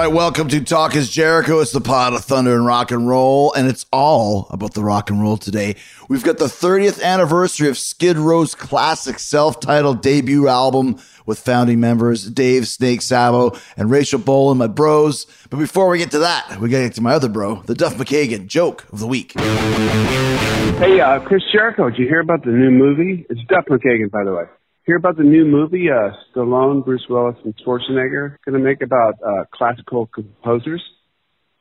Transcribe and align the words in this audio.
right, 0.00 0.14
welcome 0.14 0.48
to 0.48 0.64
Talk 0.64 0.96
is 0.96 1.10
Jericho. 1.10 1.60
It's 1.60 1.72
the 1.72 1.80
pod 1.80 2.14
of 2.14 2.24
thunder 2.24 2.54
and 2.54 2.64
rock 2.64 2.90
and 2.90 3.06
roll, 3.06 3.52
and 3.52 3.68
it's 3.68 3.84
all 3.92 4.46
about 4.48 4.72
the 4.72 4.82
rock 4.82 5.10
and 5.10 5.20
roll 5.20 5.36
today. 5.36 5.76
We've 6.08 6.24
got 6.24 6.38
the 6.38 6.46
30th 6.46 7.02
anniversary 7.02 7.68
of 7.68 7.76
Skid 7.76 8.16
Row's 8.16 8.54
classic 8.54 9.18
self 9.18 9.60
titled 9.60 10.00
debut 10.00 10.48
album 10.48 10.98
with 11.26 11.38
founding 11.38 11.80
members 11.80 12.30
Dave 12.30 12.66
Snake 12.66 13.02
Sabo 13.02 13.52
and 13.76 13.90
Rachel 13.90 14.18
Bolan, 14.18 14.56
my 14.56 14.68
bros. 14.68 15.26
But 15.50 15.58
before 15.58 15.90
we 15.90 15.98
get 15.98 16.12
to 16.12 16.20
that, 16.20 16.58
we 16.60 16.70
got 16.70 16.78
to 16.78 16.84
get 16.84 16.94
to 16.94 17.02
my 17.02 17.12
other 17.12 17.28
bro, 17.28 17.60
the 17.66 17.74
Duff 17.74 17.96
McKagan 17.96 18.46
joke 18.46 18.86
of 18.92 19.00
the 19.00 19.06
week. 19.06 19.38
Hey, 19.38 20.98
uh, 20.98 21.20
Chris 21.20 21.42
Jericho, 21.52 21.90
did 21.90 21.98
you 21.98 22.06
hear 22.06 22.20
about 22.20 22.42
the 22.42 22.52
new 22.52 22.70
movie? 22.70 23.26
It's 23.28 23.40
Duff 23.48 23.66
McKagan, 23.66 24.10
by 24.10 24.24
the 24.24 24.32
way. 24.32 24.44
Hear 24.90 24.96
about 24.96 25.16
the 25.16 25.22
new 25.22 25.44
movie 25.44 25.88
uh, 25.88 26.10
Stallone, 26.34 26.84
Bruce 26.84 27.06
Willis, 27.08 27.36
and 27.44 27.54
Schwarzenegger 27.58 28.34
going 28.44 28.54
to 28.54 28.58
make 28.58 28.82
about 28.82 29.14
uh, 29.24 29.44
classical 29.54 30.06
composers? 30.06 30.82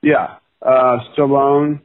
Yeah. 0.02 0.38
Uh, 0.64 0.98
Stallone 1.16 1.80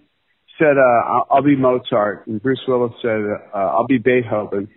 said, 0.59 0.79
uh, 0.79 1.25
I'll, 1.31 1.43
be 1.43 1.55
Mozart, 1.55 2.27
and 2.27 2.43
Bruce 2.43 2.63
Willis 2.67 2.95
said, 3.03 3.21
uh, 3.53 3.59
I'll 3.59 3.87
be 3.87 3.99
Beethoven, 3.99 4.71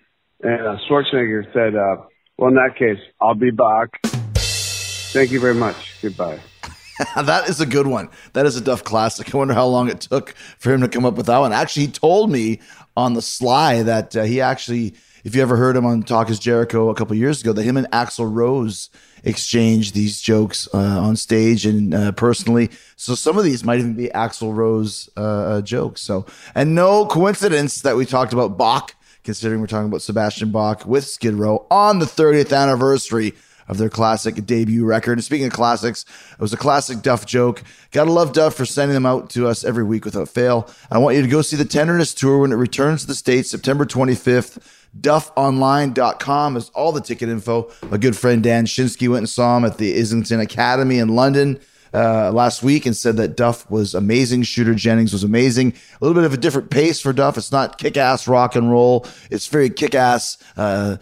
and 0.44 0.68
uh, 0.68 0.76
Schwarzenegger 0.90 1.46
said, 1.54 1.74
uh, 1.74 2.04
well, 2.38 2.50
in 2.50 2.56
that 2.56 2.76
case, 2.78 3.00
I'll 3.22 3.34
be 3.34 3.52
Bach. 3.52 3.88
Thank 4.04 5.32
you 5.32 5.40
very 5.40 5.56
much. 5.56 6.02
Goodbye. 6.02 6.42
that 7.16 7.48
is 7.48 7.62
a 7.62 7.66
good 7.66 7.88
one. 7.88 8.10
That 8.34 8.46
is 8.46 8.58
a 8.58 8.62
Duff 8.62 8.84
classic. 8.84 9.34
I 9.34 9.38
wonder 9.38 9.54
how 9.54 9.68
long 9.68 9.90
it 9.90 10.02
took 10.02 10.32
for 10.60 10.74
him 10.74 10.82
to 10.82 10.90
come 10.90 11.06
up 11.06 11.16
with 11.16 11.28
that 11.28 11.38
one. 11.38 11.54
Actually, 11.54 11.86
he 11.86 11.92
told 11.94 12.30
me 12.30 12.60
on 12.98 13.14
the 13.14 13.22
sly 13.22 13.84
that 13.84 14.18
uh, 14.18 14.24
he 14.24 14.42
actually, 14.42 14.96
if 15.28 15.36
you 15.36 15.42
ever 15.42 15.58
heard 15.58 15.76
him 15.76 15.86
on 15.86 16.04
Talk 16.04 16.30
is 16.30 16.40
Jericho 16.40 16.88
a 16.88 16.96
couple 16.96 17.14
years 17.14 17.42
ago, 17.42 17.52
that 17.52 17.64
him 17.64 17.76
and 17.76 17.86
Axl 17.92 18.34
Rose 18.34 18.90
exchanged 19.26 19.94
these 19.94 20.22
jokes 20.22 20.70
uh, 20.74 20.78
on 20.78 21.18
stage 21.18 21.66
and 21.66 21.94
uh, 21.94 22.14
personally. 22.14 22.70
So 22.96 23.14
some 23.14 23.38
of 23.38 23.44
these 23.44 23.62
might 23.66 23.80
even 23.80 23.94
be 23.94 24.08
Axl 24.08 24.56
Rose 24.56 25.10
uh, 25.18 25.22
uh, 25.22 25.62
jokes. 25.62 26.02
So, 26.02 26.26
and 26.56 26.74
no 26.74 27.06
coincidence 27.06 27.82
that 27.82 27.98
we 27.98 28.06
talked 28.06 28.32
about 28.32 28.58
Bach, 28.58 28.96
considering 29.26 29.60
we're 29.60 29.68
talking 29.68 29.90
about 29.90 30.02
Sebastian 30.02 30.54
Bach 30.54 30.86
with 30.86 31.04
Skid 31.04 31.34
Row 31.34 31.68
on 31.70 32.00
the 32.00 32.06
30th 32.06 32.56
anniversary 32.56 33.34
of 33.68 33.78
their 33.78 33.90
classic 33.90 34.46
debut 34.46 34.86
record. 34.86 35.14
And 35.14 35.24
speaking 35.26 35.48
of 35.48 35.52
classics, 35.52 36.06
it 36.32 36.40
was 36.40 36.54
a 36.54 36.58
classic 36.58 37.02
Duff 37.02 37.26
joke. 37.26 37.64
Gotta 37.92 38.12
love 38.12 38.32
Duff 38.32 38.54
for 38.54 38.66
sending 38.66 38.94
them 38.94 39.06
out 39.06 39.30
to 39.32 39.48
us 39.48 39.66
every 39.66 39.84
week 39.84 40.06
without 40.06 40.30
fail. 40.30 40.70
I 40.90 41.00
want 41.00 41.18
you 41.18 41.22
to 41.22 41.28
go 41.28 41.42
see 41.42 41.58
the 41.58 41.66
Tenderness 41.66 42.14
Tour 42.14 42.40
when 42.40 42.54
it 42.54 42.56
returns 42.56 43.02
to 43.02 43.08
the 43.08 43.16
States 43.16 43.52
September 43.52 43.86
25th. 43.86 44.64
DuffOnline.com 45.02 46.58
is 46.58 46.70
all 46.70 46.92
the 46.92 47.02
ticket 47.02 47.30
info. 47.30 47.72
My 47.90 47.98
good 47.98 48.16
friend 48.16 48.44
Dan 48.44 48.66
Shinsky 48.66 49.08
went 49.08 49.20
and 49.20 49.30
saw 49.30 49.58
him 49.58 49.66
at 49.66 49.78
the 49.78 49.98
Islington 49.98 50.40
Academy 50.40 51.00
in 51.00 51.10
London. 51.10 51.60
Uh, 51.94 52.32
last 52.34 52.62
week 52.62 52.86
and 52.86 52.96
said 52.96 53.16
that 53.16 53.38
Duff 53.38 53.70
was 53.72 53.96
amazing. 53.96 54.44
Shooter 54.44 54.76
Jennings 54.76 55.14
was 55.14 55.24
amazing. 55.24 55.72
A 55.72 56.06
little 56.06 56.14
bit 56.14 56.26
of 56.26 56.34
a 56.34 56.38
different 56.38 56.70
pace 56.70 57.00
for 57.00 57.14
Duff. 57.14 57.38
It's 57.38 57.52
not 57.52 57.78
kick 57.78 57.96
ass 57.96 58.28
rock 58.28 58.56
and 58.56 58.70
roll. 58.70 59.08
It's 59.32 59.48
very 59.48 59.70
kick 59.70 59.96
ass, 59.96 60.38
uh, 60.58 60.98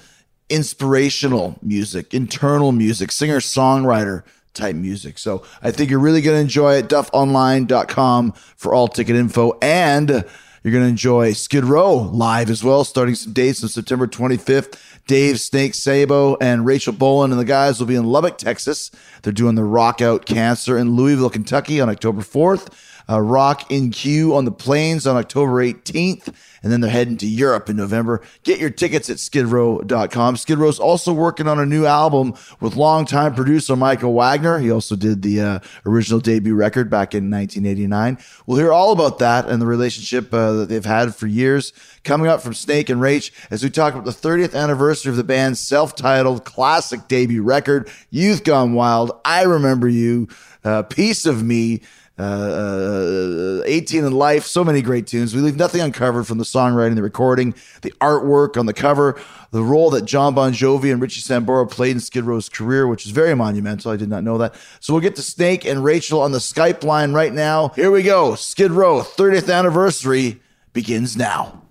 inspirational 0.48 1.58
music, 1.64 2.14
internal 2.14 2.72
music, 2.72 3.12
singer 3.12 3.40
songwriter 3.40 4.24
type 4.54 4.76
music. 4.76 5.18
So 5.18 5.44
I 5.62 5.72
think 5.72 5.90
you're 5.90 6.00
really 6.00 6.22
going 6.22 6.38
to 6.38 6.42
enjoy 6.42 6.76
it. 6.76 6.88
DuffOnline.com 6.88 8.32
for 8.56 8.74
all 8.74 8.88
ticket 8.88 9.16
info. 9.16 9.58
And 9.62 10.24
you're 10.66 10.72
going 10.72 10.84
to 10.84 10.90
enjoy 10.90 11.32
Skid 11.32 11.64
Row 11.64 11.94
live 11.94 12.50
as 12.50 12.64
well, 12.64 12.84
starting 12.84 13.14
some 13.14 13.34
dates 13.34 13.62
on 13.62 13.70
September 13.70 14.08
25th. 14.08 14.80
Dave 15.06 15.40
Snake 15.40 15.76
Sabo 15.76 16.38
and 16.42 16.66
Rachel 16.66 16.92
Bolan 16.92 17.30
and 17.30 17.40
the 17.40 17.46
guys 17.46 17.80
will 17.80 17.86
be 17.86 17.94
in 17.94 18.06
Lubbock, 18.06 18.40
Texas. 18.40 18.90
They're 19.22 19.32
doing 19.32 19.54
the 19.54 19.64
Rock 19.64 20.02
Out 20.02 20.26
Cancer 20.26 20.76
in 20.76 20.96
Louisville, 20.96 21.30
Kentucky 21.30 21.80
on 21.80 21.88
October 21.88 22.24
4th. 22.24 22.74
Uh, 23.10 23.22
Rock 23.22 23.72
in 23.72 23.92
Q 23.92 24.36
on 24.36 24.46
the 24.46 24.52
Plains 24.52 25.06
on 25.06 25.16
October 25.16 25.64
18th. 25.64 26.34
And 26.64 26.72
then 26.72 26.82
they're 26.82 26.90
heading 26.90 27.18
to 27.18 27.28
Europe 27.28 27.70
in 27.70 27.76
November. 27.76 28.22
Get 28.42 28.60
your 28.60 28.72
tickets 28.72 29.08
at 29.12 29.18
skidrow.com. 29.18 30.38
Skid 30.38 30.58
Row's 30.58 30.80
also 30.80 31.14
working 31.14 31.48
on 31.48 31.60
a 31.60 31.66
new 31.66 31.86
album 31.86 32.34
with 32.60 32.76
longtime 32.76 33.36
producer 33.36 33.76
Michael 33.76 34.14
Wagner. 34.14 34.58
He 34.58 34.72
also 34.72 34.96
did 34.96 35.22
the 35.22 35.42
uh, 35.42 35.60
original 35.86 36.20
debut 36.20 36.56
record 36.56 36.90
back 36.90 37.14
in 37.14 37.30
1989. 37.30 38.18
We'll 38.48 38.58
hear 38.58 38.74
all 38.74 38.92
about 38.92 39.20
that 39.20 39.48
and 39.48 39.62
the 39.62 39.68
relationship 39.68 40.34
uh, 40.34 40.54
that 40.54 40.70
they've 40.70 40.84
had 40.84 41.14
for 41.14 41.28
years 41.28 41.72
coming 42.04 42.28
up 42.28 42.42
from 42.42 42.56
Snake 42.56 42.90
and 42.90 43.00
Rach 43.00 43.30
as 43.52 43.64
we 43.64 43.70
talk 43.70 43.94
about 43.94 44.06
the 44.06 44.12
30th 44.12 44.56
anniversary 44.56 45.12
of 45.12 45.18
the 45.18 45.24
band's 45.24 45.60
self-titled 45.60 46.46
classic 46.46 47.08
debut 47.08 47.44
record, 47.44 47.90
Youth 48.10 48.44
Gone 48.44 48.74
Wild, 48.74 49.12
I 49.24 49.44
Remember 49.44 49.88
You, 49.88 50.28
uh, 50.64 50.84
Piece 50.84 51.26
of 51.26 51.44
Me, 51.44 51.82
Uh, 52.18 52.22
uh, 52.22 52.26
uh, 52.26 53.60
uh, 53.60 53.64
18 53.66 54.06
in 54.06 54.14
Life, 54.14 54.46
so 54.46 54.64
many 54.64 54.82
great 54.82 55.06
tunes. 55.06 55.36
We 55.36 55.42
leave 55.42 55.58
nothing 55.58 55.82
uncovered 55.82 56.26
from 56.26 56.38
the 56.38 56.46
songwriting, 56.46 56.96
the 56.96 57.04
recording, 57.04 57.54
the 57.82 57.92
artwork 58.00 58.56
on 58.58 58.68
the 58.68 58.74
cover, 58.74 59.20
the 59.52 59.62
role 59.62 59.90
that 59.90 60.06
Jon 60.06 60.34
Bon 60.34 60.54
Jovi 60.54 60.94
and 60.94 61.02
Richie 61.02 61.20
Sambora 61.20 61.70
played 61.70 61.92
in 61.92 62.00
Skid 62.00 62.24
Row's 62.24 62.48
career, 62.48 62.88
which 62.88 63.06
is 63.06 63.12
very 63.12 63.36
monumental. 63.36 63.92
I 63.92 63.98
did 63.98 64.08
not 64.08 64.24
know 64.24 64.38
that. 64.38 64.56
So 64.80 64.94
we'll 64.94 65.02
get 65.02 65.18
to 65.18 65.22
Snake 65.22 65.66
and 65.66 65.84
Rachel 65.84 66.22
on 66.22 66.32
the 66.32 66.38
Skype 66.38 66.86
line 66.86 67.12
right 67.12 67.34
now. 67.34 67.70
Here 67.76 67.92
we 67.92 68.02
go. 68.02 68.36
Skid 68.36 68.72
Row 68.72 69.02
30th 69.02 69.54
anniversary 69.54 70.40
begins 70.72 71.18
now. 71.18 71.64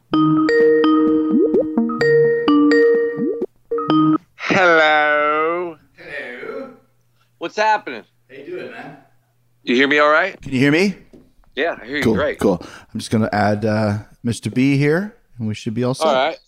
Hello. 4.37 5.79
Hello. 5.97 6.75
What's 7.39 7.57
happening? 7.57 8.05
How 8.29 8.37
you 8.37 8.45
doing, 8.45 8.71
man? 8.73 9.04
You 9.67 9.75
hear 9.75 9.89
me 9.89 9.99
all 9.99 10.11
right? 10.11 10.39
Can 10.43 10.53
you 10.53 10.59
hear 10.59 10.71
me? 10.71 10.95
Yeah, 11.57 11.79
I 11.81 11.87
hear 11.87 11.97
you 11.97 12.03
great. 12.03 12.39
Cool. 12.39 12.61
I'm 12.63 13.01
just 13.01 13.11
going 13.11 13.25
to 13.25 13.35
add 13.35 13.65
uh, 13.65 14.01
Mr. 14.23 14.53
B 14.53 14.77
here, 14.77 15.17
and 15.39 15.49
we 15.49 15.55
should 15.55 15.73
be 15.73 15.83
all 15.85 15.95
set. 15.95 16.07
All 16.07 16.15
right. 16.15 16.39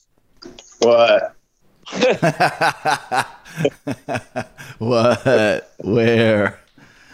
What? 0.81 1.35
what? 4.79 5.73
Where? 5.79 6.61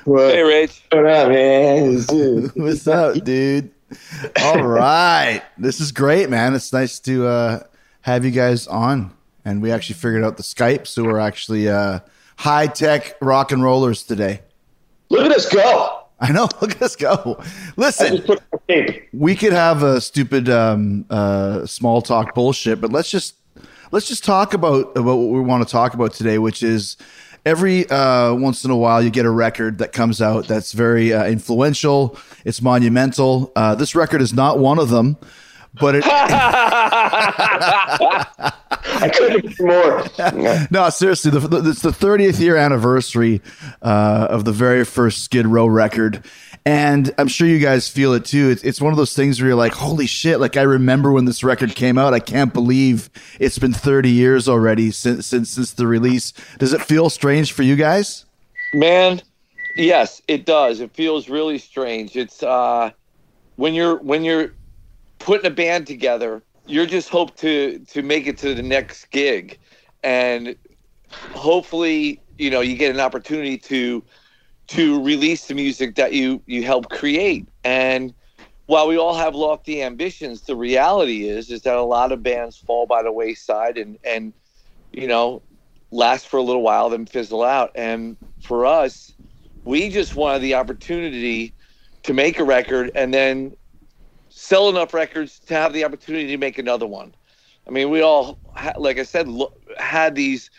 What? 0.05 0.35
Hey, 0.35 0.43
Rich. 0.43 0.83
What 0.91 1.07
up, 1.07 1.29
man? 1.29 1.95
What's 2.57 2.89
up, 2.89 3.23
dude? 3.23 3.71
All 4.43 4.61
right. 4.61 5.43
This 5.57 5.79
is 5.79 5.93
great, 5.93 6.29
man. 6.29 6.57
It's 6.57 6.73
nice 6.73 6.99
to 7.01 7.29
uh, 7.29 7.61
have 8.01 8.25
you 8.25 8.33
guys 8.33 8.67
on. 8.67 9.15
And 9.45 9.63
we 9.63 9.71
actually 9.71 9.95
figured 9.95 10.25
out 10.25 10.37
the 10.37 10.43
Skype, 10.43 10.89
so 10.89 11.05
we're 11.05 11.21
actually 11.21 11.69
uh, 11.69 12.01
high 12.39 12.67
tech 12.67 13.15
rock 13.21 13.53
and 13.53 13.63
rollers 13.63 14.03
today. 14.03 14.41
Look 15.13 15.27
at 15.27 15.33
us 15.33 15.47
go. 15.47 16.05
I 16.21 16.33
know. 16.33 16.49
Look 16.63 16.71
at 16.71 16.81
us 16.81 16.97
go. 16.97 17.39
Listen, 17.77 18.17
just 18.17 18.27
put 18.27 18.43
on 18.51 18.61
tape. 18.67 19.09
we 19.13 19.37
could 19.37 19.53
have 19.53 19.83
a 19.83 20.01
stupid 20.01 20.49
um, 20.49 21.05
uh, 21.11 21.67
small 21.67 22.01
talk 22.01 22.35
bullshit, 22.35 22.81
but 22.81 22.91
let's 22.91 23.11
just 23.11 23.35
let's 23.91 24.09
just 24.09 24.25
talk 24.25 24.55
about 24.55 24.97
about 24.97 25.17
what 25.17 25.29
we 25.29 25.41
want 25.41 25.69
to 25.69 25.71
talk 25.71 25.93
about 25.93 26.15
today, 26.15 26.39
which 26.39 26.63
is 26.63 26.97
every 27.45 27.87
uh, 27.91 28.33
once 28.33 28.65
in 28.65 28.71
a 28.71 28.77
while 28.77 29.03
you 29.03 29.11
get 29.11 29.27
a 29.27 29.31
record 29.31 29.77
that 29.79 29.93
comes 29.93 30.23
out 30.23 30.49
that's 30.49 30.73
very 30.73 31.13
uh, 31.13 31.27
influential. 31.27 32.17
It's 32.47 32.63
monumental. 32.63 33.53
Uh, 33.55 33.75
this 33.75 33.95
record 33.95 34.23
is 34.23 34.33
not 34.33 34.59
one 34.59 34.79
of 34.79 34.89
them, 34.89 35.19
but 35.81 35.97
it. 35.97 36.05
I 38.85 39.09
couldn't 39.09 39.45
agree 39.45 39.67
more. 39.67 40.05
no, 40.71 40.91
seriously, 40.91 41.31
the, 41.31 41.41
the, 41.41 41.71
it's 41.71 41.83
the 41.83 41.91
30th 41.91 42.39
year 42.41 42.57
anniversary 42.57 43.41
uh, 43.81 44.27
of 44.31 44.45
the 44.45 44.53
very 44.53 44.85
first 44.85 45.25
Skid 45.25 45.47
Row 45.47 45.67
record. 45.67 46.25
And 46.65 47.13
I'm 47.19 47.27
sure 47.29 47.49
you 47.49 47.59
guys 47.59 47.89
feel 47.89 48.13
it 48.13 48.25
too. 48.25 48.51
It's, 48.51 48.63
it's 48.63 48.81
one 48.81 48.93
of 48.93 48.97
those 48.97 49.15
things 49.15 49.41
where 49.41 49.49
you're 49.49 49.57
like, 49.57 49.73
holy 49.73 50.07
shit, 50.07 50.39
like 50.39 50.57
I 50.57 50.63
remember 50.63 51.11
when 51.11 51.25
this 51.25 51.43
record 51.43 51.75
came 51.75 51.99
out. 51.99 52.15
I 52.15 52.21
can't 52.21 52.53
believe 52.53 53.11
it's 53.41 53.59
been 53.59 53.73
30 53.73 54.11
years 54.11 54.49
already 54.49 54.91
since, 54.93 55.27
since, 55.27 55.51
since 55.51 55.73
the 55.73 55.87
release. 55.87 56.33
Does 56.59 56.73
it 56.73 56.83
feel 56.83 57.11
strange 57.11 57.53
for 57.53 57.63
you 57.65 57.75
guys? 57.75 58.27
Man, 58.75 59.23
yes, 59.77 60.23
it 60.29 60.47
does. 60.47 60.81
It 60.81 60.95
feels 60.95 61.29
really 61.29 61.59
strange. 61.59 62.17
It's 62.17 62.43
uh 62.43 62.91
when 63.57 63.75
you're 63.75 63.99
when 63.99 64.25
you're 64.25 64.53
putting 65.25 65.47
a 65.47 65.55
band 65.55 65.87
together, 65.87 66.43
you're 66.67 66.87
just 66.87 67.09
hope 67.09 67.37
to 67.37 67.79
to 67.89 68.03
make 68.03 68.27
it 68.27 68.39
to 68.39 68.55
the 68.55 68.63
next 68.63 69.11
gig 69.11 69.59
and 70.03 70.57
hopefully, 71.35 72.21
you 72.39 72.51
know, 72.51 72.61
you 72.61 72.77
get 72.77 72.95
an 72.95 73.01
opportunity 73.01 73.59
to 73.59 74.03
to 74.69 75.03
release 75.03 75.47
the 75.47 75.55
music 75.55 75.97
that 75.97 76.13
you 76.13 76.43
you 76.47 76.65
help 76.65 76.89
create. 76.91 77.49
And 77.65 78.15
while 78.67 78.89
we 78.89 78.97
all 78.97 79.15
have 79.15 79.35
lofty 79.35 79.83
ambitions, 79.83 80.43
the 80.43 80.57
reality 80.57 81.29
is 81.29 81.51
is 81.51 81.63
that 81.63 81.77
a 81.77 81.83
lot 81.83 82.13
of 82.13 82.23
bands 82.23 82.57
fall 82.57 82.87
by 82.87 83.03
the 83.03 83.13
wayside 83.13 83.79
and 83.79 83.99
and 84.05 84.33
you 84.93 85.07
know 85.07 85.43
last 85.91 86.29
for 86.29 86.39
a 86.39 86.43
little 86.43 86.63
while, 86.63 86.89
then 86.89 87.07
fizzle 87.07 87.43
out. 87.43 87.71
And 87.75 88.17
for 88.41 88.65
us, 88.65 89.13
we 89.65 89.91
just 89.91 90.17
wanted 90.17 90.41
the 90.41 90.55
opportunity 90.55 91.55
to 92.05 92.15
make 92.15 92.39
a 92.39 92.45
record 92.45 92.91
and 92.95 93.13
then 93.13 93.55
sell 94.33 94.69
enough 94.69 94.95
records 94.95 95.39
to 95.41 95.55
have 95.55 95.73
the 95.73 95.85
opportunity 95.85 96.29
to 96.29 96.39
make 96.39 96.59
another 96.59 96.87
one. 96.87 97.15
I 97.67 97.71
mean, 97.71 97.91
we 97.91 98.01
all, 98.01 98.39
like 98.77 98.99
I 98.99 99.05
said, 99.05 99.29
had 99.79 100.15
these 100.15 100.51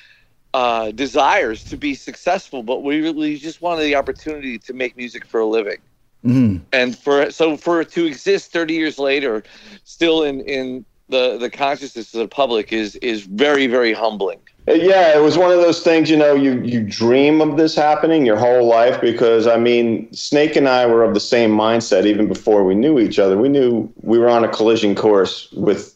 uh, 0.53 0.91
desires 0.91 1.63
to 1.65 1.77
be 1.77 1.95
successful, 1.95 2.63
but 2.63 2.83
we 2.83 3.01
really 3.01 3.37
just 3.37 3.61
wanted 3.61 3.83
the 3.83 3.95
opportunity 3.95 4.59
to 4.59 4.73
make 4.73 4.95
music 4.95 5.25
for 5.25 5.39
a 5.39 5.45
living. 5.45 5.79
Mhm. 6.23 6.61
And 6.71 6.97
for 6.97 7.31
so 7.31 7.57
for 7.57 7.81
it 7.81 7.91
to 7.91 8.05
exist 8.05 8.51
30 8.53 8.73
years 8.75 8.97
later, 8.97 9.43
still 9.83 10.23
in 10.23 10.41
in 10.41 10.85
the 11.09 11.37
the 11.37 11.49
consciousness 11.49 12.13
of 12.13 12.19
the 12.19 12.27
public 12.27 12.71
is 12.71 12.95
is 12.97 13.23
very 13.23 13.67
very 13.67 13.91
humbling. 13.91 14.39
Uh, 14.67 14.73
yeah, 14.73 15.15
it 15.15 15.21
was 15.21 15.37
one 15.37 15.51
of 15.51 15.57
those 15.57 15.81
things, 15.81 16.09
you 16.09 16.15
know, 16.15 16.33
you, 16.33 16.61
you 16.61 16.81
dream 16.81 17.41
of 17.41 17.57
this 17.57 17.75
happening 17.75 18.25
your 18.25 18.37
whole 18.37 18.65
life 18.65 18.99
because, 19.01 19.45
I 19.45 19.57
mean, 19.57 20.11
Snake 20.13 20.55
and 20.55 20.69
I 20.69 20.85
were 20.85 21.03
of 21.03 21.13
the 21.13 21.19
same 21.19 21.51
mindset 21.51 22.05
even 22.05 22.27
before 22.27 22.63
we 22.63 22.73
knew 22.73 22.97
each 22.97 23.19
other. 23.19 23.37
We 23.37 23.49
knew 23.49 23.91
we 24.01 24.17
were 24.17 24.29
on 24.29 24.45
a 24.45 24.47
collision 24.47 24.95
course 24.95 25.51
with 25.51 25.93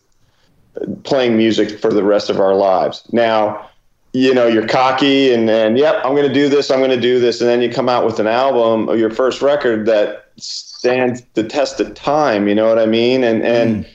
uh, 0.81 0.85
playing 1.03 1.37
music 1.37 1.79
for 1.79 1.93
the 1.93 2.03
rest 2.03 2.29
of 2.29 2.41
our 2.41 2.55
lives. 2.55 3.03
Now, 3.13 3.69
you 4.11 4.33
know, 4.33 4.47
you're 4.47 4.67
cocky 4.67 5.33
and 5.33 5.47
then, 5.47 5.77
yep, 5.77 6.03
I'm 6.03 6.13
going 6.13 6.27
to 6.27 6.33
do 6.33 6.49
this, 6.49 6.69
I'm 6.69 6.79
going 6.79 6.89
to 6.89 6.99
do 6.99 7.21
this. 7.21 7.39
And 7.39 7.49
then 7.49 7.61
you 7.61 7.71
come 7.71 7.87
out 7.87 8.05
with 8.05 8.19
an 8.19 8.27
album 8.27 8.89
or 8.89 8.97
your 8.97 9.11
first 9.11 9.41
record 9.41 9.85
that 9.85 10.31
stands 10.35 11.21
the 11.35 11.43
test 11.43 11.79
of 11.79 11.93
time, 11.93 12.49
you 12.49 12.55
know 12.55 12.67
what 12.67 12.79
I 12.79 12.85
mean? 12.85 13.23
And, 13.23 13.43
and, 13.43 13.85
mm. 13.85 13.89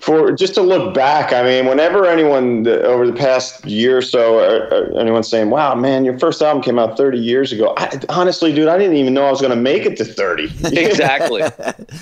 For 0.00 0.30
just 0.32 0.54
to 0.54 0.62
look 0.62 0.94
back, 0.94 1.32
I 1.32 1.42
mean, 1.42 1.66
whenever 1.66 2.06
anyone 2.06 2.68
over 2.68 3.06
the 3.06 3.14
past 3.14 3.64
year 3.64 3.98
or 3.98 4.02
so, 4.02 4.38
uh, 4.38 4.68
uh, 4.70 4.98
anyone's 4.98 5.28
saying, 5.28 5.48
"Wow, 5.48 5.74
man, 5.74 6.04
your 6.04 6.18
first 6.18 6.42
album 6.42 6.62
came 6.62 6.78
out 6.78 6.98
30 6.98 7.18
years 7.18 7.50
ago," 7.50 7.72
I, 7.78 7.98
honestly, 8.10 8.52
dude, 8.52 8.68
I 8.68 8.76
didn't 8.76 8.96
even 8.96 9.14
know 9.14 9.24
I 9.24 9.30
was 9.30 9.40
going 9.40 9.54
to 9.54 9.60
make 9.60 9.86
it 9.86 9.96
to 9.98 10.04
30. 10.04 10.52
Exactly. 10.86 11.42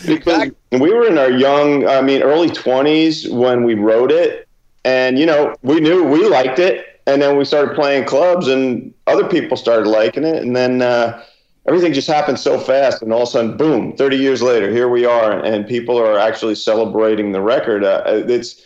because 0.06 0.50
we 0.72 0.92
were 0.92 1.06
in 1.06 1.18
our 1.18 1.30
young, 1.30 1.86
I 1.86 2.00
mean, 2.00 2.22
early 2.22 2.48
20s 2.48 3.32
when 3.32 3.62
we 3.62 3.74
wrote 3.74 4.10
it, 4.10 4.48
and 4.84 5.18
you 5.18 5.26
know, 5.26 5.54
we 5.62 5.78
knew 5.78 6.02
we 6.04 6.26
liked 6.28 6.58
it, 6.58 7.00
and 7.06 7.22
then 7.22 7.36
we 7.36 7.44
started 7.44 7.76
playing 7.76 8.06
clubs, 8.06 8.48
and 8.48 8.92
other 9.06 9.28
people 9.28 9.56
started 9.56 9.88
liking 9.88 10.24
it, 10.24 10.42
and 10.42 10.56
then. 10.56 10.82
Uh, 10.82 11.22
everything 11.66 11.92
just 11.92 12.08
happened 12.08 12.38
so 12.38 12.58
fast 12.58 13.02
and 13.02 13.12
all 13.12 13.22
of 13.22 13.28
a 13.28 13.30
sudden 13.30 13.56
boom 13.56 13.96
30 13.96 14.16
years 14.16 14.42
later 14.42 14.70
here 14.70 14.88
we 14.88 15.04
are 15.04 15.44
and 15.44 15.66
people 15.66 15.98
are 15.98 16.18
actually 16.18 16.54
celebrating 16.54 17.32
the 17.32 17.40
record 17.40 17.84
uh, 17.84 18.02
it's 18.06 18.62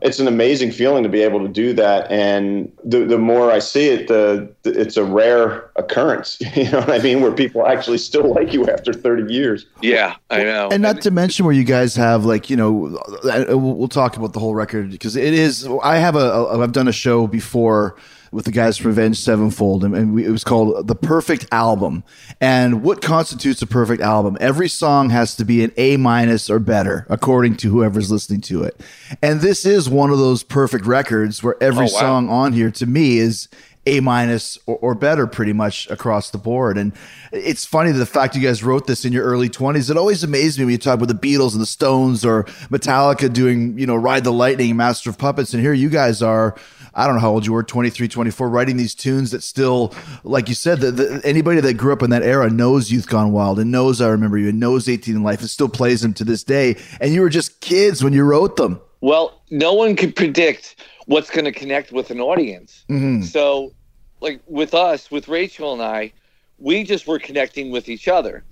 it's 0.00 0.20
an 0.20 0.28
amazing 0.28 0.70
feeling 0.70 1.02
to 1.02 1.08
be 1.08 1.22
able 1.22 1.40
to 1.40 1.48
do 1.48 1.72
that 1.72 2.08
and 2.10 2.70
the, 2.84 3.00
the 3.04 3.18
more 3.18 3.50
i 3.50 3.58
see 3.58 3.88
it 3.88 4.06
the, 4.06 4.48
the 4.62 4.70
it's 4.80 4.96
a 4.96 5.04
rare 5.04 5.70
occurrence 5.76 6.38
you 6.54 6.70
know 6.70 6.78
what 6.78 6.90
i 6.90 6.98
mean 6.98 7.20
where 7.20 7.32
people 7.32 7.66
actually 7.66 7.98
still 7.98 8.32
like 8.32 8.52
you 8.52 8.68
after 8.68 8.92
30 8.92 9.32
years 9.32 9.66
Yeah, 9.80 10.16
I 10.30 10.42
know. 10.44 10.68
And 10.70 10.82
not 10.82 11.00
to 11.02 11.10
mention 11.10 11.44
where 11.44 11.54
you 11.54 11.64
guys 11.64 11.96
have 11.96 12.24
like 12.24 12.50
you 12.50 12.56
know, 12.56 12.96
uh, 13.24 13.44
we'll 13.48 13.74
we'll 13.74 13.88
talk 13.88 14.16
about 14.16 14.32
the 14.32 14.40
whole 14.40 14.54
record 14.54 14.90
because 14.90 15.16
it 15.16 15.34
is. 15.34 15.68
I 15.82 15.96
have 15.96 16.16
a 16.16 16.48
i've 16.52 16.72
done 16.72 16.88
a 16.88 16.92
show 16.92 17.26
before 17.26 17.96
with 18.32 18.44
the 18.44 18.50
guys 18.50 18.76
from 18.76 18.90
Avenged 18.90 19.20
Sevenfold, 19.20 19.84
and, 19.84 19.94
and 19.94 20.14
we, 20.14 20.24
it 20.26 20.30
was 20.30 20.44
called 20.44 20.86
the 20.86 20.94
Perfect 20.94 21.46
Album. 21.52 22.04
And 22.40 22.82
what 22.82 23.00
constitutes 23.02 23.62
a 23.62 23.66
perfect 23.66 24.02
album? 24.02 24.36
Every 24.40 24.68
song 24.68 25.10
has 25.10 25.34
to 25.36 25.44
be 25.44 25.64
an 25.64 25.72
A 25.76 25.96
minus 25.96 26.50
or 26.50 26.58
better, 26.58 27.06
according 27.08 27.56
to 27.58 27.70
whoever's 27.70 28.10
listening 28.10 28.40
to 28.42 28.62
it. 28.64 28.80
And 29.22 29.40
this 29.40 29.64
is 29.64 29.88
one 29.88 30.10
of 30.10 30.18
those 30.18 30.42
perfect 30.42 30.86
records 30.86 31.42
where 31.42 31.56
every 31.62 31.86
Oh, 31.88 31.94
wow. 31.94 32.00
song 32.00 32.28
on 32.28 32.52
here 32.52 32.70
to 32.72 32.86
me 32.86 33.18
is 33.18 33.48
a 33.86 34.00
minus 34.00 34.58
or, 34.66 34.76
or 34.78 34.94
better 34.94 35.26
pretty 35.26 35.54
much 35.54 35.88
across 35.88 36.28
the 36.30 36.36
board. 36.36 36.76
And 36.76 36.92
it's 37.32 37.64
funny 37.64 37.90
that 37.90 37.98
the 37.98 38.04
fact 38.04 38.36
you 38.36 38.42
guys 38.42 38.62
wrote 38.62 38.86
this 38.86 39.06
in 39.06 39.12
your 39.14 39.24
early 39.24 39.48
20s, 39.48 39.90
it 39.90 39.96
always 39.96 40.22
amazed 40.22 40.58
me 40.58 40.66
when 40.66 40.72
you 40.72 40.78
talk 40.78 40.94
about 41.00 41.08
the 41.08 41.14
Beatles 41.14 41.52
and 41.52 41.62
the 41.62 41.66
Stones 41.66 42.22
or 42.22 42.44
Metallica 42.70 43.32
doing, 43.32 43.78
you 43.78 43.86
know, 43.86 43.96
Ride 43.96 44.24
the 44.24 44.32
Lightning, 44.32 44.76
Master 44.76 45.08
of 45.08 45.16
Puppets. 45.16 45.54
And 45.54 45.62
here 45.62 45.72
you 45.72 45.88
guys 45.88 46.20
are, 46.22 46.54
I 46.98 47.06
don't 47.06 47.14
know 47.14 47.20
how 47.20 47.30
old 47.30 47.46
you 47.46 47.52
were, 47.52 47.62
23, 47.62 48.08
24, 48.08 48.48
writing 48.48 48.76
these 48.76 48.94
tunes 48.94 49.30
that 49.30 49.42
still, 49.42 49.94
like 50.24 50.48
you 50.48 50.54
said, 50.54 50.80
the, 50.80 50.90
the, 50.90 51.20
anybody 51.24 51.60
that 51.60 51.74
grew 51.74 51.92
up 51.92 52.02
in 52.02 52.10
that 52.10 52.22
era 52.22 52.50
knows 52.50 52.90
Youth 52.90 53.08
Gone 53.08 53.30
Wild 53.30 53.60
and 53.60 53.70
knows 53.70 54.00
I 54.00 54.08
Remember 54.08 54.36
You 54.36 54.48
and 54.48 54.58
knows 54.58 54.88
18 54.88 55.14
in 55.14 55.22
Life 55.22 55.40
and 55.40 55.48
still 55.48 55.68
plays 55.68 56.02
them 56.02 56.12
to 56.14 56.24
this 56.24 56.42
day. 56.42 56.76
And 57.00 57.14
you 57.14 57.20
were 57.20 57.28
just 57.28 57.60
kids 57.60 58.02
when 58.02 58.12
you 58.12 58.24
wrote 58.24 58.56
them. 58.56 58.80
Well, 59.00 59.40
no 59.50 59.74
one 59.74 59.94
could 59.94 60.16
predict 60.16 60.84
what's 61.06 61.30
going 61.30 61.44
to 61.44 61.52
connect 61.52 61.92
with 61.92 62.10
an 62.10 62.20
audience. 62.20 62.84
Mm-hmm. 62.88 63.22
So, 63.22 63.72
like 64.20 64.40
with 64.46 64.74
us, 64.74 65.10
with 65.10 65.28
Rachel 65.28 65.72
and 65.72 65.82
I, 65.82 66.12
we 66.58 66.82
just 66.82 67.06
were 67.06 67.20
connecting 67.20 67.70
with 67.70 67.88
each 67.88 68.08
other. 68.08 68.44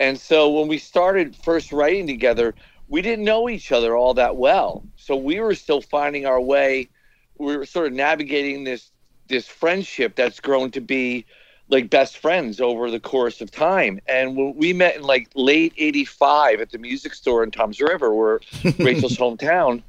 And 0.00 0.18
so 0.18 0.50
when 0.50 0.66
we 0.66 0.78
started 0.78 1.36
first 1.36 1.72
writing 1.72 2.08
together, 2.08 2.54
we 2.88 3.00
didn't 3.00 3.24
know 3.24 3.48
each 3.48 3.70
other 3.70 3.96
all 3.96 4.14
that 4.14 4.36
well. 4.36 4.84
So 4.96 5.14
we 5.14 5.38
were 5.38 5.54
still 5.54 5.80
finding 5.80 6.26
our 6.26 6.40
way. 6.40 6.88
We 7.38 7.56
were 7.56 7.66
sort 7.66 7.88
of 7.88 7.92
navigating 7.92 8.64
this 8.64 8.90
this 9.28 9.46
friendship 9.46 10.14
that's 10.16 10.40
grown 10.40 10.70
to 10.72 10.80
be 10.80 11.24
like 11.68 11.88
best 11.88 12.18
friends 12.18 12.60
over 12.60 12.90
the 12.90 13.00
course 13.00 13.40
of 13.40 13.50
time. 13.50 13.98
And 14.06 14.36
we 14.56 14.72
met 14.72 14.96
in 14.96 15.02
like 15.02 15.30
late 15.34 15.72
85 15.78 16.60
at 16.60 16.70
the 16.70 16.78
music 16.78 17.14
store 17.14 17.42
in 17.42 17.50
Toms 17.50 17.80
River, 17.80 18.14
where 18.14 18.40
Rachel's 18.78 19.16
hometown, 19.16 19.82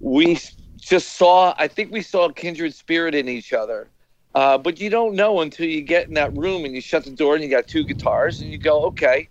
we 0.00 0.38
just 0.78 1.14
saw, 1.14 1.54
I 1.58 1.68
think 1.68 1.92
we 1.92 2.00
saw 2.00 2.26
a 2.26 2.32
kindred 2.32 2.74
spirit 2.74 3.14
in 3.14 3.28
each 3.28 3.52
other. 3.52 3.88
Uh, 4.34 4.56
but 4.56 4.80
you 4.80 4.88
don't 4.88 5.14
know 5.14 5.40
until 5.40 5.66
you 5.66 5.82
get 5.82 6.08
in 6.08 6.14
that 6.14 6.34
room 6.36 6.64
and 6.64 6.74
you 6.74 6.80
shut 6.80 7.04
the 7.04 7.10
door 7.10 7.34
and 7.34 7.44
you 7.44 7.50
got 7.50 7.66
two 7.66 7.84
guitars 7.84 8.40
and 8.40 8.50
you 8.50 8.58
go, 8.58 8.84
okay, 8.84 9.28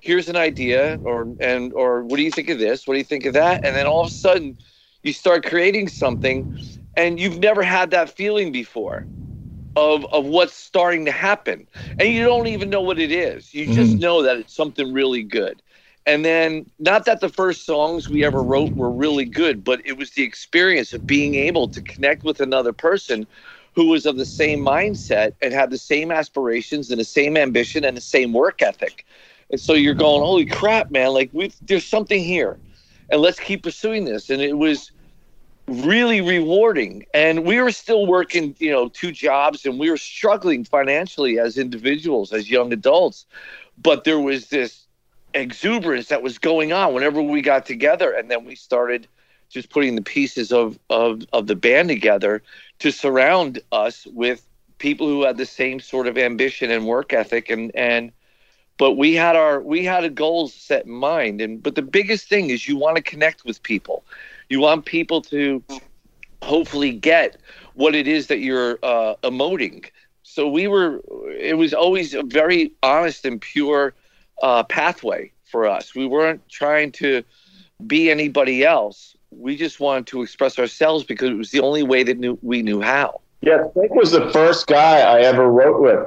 here's 0.00 0.28
an 0.28 0.36
idea, 0.36 0.98
or 1.04 1.28
and 1.40 1.72
or 1.72 2.02
what 2.02 2.16
do 2.16 2.22
you 2.22 2.32
think 2.32 2.48
of 2.48 2.58
this? 2.58 2.86
What 2.86 2.94
do 2.94 2.98
you 2.98 3.04
think 3.04 3.26
of 3.26 3.34
that? 3.34 3.64
And 3.64 3.76
then 3.76 3.86
all 3.86 4.00
of 4.00 4.08
a 4.08 4.14
sudden, 4.14 4.58
you 5.02 5.12
start 5.12 5.46
creating 5.46 5.88
something, 5.88 6.58
and 6.96 7.18
you've 7.20 7.38
never 7.38 7.62
had 7.62 7.90
that 7.90 8.10
feeling 8.10 8.52
before 8.52 9.06
of 9.76 10.04
of 10.06 10.24
what's 10.26 10.54
starting 10.54 11.04
to 11.04 11.12
happen, 11.12 11.66
and 11.98 12.08
you 12.08 12.24
don't 12.24 12.46
even 12.46 12.70
know 12.70 12.80
what 12.80 12.98
it 12.98 13.12
is. 13.12 13.54
You 13.54 13.66
mm-hmm. 13.66 13.74
just 13.74 13.96
know 13.98 14.22
that 14.22 14.36
it's 14.36 14.54
something 14.54 14.92
really 14.92 15.22
good. 15.22 15.62
And 16.06 16.24
then, 16.24 16.68
not 16.78 17.04
that 17.04 17.20
the 17.20 17.28
first 17.28 17.64
songs 17.64 18.08
we 18.08 18.24
ever 18.24 18.42
wrote 18.42 18.72
were 18.72 18.90
really 18.90 19.26
good, 19.26 19.62
but 19.62 19.80
it 19.84 19.96
was 19.96 20.10
the 20.12 20.22
experience 20.22 20.92
of 20.92 21.06
being 21.06 21.34
able 21.34 21.68
to 21.68 21.80
connect 21.80 22.24
with 22.24 22.40
another 22.40 22.72
person 22.72 23.26
who 23.74 23.86
was 23.88 24.06
of 24.06 24.16
the 24.16 24.26
same 24.26 24.60
mindset 24.60 25.34
and 25.40 25.52
had 25.52 25.70
the 25.70 25.78
same 25.78 26.10
aspirations 26.10 26.90
and 26.90 26.98
the 26.98 27.04
same 27.04 27.36
ambition 27.36 27.84
and 27.84 27.96
the 27.96 28.00
same 28.00 28.32
work 28.32 28.62
ethic. 28.62 29.06
And 29.50 29.60
so 29.60 29.74
you're 29.74 29.94
going, 29.94 30.22
holy 30.22 30.46
crap, 30.46 30.90
man! 30.90 31.12
Like 31.12 31.30
we, 31.32 31.52
there's 31.62 31.86
something 31.86 32.22
here, 32.22 32.58
and 33.10 33.20
let's 33.20 33.38
keep 33.38 33.62
pursuing 33.62 34.04
this. 34.04 34.30
And 34.30 34.40
it 34.40 34.56
was 34.56 34.90
really 35.70 36.20
rewarding. 36.20 37.06
And 37.14 37.44
we 37.44 37.60
were 37.60 37.70
still 37.70 38.06
working, 38.06 38.54
you 38.58 38.70
know, 38.70 38.88
two 38.88 39.12
jobs, 39.12 39.64
and 39.64 39.78
we 39.78 39.90
were 39.90 39.96
struggling 39.96 40.64
financially 40.64 41.38
as 41.38 41.56
individuals, 41.56 42.32
as 42.32 42.50
young 42.50 42.72
adults. 42.72 43.24
But 43.78 44.04
there 44.04 44.20
was 44.20 44.48
this 44.48 44.84
exuberance 45.32 46.08
that 46.08 46.22
was 46.22 46.38
going 46.38 46.72
on 46.72 46.92
whenever 46.92 47.22
we 47.22 47.40
got 47.40 47.66
together, 47.66 48.12
and 48.12 48.30
then 48.30 48.44
we 48.44 48.56
started 48.56 49.06
just 49.48 49.70
putting 49.70 49.96
the 49.96 50.02
pieces 50.02 50.52
of 50.52 50.78
of 50.90 51.22
of 51.32 51.46
the 51.46 51.56
band 51.56 51.88
together 51.88 52.42
to 52.78 52.90
surround 52.90 53.60
us 53.72 54.06
with 54.06 54.46
people 54.78 55.06
who 55.06 55.24
had 55.24 55.36
the 55.36 55.46
same 55.46 55.80
sort 55.80 56.06
of 56.06 56.16
ambition 56.16 56.70
and 56.70 56.86
work 56.86 57.12
ethic 57.12 57.50
and 57.50 57.70
and 57.74 58.12
but 58.78 58.92
we 58.92 59.14
had 59.14 59.36
our 59.36 59.60
we 59.60 59.84
had 59.84 60.04
a 60.04 60.08
goals 60.08 60.54
set 60.54 60.86
in 60.86 60.92
mind 60.92 61.40
and 61.40 61.62
but 61.62 61.74
the 61.74 61.82
biggest 61.82 62.28
thing 62.28 62.50
is 62.50 62.66
you 62.66 62.76
want 62.76 62.96
to 62.96 63.02
connect 63.02 63.44
with 63.44 63.62
people 63.62 64.04
you 64.50 64.60
want 64.60 64.84
people 64.84 65.22
to 65.22 65.62
hopefully 66.42 66.92
get 66.92 67.40
what 67.74 67.94
it 67.94 68.06
is 68.06 68.26
that 68.26 68.40
you're 68.40 68.78
uh, 68.82 69.14
emoting 69.22 69.86
so 70.22 70.48
we 70.48 70.68
were 70.68 71.00
it 71.38 71.56
was 71.56 71.72
always 71.72 72.12
a 72.12 72.22
very 72.22 72.72
honest 72.82 73.24
and 73.24 73.40
pure 73.40 73.94
uh, 74.42 74.62
pathway 74.64 75.32
for 75.44 75.66
us 75.66 75.94
we 75.94 76.06
weren't 76.06 76.46
trying 76.48 76.92
to 76.92 77.22
be 77.86 78.10
anybody 78.10 78.64
else 78.64 79.16
we 79.30 79.56
just 79.56 79.80
wanted 79.80 80.06
to 80.08 80.22
express 80.22 80.58
ourselves 80.58 81.04
because 81.04 81.30
it 81.30 81.34
was 81.34 81.50
the 81.50 81.60
only 81.60 81.82
way 81.82 82.02
that 82.02 82.18
knew, 82.18 82.38
we 82.42 82.62
knew 82.62 82.80
how 82.80 83.20
Yeah, 83.42 83.64
Snake 83.72 83.94
was 83.94 84.10
the 84.10 84.30
first 84.30 84.66
guy 84.66 85.00
I 85.00 85.20
ever 85.20 85.48
wrote 85.48 85.80
with. 85.80 86.06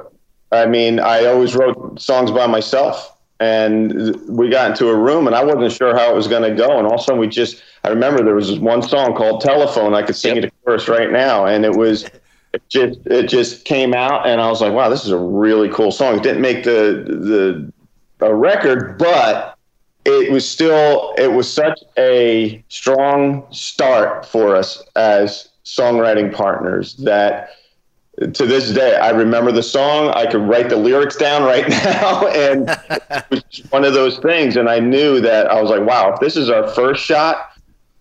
I 0.52 0.66
mean, 0.66 1.00
I 1.00 1.24
always 1.24 1.54
wrote 1.56 2.00
songs 2.00 2.30
by 2.30 2.46
myself. 2.46 3.13
And 3.40 4.14
we 4.28 4.48
got 4.48 4.70
into 4.70 4.88
a 4.88 4.96
room 4.96 5.26
and 5.26 5.34
I 5.34 5.44
wasn't 5.44 5.72
sure 5.72 5.96
how 5.96 6.10
it 6.10 6.14
was 6.14 6.28
going 6.28 6.48
to 6.48 6.54
go. 6.54 6.78
And 6.78 6.86
all 6.86 6.94
of 6.94 7.00
a 7.00 7.02
sudden 7.02 7.20
we 7.20 7.26
just, 7.26 7.62
I 7.82 7.88
remember 7.88 8.22
there 8.22 8.34
was 8.34 8.48
this 8.48 8.58
one 8.58 8.80
song 8.82 9.14
called 9.14 9.40
Telephone. 9.40 9.94
I 9.94 10.02
could 10.02 10.16
sing 10.16 10.36
Yep. 10.36 10.44
it 10.44 10.48
a 10.48 10.64
chorus 10.64 10.88
right 10.88 11.10
now. 11.10 11.46
And 11.46 11.64
it 11.64 11.74
was, 11.74 12.04
it 12.52 12.62
just, 12.68 13.00
it 13.06 13.28
just 13.28 13.64
came 13.64 13.92
out 13.92 14.26
and 14.26 14.40
I 14.40 14.48
was 14.48 14.60
like, 14.60 14.72
wow, 14.72 14.88
this 14.88 15.04
is 15.04 15.10
a 15.10 15.18
really 15.18 15.68
cool 15.68 15.90
song. 15.90 16.16
It 16.16 16.22
didn't 16.22 16.42
make 16.42 16.64
the, 16.64 17.72
the, 18.20 18.26
a 18.26 18.34
record, 18.34 18.98
but 18.98 19.58
it 20.04 20.30
was 20.30 20.48
still 20.48 21.14
it 21.16 21.32
was 21.32 21.50
such 21.50 21.80
a 21.96 22.62
strong 22.68 23.46
start 23.50 24.26
for 24.26 24.54
us 24.54 24.82
as 24.96 25.48
songwriting 25.64 26.32
partners 26.32 26.94
that 26.96 27.50
to 28.18 28.46
this 28.46 28.72
day 28.72 28.96
I 28.96 29.10
remember 29.10 29.50
the 29.50 29.62
song 29.62 30.10
I 30.10 30.26
could 30.26 30.42
write 30.42 30.68
the 30.68 30.76
lyrics 30.76 31.16
down 31.16 31.42
right 31.42 31.68
now 31.84 32.28
and 32.28 32.68
it 32.90 33.24
was 33.30 33.42
just 33.44 33.72
one 33.72 33.84
of 33.84 33.94
those 33.94 34.18
things 34.18 34.56
and 34.56 34.68
I 34.68 34.78
knew 34.78 35.20
that 35.20 35.50
I 35.50 35.60
was 35.60 35.70
like 35.70 35.82
wow 35.82 36.12
if 36.12 36.20
this 36.20 36.36
is 36.36 36.48
our 36.48 36.68
first 36.68 37.04
shot 37.04 37.54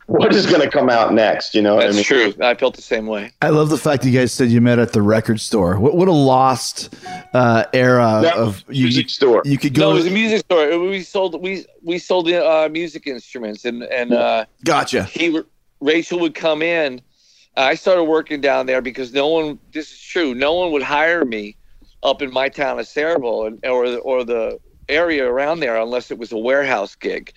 what 0.08 0.34
is 0.36 0.46
going 0.46 0.62
to 0.62 0.70
come 0.70 0.89
out 0.89 1.13
next? 1.13 1.55
You 1.55 1.62
know 1.62 1.75
what 1.75 1.86
I 1.86 1.88
That's 1.91 2.10
mean? 2.10 2.34
true. 2.34 2.46
I 2.46 2.55
felt 2.55 2.75
the 2.75 2.82
same 2.82 3.08
way. 3.08 3.32
I 3.41 3.50
love 3.50 3.70
the 3.70 3.77
fact 3.77 4.03
you 4.05 4.12
guys 4.12 4.32
said 4.32 4.50
you 4.50 4.60
met 4.60 4.79
at 4.79 4.91
the 4.91 5.01
record 5.01 5.39
store. 5.39 5.79
What 5.79 5.96
what 5.96 6.08
a 6.08 6.12
lost 6.12 6.93
uh, 7.34 7.65
era 7.74 8.20
That 8.22 8.36
of 8.36 8.67
was 8.67 8.77
a 8.77 8.82
music 8.82 9.10
store. 9.10 9.41
You 9.46 9.58
could 9.58 9.74
go. 9.74 9.82
No, 9.82 9.88
go. 9.88 9.91
it 9.91 9.96
was 9.96 10.08
a 10.08 10.12
music 10.12 10.39
store. 10.39 10.79
We 10.79 11.01
sold 11.01 11.41
we 11.41 11.65
we 11.82 12.00
sold 12.00 12.29
uh, 12.29 12.67
music 12.72 13.08
instruments, 13.08 13.65
and 13.65 13.84
and 13.84 14.13
uh, 14.13 14.46
gotcha. 14.65 15.05
he 15.05 15.41
Rachel 15.79 16.20
would 16.20 16.36
come 16.36 16.62
in. 16.62 17.01
I 17.55 17.75
started 17.75 18.05
working 18.05 18.41
down 18.41 18.65
there 18.65 18.81
because 18.81 19.13
no 19.13 19.27
one. 19.27 19.60
This 19.72 19.91
is 19.91 20.00
true. 20.00 20.33
No 20.33 20.53
one 20.53 20.72
would 20.72 20.81
hire 20.81 21.24
me 21.25 21.55
up 22.01 22.22
in 22.22 22.31
my 22.31 22.50
town 22.50 22.79
of 22.79 22.86
Sayreville 22.86 23.48
and 23.48 23.65
or 23.65 23.89
the, 23.89 23.98
or 24.00 24.24
the 24.24 24.60
area 24.89 25.25
around 25.25 25.60
there 25.60 25.77
unless 25.77 26.12
it 26.12 26.17
was 26.17 26.31
a 26.31 26.38
warehouse 26.38 26.95
gig. 26.95 27.31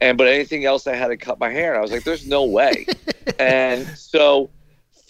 And 0.00 0.18
but 0.18 0.26
anything 0.26 0.64
else, 0.64 0.86
I 0.86 0.94
had 0.94 1.08
to 1.08 1.16
cut 1.16 1.38
my 1.38 1.50
hair. 1.50 1.72
And 1.72 1.78
I 1.78 1.82
was 1.82 1.92
like, 1.92 2.04
"There's 2.04 2.26
no 2.26 2.44
way." 2.44 2.86
and 3.38 3.86
so 3.96 4.50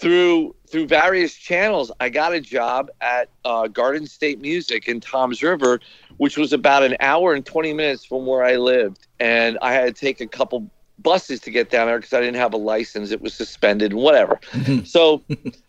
through 0.01 0.55
through 0.71 0.87
various 0.87 1.35
channels, 1.35 1.91
I 2.01 2.09
got 2.09 2.33
a 2.33 2.41
job 2.41 2.91
at 3.01 3.29
uh, 3.45 3.69
Garden 3.69 4.07
State 4.07 4.41
Music 4.41 4.89
in 4.89 5.01
Toms 5.01 5.43
River, 5.43 5.81
which 6.19 6.37
was 6.37 6.53
about 6.53 6.83
an 6.83 6.97
hour 7.01 7.35
and 7.35 7.45
20 7.45 7.73
minutes 7.73 8.05
from 8.05 8.27
where 8.27 8.45
I 8.45 8.57
lived. 8.57 9.07
And 9.19 9.59
I 9.63 9.73
had 9.73 9.95
to 9.95 10.01
take 10.01 10.21
a 10.21 10.27
couple 10.27 10.71
buses 11.03 11.41
to 11.41 11.51
get 11.51 11.71
down 11.71 11.87
there 11.87 11.99
because 11.99 12.13
I 12.13 12.21
didn't 12.21 12.37
have 12.37 12.53
a 12.53 12.59
license. 12.59 13.11
It 13.11 13.21
was 13.21 13.35
suspended 13.35 13.93
and 13.93 14.01
whatever. 14.01 14.41
so 14.85 15.23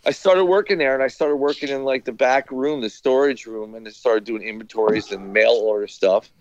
I 0.05 0.11
started 0.11 0.45
working 0.45 0.77
there 0.77 0.93
and 0.93 1.03
I 1.03 1.07
started 1.07 1.37
working 1.37 1.69
in 1.69 1.83
like 1.83 2.05
the 2.05 2.11
back 2.11 2.51
room, 2.51 2.81
the 2.81 2.89
storage 2.89 3.45
room, 3.45 3.75
and 3.75 3.87
I 3.87 3.91
started 3.91 4.23
doing 4.23 4.43
inventories 4.43 5.11
and 5.11 5.33
mail 5.33 5.51
order 5.51 5.87
stuff. 5.87 6.31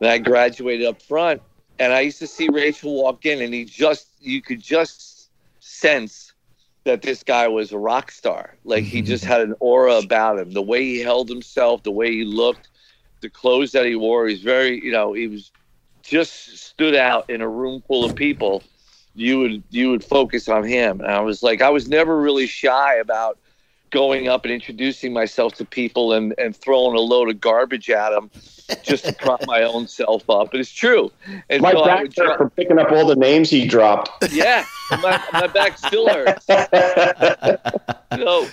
And 0.00 0.08
I 0.08 0.18
graduated 0.18 0.86
up 0.86 1.00
front 1.02 1.42
and 1.78 1.92
I 1.92 2.00
used 2.00 2.18
to 2.18 2.26
see 2.26 2.48
Rachel 2.48 3.02
walk 3.02 3.26
in 3.26 3.42
and 3.42 3.52
he 3.52 3.64
just, 3.64 4.08
you 4.20 4.42
could 4.42 4.60
just 4.60 5.30
sense 5.60 6.32
that 6.84 7.02
this 7.02 7.22
guy 7.22 7.48
was 7.48 7.72
a 7.72 7.78
rock 7.78 8.10
star. 8.10 8.54
Like 8.64 8.84
he 8.84 9.02
just 9.02 9.24
mm-hmm. 9.24 9.32
had 9.32 9.40
an 9.42 9.54
aura 9.60 9.96
about 9.96 10.38
him. 10.38 10.52
The 10.52 10.62
way 10.62 10.84
he 10.84 11.00
held 11.00 11.28
himself, 11.28 11.82
the 11.82 11.90
way 11.90 12.12
he 12.12 12.24
looked, 12.24 12.68
the 13.20 13.28
clothes 13.28 13.72
that 13.72 13.86
he 13.86 13.96
wore. 13.96 14.26
He's 14.26 14.42
very, 14.42 14.82
you 14.84 14.92
know, 14.92 15.12
he 15.12 15.26
was 15.26 15.50
just 16.08 16.58
stood 16.58 16.94
out 16.94 17.28
in 17.30 17.40
a 17.40 17.48
room 17.48 17.82
full 17.86 18.04
of 18.04 18.14
people. 18.14 18.62
You 19.14 19.38
would 19.40 19.62
you 19.70 19.90
would 19.90 20.04
focus 20.04 20.48
on 20.48 20.64
him. 20.64 21.00
And 21.00 21.10
I 21.10 21.20
was 21.20 21.42
like, 21.42 21.62
I 21.62 21.70
was 21.70 21.88
never 21.88 22.20
really 22.20 22.46
shy 22.46 22.96
about 22.96 23.38
going 23.90 24.28
up 24.28 24.44
and 24.44 24.52
introducing 24.52 25.12
myself 25.12 25.54
to 25.54 25.64
people 25.64 26.12
and, 26.12 26.34
and 26.38 26.54
throwing 26.54 26.96
a 26.96 27.00
load 27.00 27.30
of 27.30 27.40
garbage 27.40 27.88
at 27.88 28.10
them 28.10 28.30
just 28.82 29.04
to 29.04 29.12
prop 29.12 29.46
my 29.46 29.62
own 29.62 29.86
self 29.86 30.28
up. 30.28 30.50
But 30.50 30.60
it's 30.60 30.72
true. 30.72 31.10
And 31.48 31.62
My 31.62 31.72
so 31.72 31.84
back 31.84 32.14
hurt 32.16 32.38
for 32.38 32.50
picking 32.50 32.78
up 32.78 32.90
all 32.90 33.06
the 33.06 33.16
names 33.16 33.50
he 33.50 33.66
dropped. 33.66 34.10
yeah, 34.32 34.64
my, 34.90 35.22
my 35.32 35.46
back 35.46 35.78
still 35.78 36.08
hurts. 36.08 36.46
so, 38.16 38.46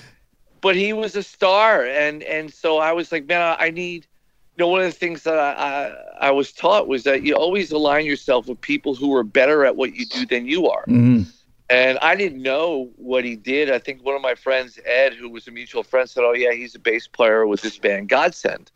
but 0.61 0.75
he 0.75 0.93
was 0.93 1.15
a 1.15 1.23
star, 1.23 1.85
and 1.85 2.23
and 2.23 2.51
so 2.53 2.77
I 2.77 2.93
was 2.93 3.11
like, 3.11 3.25
man, 3.25 3.55
I 3.59 3.69
need. 3.69 4.07
You 4.55 4.65
know, 4.65 4.67
one 4.67 4.81
of 4.81 4.85
the 4.85 4.97
things 4.97 5.23
that 5.23 5.37
I, 5.39 5.51
I 5.51 6.27
I 6.27 6.31
was 6.31 6.51
taught 6.51 6.87
was 6.87 7.03
that 7.03 7.23
you 7.23 7.35
always 7.35 7.71
align 7.71 8.05
yourself 8.05 8.47
with 8.47 8.61
people 8.61 8.93
who 8.93 9.13
are 9.15 9.23
better 9.23 9.65
at 9.65 9.75
what 9.75 9.95
you 9.95 10.05
do 10.05 10.25
than 10.25 10.45
you 10.45 10.69
are. 10.69 10.85
Mhm. 10.87 11.25
And 11.69 11.97
I 11.99 12.15
didn't 12.15 12.41
know 12.43 12.91
what 12.97 13.23
he 13.23 13.35
did. 13.35 13.71
I 13.71 13.79
think 13.79 14.03
one 14.05 14.15
of 14.15 14.21
my 14.21 14.35
friends, 14.35 14.79
Ed, 14.85 15.13
who 15.13 15.29
was 15.29 15.47
a 15.47 15.51
mutual 15.51 15.81
friend, 15.81 16.07
said, 16.07 16.23
"Oh 16.23 16.33
yeah, 16.33 16.51
he's 16.53 16.75
a 16.75 16.79
bass 16.79 17.07
player 17.07 17.47
with 17.47 17.61
this 17.61 17.77
band 17.79 18.09
Godsend." 18.09 18.71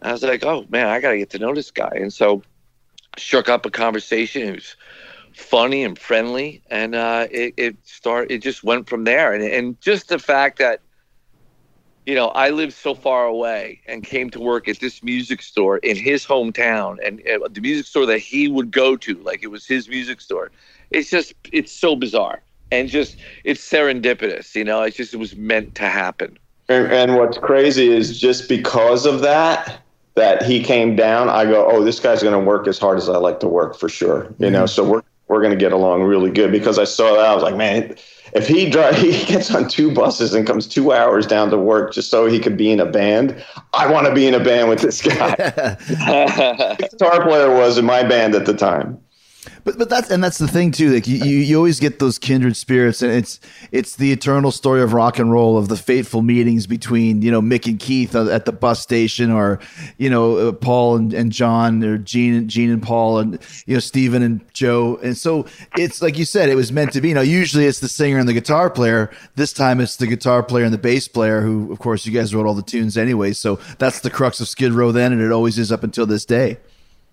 I 0.00 0.12
was 0.12 0.22
like, 0.22 0.44
"Oh 0.44 0.64
man, 0.70 0.86
I 0.86 1.00
got 1.00 1.10
to 1.10 1.18
get 1.18 1.30
to 1.30 1.38
know 1.38 1.54
this 1.54 1.70
guy." 1.70 1.92
And 1.96 2.12
so, 2.12 2.42
struck 3.18 3.48
up 3.50 3.66
a 3.66 3.70
conversation. 3.70 4.42
It 4.48 4.54
was 4.54 4.76
funny 5.34 5.84
and 5.84 5.98
friendly, 5.98 6.62
and 6.70 6.94
uh, 6.94 7.26
it 7.30 7.52
it 7.58 7.76
start 7.84 8.30
it 8.30 8.38
just 8.38 8.64
went 8.64 8.88
from 8.88 9.04
there. 9.04 9.34
And 9.34 9.44
and 9.44 9.80
just 9.82 10.08
the 10.08 10.18
fact 10.18 10.58
that 10.58 10.80
you 12.10 12.16
know 12.16 12.28
I 12.28 12.50
lived 12.50 12.72
so 12.72 12.94
far 12.94 13.24
away 13.24 13.80
and 13.86 14.02
came 14.02 14.30
to 14.30 14.40
work 14.40 14.68
at 14.68 14.80
this 14.80 15.02
music 15.02 15.42
store 15.42 15.78
in 15.78 15.96
his 15.96 16.26
hometown, 16.26 16.98
and 17.06 17.22
uh, 17.28 17.48
the 17.48 17.60
music 17.60 17.86
store 17.86 18.06
that 18.06 18.18
he 18.18 18.48
would 18.48 18.70
go 18.70 18.96
to, 18.96 19.14
like 19.22 19.42
it 19.42 19.50
was 19.56 19.66
his 19.66 19.88
music 19.88 20.20
store. 20.20 20.50
It's 20.90 21.10
just 21.10 21.34
it's 21.52 21.72
so 21.72 21.94
bizarre 21.94 22.42
and 22.70 22.88
just 22.88 23.16
it's 23.44 23.60
serendipitous. 23.60 24.54
You 24.54 24.64
know, 24.64 24.82
it's 24.82 24.96
just 24.96 25.14
it 25.14 25.18
was 25.18 25.36
meant 25.36 25.74
to 25.76 25.84
happen. 25.84 26.38
And, 26.68 26.86
and 26.92 27.16
what's 27.16 27.38
crazy 27.38 27.88
is 27.88 28.18
just 28.20 28.48
because 28.48 29.06
of 29.06 29.20
that, 29.20 29.80
that 30.14 30.42
he 30.42 30.62
came 30.62 30.94
down, 30.94 31.28
I 31.28 31.44
go, 31.44 31.68
oh, 31.68 31.84
this 31.84 31.98
guy's 31.98 32.22
going 32.22 32.38
to 32.38 32.44
work 32.44 32.68
as 32.68 32.78
hard 32.78 32.98
as 32.98 33.08
I 33.08 33.16
like 33.16 33.40
to 33.40 33.48
work 33.48 33.76
for 33.76 33.88
sure. 33.88 34.32
You 34.38 34.50
know, 34.50 34.66
so 34.66 34.84
we're 34.84 35.02
we're 35.28 35.40
going 35.40 35.56
to 35.56 35.64
get 35.64 35.72
along 35.72 36.02
really 36.02 36.30
good 36.30 36.50
because 36.50 36.78
I 36.78 36.84
saw 36.84 37.14
that 37.14 37.24
I 37.24 37.34
was 37.34 37.44
like, 37.44 37.56
man, 37.56 37.96
if 38.32 38.46
he 38.46 38.68
drives, 38.68 38.98
he 39.02 39.24
gets 39.24 39.54
on 39.54 39.68
two 39.68 39.92
buses 39.92 40.34
and 40.34 40.46
comes 40.46 40.66
two 40.66 40.92
hours 40.92 41.26
down 41.26 41.50
to 41.50 41.58
work 41.58 41.92
just 41.92 42.10
so 42.10 42.26
he 42.26 42.38
could 42.38 42.56
be 42.56 42.70
in 42.70 42.80
a 42.80 42.86
band. 42.86 43.44
I 43.72 43.90
want 43.90 44.06
to 44.06 44.14
be 44.14 44.26
in 44.26 44.34
a 44.34 44.42
band 44.42 44.68
with 44.68 44.80
this 44.80 45.02
guy. 45.02 45.34
Guitar 46.78 47.22
player 47.22 47.54
was 47.54 47.78
in 47.78 47.84
my 47.84 48.02
band 48.02 48.34
at 48.34 48.46
the 48.46 48.54
time. 48.54 48.98
But 49.64 49.78
but 49.78 49.88
that's 49.88 50.10
and 50.10 50.22
that's 50.22 50.38
the 50.38 50.48
thing 50.48 50.70
too. 50.70 50.92
Like 50.92 51.06
you, 51.06 51.18
you, 51.18 51.36
you 51.38 51.56
always 51.56 51.80
get 51.80 51.98
those 51.98 52.18
kindred 52.18 52.56
spirits, 52.56 53.02
and 53.02 53.12
it's 53.12 53.40
it's 53.72 53.96
the 53.96 54.12
eternal 54.12 54.50
story 54.50 54.82
of 54.82 54.92
rock 54.92 55.18
and 55.18 55.30
roll 55.30 55.58
of 55.58 55.68
the 55.68 55.76
fateful 55.76 56.22
meetings 56.22 56.66
between 56.66 57.22
you 57.22 57.30
know 57.30 57.42
Mick 57.42 57.66
and 57.66 57.78
Keith 57.78 58.14
at 58.14 58.44
the 58.44 58.52
bus 58.52 58.80
station, 58.80 59.30
or 59.30 59.60
you 59.98 60.08
know 60.08 60.36
uh, 60.36 60.52
Paul 60.52 60.96
and, 60.96 61.12
and 61.12 61.32
John, 61.32 61.82
or 61.84 61.98
Gene 61.98 62.48
Gene 62.48 62.70
and 62.70 62.82
Paul, 62.82 63.18
and 63.18 63.38
you 63.66 63.74
know 63.74 63.80
Stephen 63.80 64.22
and 64.22 64.40
Joe. 64.54 64.98
And 65.02 65.16
so 65.16 65.46
it's 65.76 66.00
like 66.00 66.18
you 66.18 66.24
said, 66.24 66.48
it 66.48 66.56
was 66.56 66.72
meant 66.72 66.92
to 66.92 67.00
be. 67.00 67.12
Now 67.12 67.20
usually 67.20 67.66
it's 67.66 67.80
the 67.80 67.88
singer 67.88 68.18
and 68.18 68.28
the 68.28 68.32
guitar 68.32 68.70
player. 68.70 69.10
This 69.34 69.52
time 69.52 69.80
it's 69.80 69.96
the 69.96 70.06
guitar 70.06 70.42
player 70.42 70.64
and 70.64 70.72
the 70.72 70.78
bass 70.78 71.08
player, 71.08 71.42
who 71.42 71.72
of 71.72 71.78
course 71.78 72.06
you 72.06 72.12
guys 72.12 72.34
wrote 72.34 72.46
all 72.46 72.54
the 72.54 72.62
tunes 72.62 72.96
anyway. 72.96 73.32
So 73.32 73.58
that's 73.78 74.00
the 74.00 74.10
crux 74.10 74.40
of 74.40 74.48
Skid 74.48 74.72
Row 74.72 74.92
then, 74.92 75.12
and 75.12 75.20
it 75.20 75.32
always 75.32 75.58
is 75.58 75.70
up 75.70 75.82
until 75.82 76.06
this 76.06 76.24
day. 76.24 76.58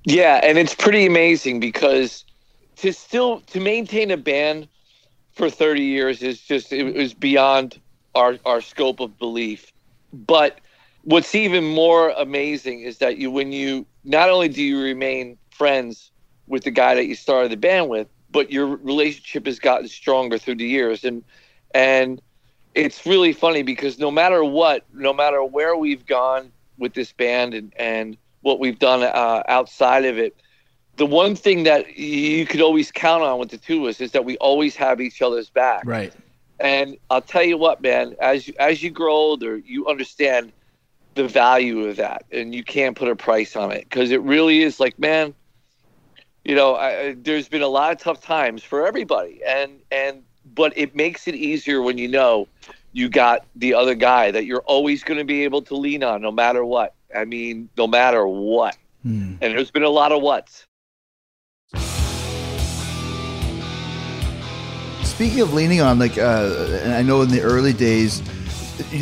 Yeah, 0.06 0.40
and 0.42 0.58
it's 0.58 0.74
pretty 0.74 1.06
amazing 1.06 1.60
because 1.60 2.24
to 2.78 2.94
still 2.94 3.42
to 3.42 3.60
maintain 3.60 4.12
a 4.12 4.18
band 4.18 4.68
for 5.34 5.50
30 5.50 5.82
years 5.82 6.22
is 6.22 6.42
just 6.42 6.72
it 6.74 6.96
was 6.96 7.14
beyond 7.14 7.80
our 8.16 8.38
our 8.46 8.62
scope 8.62 9.00
of 9.00 9.18
belief. 9.18 9.72
But 10.14 10.60
what's 11.04 11.36
even 11.36 11.64
more 11.64 12.10
amazing 12.18 12.82
is 12.82 12.98
that 13.00 13.18
you 13.18 13.32
when 13.32 13.52
you 13.52 13.86
not 14.04 14.30
only 14.30 14.50
do 14.50 14.64
you 14.64 14.82
remain 14.82 15.38
friends 15.52 16.12
with 16.48 16.64
the 16.64 16.72
guy 16.72 16.96
that 16.96 17.06
you 17.06 17.16
started 17.16 17.52
the 17.52 17.58
band 17.58 17.90
with, 17.90 18.08
but 18.32 18.52
your 18.52 18.68
relationship 18.78 19.46
has 19.46 19.60
gotten 19.60 19.88
stronger 19.88 20.38
through 20.38 20.56
the 20.56 20.68
years 20.68 21.04
and 21.04 21.24
and 21.74 22.22
it's 22.74 23.06
really 23.06 23.34
funny 23.34 23.64
because 23.64 23.98
no 23.98 24.12
matter 24.12 24.44
what, 24.44 24.86
no 24.94 25.12
matter 25.12 25.44
where 25.44 25.76
we've 25.76 26.06
gone 26.06 26.52
with 26.78 26.94
this 26.94 27.12
band 27.12 27.54
and 27.54 27.74
and 27.78 28.18
what 28.42 28.60
we've 28.60 28.80
done 28.80 29.04
uh, 29.04 29.44
outside 29.48 30.06
of 30.06 30.18
it, 30.18 30.36
the 30.98 31.06
one 31.06 31.36
thing 31.36 31.64
that 31.64 31.98
you 31.98 32.46
could 32.46 32.62
always 32.62 32.92
count 32.92 33.24
on 33.24 33.40
with 33.40 33.50
the 33.50 33.58
two 33.58 33.86
of 33.86 33.90
us 33.90 34.02
is 34.02 34.12
that 34.12 34.26
we 34.26 34.36
always 34.38 34.76
have 34.76 35.00
each 35.00 35.22
other's 35.22 35.50
back. 35.50 35.84
Right. 35.86 36.14
And 36.60 36.98
I'll 37.10 37.22
tell 37.22 37.44
you 37.44 37.58
what, 37.58 37.82
man, 37.82 38.16
as 38.20 38.48
you, 38.48 38.56
as 38.60 38.82
you 38.82 38.90
grow 38.90 39.14
older, 39.14 39.58
you 39.58 39.88
understand 39.88 40.52
the 41.14 41.28
value 41.28 41.88
of 41.88 41.98
that, 41.98 42.26
and 42.32 42.54
you 42.54 42.64
can't 42.64 42.96
put 42.96 43.10
a 43.10 43.16
price 43.16 43.56
on 43.56 43.72
it 43.72 43.86
because 43.90 44.12
it 44.12 44.22
really 44.22 44.62
is 44.64 44.80
like, 44.80 44.98
man, 45.00 45.34
you 46.44 46.56
know, 46.56 46.76
I, 46.76 47.16
there's 47.20 47.48
been 47.48 47.62
a 47.62 47.68
lot 47.68 47.92
of 47.92 48.00
tough 48.00 48.22
times 48.22 48.64
for 48.64 48.88
everybody, 48.88 49.42
and 49.46 49.80
and 49.92 50.24
but 50.56 50.76
it 50.78 50.96
makes 50.96 51.28
it 51.28 51.36
easier 51.36 51.82
when 51.82 51.98
you 51.98 52.08
know 52.08 52.48
you 52.94 53.10
got 53.10 53.46
the 53.56 53.74
other 53.74 53.96
guy 53.96 54.32
that 54.32 54.46
you're 54.46 54.62
always 54.62 55.04
going 55.04 55.20
to 55.20 55.26
be 55.26 55.44
able 55.44 55.62
to 55.64 55.76
lean 55.76 56.04
on, 56.04 56.22
no 56.22 56.32
matter 56.32 56.64
what. 56.64 56.94
I 57.16 57.26
mean, 57.26 57.70
no 57.78 57.88
matter 57.88 58.28
what. 58.28 58.78
Hmm. 59.04 59.36
And 59.42 59.58
there's 59.58 59.72
been 59.72 59.84
a 59.84 59.90
lot 59.90 60.12
of 60.12 60.22
whats. 60.22 60.67
Speaking 65.18 65.42
of 65.42 65.52
leaning 65.52 65.82
on, 65.82 65.98
like, 65.98 66.20
uh, 66.20 66.78
and 66.84 66.94
I 66.94 67.02
know 67.02 67.24
in 67.24 67.30
the 67.30 67.42
early 67.42 67.74
days, 67.74 68.22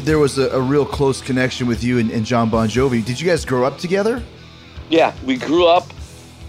there 0.05 0.17
was 0.17 0.37
a, 0.37 0.47
a 0.51 0.61
real 0.61 0.85
close 0.85 1.21
connection 1.21 1.67
with 1.67 1.83
you 1.83 1.99
and, 1.99 2.09
and 2.09 2.25
Jon 2.25 2.49
Bon 2.49 2.69
Jovi. 2.69 3.03
Did 3.03 3.19
you 3.19 3.27
guys 3.27 3.43
grow 3.43 3.65
up 3.65 3.77
together? 3.79 4.23
Yeah, 4.89 5.13
we 5.25 5.35
grew 5.35 5.67
up 5.67 5.83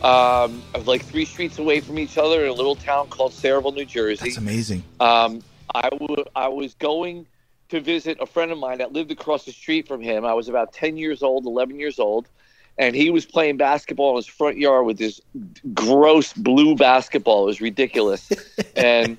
um, 0.04 0.62
like 0.84 1.02
three 1.02 1.24
streets 1.24 1.58
away 1.58 1.80
from 1.80 1.98
each 1.98 2.16
other 2.16 2.44
in 2.44 2.48
a 2.48 2.52
little 2.52 2.76
town 2.76 3.08
called 3.08 3.32
Sayreville, 3.32 3.74
New 3.74 3.84
Jersey. 3.84 4.26
That's 4.26 4.36
amazing. 4.36 4.84
Um, 5.00 5.42
I, 5.74 5.88
w- 5.90 6.24
I 6.36 6.46
was 6.46 6.74
going 6.74 7.26
to 7.70 7.80
visit 7.80 8.18
a 8.20 8.26
friend 8.26 8.52
of 8.52 8.58
mine 8.58 8.78
that 8.78 8.92
lived 8.92 9.10
across 9.10 9.46
the 9.46 9.52
street 9.52 9.88
from 9.88 10.00
him. 10.00 10.24
I 10.24 10.34
was 10.34 10.48
about 10.48 10.74
10 10.74 10.96
years 10.96 11.24
old, 11.24 11.44
11 11.44 11.80
years 11.80 11.98
old, 11.98 12.28
and 12.78 12.94
he 12.94 13.10
was 13.10 13.26
playing 13.26 13.56
basketball 13.56 14.10
in 14.10 14.16
his 14.18 14.28
front 14.28 14.58
yard 14.58 14.86
with 14.86 14.98
this 14.98 15.20
gross 15.74 16.32
blue 16.34 16.76
basketball. 16.76 17.42
It 17.42 17.46
was 17.46 17.60
ridiculous. 17.60 18.30
and 18.76 19.18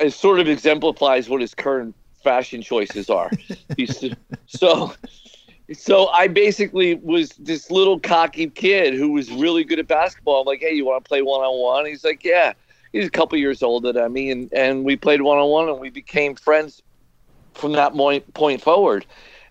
it 0.00 0.12
sort 0.12 0.40
of 0.40 0.48
exemplifies 0.48 1.28
what 1.28 1.40
his 1.40 1.54
current 1.54 1.94
fashion 2.22 2.62
choices 2.62 3.10
are. 3.10 3.30
So, 4.46 4.92
so 5.72 6.08
I 6.08 6.28
basically 6.28 6.94
was 6.96 7.30
this 7.38 7.70
little 7.70 7.98
cocky 7.98 8.48
kid 8.50 8.94
who 8.94 9.12
was 9.12 9.30
really 9.30 9.64
good 9.64 9.78
at 9.78 9.88
basketball. 9.88 10.42
I'm 10.42 10.46
like, 10.46 10.60
hey, 10.60 10.74
you 10.74 10.84
want 10.84 11.04
to 11.04 11.08
play 11.08 11.22
one 11.22 11.40
on 11.40 11.60
one? 11.60 11.86
He's 11.86 12.04
like, 12.04 12.22
yeah. 12.24 12.52
he's 12.94 13.06
a 13.06 13.10
couple 13.10 13.36
years 13.38 13.62
older 13.62 13.92
than 13.92 14.12
me, 14.12 14.30
and 14.30 14.50
and 14.54 14.84
we 14.84 14.96
played 14.96 15.20
one 15.20 15.36
on 15.36 15.50
one, 15.50 15.68
and 15.68 15.78
we 15.78 15.90
became 15.90 16.34
friends 16.34 16.82
from 17.52 17.72
that 17.72 17.92
point 17.92 18.32
point 18.32 18.62
forward, 18.62 19.04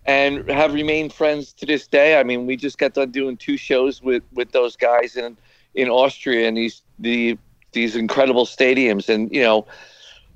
and 0.05 0.49
have 0.49 0.73
remained 0.73 1.13
friends 1.13 1.53
to 1.53 1.65
this 1.65 1.85
day. 1.87 2.19
I 2.19 2.23
mean, 2.23 2.47
we 2.47 2.55
just 2.55 2.79
got 2.79 2.93
done 2.93 3.11
doing 3.11 3.37
two 3.37 3.57
shows 3.57 4.01
with 4.01 4.23
with 4.33 4.51
those 4.51 4.75
guys 4.75 5.15
in 5.15 5.37
in 5.75 5.89
Austria 5.89 6.47
and 6.47 6.57
these 6.57 6.81
the 6.97 7.37
these 7.73 7.95
incredible 7.95 8.45
stadiums, 8.45 9.09
and 9.09 9.31
you 9.31 9.41
know, 9.41 9.67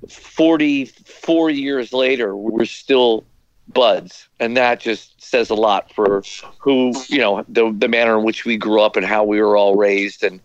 forty 0.08 0.86
four 0.86 1.50
years 1.50 1.92
later, 1.92 2.36
we're 2.36 2.64
still 2.64 3.24
buds, 3.72 4.28
and 4.40 4.56
that 4.56 4.80
just 4.80 5.22
says 5.22 5.50
a 5.50 5.54
lot 5.54 5.92
for 5.92 6.22
who 6.58 6.92
you 7.08 7.18
know 7.18 7.44
the 7.48 7.74
the 7.78 7.88
manner 7.88 8.18
in 8.18 8.24
which 8.24 8.44
we 8.44 8.56
grew 8.56 8.80
up 8.80 8.96
and 8.96 9.04
how 9.04 9.24
we 9.24 9.40
were 9.40 9.56
all 9.56 9.76
raised, 9.76 10.22
and 10.22 10.40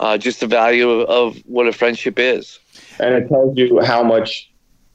uh, 0.00 0.18
just 0.18 0.40
the 0.40 0.46
value 0.46 0.90
of, 0.90 1.08
of 1.08 1.42
what 1.46 1.66
a 1.66 1.72
friendship 1.72 2.18
is. 2.18 2.58
And 3.00 3.14
it 3.14 3.28
tells 3.28 3.56
you 3.56 3.80
how 3.80 4.02
much 4.02 4.50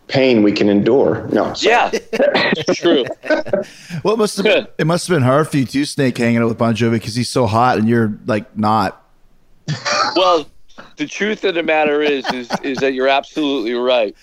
pain 0.07 0.43
we 0.43 0.51
can 0.51 0.69
endure. 0.69 1.27
No, 1.31 1.53
sorry. 1.53 1.73
Yeah, 1.73 1.89
it's 1.93 2.79
true. 2.79 3.05
Well, 4.03 4.15
it 4.15 4.17
must 4.17 4.35
have 4.37 4.43
been, 4.43 4.67
it 4.77 4.85
must 4.85 5.07
have 5.07 5.15
been 5.15 5.23
hard 5.23 5.47
for 5.47 5.57
you 5.57 5.65
too, 5.65 5.85
Snake, 5.85 6.17
hanging 6.17 6.39
out 6.39 6.49
with 6.49 6.57
Bon 6.57 6.75
Jovi 6.75 6.93
because 6.93 7.15
he's 7.15 7.29
so 7.29 7.45
hot 7.45 7.77
and 7.77 7.87
you're 7.87 8.19
like 8.25 8.57
not. 8.57 9.01
Well, 10.15 10.45
the 10.97 11.07
truth 11.07 11.43
of 11.43 11.55
the 11.55 11.63
matter 11.63 12.01
is, 12.01 12.25
is, 12.33 12.49
is 12.63 12.77
that 12.79 12.93
you're 12.93 13.07
absolutely 13.07 13.73
right. 13.73 14.15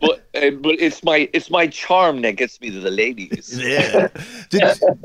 But 0.00 0.26
uh, 0.34 0.50
but 0.50 0.76
it's 0.80 1.04
my 1.04 1.28
it's 1.32 1.50
my 1.50 1.66
charm 1.66 2.22
that 2.22 2.32
gets 2.36 2.60
me 2.60 2.70
to 2.70 2.80
the 2.80 2.90
ladies. 2.90 3.58
Yeah. 3.62 4.08
did, 4.48 4.62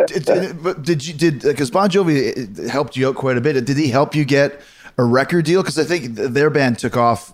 did, 0.08 0.25
did, 0.25 0.84
did 0.84 1.06
you 1.08 1.14
did 1.14 1.42
because 1.42 1.70
Bon 1.70 1.90
Jovi 1.90 2.68
helped 2.70 2.96
you 2.96 3.10
out 3.10 3.16
quite 3.16 3.38
a 3.38 3.42
bit? 3.42 3.64
Did 3.66 3.78
he 3.78 3.90
help 3.90 4.16
you 4.16 4.24
get 4.25 4.62
a 4.98 5.04
record 5.04 5.46
deal? 5.46 5.62
Because 5.62 5.78
I 5.78 5.84
think 5.84 6.16
their 6.16 6.50
band 6.50 6.80
took 6.80 6.96
off 6.96 7.34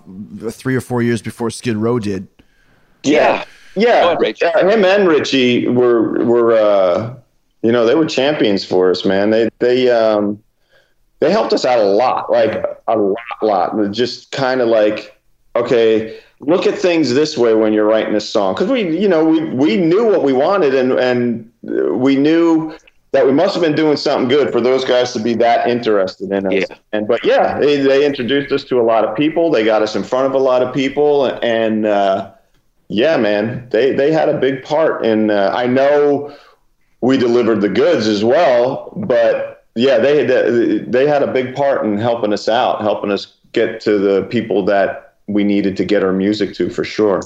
three 0.50 0.76
or 0.76 0.82
four 0.82 1.02
years 1.04 1.22
before 1.22 1.52
Skid 1.52 1.78
Row 1.78 2.00
did. 2.00 2.28
Yeah. 3.04 3.46
Go 3.76 3.82
Yeah, 3.82 4.06
ahead, 4.06 4.18
Rich. 4.20 4.42
yeah, 4.42 4.60
him 4.68 4.84
and 4.84 5.08
Richie 5.08 5.68
were 5.68 6.26
were 6.26 6.54
uh, 6.54 7.16
you 7.62 7.72
know 7.72 7.86
they 7.86 7.96
were 7.96 8.06
champions 8.08 8.66
for 8.66 8.90
us, 8.90 9.06
man. 9.06 9.30
They 9.30 9.50
they 9.60 9.90
um, 9.90 10.42
they 11.22 11.32
helped 11.32 11.54
us 11.54 11.64
out 11.64 11.80
a 11.80 11.84
lot, 11.84 12.30
like 12.32 12.66
a 12.88 12.98
lot, 12.98 13.18
lot. 13.42 13.92
Just 13.92 14.32
kind 14.32 14.60
of 14.60 14.68
like 14.68 15.18
okay, 15.56 16.20
look 16.40 16.66
at 16.66 16.78
things 16.78 17.14
this 17.14 17.38
way 17.38 17.54
when 17.54 17.72
you're 17.72 17.86
writing 17.86 18.16
a 18.16 18.22
song 18.22 18.54
because 18.54 18.70
we 18.70 18.98
you 18.98 19.08
know 19.08 19.24
we 19.24 19.44
we 19.46 19.78
knew 19.78 20.06
what 20.06 20.24
we 20.24 20.34
wanted 20.34 20.76
and 20.76 20.92
and 20.94 21.52
we 21.98 22.16
knew 22.16 22.76
that 23.12 23.26
we 23.26 23.34
must 23.34 23.54
have 23.54 23.62
been 23.62 23.76
doing 23.76 23.98
something 23.98 24.30
good 24.30 24.52
for 24.52 24.62
those 24.62 24.86
guys 24.86 25.12
to 25.14 25.20
be 25.20 25.34
that 25.36 25.68
interested 25.68 26.32
in 26.32 26.48
us. 26.48 26.54
Yeah. 26.54 26.76
And 26.94 27.08
but 27.08 27.24
yeah, 27.24 27.60
they, 27.60 27.78
they 27.78 28.06
introduced 28.06 28.52
us 28.52 28.64
to 28.66 28.80
a 28.80 28.84
lot 28.84 29.04
of 29.04 29.16
people. 29.16 29.52
They 29.52 29.66
got 29.66 29.82
us 29.82 29.96
in 29.96 30.04
front 30.04 30.28
of 30.28 30.34
a 30.34 30.40
lot 30.40 30.64
of 30.64 30.74
people, 30.74 31.26
and 31.26 31.86
uh, 31.86 32.32
yeah, 32.88 33.18
man, 33.18 33.68
they 33.70 33.94
they 33.94 34.12
had 34.12 34.30
a 34.30 34.40
big 34.40 34.64
part. 34.64 35.06
in 35.06 35.30
uh, 35.30 35.52
I 35.54 35.68
know 35.68 36.36
we 37.02 37.18
delivered 37.18 37.62
the 37.62 37.70
goods 37.70 38.08
as 38.08 38.24
well, 38.24 38.94
but 38.96 39.61
yeah, 39.76 40.00
they 40.00 40.26
they 40.26 40.80
they 40.80 41.08
had 41.08 41.24
a 41.24 41.32
big 41.32 41.56
part 41.56 41.86
in 41.86 41.98
helping 41.98 42.34
us 42.34 42.50
out, 42.50 42.82
helping 42.82 43.12
us 43.12 43.34
get 43.54 43.82
to 43.82 43.98
the 43.98 44.24
people 44.24 44.66
that 44.66 45.16
we 45.28 45.44
needed 45.44 45.78
to 45.78 45.86
get 45.86 46.04
our 46.04 46.14
music 46.14 46.54
to 46.56 46.70
for 46.70 46.84
sure. 46.84 47.22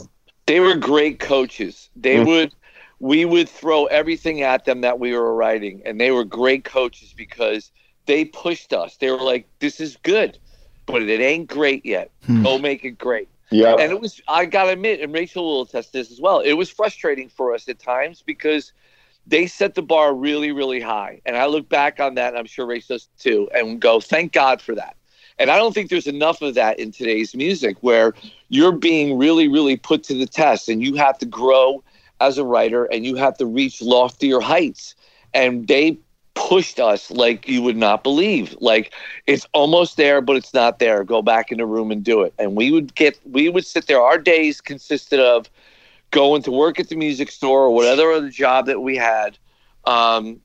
They 0.45 0.59
were 0.59 0.75
great 0.75 1.19
coaches. 1.19 1.89
They 1.95 2.17
Mhm. 2.17 2.25
would 2.27 2.51
we 2.99 3.25
would 3.25 3.49
throw 3.49 3.85
everything 3.85 4.41
at 4.41 4.65
them 4.65 4.81
that 4.81 4.99
we 4.99 5.13
were 5.13 5.35
writing, 5.35 5.81
and 5.85 5.99
they 5.99 6.11
were 6.11 6.23
great 6.23 6.63
coaches 6.63 7.13
because 7.15 7.71
they 8.05 8.25
pushed 8.25 8.71
us. 8.73 8.95
They 8.97 9.11
were 9.11 9.17
like, 9.17 9.47
"This 9.59 9.79
is 9.81 9.97
good, 10.03 10.37
but 10.85 11.01
it 11.01 11.19
ain't 11.19 11.47
great 11.47 11.85
yet. 11.85 12.11
Hmm. 12.25 12.43
Go 12.43 12.57
make 12.57 12.85
it 12.85 12.97
great." 12.97 13.27
Yeah, 13.51 13.75
and 13.75 13.91
it 13.91 13.99
was 13.99 14.21
I 14.27 14.45
gotta 14.45 14.71
admit, 14.71 15.01
and 15.01 15.13
Rachel 15.13 15.43
will 15.43 15.61
attest 15.63 15.91
to 15.91 15.99
this 15.99 16.11
as 16.11 16.21
well. 16.21 16.39
It 16.39 16.53
was 16.53 16.69
frustrating 16.69 17.29
for 17.29 17.53
us 17.53 17.67
at 17.67 17.79
times 17.79 18.23
because 18.25 18.71
they 19.27 19.47
set 19.47 19.75
the 19.75 19.81
bar 19.81 20.13
really, 20.13 20.51
really 20.51 20.79
high. 20.79 21.21
And 21.25 21.35
I 21.35 21.45
look 21.47 21.67
back 21.69 21.99
on 21.99 22.15
that, 22.15 22.29
and 22.29 22.37
I'm 22.37 22.45
sure 22.45 22.65
Rachel 22.65 22.95
does 22.95 23.09
too, 23.19 23.49
and 23.53 23.79
go, 23.79 23.99
thank 23.99 24.33
God 24.33 24.61
for 24.61 24.75
that. 24.75 24.95
And 25.37 25.49
I 25.49 25.57
don't 25.57 25.73
think 25.73 25.89
there's 25.89 26.07
enough 26.07 26.41
of 26.41 26.53
that 26.55 26.79
in 26.79 26.91
today's 26.91 27.35
music 27.35 27.77
where 27.81 28.13
you're 28.49 28.71
being 28.71 29.17
really, 29.17 29.47
really 29.47 29.75
put 29.75 30.03
to 30.03 30.13
the 30.13 30.25
test 30.25 30.69
and 30.69 30.81
you 30.81 30.95
have 30.95 31.17
to 31.19 31.25
grow 31.25 31.83
as 32.21 32.37
a 32.37 32.45
writer 32.45 32.85
and 32.85 33.05
you 33.05 33.15
have 33.15 33.37
to 33.37 33.45
reach 33.45 33.81
loftier 33.81 34.39
heights. 34.39 34.95
And 35.33 35.67
they 35.67 35.97
pushed 36.35 36.79
us 36.79 37.11
like 37.11 37.47
you 37.49 37.61
would 37.61 37.75
not 37.75 38.03
believe. 38.03 38.55
Like 38.61 38.93
it's 39.27 39.45
almost 39.53 39.97
there, 39.97 40.21
but 40.21 40.37
it's 40.37 40.53
not 40.53 40.79
there. 40.79 41.03
Go 41.03 41.21
back 41.21 41.51
in 41.51 41.57
the 41.57 41.65
room 41.65 41.91
and 41.91 42.01
do 42.03 42.21
it. 42.21 42.33
And 42.39 42.55
we 42.55 42.71
would 42.71 42.95
get, 42.95 43.19
we 43.29 43.49
would 43.49 43.65
sit 43.65 43.87
there. 43.87 44.01
Our 44.01 44.17
days 44.17 44.61
consisted 44.61 45.19
of 45.19 45.49
going 46.15 46.41
to 46.43 46.51
work 46.51 46.79
at 46.79 46.87
the 46.87 46.95
music 46.95 47.29
store 47.29 47.63
or 47.65 47.71
whatever 47.71 48.13
other 48.13 48.29
job 48.29 48.67
that 48.67 48.79
we 48.81 48.95
had, 48.95 49.37
um, 49.83 50.39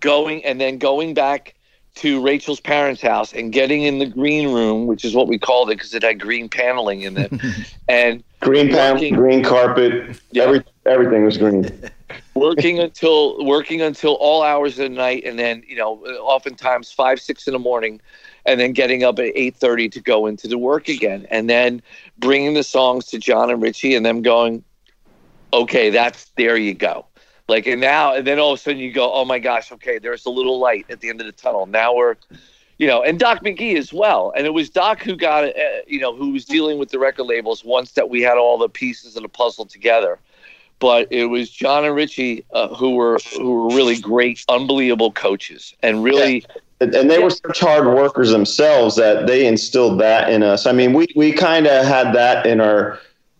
going 0.00 0.42
and 0.44 0.58
then 0.60 0.78
going 0.78 1.12
back 1.14 1.54
to 1.96 2.22
Rachel's 2.22 2.58
parents' 2.58 3.02
house 3.02 3.34
and 3.34 3.52
getting 3.52 3.82
in 3.82 3.98
the 3.98 4.06
green 4.06 4.50
room, 4.52 4.86
which 4.86 5.04
is 5.04 5.14
what 5.14 5.28
we 5.28 5.38
called 5.38 5.70
it 5.70 5.74
because 5.74 5.92
it 5.94 6.02
had 6.02 6.18
green 6.18 6.48
paneling 6.48 7.02
in 7.02 7.18
it, 7.18 7.30
and 7.88 8.24
green 8.40 8.70
panel, 8.70 8.98
green 9.10 9.44
carpet, 9.44 10.18
Yeah. 10.30 10.44
every 10.44 10.64
everything 10.86 11.24
was 11.24 11.36
green. 11.36 11.70
working 12.34 12.78
until 12.78 13.44
working 13.44 13.82
until 13.82 14.14
all 14.14 14.42
hours 14.42 14.78
of 14.78 14.84
the 14.84 14.88
night, 14.88 15.24
and 15.26 15.38
then 15.38 15.62
you 15.68 15.76
know, 15.76 15.98
oftentimes 16.22 16.90
five, 16.90 17.20
six 17.20 17.46
in 17.46 17.52
the 17.52 17.58
morning, 17.58 18.00
and 18.44 18.58
then 18.58 18.72
getting 18.72 19.04
up 19.04 19.18
at 19.18 19.32
eight 19.34 19.56
thirty 19.56 19.88
to 19.88 20.00
go 20.00 20.26
into 20.26 20.48
the 20.48 20.58
work 20.58 20.88
again, 20.88 21.26
and 21.30 21.48
then 21.48 21.82
bringing 22.18 22.54
the 22.54 22.62
songs 22.62 23.06
to 23.06 23.18
John 23.18 23.50
and 23.50 23.62
Richie, 23.62 23.94
and 23.94 24.04
them 24.04 24.22
going, 24.22 24.64
okay, 25.52 25.90
that's 25.90 26.30
there 26.36 26.56
you 26.56 26.74
go. 26.74 27.06
Like 27.48 27.66
and 27.66 27.80
now 27.80 28.14
and 28.14 28.26
then 28.26 28.38
all 28.38 28.52
of 28.52 28.58
a 28.58 28.62
sudden 28.62 28.78
you 28.78 28.92
go, 28.92 29.12
oh 29.12 29.24
my 29.24 29.38
gosh, 29.38 29.72
okay, 29.72 29.98
there's 29.98 30.24
a 30.26 30.30
little 30.30 30.58
light 30.58 30.86
at 30.88 31.00
the 31.00 31.08
end 31.08 31.20
of 31.20 31.26
the 31.26 31.32
tunnel. 31.32 31.66
Now 31.66 31.94
we're, 31.94 32.16
you 32.78 32.86
know, 32.86 33.02
and 33.02 33.18
Doc 33.18 33.42
McGhee 33.42 33.76
as 33.76 33.92
well. 33.92 34.32
And 34.36 34.46
it 34.46 34.54
was 34.54 34.70
Doc 34.70 35.02
who 35.02 35.16
got, 35.16 35.44
uh, 35.44 35.50
you 35.86 36.00
know, 36.00 36.14
who 36.14 36.32
was 36.32 36.44
dealing 36.44 36.78
with 36.78 36.90
the 36.90 36.98
record 36.98 37.24
labels 37.24 37.64
once 37.64 37.92
that 37.92 38.08
we 38.08 38.22
had 38.22 38.38
all 38.38 38.58
the 38.58 38.68
pieces 38.68 39.16
of 39.16 39.22
the 39.22 39.28
puzzle 39.28 39.66
together. 39.66 40.18
But 40.78 41.08
it 41.12 41.26
was 41.26 41.50
John 41.50 41.84
and 41.84 41.94
Richie 41.94 42.44
uh, 42.52 42.68
who 42.68 42.96
were 42.96 43.18
who 43.36 43.52
were 43.52 43.76
really 43.76 44.00
great, 44.00 44.44
unbelievable 44.48 45.12
coaches, 45.12 45.74
and 45.82 46.02
really, 46.02 46.44
And 46.54 46.62
and 46.82 47.10
they 47.10 47.18
were 47.18 47.30
such 47.30 47.60
hard 47.60 47.86
workers 47.86 48.30
themselves 48.30 48.96
that 48.96 49.26
they 49.26 49.46
instilled 49.46 50.00
that 50.00 50.30
in 50.30 50.42
us. 50.42 50.66
I 50.66 50.72
mean, 50.72 50.92
we, 50.92 51.06
we 51.14 51.32
kind 51.32 51.66
of 51.66 51.84
had 51.86 52.12
that 52.14 52.46
in 52.46 52.60
our 52.60 52.98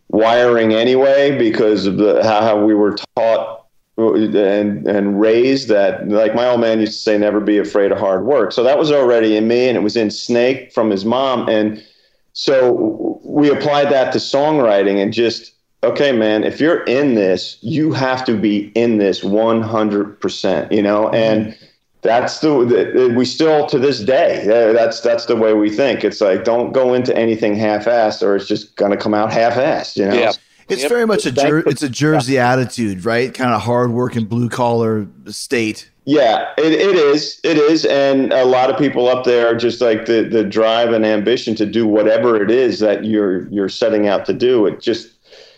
wiring 0.08 0.74
anyway 0.74 1.36
because 1.38 1.86
of 1.86 1.96
the 1.96 2.22
how, 2.22 2.42
how 2.42 2.64
we 2.64 2.74
were 2.74 2.96
taught 3.16 3.66
uh, 3.98 4.14
and 4.14 4.86
and 4.86 5.20
raised 5.20 5.68
that 5.68 6.08
like 6.08 6.34
my 6.34 6.48
old 6.48 6.60
man 6.60 6.80
used 6.80 6.92
to 6.92 6.98
say 6.98 7.18
never 7.18 7.40
be 7.40 7.58
afraid 7.58 7.92
of 7.92 7.98
hard 7.98 8.24
work. 8.24 8.52
So 8.52 8.62
that 8.62 8.78
was 8.78 8.92
already 8.92 9.36
in 9.36 9.48
me 9.48 9.68
and 9.68 9.76
it 9.76 9.80
was 9.80 9.96
in 9.96 10.10
snake 10.10 10.72
from 10.72 10.90
his 10.90 11.04
mom. 11.04 11.48
And 11.48 11.84
so 12.32 13.20
we 13.24 13.50
applied 13.50 13.90
that 13.90 14.12
to 14.12 14.18
songwriting 14.18 15.02
and 15.02 15.12
just 15.12 15.52
okay 15.84 16.12
man 16.12 16.44
if 16.44 16.60
you're 16.60 16.84
in 16.84 17.14
this 17.14 17.58
you 17.60 17.92
have 17.92 18.24
to 18.24 18.36
be 18.36 18.70
in 18.74 18.98
this 18.98 19.20
100% 19.20 20.72
you 20.72 20.82
know? 20.82 21.08
And 21.10 21.46
mm-hmm. 21.46 21.64
That's 22.02 22.40
the, 22.40 22.48
the 22.64 23.14
we 23.16 23.24
still 23.24 23.66
to 23.68 23.78
this 23.78 24.00
day 24.00 24.42
uh, 24.42 24.72
that's 24.72 25.00
that's 25.00 25.26
the 25.26 25.36
way 25.36 25.54
we 25.54 25.70
think 25.70 26.04
it's 26.04 26.20
like 26.20 26.44
don't 26.44 26.72
go 26.72 26.94
into 26.94 27.16
anything 27.16 27.54
half-assed 27.54 28.22
or 28.22 28.36
it's 28.36 28.46
just 28.46 28.76
going 28.76 28.90
to 28.90 28.96
come 28.96 29.14
out 29.14 29.32
half-assed 29.32 29.96
you 29.96 30.06
know 30.06 30.14
Yeah. 30.14 30.32
It's 30.68 30.82
Yep. 30.82 30.88
very 30.90 31.06
much 31.06 31.26
a 31.26 31.32
Thank 31.32 31.48
jer- 31.48 31.68
it's 31.68 31.82
a 31.82 31.88
Jersey 31.88 32.38
attitude, 32.38 33.04
right? 33.04 33.34
Kind 33.34 33.52
of 33.52 33.60
hard 33.60 33.90
working 33.92 34.24
blue 34.24 34.48
collar 34.48 35.06
state. 35.26 35.90
Yeah, 36.04 36.48
it, 36.56 36.72
it 36.72 36.94
is. 36.96 37.40
It 37.44 37.58
is. 37.58 37.84
And 37.84 38.32
a 38.32 38.44
lot 38.44 38.70
of 38.70 38.78
people 38.78 39.08
up 39.08 39.24
there 39.24 39.48
are 39.48 39.56
just 39.56 39.80
like 39.82 40.06
the, 40.06 40.22
the 40.22 40.44
drive 40.44 40.92
and 40.92 41.04
ambition 41.04 41.54
to 41.56 41.66
do 41.66 41.86
whatever 41.86 42.40
it 42.42 42.50
is 42.50 42.78
that 42.78 43.04
you're 43.04 43.48
you're 43.48 43.68
setting 43.68 44.06
out 44.06 44.24
to 44.26 44.32
do. 44.32 44.64
It 44.66 44.80
just 44.80 45.10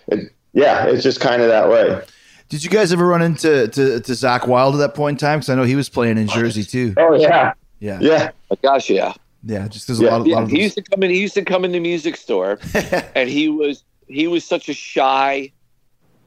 it, 0.09 0.33
yeah, 0.53 0.87
it's 0.87 1.03
just 1.03 1.21
kind 1.21 1.43
of 1.43 1.49
that 1.49 1.69
way. 1.69 2.01
Did 2.55 2.63
you 2.63 2.71
guys 2.71 2.93
ever 2.93 3.05
run 3.05 3.21
into 3.21 3.67
to, 3.67 3.99
to 3.99 4.13
Zakk 4.13 4.47
Wylde 4.47 4.77
at 4.77 4.79
that 4.79 4.95
point 4.95 5.21
in 5.21 5.27
time? 5.27 5.41
Because 5.41 5.51
I 5.51 5.57
know 5.57 5.65
he 5.65 5.75
was 5.75 5.89
playing 5.89 6.19
in 6.19 6.29
Jersey 6.29 6.61
oh, 6.61 6.71
too. 6.71 6.95
Oh 6.97 7.15
yeah. 7.15 7.53
Yeah, 7.81 7.99
Yeah. 8.01 8.31
oh 8.49 8.57
gosh, 8.63 8.89
yeah. 8.89 9.13
yeah. 9.43 9.67
Just 9.67 9.89
there's 9.89 9.99
a 9.99 10.05
Yeah. 10.05 10.11
lot 10.13 10.21
of, 10.21 10.27
Yeah, 10.29 10.35
lot 10.37 10.45
of 10.45 10.51
he 10.51 10.63
used 10.63 10.77
to 10.77 10.83
come 10.83 11.03
in. 11.03 11.11
He 11.11 11.21
used 11.21 11.35
to 11.35 11.45
come 11.45 11.65
in 11.65 11.73
the 11.73 11.81
music 11.81 12.17
store, 12.17 12.61
and 13.17 13.29
he 13.29 13.49
was 13.49 13.83
he 14.07 14.29
was 14.29 14.45
such 14.45 14.69
a 14.69 14.73
shy, 14.73 15.51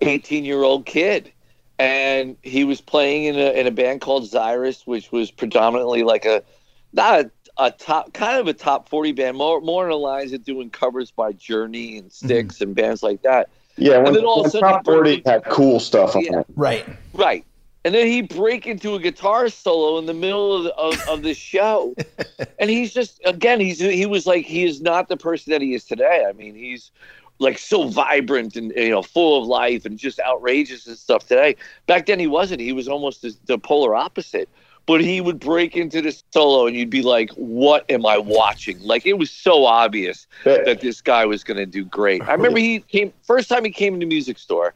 eighteen 0.01 0.43
year 0.43 0.63
old 0.63 0.85
kid, 0.85 1.31
and 1.79 2.35
he 2.41 2.65
was 2.65 2.81
playing 2.81 3.23
in 3.23 3.35
a 3.35 3.57
in 3.57 3.65
a 3.65 3.71
band 3.71 4.01
called 4.01 4.29
Zyris, 4.29 4.85
which 4.85 5.13
was 5.13 5.31
predominantly 5.31 6.03
like 6.03 6.25
a 6.25 6.43
not 6.91 7.21
a, 7.21 7.31
a 7.57 7.71
top 7.71 8.11
kind 8.11 8.37
of 8.37 8.49
a 8.49 8.53
top 8.53 8.89
forty 8.89 9.13
band, 9.13 9.37
more 9.37 9.61
more 9.61 9.85
in 9.85 9.91
the 9.91 9.97
lines 9.97 10.33
of 10.33 10.43
doing 10.43 10.71
covers 10.71 11.09
by 11.09 11.31
Journey 11.31 11.97
and 11.97 12.09
mm-hmm. 12.09 12.25
Styx 12.25 12.59
and 12.59 12.75
bands 12.75 13.01
like 13.01 13.21
that. 13.21 13.47
Yeah. 13.77 13.99
When, 13.99 14.13
then 14.13 14.25
all 14.25 14.41
of 14.41 14.47
a 14.47 14.49
sudden 14.49 14.67
Top 14.69 14.81
he 14.85 14.91
broke 14.91 15.05
40 15.05 15.21
had 15.25 15.43
cool 15.45 15.79
stuff 15.79 16.15
on 16.15 16.23
Yeah. 16.23 16.39
it. 16.39 16.45
right. 16.55 16.85
Right. 17.13 17.45
and 17.85 17.93
then 17.95 18.07
he 18.07 18.21
break 18.21 18.67
into 18.67 18.95
a 18.95 18.99
guitar 18.99 19.47
solo 19.49 19.97
in 19.97 20.05
the 20.07 20.13
middle 20.13 20.53
of 20.57 20.63
the, 20.63 20.73
of, 20.75 20.99
of 21.07 21.21
the 21.23 21.33
show, 21.33 21.95
and 22.59 22.69
he's 22.69 22.93
just 22.93 23.21
again 23.25 23.59
he's 23.59 23.79
he 23.79 24.05
was 24.05 24.27
like 24.27 24.45
he 24.45 24.63
is 24.65 24.81
not 24.81 25.07
the 25.07 25.17
person 25.17 25.51
that 25.51 25.61
he 25.61 25.73
is 25.73 25.83
today. 25.85 26.25
I 26.27 26.33
mean 26.33 26.53
he's 26.55 26.91
like 27.39 27.59
so 27.59 27.87
vibrant 27.87 28.55
and 28.55 28.73
you 28.75 28.89
know 28.89 29.03
full 29.03 29.41
of 29.41 29.47
life 29.47 29.85
and 29.85 29.97
just 29.97 30.19
outrageous 30.19 30.87
and 30.87 30.97
stuff 30.97 31.27
today. 31.27 31.55
Back 31.85 32.07
then 32.07 32.19
he 32.19 32.27
wasn't. 32.27 32.61
He 32.61 32.73
was 32.73 32.87
almost 32.87 33.21
the, 33.21 33.35
the 33.45 33.57
polar 33.59 33.95
opposite. 33.95 34.49
But 34.87 35.01
he 35.01 35.19
would 35.19 35.39
break 35.39 35.75
into 35.75 36.01
the 36.01 36.17
solo 36.31 36.65
and 36.65 36.75
you'd 36.75 36.89
be 36.89 37.01
like, 37.01 37.29
"What 37.31 37.85
am 37.91 38.05
I 38.05 38.17
watching?" 38.17 38.79
Like 38.79 39.05
it 39.05 39.19
was 39.19 39.29
so 39.29 39.65
obvious 39.65 40.25
that 40.45 40.79
this 40.79 41.01
guy 41.01 41.25
was 41.25 41.43
going 41.43 41.57
to 41.57 41.65
do 41.65 41.83
great. 41.83 42.23
I 42.23 42.31
remember 42.33 42.57
he 42.57 42.79
came 42.79 43.11
first 43.21 43.49
time 43.49 43.65
he 43.65 43.71
came 43.71 43.95
into 43.95 44.05
music 44.05 44.39
store. 44.39 44.73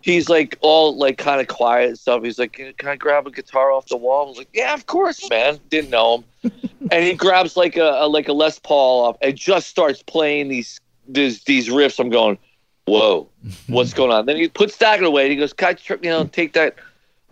He's 0.00 0.28
like 0.28 0.58
all 0.60 0.98
like 0.98 1.18
kind 1.18 1.40
of 1.40 1.46
quiet 1.46 1.88
and 1.90 1.98
stuff. 1.98 2.24
He's 2.24 2.38
like, 2.38 2.52
"Can 2.52 2.88
I 2.88 2.96
grab 2.96 3.28
a 3.28 3.30
guitar 3.30 3.70
off 3.70 3.86
the 3.86 3.96
wall?" 3.96 4.26
I 4.26 4.28
was 4.28 4.38
like, 4.38 4.48
"Yeah, 4.52 4.74
of 4.74 4.86
course, 4.86 5.30
man." 5.30 5.60
Didn't 5.70 5.90
know 5.90 6.24
him, 6.42 6.52
and 6.90 7.04
he 7.04 7.14
grabs 7.14 7.56
like 7.56 7.76
a, 7.76 7.98
a 8.00 8.08
like 8.08 8.28
a 8.28 8.32
Les 8.32 8.58
Paul 8.58 9.06
off 9.06 9.16
and 9.22 9.36
just 9.36 9.68
starts 9.68 10.02
playing 10.02 10.48
these 10.48 10.80
these 11.08 11.44
these 11.44 11.68
riffs. 11.68 12.00
I'm 12.00 12.10
going, 12.10 12.38
"Whoa, 12.86 13.30
what's 13.68 13.94
going 14.00 14.10
on?" 14.10 14.26
Then 14.26 14.36
he 14.36 14.48
puts 14.48 14.78
that 14.78 15.00
away. 15.00 15.22
And 15.22 15.30
he 15.30 15.38
goes, 15.38 15.52
"Can 15.52 15.76
I, 15.76 15.96
you 16.02 16.10
know, 16.10 16.24
take 16.24 16.54
that 16.54 16.74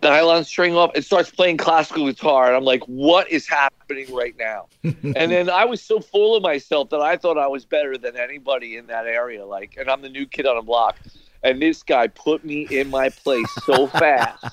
nylon 0.03 0.43
string 0.43 0.75
off?" 0.75 0.91
And 0.95 1.03
starts 1.03 1.31
playing 1.31 1.57
classical 1.57 2.05
guitar. 2.05 2.47
And 2.47 2.55
I'm 2.55 2.63
like, 2.63 2.83
"What 2.85 3.29
is 3.31 3.47
happening 3.47 4.13
right 4.13 4.35
now?" 4.37 4.67
and 4.83 5.31
then 5.31 5.49
I 5.49 5.65
was 5.65 5.81
so 5.81 5.99
full 5.99 6.35
of 6.35 6.43
myself 6.43 6.89
that 6.91 6.99
I 7.01 7.17
thought 7.17 7.37
I 7.37 7.47
was 7.47 7.65
better 7.65 7.97
than 7.97 8.15
anybody 8.17 8.77
in 8.77 8.87
that 8.87 9.05
area. 9.07 9.45
Like, 9.45 9.75
and 9.79 9.89
I'm 9.89 10.01
the 10.01 10.09
new 10.09 10.25
kid 10.25 10.45
on 10.45 10.55
the 10.55 10.61
block. 10.61 10.97
And 11.45 11.61
this 11.61 11.83
guy 11.83 12.07
put 12.07 12.45
me 12.45 12.67
in 12.71 12.89
my 12.89 13.09
place 13.09 13.49
so 13.65 13.87
fast. 13.99 14.45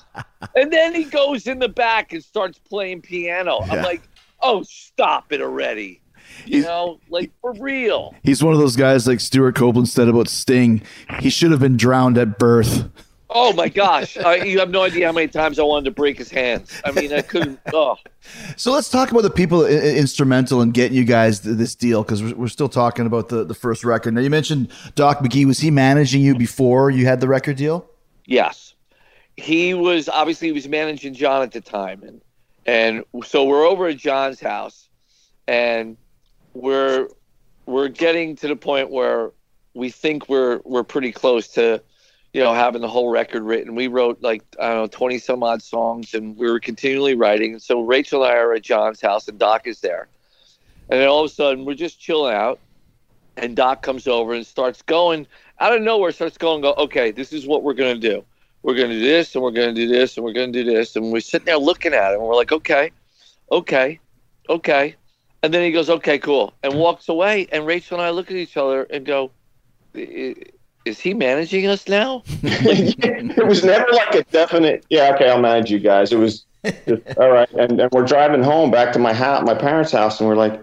And 0.57 0.73
then 0.73 0.93
he 0.93 1.05
goes 1.05 1.47
in 1.47 1.59
the 1.59 1.69
back 1.69 2.11
and 2.11 2.21
starts 2.21 2.59
playing 2.59 3.01
piano. 3.01 3.59
Yeah. 3.65 3.73
I'm 3.75 3.83
like, 3.83 4.01
oh, 4.41 4.63
stop 4.63 5.31
it 5.31 5.41
already. 5.41 6.01
You 6.45 6.57
He's- 6.57 6.65
know, 6.65 6.99
like 7.09 7.31
for 7.39 7.53
real. 7.53 8.13
He's 8.23 8.43
one 8.43 8.53
of 8.53 8.59
those 8.59 8.75
guys 8.75 9.07
like 9.07 9.21
Stewart 9.21 9.55
Copeland 9.55 9.87
said 9.87 10.09
about 10.09 10.27
Sting. 10.27 10.81
He 11.21 11.29
should 11.29 11.51
have 11.51 11.61
been 11.61 11.77
drowned 11.77 12.17
at 12.17 12.37
birth. 12.37 12.89
Oh 13.33 13.53
my 13.53 13.69
gosh. 13.69 14.17
I, 14.17 14.35
you 14.43 14.59
have 14.59 14.69
no 14.69 14.81
idea 14.83 15.05
how 15.07 15.13
many 15.13 15.27
times 15.27 15.57
I 15.57 15.63
wanted 15.63 15.85
to 15.85 15.91
break 15.91 16.17
his 16.17 16.29
hands. 16.29 16.69
I 16.83 16.91
mean, 16.91 17.13
I 17.13 17.21
couldn't. 17.21 17.59
Oh, 17.73 17.95
So 18.57 18.71
let's 18.73 18.89
talk 18.89 19.11
about 19.11 19.21
the 19.23 19.29
people 19.29 19.65
i- 19.65 19.69
instrumental 19.69 20.61
in 20.61 20.71
getting 20.71 20.97
you 20.97 21.05
guys 21.05 21.39
th- 21.39 21.55
this 21.57 21.73
deal 21.75 22.03
because 22.03 22.21
we're, 22.21 22.35
we're 22.35 22.47
still 22.49 22.69
talking 22.69 23.05
about 23.05 23.29
the, 23.29 23.43
the 23.43 23.53
first 23.55 23.83
record. 23.83 24.13
Now 24.13 24.21
you 24.21 24.29
mentioned 24.29 24.69
Doc 24.95 25.19
McGhee. 25.19 25.45
Was 25.45 25.59
he 25.59 25.71
managing 25.71 26.21
you 26.21 26.35
before 26.35 26.89
you 26.91 27.05
had 27.05 27.21
the 27.21 27.27
record 27.27 27.55
deal? 27.57 27.89
yes. 28.25 28.73
He 29.37 29.73
was 29.73 30.07
obviously 30.09 30.49
he 30.49 30.51
was 30.51 30.67
managing 30.67 31.13
John 31.15 31.41
at 31.41 31.51
the 31.53 31.61
time, 31.61 32.03
and 32.03 32.21
and 32.65 33.03
so 33.25 33.45
we're 33.45 33.65
over 33.65 33.87
at 33.87 33.97
John's 33.97 34.39
house, 34.41 34.89
and 35.47 35.95
we're 36.53 37.07
we're 37.65 37.87
getting 37.87 38.35
to 38.35 38.47
the 38.49 38.55
point 38.57 38.91
where 38.91 39.31
we 39.73 39.89
think 39.89 40.27
we're 40.29 40.59
we're 40.65 40.83
pretty 40.83 41.11
close 41.13 41.47
to 41.49 41.81
you 42.33 42.41
know 42.41 42.53
having 42.53 42.81
the 42.81 42.87
whole 42.87 43.09
record 43.09 43.43
written. 43.43 43.75
We 43.75 43.87
wrote 43.87 44.21
like 44.21 44.43
i 44.59 44.69
don't 44.69 44.77
know 44.77 44.87
20 44.87 45.19
some 45.19 45.43
odd 45.43 45.61
songs 45.61 46.13
and 46.13 46.37
we 46.37 46.49
were 46.49 46.59
continually 46.59 47.15
writing. 47.15 47.53
And 47.53 47.61
so 47.61 47.81
rachel 47.81 48.23
and 48.23 48.33
i 48.33 48.35
are 48.37 48.53
at 48.53 48.63
john's 48.63 49.01
house 49.01 49.27
and 49.27 49.37
doc 49.37 49.67
is 49.67 49.81
there. 49.81 50.07
And 50.89 50.99
then 50.99 51.07
all 51.07 51.23
of 51.23 51.31
a 51.31 51.33
sudden 51.33 51.65
we're 51.65 51.75
just 51.75 51.99
chilling 51.99 52.33
out 52.33 52.59
and 53.37 53.55
doc 53.55 53.81
comes 53.81 54.07
over 54.07 54.33
and 54.33 54.45
starts 54.45 54.81
going 54.81 55.27
out 55.59 55.75
of 55.75 55.81
nowhere 55.81 56.11
starts 56.11 56.37
going 56.37 56.61
go 56.61 56.73
okay 56.73 57.11
this 57.11 57.33
is 57.33 57.45
what 57.45 57.63
we're 57.63 57.73
to 58.01 58.09
do. 58.09 58.23
We're 58.63 58.75
to 58.75 58.87
do 58.87 58.99
this 58.99 59.33
and 59.35 59.43
we're 59.43 59.51
to 59.51 59.73
do 59.73 59.87
this 59.87 60.17
and 60.17 60.23
we're 60.23 60.33
to 60.33 60.63
do 60.63 60.63
this. 60.63 60.95
And 60.95 61.11
we're 61.11 61.19
sitting 61.21 61.45
there 61.45 61.57
looking 61.57 61.93
at 61.93 62.13
him, 62.13 62.19
and 62.19 62.27
we're 62.29 62.35
like 62.35 62.51
okay 62.51 62.91
okay 63.51 63.99
okay. 64.51 64.95
And 65.43 65.53
then 65.53 65.63
he 65.63 65.71
goes, 65.71 65.89
okay, 65.89 66.19
cool, 66.19 66.53
and 66.61 66.75
walks 66.75 67.09
away. 67.09 67.47
And 67.51 67.65
Rachel 67.65 67.97
and 67.97 68.05
I 68.05 68.11
look 68.11 68.29
at 68.29 68.37
each 68.37 68.57
other 68.57 68.83
and 68.83 69.05
go, 69.05 69.31
"I- 69.95 70.35
is 70.85 70.99
he 70.99 71.13
managing 71.13 71.67
us 71.67 71.87
now? 71.87 72.23
it 72.43 73.45
was 73.45 73.63
never 73.63 73.91
like 73.91 74.15
a 74.15 74.23
definite. 74.25 74.85
Yeah, 74.89 75.13
okay, 75.15 75.29
I'll 75.29 75.41
manage 75.41 75.71
you 75.71 75.79
guys. 75.79 76.11
It 76.11 76.17
was 76.17 76.45
just, 76.87 77.17
all 77.17 77.29
right, 77.31 77.49
and, 77.51 77.79
and 77.79 77.91
we're 77.91 78.05
driving 78.05 78.43
home 78.43 78.71
back 78.71 78.93
to 78.93 78.99
my 78.99 79.13
house, 79.13 79.45
my 79.45 79.55
parents' 79.55 79.91
house, 79.91 80.19
and 80.19 80.29
we're 80.29 80.35
like, 80.35 80.59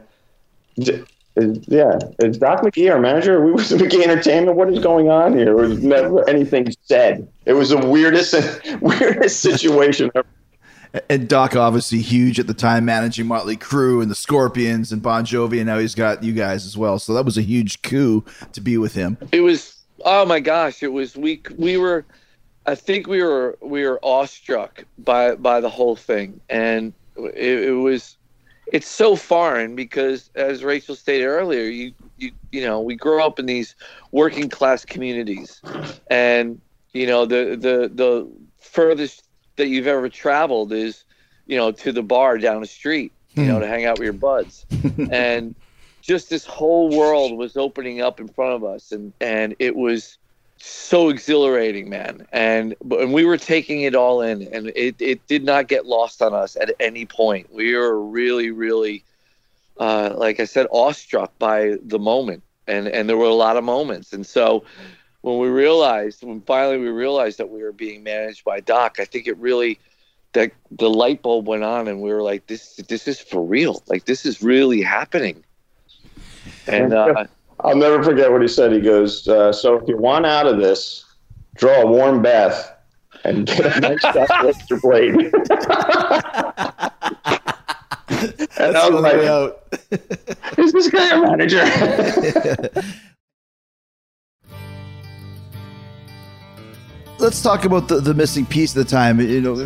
"D- 0.76 1.04
is, 1.36 1.58
yeah, 1.68 1.98
is 2.20 2.38
Doc 2.38 2.62
McGhee 2.62 2.92
our 2.92 3.00
manager? 3.00 3.36
Are 3.36 3.46
we 3.46 3.52
with 3.52 3.68
McGhee 3.68 4.02
Entertainment? 4.02 4.56
What 4.56 4.72
is 4.72 4.78
going 4.80 5.08
on 5.08 5.34
here? 5.36 5.46
There 5.46 5.56
was 5.56 5.82
never 5.82 6.28
anything 6.28 6.68
said. 6.82 7.28
It 7.46 7.52
was 7.54 7.70
the 7.70 7.78
weirdest, 7.78 8.34
weirdest 8.80 9.40
situation 9.40 10.10
ever. 10.14 10.26
And 11.10 11.28
Doc, 11.28 11.54
obviously 11.54 12.00
huge 12.00 12.40
at 12.40 12.46
the 12.46 12.54
time, 12.54 12.86
managing 12.86 13.26
Motley 13.26 13.56
Crue 13.56 14.00
and 14.00 14.10
the 14.10 14.14
Scorpions 14.14 14.90
and 14.90 15.02
Bon 15.02 15.24
Jovi, 15.24 15.58
and 15.58 15.66
now 15.66 15.78
he's 15.78 15.94
got 15.94 16.22
you 16.22 16.32
guys 16.32 16.64
as 16.64 16.78
well. 16.78 16.98
So 16.98 17.12
that 17.14 17.24
was 17.24 17.36
a 17.36 17.42
huge 17.42 17.82
coup 17.82 18.24
to 18.52 18.60
be 18.60 18.78
with 18.78 18.94
him. 18.94 19.18
It 19.30 19.42
was, 19.42 19.77
oh 20.04 20.24
my 20.24 20.40
gosh, 20.40 20.82
it 20.82 20.92
was. 20.92 21.16
We 21.16 21.42
we 21.56 21.76
were, 21.76 22.04
I 22.66 22.74
think 22.74 23.06
we 23.06 23.22
were 23.22 23.58
we 23.60 23.84
were 23.84 23.98
awestruck 24.02 24.84
by 24.98 25.34
by 25.34 25.60
the 25.60 25.70
whole 25.70 25.96
thing, 25.96 26.40
and 26.48 26.92
it, 27.16 27.64
it 27.64 27.72
was, 27.72 28.16
it's 28.72 28.88
so 28.88 29.16
foreign 29.16 29.74
because 29.74 30.30
as 30.34 30.64
Rachel 30.64 30.94
stated 30.94 31.26
earlier, 31.26 31.64
you 31.64 31.92
you 32.16 32.32
you 32.52 32.62
know 32.62 32.80
we 32.80 32.94
grow 32.94 33.24
up 33.24 33.38
in 33.38 33.46
these 33.46 33.74
working 34.12 34.48
class 34.48 34.84
communities, 34.84 35.60
and 36.08 36.60
you 36.92 37.06
know 37.06 37.26
the 37.26 37.56
the 37.56 37.90
the 37.92 38.28
furthest 38.58 39.24
that 39.56 39.68
you've 39.68 39.86
ever 39.86 40.08
traveled 40.08 40.72
is 40.72 41.04
you 41.46 41.56
know 41.56 41.72
to 41.72 41.92
the 41.92 42.02
bar 42.02 42.38
down 42.38 42.60
the 42.60 42.66
street 42.66 43.12
you 43.38 43.46
know 43.46 43.54
hmm. 43.54 43.60
to 43.60 43.66
hang 43.66 43.84
out 43.84 43.98
with 43.98 44.04
your 44.04 44.12
buds. 44.12 44.66
And 45.10 45.54
just 46.08 46.30
this 46.30 46.46
whole 46.46 46.88
world 46.88 47.36
was 47.36 47.56
opening 47.56 48.00
up 48.00 48.18
in 48.18 48.28
front 48.28 48.54
of 48.54 48.64
us 48.64 48.92
and 48.92 49.12
and 49.20 49.54
it 49.58 49.76
was 49.76 50.16
so 50.60 51.08
exhilarating 51.10 51.88
man. 51.88 52.26
And 52.32 52.74
and 52.90 53.12
we 53.12 53.24
were 53.24 53.36
taking 53.36 53.82
it 53.82 53.94
all 53.94 54.22
in 54.22 54.42
and 54.52 54.72
it, 54.74 54.96
it 54.98 55.24
did 55.28 55.44
not 55.44 55.68
get 55.68 55.86
lost 55.86 56.22
on 56.22 56.34
us 56.34 56.56
at 56.56 56.74
any 56.80 57.04
point. 57.04 57.52
We 57.52 57.76
were 57.76 58.02
really 58.02 58.50
really 58.50 59.04
uh, 59.78 60.12
like 60.16 60.40
i 60.40 60.44
said 60.44 60.66
awestruck 60.72 61.38
by 61.38 61.76
the 61.84 62.00
moment 62.00 62.42
and 62.66 62.88
and 62.88 63.08
there 63.08 63.18
were 63.18 63.26
a 63.26 63.34
lot 63.34 63.58
of 63.58 63.64
moments. 63.64 64.12
And 64.14 64.26
so 64.26 64.64
when 65.20 65.38
we 65.38 65.48
realized 65.48 66.24
when 66.24 66.40
finally 66.40 66.78
we 66.78 66.88
realized 66.88 67.38
that 67.38 67.50
we 67.50 67.62
were 67.62 67.72
being 67.72 68.02
managed 68.02 68.44
by 68.44 68.60
doc 68.60 68.98
i 68.98 69.04
think 69.04 69.26
it 69.26 69.36
really 69.38 69.78
that 70.32 70.52
the 70.70 70.88
light 70.88 71.22
bulb 71.22 71.48
went 71.48 71.64
on 71.64 71.88
and 71.88 72.00
we 72.00 72.10
were 72.12 72.22
like 72.22 72.46
this 72.46 72.76
this 72.88 73.06
is 73.06 73.20
for 73.20 73.42
real. 73.42 73.82
Like 73.86 74.06
this 74.06 74.24
is 74.24 74.42
really 74.42 74.80
happening 74.82 75.44
and 76.68 76.92
uh, 76.92 77.24
I'll 77.60 77.76
never 77.76 78.02
forget 78.02 78.30
what 78.30 78.42
he 78.42 78.48
said. 78.48 78.72
He 78.72 78.80
goes, 78.80 79.26
uh, 79.28 79.52
"So 79.52 79.76
if 79.76 79.88
you 79.88 79.96
want 79.96 80.26
out 80.26 80.46
of 80.46 80.58
this, 80.58 81.04
draw 81.56 81.82
a 81.82 81.86
warm 81.86 82.22
bath 82.22 82.72
and 83.24 83.46
get 83.46 83.76
a 83.76 83.80
nice 83.80 84.02
Dr. 84.02 84.80
blade." 84.80 85.14
and 88.58 88.76
I 88.76 88.88
was 88.88 89.02
like, 89.02 89.14
out. 89.24 89.64
"Is 90.56 90.72
this 90.72 90.88
guy 90.88 91.16
a 91.16 91.20
manager?" 91.20 91.64
Let's 97.20 97.42
talk 97.42 97.64
about 97.64 97.88
the, 97.88 97.96
the 98.00 98.14
missing 98.14 98.46
piece 98.46 98.76
of 98.76 98.84
the 98.84 98.88
time. 98.88 99.20
You 99.20 99.40
know, 99.40 99.56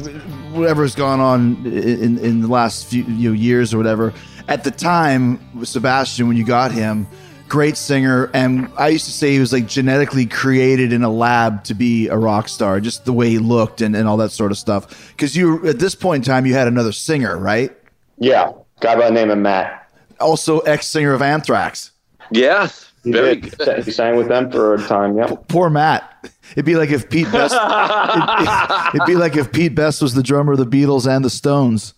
whatever's 0.52 0.94
gone 0.94 1.20
on 1.20 1.66
in, 1.66 2.16
in 2.18 2.40
the 2.40 2.48
last 2.48 2.86
few 2.86 3.04
you 3.04 3.28
know, 3.28 3.34
years 3.34 3.74
or 3.74 3.76
whatever. 3.76 4.14
At 4.48 4.64
the 4.64 4.70
time, 4.70 5.40
with 5.59 5.68
Sebastian, 5.68 6.28
when 6.28 6.37
you 6.37 6.44
got 6.44 6.72
him, 6.72 7.07
great 7.48 7.76
singer, 7.76 8.31
and 8.35 8.70
I 8.76 8.88
used 8.88 9.05
to 9.07 9.11
say 9.12 9.33
he 9.33 9.38
was 9.38 9.52
like 9.52 9.66
genetically 9.66 10.26
created 10.26 10.92
in 10.92 11.02
a 11.02 11.11
lab 11.11 11.64
to 11.64 11.74
be 11.74 12.09
a 12.09 12.16
rock 12.16 12.48
star, 12.48 12.81
just 12.81 13.05
the 13.05 13.12
way 13.12 13.28
he 13.28 13.38
looked 13.38 13.81
and, 13.81 13.94
and 13.94 14.09
all 14.09 14.16
that 14.18 14.31
sort 14.31 14.50
of 14.50 14.59
stuff. 14.59 15.12
Because 15.12 15.37
you, 15.37 15.66
at 15.68 15.78
this 15.78 15.94
point 15.94 16.26
in 16.26 16.33
time, 16.33 16.46
you 16.46 16.55
had 16.55 16.66
another 16.68 16.92
singer, 16.92 17.37
right? 17.38 17.70
yeah, 18.18 18.52
guy 18.81 18.94
by 18.94 19.07
the 19.07 19.14
name 19.14 19.31
of 19.31 19.38
Matt. 19.38 19.90
Also, 20.20 20.61
ex 20.61 20.87
singer 20.87 21.12
of 21.12 21.20
Anthrax. 21.22 21.90
yes 22.31 22.92
He 23.02 23.11
very 23.12 23.37
did. 23.37 23.59
good 23.59 23.85
He 23.85 23.90
sang 23.90 24.16
with 24.16 24.28
them 24.28 24.50
for 24.50 24.74
a 24.74 24.78
time. 24.87 25.16
Yep. 25.16 25.48
Poor 25.48 25.68
Matt. 25.68 26.09
It'd 26.52 26.64
be 26.64 26.76
like 26.76 26.90
if 26.90 27.09
Pete 27.11 27.31
Best. 27.33 27.55
it'd 28.94 29.07
be 29.07 29.16
like 29.16 29.37
if 29.37 29.50
Pete 29.52 29.74
Best 29.74 30.00
was 30.02 30.14
the 30.14 30.22
drummer 30.22 30.52
of 30.52 30.59
the 30.59 30.66
Beatles 30.66 31.07
and 31.11 31.24
the 31.24 31.31
Stones. 31.31 31.94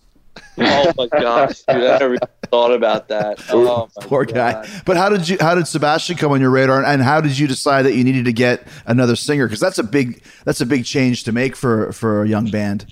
Oh 0.57 0.93
my 0.97 1.07
gosh 1.07 1.61
dude 1.61 1.83
i 1.83 1.97
never 1.97 2.17
thought 2.49 2.71
about 2.71 3.07
that 3.07 3.37
oh 3.49 3.89
my 3.97 4.05
Poor 4.05 4.25
guy. 4.25 4.53
God. 4.53 4.69
But 4.85 4.97
how 4.97 5.09
did 5.09 5.27
you? 5.27 5.37
How 5.39 5.55
did 5.55 5.67
Sebastian 5.67 6.15
come 6.17 6.31
on 6.31 6.41
your 6.41 6.49
radar? 6.49 6.83
And 6.83 7.01
how 7.01 7.21
did 7.21 7.37
you 7.37 7.47
decide 7.47 7.83
that 7.83 7.93
you 7.93 8.03
needed 8.03 8.25
to 8.25 8.33
get 8.33 8.67
another 8.85 9.15
singer? 9.15 9.47
Because 9.47 9.59
that's 9.59 9.79
a 9.79 9.83
big 9.83 10.21
that's 10.43 10.61
a 10.61 10.65
big 10.65 10.85
change 10.85 11.23
to 11.23 11.31
make 11.31 11.55
for 11.55 11.91
for 11.91 12.23
a 12.23 12.27
young 12.27 12.49
band. 12.49 12.85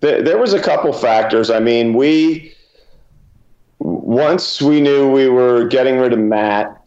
There, 0.00 0.22
there 0.22 0.38
was 0.38 0.54
a 0.54 0.62
couple 0.62 0.92
factors. 0.92 1.50
I 1.50 1.58
mean, 1.58 1.92
we 1.92 2.54
once 3.80 4.62
we 4.62 4.80
knew 4.80 5.10
we 5.10 5.28
were 5.28 5.66
getting 5.66 5.98
rid 5.98 6.12
of 6.12 6.18
Matt, 6.18 6.82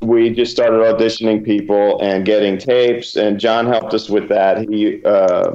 we 0.00 0.30
just 0.30 0.50
started 0.52 0.78
auditioning 0.78 1.44
people 1.44 2.00
and 2.00 2.24
getting 2.24 2.58
tapes. 2.58 3.16
And 3.16 3.38
John 3.38 3.66
helped 3.66 3.92
us 3.92 4.08
with 4.08 4.28
that. 4.28 4.68
He 4.68 5.02
uh, 5.04 5.52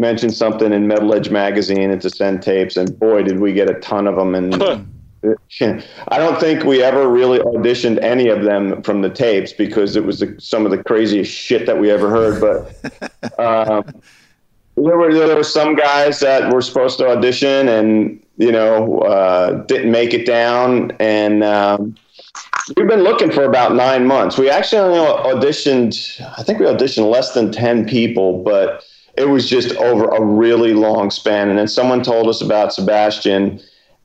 mention 0.00 0.30
something 0.30 0.72
in 0.72 0.88
Metal 0.88 1.14
Edge 1.14 1.30
magazine 1.30 1.90
and 1.90 2.00
to 2.02 2.10
send 2.10 2.42
tapes, 2.42 2.76
and 2.76 2.98
boy, 2.98 3.22
did 3.22 3.38
we 3.38 3.52
get 3.52 3.70
a 3.70 3.74
ton 3.80 4.06
of 4.06 4.16
them. 4.16 4.34
And 4.34 4.54
I 5.22 6.18
don't 6.18 6.40
think 6.40 6.64
we 6.64 6.82
ever 6.82 7.08
really 7.08 7.38
auditioned 7.40 8.02
any 8.02 8.28
of 8.28 8.42
them 8.42 8.82
from 8.82 9.02
the 9.02 9.10
tapes 9.10 9.52
because 9.52 9.94
it 9.94 10.04
was 10.04 10.20
the, 10.20 10.34
some 10.38 10.64
of 10.64 10.70
the 10.70 10.82
craziest 10.82 11.32
shit 11.32 11.66
that 11.66 11.78
we 11.78 11.90
ever 11.90 12.08
heard. 12.08 12.40
But 12.40 13.38
um, 13.38 14.02
there 14.76 14.96
were 14.96 15.12
there 15.12 15.36
were 15.36 15.44
some 15.44 15.74
guys 15.74 16.20
that 16.20 16.52
were 16.52 16.62
supposed 16.62 16.98
to 16.98 17.08
audition 17.08 17.68
and 17.68 18.24
you 18.38 18.50
know 18.50 19.00
uh, 19.00 19.62
didn't 19.64 19.90
make 19.90 20.14
it 20.14 20.24
down, 20.24 20.92
and 20.98 21.44
um, 21.44 21.96
we've 22.76 22.88
been 22.88 23.02
looking 23.02 23.30
for 23.30 23.44
about 23.44 23.74
nine 23.74 24.06
months. 24.06 24.38
We 24.38 24.48
actually 24.48 24.80
only 24.80 25.00
auditioned. 25.34 26.20
I 26.38 26.42
think 26.42 26.58
we 26.58 26.66
auditioned 26.66 27.10
less 27.10 27.34
than 27.34 27.52
ten 27.52 27.86
people, 27.86 28.42
but 28.42 28.84
it 29.20 29.28
was 29.28 29.48
just 29.48 29.74
over 29.76 30.06
a 30.08 30.22
really 30.22 30.72
long 30.72 31.10
span. 31.10 31.48
And 31.50 31.58
then 31.58 31.68
someone 31.68 32.02
told 32.02 32.28
us 32.28 32.40
about 32.40 32.72
Sebastian 32.72 33.60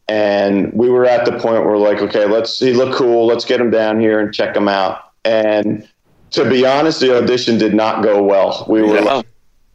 and 0.08 0.71
we 0.73 0.89
were 0.89 1.06
at 1.06 1.25
the 1.25 1.32
point 1.32 1.43
where 1.63 1.67
we're 1.69 1.78
like, 1.78 1.99
okay, 2.01 2.25
let's 2.25 2.60
he 2.60 2.73
look 2.73 2.93
cool. 2.93 3.25
Let's 3.25 3.45
get 3.45 3.60
him 3.60 3.71
down 3.71 3.99
here 3.99 4.19
and 4.19 4.34
check 4.34 4.56
him 4.56 4.67
out. 4.67 5.12
And 5.23 5.88
to 6.32 6.47
be 6.47 6.65
honest, 6.65 6.99
the 6.99 7.17
audition 7.17 7.58
did 7.58 7.73
not 7.73 8.04
go 8.04 8.21
well. 8.21 8.65
We 8.69 8.82
were 8.82 8.95
Yeah. 8.95 9.01
like, 9.01 9.25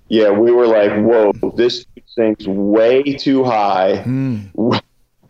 yeah, 0.09 0.31
we 0.31 0.51
were 0.53 0.67
like, 0.67 0.93
whoa, 1.01 1.33
this 1.57 1.85
dude 1.95 2.05
sings 2.07 2.47
way 2.47 3.03
too 3.03 3.45
high. 3.45 4.05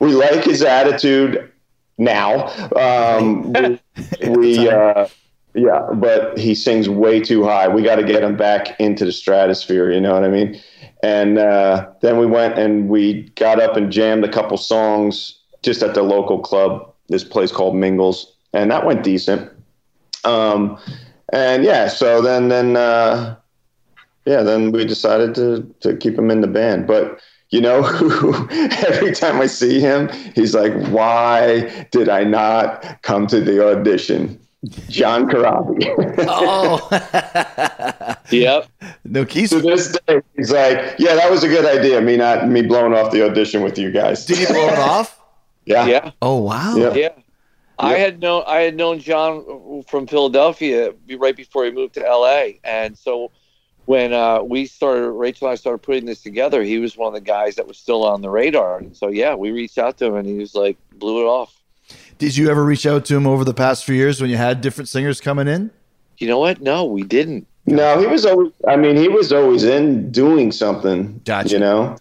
We 0.01 0.15
like 0.15 0.45
his 0.45 0.63
attitude 0.63 1.53
now. 1.99 2.47
Um, 2.75 3.53
we, 4.23 4.29
we 4.31 4.69
uh, 4.71 5.09
yeah, 5.55 5.89
but 5.95 6.39
he 6.39 6.55
sings 6.55 6.89
way 6.89 7.21
too 7.21 7.45
high. 7.45 7.67
We 7.69 7.83
got 7.83 7.97
to 7.97 8.05
get 8.05 8.23
him 8.23 8.37
back 8.37 8.79
into 8.79 9.05
the 9.05 9.13
stratosphere. 9.13 9.91
You 9.91 10.01
know 10.01 10.15
what 10.15 10.25
I 10.25 10.29
mean? 10.29 10.61
And 11.03 11.39
uh, 11.39 11.89
then 12.03 12.19
we 12.19 12.27
went 12.27 12.59
and 12.59 12.89
we 12.89 13.23
got 13.31 13.61
up 13.61 13.77
and 13.77 13.91
jammed 13.91 14.25
a 14.25 14.29
couple 14.29 14.57
songs 14.57 15.39
just 15.63 15.83
at 15.83 15.95
the 15.95 16.03
local 16.03 16.39
club, 16.39 16.93
this 17.09 17.25
place 17.25 17.51
called 17.51 17.75
Mingles, 17.75 18.33
and 18.53 18.71
that 18.71 18.87
went 18.87 19.03
decent. 19.03 19.51
Um, 20.25 20.79
and 21.33 21.65
yeah, 21.65 21.89
so 21.89 22.23
then 22.23 22.49
then 22.49 22.77
uh, 22.77 23.37
yeah, 24.27 24.43
then 24.43 24.73
we 24.73 24.85
decided 24.85 25.35
to 25.37 25.75
to 25.81 25.97
keep 25.97 26.19
him 26.19 26.31
in 26.31 26.43
the 26.43 26.47
band. 26.47 26.87
But 26.87 27.21
you 27.51 27.61
know, 27.61 27.85
every 28.87 29.13
time 29.13 29.41
I 29.41 29.47
see 29.47 29.81
him, 29.81 30.09
he's 30.35 30.55
like, 30.55 30.73
"Why 30.89 31.87
did 31.91 32.09
I 32.09 32.25
not 32.25 33.03
come 33.03 33.27
to 33.29 33.41
the 33.41 33.67
audition?" 33.67 34.41
John 34.89 35.29
Corabi. 35.29 35.95
Oh, 36.29 38.15
Yep. 38.31 38.69
no 39.05 39.25
keys. 39.25 39.51
to 39.51 39.61
this 39.61 39.97
day, 40.07 40.21
he's 40.37 40.53
like, 40.53 40.97
"Yeah, 40.99 41.15
that 41.15 41.31
was 41.31 41.43
a 41.43 41.49
good 41.49 41.65
idea. 41.65 42.01
Me 42.01 42.17
not 42.17 42.49
me 42.49 42.63
blowing 42.63 42.93
off 42.95 43.11
the 43.11 43.25
audition 43.25 43.63
with 43.63 43.79
you 43.79 43.91
guys." 43.91 44.27
Did 44.27 44.39
he 44.39 44.47
blow 44.47 44.69
it 44.69 44.79
off? 44.79 45.17
Yeah, 45.67 45.87
Yeah. 45.87 46.11
Oh 46.23 46.41
wow. 46.41 46.75
Yeah. 46.77 46.95
Yeah. 46.95 47.09
I 47.79 47.95
had 47.97 48.21
known 48.21 48.45
I 48.47 48.61
had 48.61 48.77
known 48.77 48.99
John 48.99 49.83
from 49.87 50.07
Philadelphia 50.07 50.93
right 51.19 51.37
before 51.37 51.65
he 51.65 51.71
moved 51.71 51.95
to 51.95 52.01
LA, 52.01 52.53
and 52.65 52.97
so 52.97 53.31
when 53.85 54.13
uh, 54.13 54.43
we 54.43 54.67
started, 54.67 55.11
Rachel 55.11 55.49
and 55.49 55.53
I 55.53 55.57
started 55.57 55.79
putting 55.83 56.07
this 56.07 56.23
together, 56.23 56.63
he 56.63 56.79
was 56.79 56.97
one 56.97 57.09
of 57.09 57.15
the 57.15 57.21
guys 57.21 57.57
that 57.57 57.67
was 57.67 57.77
still 57.79 58.05
on 58.05 58.23
the 58.23 58.31
radar, 58.31 58.79
and 58.79 58.97
so 58.97 59.09
yeah, 59.09 59.35
we 59.35 59.51
reached 59.51 59.79
out 59.79 59.99
to 59.99 60.07
him, 60.07 60.15
and 60.17 60.27
he 60.29 60.35
was 60.35 60.55
like, 60.55 60.77
blew 60.93 61.21
it 61.23 61.27
off. 61.27 61.60
Did 62.21 62.37
you 62.37 62.51
ever 62.51 62.63
reach 62.63 62.85
out 62.85 63.07
to 63.07 63.17
him 63.17 63.27
over 63.27 63.45
the 63.45 63.55
past 63.55 63.87
few 63.87 63.95
years 63.95 64.21
when 64.21 64.29
you 64.29 64.37
had 64.37 64.61
different 64.61 64.91
singers 64.91 65.23
coming 65.23 65.49
in? 65.49 65.71
You 66.19 66.29
know 66.29 66.39
what? 66.39 66.61
No, 66.61 66.85
we 66.85 67.03
didn't. 67.03 67.47
No, 67.65 67.99
he 67.99 68.07
was 68.07 68.27
always. 68.27 68.53
I 68.69 68.77
mean, 68.77 68.95
he 68.95 69.09
was 69.09 69.33
always 69.33 69.65
in 69.65 70.13
doing 70.13 70.53
something. 70.53 71.19
Gotcha. 71.25 71.55
You 71.55 71.61
know. 71.61 71.97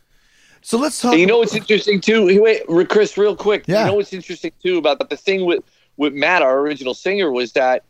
So 0.62 0.78
let's 0.78 1.00
talk. 1.00 1.14
And 1.14 1.22
you 1.22 1.26
know 1.26 1.38
what's 1.38 1.56
interesting 1.56 2.02
too? 2.02 2.28
Hey, 2.28 2.38
Wait, 2.68 2.90
Chris, 2.90 3.18
real 3.18 3.34
quick. 3.34 3.64
Yeah. 3.66 3.86
You 3.86 3.92
know 3.92 3.94
what's 3.96 4.12
interesting 4.12 4.52
too 4.62 4.78
about 4.78 5.10
the 5.10 5.16
thing 5.16 5.46
with 5.46 5.64
with 5.96 6.14
Matt, 6.14 6.42
our 6.42 6.60
original 6.60 6.94
singer, 6.94 7.32
was 7.32 7.54
that 7.54 7.86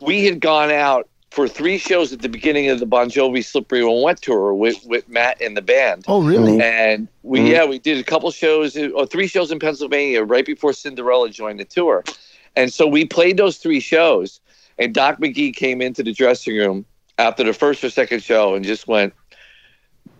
we 0.00 0.24
had 0.24 0.40
gone 0.40 0.70
out 0.70 1.06
for 1.30 1.48
three 1.48 1.76
shows 1.76 2.12
at 2.12 2.20
the 2.22 2.28
beginning 2.28 2.70
of 2.70 2.80
the 2.80 2.86
Bon 2.86 3.10
Jovi 3.10 3.44
Slippery 3.44 3.84
When 3.84 4.02
Wet 4.02 4.20
tour 4.22 4.54
with 4.54 4.76
with 4.86 5.08
Matt 5.08 5.40
and 5.42 5.56
the 5.56 5.62
band. 5.62 6.04
oh 6.08 6.22
really? 6.22 6.60
And 6.60 7.08
we 7.22 7.40
Mhm. 7.40 7.50
yeah 7.50 7.64
we 7.64 7.78
did 7.78 7.98
a 7.98 8.04
couple 8.04 8.30
shows 8.30 8.76
or 8.76 9.06
three 9.06 9.26
shows 9.26 9.50
in 9.50 9.58
Pennsylvania 9.58 10.22
right 10.22 10.46
before 10.46 10.72
Cinderella 10.72 11.28
joined 11.30 11.60
the 11.60 11.64
tour, 11.64 12.04
and 12.54 12.72
so 12.72 12.86
we 12.86 13.04
played 13.04 13.36
those 13.36 13.58
three 13.58 13.80
shows. 13.80 14.40
And 14.78 14.92
Doc 14.94 15.18
McGhee 15.20 15.54
came 15.56 15.80
into 15.80 16.02
the 16.02 16.12
dressing 16.12 16.54
room 16.56 16.84
after 17.18 17.42
the 17.44 17.54
first 17.54 17.82
or 17.82 17.88
second 17.90 18.22
show 18.22 18.54
and 18.54 18.62
just 18.64 18.86
went, 18.86 19.14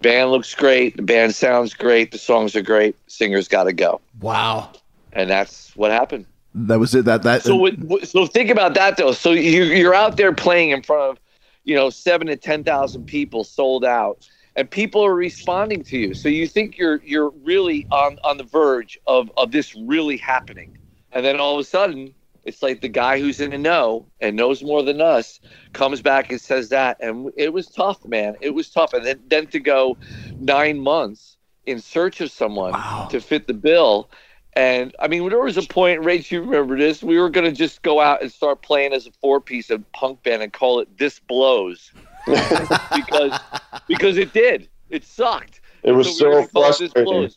"Band 0.02 0.30
looks 0.30 0.54
great. 0.54 0.96
The 0.96 1.02
band 1.02 1.34
sounds 1.34 1.74
great. 1.74 2.10
The 2.10 2.18
songs 2.18 2.56
are 2.56 2.62
great. 2.62 2.96
Singers 3.06 3.48
got 3.48 3.64
to 3.64 3.72
go." 3.72 4.00
Wow. 4.20 4.70
And 5.12 5.28
that's 5.30 5.74
what 5.76 5.90
happened. 5.92 6.24
That 6.58 6.78
was 6.78 6.94
it. 6.94 7.04
That 7.04 7.22
that. 7.24 7.42
So 7.42 7.56
with, 7.56 8.08
so 8.08 8.26
think 8.26 8.48
about 8.50 8.74
that 8.74 8.96
though. 8.96 9.12
So 9.12 9.32
you 9.32 9.64
you're 9.64 9.94
out 9.94 10.16
there 10.16 10.32
playing 10.32 10.70
in 10.70 10.82
front 10.82 11.02
of, 11.02 11.20
you 11.64 11.74
know, 11.74 11.90
seven 11.90 12.26
to 12.28 12.36
ten 12.36 12.64
thousand 12.64 13.04
people 13.04 13.44
sold 13.44 13.84
out, 13.84 14.26
and 14.56 14.70
people 14.70 15.04
are 15.04 15.14
responding 15.14 15.82
to 15.84 15.98
you. 15.98 16.14
So 16.14 16.30
you 16.30 16.48
think 16.48 16.78
you're 16.78 17.02
you're 17.04 17.30
really 17.44 17.86
on 17.90 18.18
on 18.24 18.38
the 18.38 18.44
verge 18.44 18.98
of 19.06 19.30
of 19.36 19.52
this 19.52 19.74
really 19.74 20.16
happening, 20.16 20.78
and 21.12 21.26
then 21.26 21.38
all 21.38 21.54
of 21.54 21.60
a 21.60 21.64
sudden 21.64 22.14
it's 22.44 22.62
like 22.62 22.80
the 22.80 22.88
guy 22.88 23.20
who's 23.20 23.38
in 23.40 23.50
the 23.50 23.58
know 23.58 24.06
and 24.20 24.34
knows 24.34 24.62
more 24.62 24.82
than 24.82 25.00
us 25.00 25.40
comes 25.74 26.00
back 26.00 26.30
and 26.30 26.40
says 26.40 26.70
that, 26.70 26.96
and 27.00 27.30
it 27.36 27.52
was 27.52 27.66
tough, 27.66 28.02
man. 28.06 28.34
It 28.40 28.54
was 28.54 28.70
tough, 28.70 28.94
and 28.94 29.04
then 29.04 29.20
then 29.28 29.46
to 29.48 29.60
go 29.60 29.98
nine 30.38 30.80
months 30.80 31.36
in 31.66 31.80
search 31.80 32.20
of 32.22 32.30
someone 32.30 32.72
Wow. 32.72 33.08
to 33.10 33.20
fit 33.20 33.46
the 33.46 33.52
bill. 33.54 34.08
And 34.56 34.96
I 34.98 35.06
mean, 35.06 35.28
there 35.28 35.38
was 35.38 35.58
a 35.58 35.62
point, 35.62 36.00
Rach, 36.00 36.30
you 36.30 36.40
remember 36.40 36.78
this? 36.78 37.02
We 37.02 37.18
were 37.18 37.28
going 37.28 37.44
to 37.44 37.52
just 37.52 37.82
go 37.82 38.00
out 38.00 38.22
and 38.22 38.32
start 38.32 38.62
playing 38.62 38.94
as 38.94 39.06
a 39.06 39.10
four 39.20 39.38
piece 39.38 39.68
of 39.68 39.84
punk 39.92 40.22
band 40.22 40.42
and 40.42 40.50
call 40.50 40.80
it 40.80 40.88
This 40.96 41.20
Blows 41.20 41.92
because 42.26 43.38
because 43.86 44.16
it 44.16 44.32
did. 44.32 44.68
It 44.88 45.04
sucked. 45.04 45.60
It 45.82 45.92
was 45.92 46.18
so, 46.18 46.40
This 46.40 46.50
frustrating. 46.50 47.30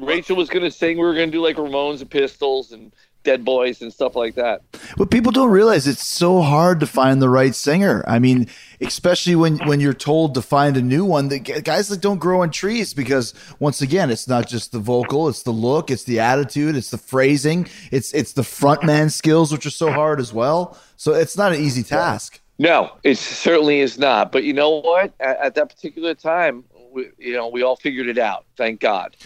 Rachel 0.00 0.36
was 0.36 0.48
going 0.48 0.64
to 0.64 0.70
sing. 0.70 0.96
We 0.96 1.04
were 1.04 1.12
going 1.12 1.30
to 1.30 1.36
do 1.36 1.42
like 1.42 1.56
Ramones 1.56 2.00
and 2.00 2.10
Pistols 2.10 2.72
and 2.72 2.92
Dead 3.24 3.44
Boys 3.44 3.82
and 3.82 3.92
stuff 3.92 4.16
like 4.16 4.34
that. 4.36 4.62
What 4.96 5.10
people 5.10 5.32
don't 5.32 5.50
realize 5.50 5.86
it's 5.86 6.06
so 6.06 6.40
hard 6.40 6.80
to 6.80 6.86
find 6.86 7.20
the 7.20 7.28
right 7.28 7.54
singer. 7.54 8.04
I 8.06 8.18
mean, 8.18 8.48
especially 8.80 9.34
when 9.34 9.58
when 9.66 9.80
you're 9.80 9.92
told 9.92 10.34
to 10.34 10.42
find 10.42 10.76
a 10.76 10.82
new 10.82 11.04
one. 11.04 11.28
The 11.28 11.38
guys 11.40 11.88
that 11.88 12.00
don't 12.00 12.18
grow 12.18 12.42
on 12.42 12.50
trees 12.50 12.94
because 12.94 13.34
once 13.58 13.82
again, 13.82 14.10
it's 14.10 14.28
not 14.28 14.48
just 14.48 14.72
the 14.72 14.78
vocal, 14.78 15.28
it's 15.28 15.42
the 15.42 15.50
look, 15.50 15.90
it's 15.90 16.04
the 16.04 16.20
attitude, 16.20 16.76
it's 16.76 16.90
the 16.90 16.98
phrasing, 16.98 17.68
it's 17.90 18.12
it's 18.14 18.32
the 18.32 18.42
frontman 18.42 19.10
skills 19.10 19.52
which 19.52 19.66
are 19.66 19.70
so 19.70 19.90
hard 19.90 20.20
as 20.20 20.32
well. 20.32 20.78
So 20.96 21.12
it's 21.14 21.36
not 21.36 21.52
an 21.52 21.60
easy 21.60 21.82
task. 21.82 22.40
No, 22.58 22.92
it 23.04 23.18
certainly 23.18 23.80
is 23.80 23.98
not. 23.98 24.32
But 24.32 24.44
you 24.44 24.52
know 24.52 24.80
what? 24.80 25.12
At, 25.20 25.38
at 25.38 25.54
that 25.54 25.68
particular 25.68 26.14
time, 26.14 26.64
we, 26.92 27.10
you 27.18 27.34
know, 27.34 27.48
we 27.48 27.62
all 27.62 27.76
figured 27.76 28.08
it 28.08 28.18
out. 28.18 28.46
Thank 28.56 28.80
God. 28.80 29.16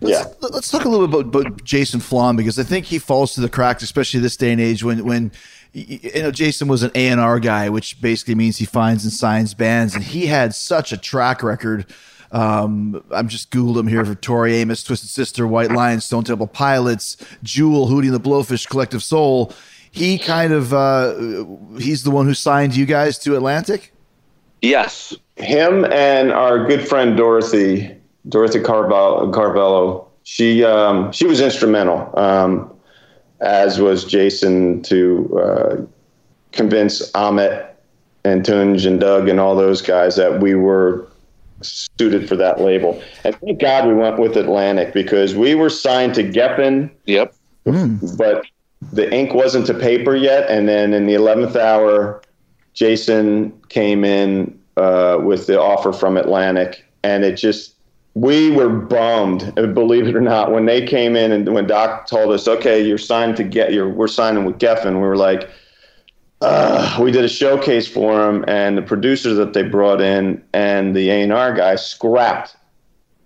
Yeah. 0.00 0.24
Let's, 0.40 0.54
let's 0.54 0.70
talk 0.70 0.84
a 0.84 0.88
little 0.88 1.06
bit 1.08 1.26
about, 1.26 1.46
about 1.46 1.64
Jason 1.64 2.00
Flom 2.00 2.36
because 2.36 2.58
I 2.58 2.62
think 2.62 2.86
he 2.86 2.98
falls 2.98 3.34
to 3.34 3.40
the 3.40 3.48
cracks, 3.48 3.82
especially 3.82 4.20
this 4.20 4.36
day 4.36 4.52
and 4.52 4.60
age 4.60 4.84
when 4.84 5.04
when 5.04 5.32
you 5.72 6.22
know 6.22 6.30
Jason 6.30 6.68
was 6.68 6.82
an 6.82 6.90
A 6.94 7.08
and 7.08 7.20
R 7.20 7.40
guy, 7.40 7.68
which 7.68 8.00
basically 8.00 8.34
means 8.34 8.56
he 8.58 8.64
finds 8.64 9.04
and 9.04 9.12
signs 9.12 9.54
bands, 9.54 9.94
and 9.94 10.04
he 10.04 10.26
had 10.26 10.54
such 10.54 10.92
a 10.92 10.96
track 10.96 11.42
record. 11.42 11.86
Um, 12.30 13.02
I'm 13.10 13.28
just 13.28 13.50
googled 13.50 13.78
him 13.78 13.86
here 13.86 14.04
for 14.04 14.14
Tori 14.14 14.54
Amos, 14.56 14.84
Twisted 14.84 15.08
Sister, 15.08 15.46
White 15.46 15.72
Lion, 15.72 16.00
Stone 16.00 16.24
Temple 16.24 16.46
Pilots, 16.46 17.16
Jewel, 17.42 17.88
Hootie 17.88 18.04
and 18.06 18.14
the 18.14 18.20
Blowfish, 18.20 18.68
Collective 18.68 19.02
Soul. 19.02 19.52
He 19.90 20.18
kind 20.18 20.52
of 20.52 20.74
uh, 20.74 21.14
he's 21.78 22.04
the 22.04 22.10
one 22.10 22.26
who 22.26 22.34
signed 22.34 22.76
you 22.76 22.84
guys 22.86 23.18
to 23.20 23.34
Atlantic. 23.36 23.92
Yes. 24.60 25.14
him 25.36 25.84
and 25.86 26.32
our 26.32 26.66
good 26.66 26.86
friend 26.86 27.16
Dorothy, 27.16 27.96
Dorothy 28.28 28.60
Carvalho, 28.60 29.30
Carvello, 29.32 30.06
she 30.24 30.64
um, 30.64 31.10
she 31.12 31.26
was 31.26 31.40
instrumental, 31.40 32.16
um, 32.18 32.70
as 33.40 33.80
was 33.80 34.04
Jason 34.04 34.82
to 34.82 35.40
uh, 35.40 35.76
convince 36.52 37.14
Ahmet 37.14 37.76
and 38.24 38.44
Tunj 38.44 38.86
and 38.86 39.00
Doug 39.00 39.28
and 39.28 39.40
all 39.40 39.56
those 39.56 39.80
guys 39.80 40.16
that 40.16 40.40
we 40.40 40.54
were 40.54 41.08
suited 41.62 42.28
for 42.28 42.36
that 42.36 42.60
label. 42.60 43.02
And 43.24 43.34
thank 43.40 43.60
God 43.60 43.88
we 43.88 43.94
went 43.94 44.18
with 44.18 44.36
Atlantic 44.36 44.92
because 44.92 45.34
we 45.34 45.54
were 45.54 45.70
signed 45.70 46.14
to 46.16 46.22
Geffen 46.22 46.90
Yep. 47.06 47.34
but 48.16 48.44
the 48.92 49.12
ink 49.12 49.34
wasn't 49.34 49.66
to 49.66 49.74
paper 49.74 50.14
yet. 50.14 50.48
And 50.48 50.68
then 50.68 50.92
in 50.92 51.06
the 51.06 51.14
eleventh 51.14 51.56
hour, 51.56 52.22
Jason 52.74 53.52
came 53.70 54.04
in 54.04 54.58
uh, 54.76 55.18
with 55.22 55.46
the 55.46 55.60
offer 55.60 55.92
from 55.92 56.16
Atlantic, 56.16 56.84
and 57.02 57.24
it 57.24 57.36
just 57.36 57.74
we 58.14 58.50
were 58.50 58.68
bummed. 58.68 59.54
Believe 59.54 60.08
it 60.08 60.16
or 60.16 60.20
not, 60.20 60.50
when 60.52 60.66
they 60.66 60.84
came 60.86 61.14
in 61.16 61.30
and 61.32 61.52
when 61.54 61.66
Doc 61.66 62.06
told 62.08 62.32
us, 62.32 62.48
"Okay, 62.48 62.80
you're 62.82 62.98
signed 62.98 63.36
to 63.36 63.44
get 63.44 63.72
your 63.72 63.88
we're 63.88 64.08
signing 64.08 64.44
with 64.44 64.58
Geffen," 64.58 64.94
we 64.94 65.00
were 65.00 65.16
like. 65.16 65.48
uh, 66.40 66.96
we 67.02 67.10
did 67.10 67.24
a 67.24 67.28
showcase 67.28 67.88
for 67.88 68.16
them, 68.16 68.44
and 68.46 68.78
the 68.78 68.82
producers 68.82 69.36
that 69.36 69.54
they 69.54 69.62
brought 69.62 70.00
in 70.00 70.40
and 70.52 70.94
the 70.94 71.10
A 71.10 71.22
and 71.22 71.32
R 71.32 71.52
guy 71.52 71.74
scrapped 71.74 72.54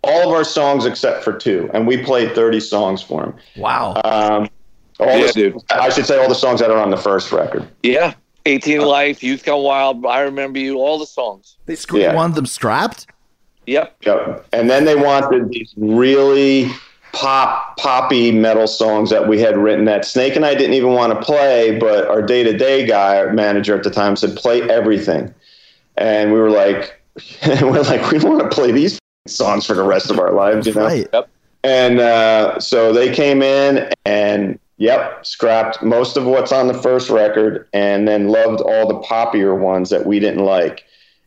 all 0.02 0.28
of 0.30 0.34
our 0.34 0.44
songs 0.44 0.86
except 0.86 1.22
for 1.22 1.34
two, 1.34 1.68
and 1.74 1.86
we 1.86 2.02
played 2.02 2.34
30 2.34 2.58
songs 2.60 3.02
for 3.02 3.20
them. 3.20 3.34
Wow. 3.58 4.00
Um, 4.04 4.48
all 4.98 5.18
Yeah, 5.18 5.26
the, 5.26 5.32
dude. 5.34 5.62
I 5.70 5.90
should 5.90 6.06
say 6.06 6.18
all 6.20 6.28
the 6.28 6.34
songs 6.34 6.60
that 6.60 6.70
are 6.70 6.78
on 6.78 6.88
the 6.90 6.96
first 6.96 7.30
record. 7.32 7.68
Yeah. 7.82 8.14
18 8.46 8.80
Life, 8.80 9.22
Youth 9.22 9.44
Gone 9.44 9.62
Wild, 9.62 10.06
I 10.06 10.20
Remember 10.22 10.58
You, 10.58 10.78
all 10.78 10.98
the 10.98 11.04
songs. 11.06 11.56
They 11.66 11.74
scra- 11.76 12.00
Yeah. 12.00 12.14
wanted 12.14 12.34
them 12.36 12.46
scrapped? 12.46 13.06
Yep. 13.66 13.96
Yep. 14.02 14.46
And 14.52 14.68
then 14.68 14.84
they 14.84 14.96
wanted 14.96 15.50
these 15.50 15.72
really 15.76 16.70
pop, 17.12 17.76
poppy 17.76 18.32
metal 18.32 18.66
songs 18.66 19.10
that 19.10 19.28
we 19.28 19.40
had 19.40 19.56
written 19.56 19.84
that 19.84 20.04
Snake 20.04 20.34
and 20.34 20.44
I 20.44 20.54
didn't 20.54 20.74
even 20.74 20.92
want 20.92 21.12
to 21.12 21.24
play, 21.24 21.78
but 21.78 22.08
our 22.08 22.22
day 22.22 22.42
to 22.42 22.56
day 22.56 22.86
guy, 22.86 23.18
our 23.18 23.32
manager 23.32 23.76
at 23.76 23.84
the 23.84 23.90
time, 23.90 24.16
said, 24.16 24.36
play 24.36 24.62
everything. 24.62 25.32
And 25.96 26.32
we 26.32 26.40
were 26.40 26.50
like, 26.50 27.00
we're 27.62 27.82
like, 27.82 28.10
we 28.10 28.18
want 28.18 28.42
to 28.42 28.48
play 28.48 28.72
these 28.72 28.98
songs 29.26 29.66
for 29.66 29.74
the 29.74 29.84
rest 29.84 30.10
of 30.10 30.18
our 30.18 30.32
lives, 30.32 30.66
you 30.66 30.74
know? 30.74 30.86
Right. 30.86 31.08
Yep. 31.12 31.28
And 31.64 32.00
uh, 32.00 32.58
so 32.58 32.92
they 32.92 33.14
came 33.14 33.40
in 33.40 33.88
and, 34.04 34.58
yep, 34.78 35.24
scrapped 35.24 35.80
most 35.82 36.16
of 36.16 36.24
what's 36.24 36.50
on 36.50 36.66
the 36.66 36.74
first 36.74 37.08
record 37.08 37.68
and 37.72 38.08
then 38.08 38.28
loved 38.28 38.60
all 38.60 38.88
the 38.88 38.98
poppier 39.06 39.56
ones 39.56 39.90
that 39.90 40.06
we 40.06 40.18
didn't 40.18 40.44
like. 40.44 40.84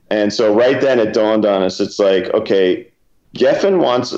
And 0.10 0.34
so 0.34 0.54
right 0.54 0.80
then 0.80 1.00
it 1.00 1.13
dawned 1.13 1.46
on 1.46 1.63
us 1.63 1.80
it's 1.80 2.00
like, 2.00 2.26
okay, 2.34 2.88
Geffen 3.36 3.80
wants 3.80 4.13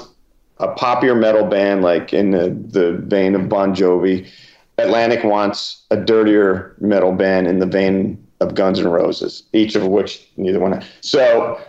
a 0.60 0.68
poppier 0.76 1.18
metal 1.18 1.46
band 1.46 1.82
like 1.82 2.14
in 2.14 2.32
the, 2.32 2.50
the 2.50 2.94
vein 3.06 3.36
of 3.36 3.48
Bon 3.50 3.74
Jovi. 3.74 4.30
Atlantic 4.78 5.24
wants 5.24 5.86
a 5.90 5.98
dirtier 5.98 6.76
metal 6.80 7.12
band 7.12 7.48
in 7.48 7.60
the 7.60 7.66
vein 7.66 8.24
of 8.40 8.54
Guns 8.54 8.80
N' 8.80 8.88
Roses, 8.88 9.44
each 9.54 9.76
of 9.76 9.88
which 9.88 10.28
neither 10.38 10.60
one. 10.60 10.84
So 11.02 11.60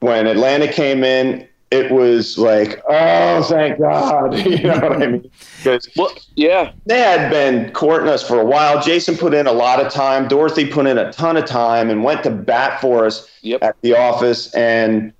when 0.00 0.26
Atlantic 0.26 0.72
came 0.72 1.02
in, 1.02 1.48
it 1.72 1.90
was 1.90 2.36
like, 2.36 2.82
oh, 2.88 3.42
thank 3.44 3.78
God. 3.78 4.38
you 4.46 4.62
know 4.64 4.78
what 4.78 5.02
I 5.02 5.06
mean? 5.06 5.30
Because 5.56 5.88
Well, 5.96 6.12
yeah. 6.36 6.72
they 6.86 6.98
had 6.98 7.30
been 7.30 7.72
courting 7.72 8.08
us 8.08 8.26
for 8.26 8.38
a 8.40 8.44
while. 8.44 8.82
Jason 8.82 9.16
put 9.16 9.32
in 9.32 9.46
a 9.46 9.52
lot 9.52 9.84
of 9.84 9.90
time. 9.92 10.28
Dorothy 10.28 10.66
put 10.66 10.86
in 10.86 10.98
a 10.98 11.10
ton 11.12 11.36
of 11.36 11.46
time 11.46 11.88
and 11.90 12.04
went 12.04 12.22
to 12.24 12.30
bat 12.30 12.80
for 12.80 13.06
us 13.06 13.26
Yep. 13.40 13.62
at 13.62 13.76
the 13.80 13.96
office. 13.96 14.54
And 14.54 15.12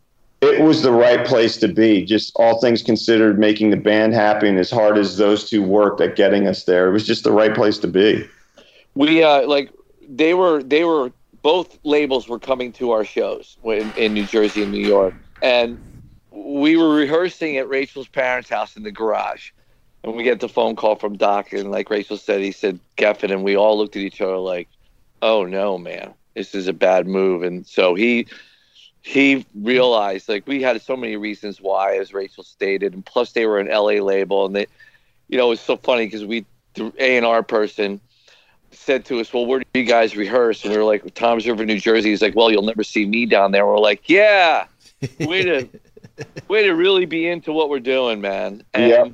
it 0.43 0.61
was 0.61 0.83
the 0.83 0.93
right 0.93 1.27
place 1.27 1.57
to 1.59 1.69
be. 1.69 2.05
Just 2.05 2.33
all 2.37 2.61
things 2.61 2.83
considered, 2.83 3.38
making 3.38 3.71
the 3.71 3.77
band 3.77 4.12
happy. 4.12 4.49
And 4.49 4.59
as 4.59 4.71
hard 4.71 4.99
as 4.99 5.17
those 5.17 5.49
two 5.49 5.62
worked 5.62 6.01
at 6.01 6.17
getting 6.17 6.47
us 6.47 6.65
there, 6.65 6.88
it 6.88 6.93
was 6.93 7.07
just 7.07 7.25
the 7.25 7.33
right 7.33 7.55
place 7.55 7.79
to 7.79 7.88
be. 7.88 8.29
we 8.95 9.23
uh 9.23 9.47
like 9.49 9.71
they 10.09 10.35
were 10.35 10.62
they 10.62 10.85
were 10.85 11.11
both 11.43 11.79
labels 11.83 12.29
were 12.29 12.38
coming 12.38 12.71
to 12.73 12.91
our 12.93 13.05
shows 13.05 13.57
in, 13.65 13.91
in 13.97 14.12
New 14.15 14.27
Jersey 14.27 14.62
and 14.62 14.71
New 14.71 14.87
York, 14.87 15.15
and 15.43 15.79
we 16.33 16.77
were 16.77 16.95
rehearsing 16.95 17.57
at 17.57 17.68
Rachel's 17.68 18.09
parents' 18.09 18.49
house 18.49 18.77
in 18.77 18.83
the 18.83 18.90
garage, 18.90 19.51
and 20.03 20.14
we 20.14 20.23
get 20.23 20.40
the 20.40 20.49
phone 20.49 20.77
call 20.77 20.97
from 20.97 21.16
Doc, 21.16 21.53
and 21.53 21.71
like 21.71 21.90
Rachel 21.90 22.16
said, 22.16 22.40
he 22.40 22.53
said 22.53 22.81
Geffen, 22.97 23.31
and 23.31 23.45
we 23.45 23.57
all 23.57 23.79
looked 23.79 23.97
at 23.97 24.03
each 24.03 24.21
other 24.21 24.37
like, 24.37 24.68
"Oh 25.21 25.45
no, 25.45 25.79
man, 25.79 26.14
this 26.35 26.55
is 26.55 26.68
a 26.68 26.73
bad 26.73 27.07
move," 27.07 27.42
and 27.42 27.66
so 27.66 27.95
he 27.95 28.27
he 29.03 29.45
realized 29.55 30.29
like 30.29 30.47
we 30.47 30.62
had 30.62 30.81
so 30.81 30.97
many 30.97 31.16
reasons 31.16 31.61
why, 31.61 31.97
as 31.99 32.14
Rachel 32.14 32.45
stated, 32.45 32.95
and 32.95 33.05
plus 33.05 33.33
they 33.33 33.47
were 33.47 33.59
an 33.59 33.68
LA 33.68 34.03
label, 34.03 34.47
and 34.47 34.57
they, 34.57 34.66
you 35.29 35.38
know, 35.38 35.47
it 35.47 35.51
was 35.51 35.61
so 35.61 35.77
funny 35.77 36.07
because 36.07 36.25
we 36.25 36.45
the 36.75 36.92
A 36.99 37.16
and 37.16 37.27
R 37.27 37.42
person 37.42 38.01
said 38.71 39.05
to 39.07 39.21
us, 39.21 39.33
"Well, 39.33 39.47
where 39.47 39.61
do 39.61 39.81
you 39.81 39.85
guys 39.85 40.16
rehearse?" 40.16 40.64
And 40.64 40.73
we 40.73 40.79
were 40.79 40.85
like, 40.85 41.14
"Toms 41.14 41.47
River, 41.47 41.66
New 41.66 41.79
Jersey." 41.79 42.11
He's 42.11 42.23
like, 42.23 42.35
"Well, 42.35 42.51
you'll 42.51 42.62
never 42.62 42.85
see 42.85 43.05
me 43.05 43.27
down 43.27 43.53
there." 43.53 43.66
We're 43.66 43.79
like, 43.79 44.09
"Yeah, 44.09 44.66
way 45.21 45.42
to 45.42 45.68
way 46.49 46.65
to 46.65 46.73
really 46.73 47.07
be 47.07 47.27
into 47.27 47.53
what 47.53 47.69
we're 47.69 47.81
doing, 47.81 48.21
man." 48.21 48.65
And 48.75 48.91
Yeah. 48.91 49.05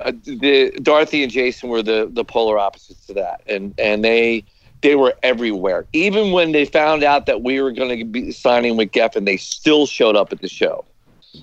uh, 0.00 0.12
the 0.24 0.70
Dorothy 0.82 1.22
and 1.22 1.32
Jason 1.32 1.68
were 1.68 1.82
the 1.82 2.08
the 2.12 2.24
polar 2.24 2.58
opposites 2.58 3.06
to 3.06 3.14
that, 3.14 3.40
and 3.46 3.74
and 3.78 4.04
they 4.04 4.44
they 4.82 4.94
were 4.94 5.14
everywhere. 5.22 5.86
Even 5.92 6.32
when 6.32 6.52
they 6.52 6.64
found 6.64 7.02
out 7.02 7.26
that 7.26 7.42
we 7.42 7.60
were 7.60 7.72
going 7.72 7.98
to 7.98 8.04
be 8.04 8.30
signing 8.30 8.76
with 8.76 8.92
Geffen, 8.92 9.24
they 9.24 9.36
still 9.36 9.86
showed 9.86 10.16
up 10.16 10.32
at 10.32 10.40
the 10.40 10.48
show. 10.48 10.84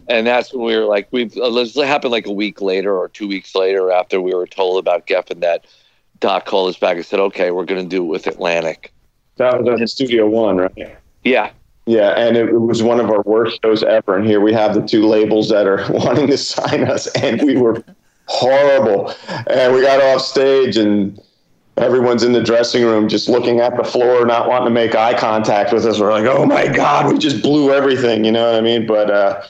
And 0.08 0.26
that's 0.28 0.54
when 0.54 0.66
we 0.66 0.76
were 0.76 0.86
like, 0.86 1.08
we've 1.12 1.36
uh, 1.38 1.50
this 1.50 1.76
happened 1.76 2.12
like 2.12 2.26
a 2.26 2.32
week 2.32 2.62
later 2.62 2.96
or 2.98 3.10
two 3.10 3.28
weeks 3.28 3.56
later 3.56 3.92
after 3.92 4.22
we 4.22 4.34
were 4.34 4.48
told 4.48 4.80
about 4.80 5.08
Geffen 5.08 5.42
that 5.42 5.66
Doc 6.20 6.46
called 6.46 6.70
us 6.70 6.78
back 6.78 6.96
and 6.96 7.06
said, 7.06 7.20
okay, 7.20 7.52
we're 7.52 7.66
going 7.66 7.84
to 7.84 7.88
do 7.90 8.04
it 8.04 8.08
with 8.08 8.28
Atlantic. 8.28 8.94
That 9.38 9.62
was 9.62 9.82
at 9.82 9.90
Studio 9.90 10.28
One, 10.28 10.58
right? 10.58 10.72
Yeah. 11.24 11.52
Yeah, 11.86 12.12
and 12.12 12.38
it, 12.38 12.50
it 12.50 12.60
was 12.60 12.82
one 12.82 13.00
of 13.00 13.10
our 13.10 13.22
worst 13.24 13.60
shows 13.64 13.84
ever. 13.84 14.16
And 14.16 14.26
here 14.26 14.40
we 14.40 14.54
have 14.54 14.74
the 14.74 14.82
two 14.82 15.06
labels 15.06 15.50
that 15.50 15.68
are 15.68 15.86
wanting 15.92 16.28
to 16.28 16.38
sign 16.38 16.86
us, 16.86 17.08
and 17.08 17.42
we 17.42 17.58
were 17.58 17.84
horrible. 18.28 19.14
And 19.48 19.74
we 19.74 19.82
got 19.82 20.02
off 20.02 20.22
stage, 20.22 20.78
and 20.78 21.20
everyone's 21.78 22.24
in 22.24 22.32
the 22.32 22.42
dressing 22.44 22.84
room 22.84 23.10
just 23.10 23.28
looking 23.28 23.60
at 23.60 23.76
the 23.76 23.84
floor, 23.84 24.26
not 24.26 24.48
wanting 24.48 24.68
to 24.68 24.72
make 24.72 24.96
eye 24.96 25.18
contact 25.18 25.74
with 25.74 25.86
us. 25.86 26.00
We're 26.00 26.12
like, 26.12 26.26
oh 26.26 26.46
my 26.46 26.68
God, 26.68 27.12
we 27.12 27.20
just 27.20 27.42
blew 27.42 27.74
everything. 27.74 28.24
You 28.24 28.32
know 28.32 28.46
what 28.46 28.56
I 28.56 28.62
mean? 28.62 28.88
But 28.88 29.12
uh, 29.12 29.44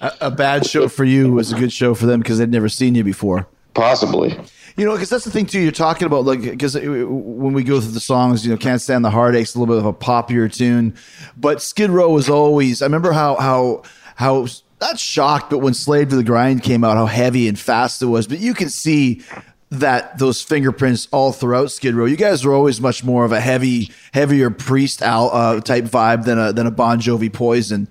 A, 0.00 0.12
a 0.22 0.30
bad 0.30 0.64
show 0.66 0.88
for 0.88 1.04
you 1.04 1.32
was 1.32 1.52
a 1.52 1.56
good 1.58 1.72
show 1.72 1.94
for 1.94 2.06
them 2.06 2.20
because 2.20 2.38
they'd 2.38 2.50
never 2.50 2.68
seen 2.70 2.94
you 2.94 3.04
before. 3.04 3.46
possibly. 3.74 4.34
You 4.76 4.86
know, 4.86 4.92
because 4.92 5.10
that's 5.10 5.24
the 5.24 5.30
thing 5.30 5.46
too. 5.46 5.60
You're 5.60 5.72
talking 5.72 6.06
about 6.06 6.24
like 6.24 6.42
because 6.42 6.74
when 6.74 7.52
we 7.52 7.64
go 7.64 7.80
through 7.80 7.92
the 7.92 8.00
songs, 8.00 8.44
you 8.44 8.52
know, 8.52 8.56
can't 8.56 8.80
stand 8.80 9.04
the 9.04 9.10
heartaches, 9.10 9.54
a 9.54 9.58
little 9.58 9.74
bit 9.74 9.78
of 9.78 9.86
a 9.86 9.92
poppier 9.92 10.52
tune, 10.52 10.94
but 11.36 11.60
Skid 11.60 11.90
Row 11.90 12.10
was 12.10 12.28
always. 12.28 12.82
I 12.82 12.86
remember 12.86 13.12
how 13.12 13.36
how 13.36 13.82
how 14.16 14.46
not 14.80 14.98
shocked, 14.98 15.50
but 15.50 15.58
when 15.58 15.74
Slave 15.74 16.08
to 16.10 16.16
the 16.16 16.24
Grind 16.24 16.62
came 16.62 16.84
out, 16.84 16.96
how 16.96 17.06
heavy 17.06 17.48
and 17.48 17.58
fast 17.58 18.00
it 18.00 18.06
was. 18.06 18.26
But 18.26 18.38
you 18.38 18.54
can 18.54 18.70
see 18.70 19.22
that 19.70 20.18
those 20.18 20.42
fingerprints 20.42 21.06
all 21.12 21.32
throughout 21.32 21.70
Skid 21.70 21.94
Row. 21.94 22.04
You 22.04 22.16
guys 22.16 22.44
were 22.44 22.52
always 22.52 22.80
much 22.80 23.04
more 23.04 23.24
of 23.24 23.32
a 23.32 23.40
heavy, 23.40 23.90
heavier 24.12 24.50
Priest 24.50 25.02
al- 25.02 25.30
uh, 25.32 25.60
type 25.60 25.84
vibe 25.84 26.24
than 26.24 26.38
a 26.38 26.52
than 26.52 26.66
a 26.66 26.70
Bon 26.70 27.00
Jovi 27.00 27.32
Poison. 27.32 27.88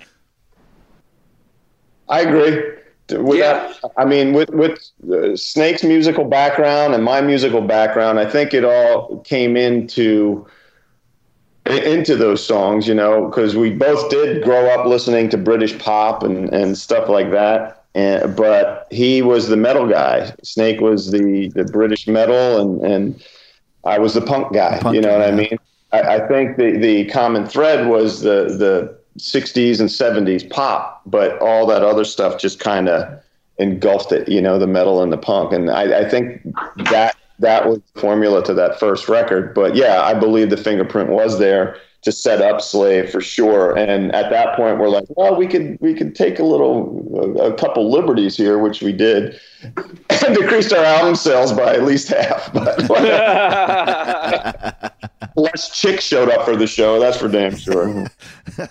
I 2.08 2.22
agree. 2.22 2.79
With 3.12 3.40
Yeah. 3.40 3.74
that, 3.82 3.92
I 3.98 4.06
mean, 4.06 4.34
with 4.34 4.50
with 4.50 4.80
uh, 5.12 5.36
Snake's 5.36 5.84
musical 5.84 6.26
background 6.26 6.94
and 6.94 7.04
my 7.04 7.22
musical 7.22 7.62
background, 7.62 8.20
I 8.20 8.26
think 8.26 8.54
it 8.54 8.64
all 8.66 9.20
came 9.26 9.56
into 9.58 10.46
into 11.66 12.16
those 12.16 12.46
songs, 12.46 12.88
you 12.88 12.96
know, 12.96 13.28
because 13.28 13.56
we 13.56 13.72
both 13.72 14.10
did 14.10 14.44
grow 14.44 14.68
up 14.70 14.86
listening 14.86 15.30
to 15.30 15.38
British 15.38 15.78
pop 15.80 16.24
and 16.24 16.52
and 16.54 16.78
stuff 16.78 17.10
like 17.10 17.32
that. 17.32 17.84
And, 17.96 18.36
but 18.36 18.88
he 18.92 19.22
was 19.22 19.48
the 19.48 19.58
metal 19.58 19.88
guy. 19.88 20.32
Snake 20.44 20.82
was 20.82 21.12
the 21.12 21.50
the 21.56 21.66
British 21.66 22.08
metal, 22.08 22.60
and 22.60 22.82
and 22.84 23.24
I 23.86 24.00
was 24.00 24.14
the 24.14 24.22
punk 24.22 24.54
guy. 24.54 24.80
Punk 24.80 24.96
you 24.96 25.02
know 25.02 25.10
guy, 25.10 25.18
what 25.18 25.28
I 25.28 25.32
mean? 25.32 25.58
I, 25.92 26.02
I 26.18 26.28
think 26.28 26.58
the 26.58 26.78
the 26.78 27.06
common 27.06 27.46
thread 27.46 27.88
was 27.88 28.22
the 28.22 28.46
the 28.58 28.99
60s 29.20 29.80
and 29.80 29.90
70s 29.90 30.50
pop, 30.50 31.02
but 31.06 31.40
all 31.40 31.66
that 31.68 31.84
other 31.84 32.04
stuff 32.04 32.40
just 32.40 32.60
kind 32.60 32.90
of 32.90 33.22
engulfed 33.58 34.12
it, 34.12 34.28
you 34.28 34.42
know, 34.42 34.58
the 34.58 34.68
metal 34.68 35.04
and 35.04 35.12
the 35.12 35.18
punk. 35.18 35.52
And 35.52 35.70
I, 35.70 36.00
I 36.00 36.10
think 36.10 36.42
that 36.90 37.16
that 37.40 37.68
was 37.68 37.80
the 37.94 38.02
formula 38.02 38.44
to 38.46 38.54
that 38.54 38.80
first 38.80 39.10
record. 39.10 39.54
But 39.54 39.76
yeah, 39.76 40.02
I 40.02 40.14
believe 40.14 40.50
the 40.50 40.58
fingerprint 40.58 41.10
was 41.10 41.40
there 41.40 41.78
to 42.02 42.12
set 42.12 42.42
up 42.42 42.62
Slave 42.62 43.10
for 43.10 43.22
sure. 43.22 43.78
And 43.78 44.14
at 44.16 44.30
that 44.30 44.56
point, 44.56 44.80
we're 44.80 44.90
like, 44.90 45.06
well, 45.10 45.36
we 45.36 45.48
could 45.48 45.78
we 45.82 45.94
could 45.94 46.16
take 46.16 46.40
a 46.40 46.44
little 46.44 47.38
a, 47.40 47.52
a 47.52 47.54
couple 47.54 47.92
liberties 47.92 48.38
here, 48.38 48.58
which 48.58 48.82
we 48.82 48.94
did, 48.94 49.40
and 49.64 50.06
decreased 50.36 50.72
our 50.72 50.84
album 50.84 51.16
sales 51.16 51.52
by 51.52 51.74
at 51.74 51.84
least 51.84 52.10
half. 52.10 52.54
But 52.54 52.90
less 55.36 55.78
chicks 55.78 56.06
showed 56.06 56.30
up 56.30 56.46
for 56.46 56.56
the 56.56 56.68
show. 56.68 57.00
That's 57.00 57.18
for 57.18 57.28
damn 57.28 57.56
sure. 57.56 58.08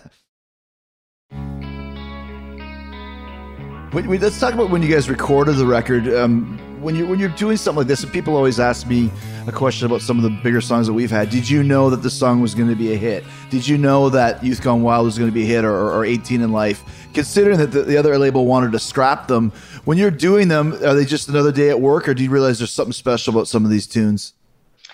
Let's 3.91 4.39
talk 4.39 4.53
about 4.53 4.69
when 4.69 4.83
you 4.83 4.93
guys 4.93 5.09
recorded 5.09 5.57
the 5.57 5.65
record. 5.65 6.13
Um, 6.13 6.59
when 6.83 6.95
you 6.95 7.07
when 7.07 7.19
you're 7.19 7.31
doing 7.31 7.57
something 7.57 7.79
like 7.79 7.87
this, 7.87 8.03
and 8.03 8.13
people 8.13 8.37
always 8.37 8.61
ask 8.61 8.87
me 8.87 9.11
a 9.47 9.53
question 9.53 9.87
about 9.87 10.03
some 10.03 10.19
of 10.19 10.25
the 10.25 10.31
bigger 10.43 10.61
songs 10.61 10.87
that 10.87 10.93
we've 10.93 11.11
had. 11.11 11.31
Did 11.31 11.49
you 11.49 11.63
know 11.63 11.89
that 11.89 12.03
the 12.03 12.11
song 12.11 12.43
was 12.43 12.55
going 12.55 12.69
to 12.69 12.77
be 12.77 12.93
a 12.93 12.97
hit? 12.97 13.25
Did 13.49 13.67
you 13.67 13.79
know 13.79 14.11
that 14.11 14.45
Youth 14.45 14.63
Gone 14.63 14.83
Wild 14.83 15.07
was 15.07 15.17
going 15.17 15.31
to 15.31 15.35
be 15.35 15.45
a 15.45 15.47
hit, 15.47 15.65
or, 15.65 15.91
or 15.91 16.05
18 16.05 16.43
in 16.43 16.53
Life? 16.53 16.85
Considering 17.15 17.57
that 17.59 17.69
the, 17.69 17.83
the 17.83 17.97
other 17.97 18.19
label 18.19 18.45
wanted 18.45 18.73
to 18.73 18.79
scrap 18.79 19.27
them, 19.27 19.51
when 19.87 19.97
you're 19.97 20.11
doing 20.11 20.49
them, 20.49 20.75
are 20.75 20.95
they 20.95 21.07
just 21.07 21.31
another 21.31 21.51
day 21.51 21.71
at 21.71 21.81
work, 21.81 22.09
or 22.09 22.15
do 22.15 22.23
you 22.23 22.31
realize 22.31 22.59
there's 22.59 22.71
something 22.71 22.93
special 22.93 23.35
about 23.35 23.49
some 23.49 23.65
of 23.65 23.71
these 23.71 23.87
tunes? 23.87 24.35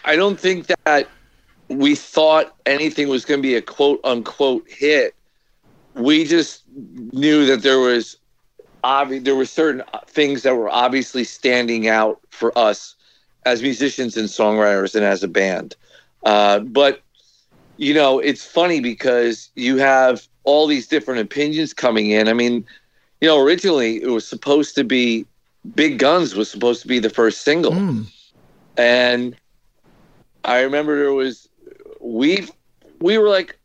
I 0.05 0.15
don't 0.15 0.39
think 0.39 0.69
that 0.85 1.09
we 1.67 1.97
thought 1.97 2.55
anything 2.65 3.09
was 3.09 3.25
going 3.25 3.39
to 3.41 3.43
be 3.43 3.57
a 3.57 3.63
quote 3.63 4.01
unquote 4.05 4.71
hit. 4.71 5.17
We 5.95 6.25
just 6.25 6.63
knew 7.13 7.45
that 7.47 7.63
there 7.63 7.81
was 7.81 8.19
obvi- 8.85 9.25
there 9.25 9.35
were 9.35 9.47
certain 9.47 9.83
things 10.07 10.43
that 10.43 10.57
were 10.57 10.69
obviously 10.69 11.25
standing 11.25 11.89
out 11.89 12.21
for 12.31 12.57
us 12.57 12.95
as 13.45 13.63
musicians 13.63 14.17
and 14.17 14.29
songwriters 14.29 14.95
and 14.95 15.05
as 15.05 15.23
a 15.23 15.29
band. 15.29 15.75
Uh, 16.25 16.61
but 16.61 17.01
you 17.77 17.93
know, 17.93 18.21
it's 18.21 18.45
funny 18.45 18.81
because 18.81 19.51
you 19.57 19.79
have 19.79 20.29
all 20.45 20.67
these 20.67 20.87
different 20.87 21.21
opinions 21.21 21.75
coming 21.75 22.11
in. 22.11 22.29
I 22.29 22.33
mean, 22.33 22.65
you 23.21 23.29
know, 23.29 23.41
originally 23.43 24.03
it 24.03 24.09
was 24.09 24.27
supposed 24.27 24.75
to 24.77 24.85
be 24.85 25.27
Big 25.75 25.99
Guns 25.99 26.35
was 26.35 26.51
supposed 26.51 26.83
to 26.83 26.89
be 26.89 26.99
the 26.99 27.11
first 27.11 27.43
single. 27.43 27.73
Mm. 27.73 28.07
And 28.77 29.37
I 30.45 30.61
remember 30.61 30.99
there 30.99 31.13
was 31.13 31.49
we 32.01 32.47
we 33.01 33.19
were 33.19 33.29
like 33.29 33.59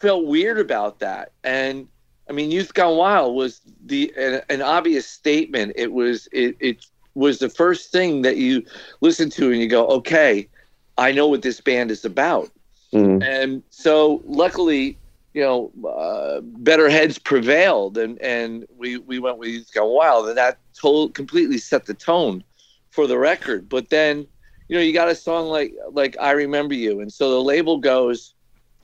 felt 0.00 0.26
weird 0.26 0.58
about 0.58 0.98
that. 1.00 1.32
And 1.42 1.88
I 2.28 2.32
mean, 2.32 2.50
Youth 2.50 2.74
Gone 2.74 2.96
Wild 2.96 3.34
was 3.34 3.60
the 3.84 4.12
an, 4.16 4.42
an 4.48 4.62
obvious 4.62 5.06
statement. 5.06 5.72
It 5.76 5.92
was 5.92 6.28
it 6.32 6.56
it 6.60 6.84
was 7.14 7.38
the 7.38 7.48
first 7.48 7.92
thing 7.92 8.22
that 8.22 8.36
you 8.36 8.62
listen 9.00 9.30
to 9.30 9.50
and 9.52 9.60
you 9.60 9.68
go, 9.68 9.86
okay, 9.88 10.48
I 10.96 11.12
know 11.12 11.28
what 11.28 11.42
this 11.42 11.60
band 11.60 11.90
is 11.90 12.04
about. 12.04 12.50
Mhm. 12.92 13.22
And 13.22 13.62
so, 13.70 14.22
luckily, 14.26 14.98
you 15.34 15.42
know, 15.42 15.72
uh, 15.88 16.40
better 16.42 16.88
heads 16.88 17.18
prevailed, 17.18 17.98
and 17.98 18.20
and 18.20 18.64
we 18.76 18.98
we 18.98 19.18
went 19.18 19.38
with 19.38 19.48
Youth 19.50 19.70
Gone 19.74 19.94
Wild, 19.94 20.28
and 20.28 20.36
that 20.38 20.58
told 20.80 21.14
completely 21.14 21.58
set 21.58 21.86
the 21.86 21.94
tone 21.94 22.44
for 22.90 23.06
the 23.06 23.18
record. 23.18 23.68
But 23.68 23.90
then, 23.90 24.26
you 24.68 24.76
know, 24.76 24.82
you 24.82 24.92
got 24.92 25.08
a 25.08 25.14
song 25.14 25.46
like 25.48 25.74
like 25.92 26.16
I 26.20 26.32
Remember 26.32 26.74
You, 26.74 27.00
and 27.00 27.12
so 27.12 27.30
the 27.30 27.42
label 27.42 27.78
goes, 27.78 28.33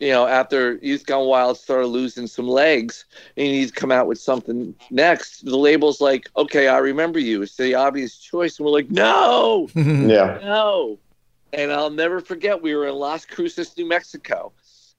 you 0.00 0.08
know, 0.10 0.26
after 0.26 0.74
Youth 0.82 1.06
Gone 1.06 1.26
Wild 1.26 1.58
started 1.58 1.86
losing 1.86 2.26
some 2.26 2.48
legs, 2.48 3.04
and 3.36 3.46
you 3.46 3.52
need 3.52 3.68
to 3.68 3.74
come 3.74 3.92
out 3.92 4.06
with 4.06 4.18
something 4.18 4.74
next. 4.90 5.44
The 5.44 5.56
label's 5.56 6.00
like, 6.00 6.28
okay, 6.36 6.68
I 6.68 6.78
Remember 6.78 7.18
You. 7.18 7.42
It's 7.42 7.56
the 7.56 7.74
obvious 7.74 8.16
choice, 8.16 8.58
and 8.58 8.66
we're 8.66 8.72
like, 8.72 8.90
no, 8.90 9.68
Yeah. 9.74 10.38
no. 10.42 10.98
And 11.52 11.70
I'll 11.72 11.90
never 11.90 12.20
forget, 12.20 12.62
we 12.62 12.74
were 12.74 12.86
in 12.86 12.94
Las 12.94 13.26
Cruces, 13.26 13.76
New 13.76 13.86
Mexico, 13.86 14.52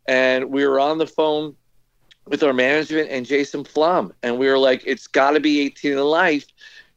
and 0.08 0.52
we 0.52 0.66
were 0.68 0.80
on 0.80 0.97
the 0.97 1.08
phone 1.08 1.56
with 2.28 2.43
our 2.43 2.54
management 2.54 3.10
and 3.10 3.26
Jason 3.26 3.64
Flom, 3.64 4.14
and 4.22 4.38
we 4.38 4.47
were 4.47 4.58
like, 4.58 4.84
"It's 4.86 5.08
got 5.08 5.32
to 5.32 5.39
be 5.39 5.62
18 5.62 5.93
in 5.93 5.97
Life 5.99 6.45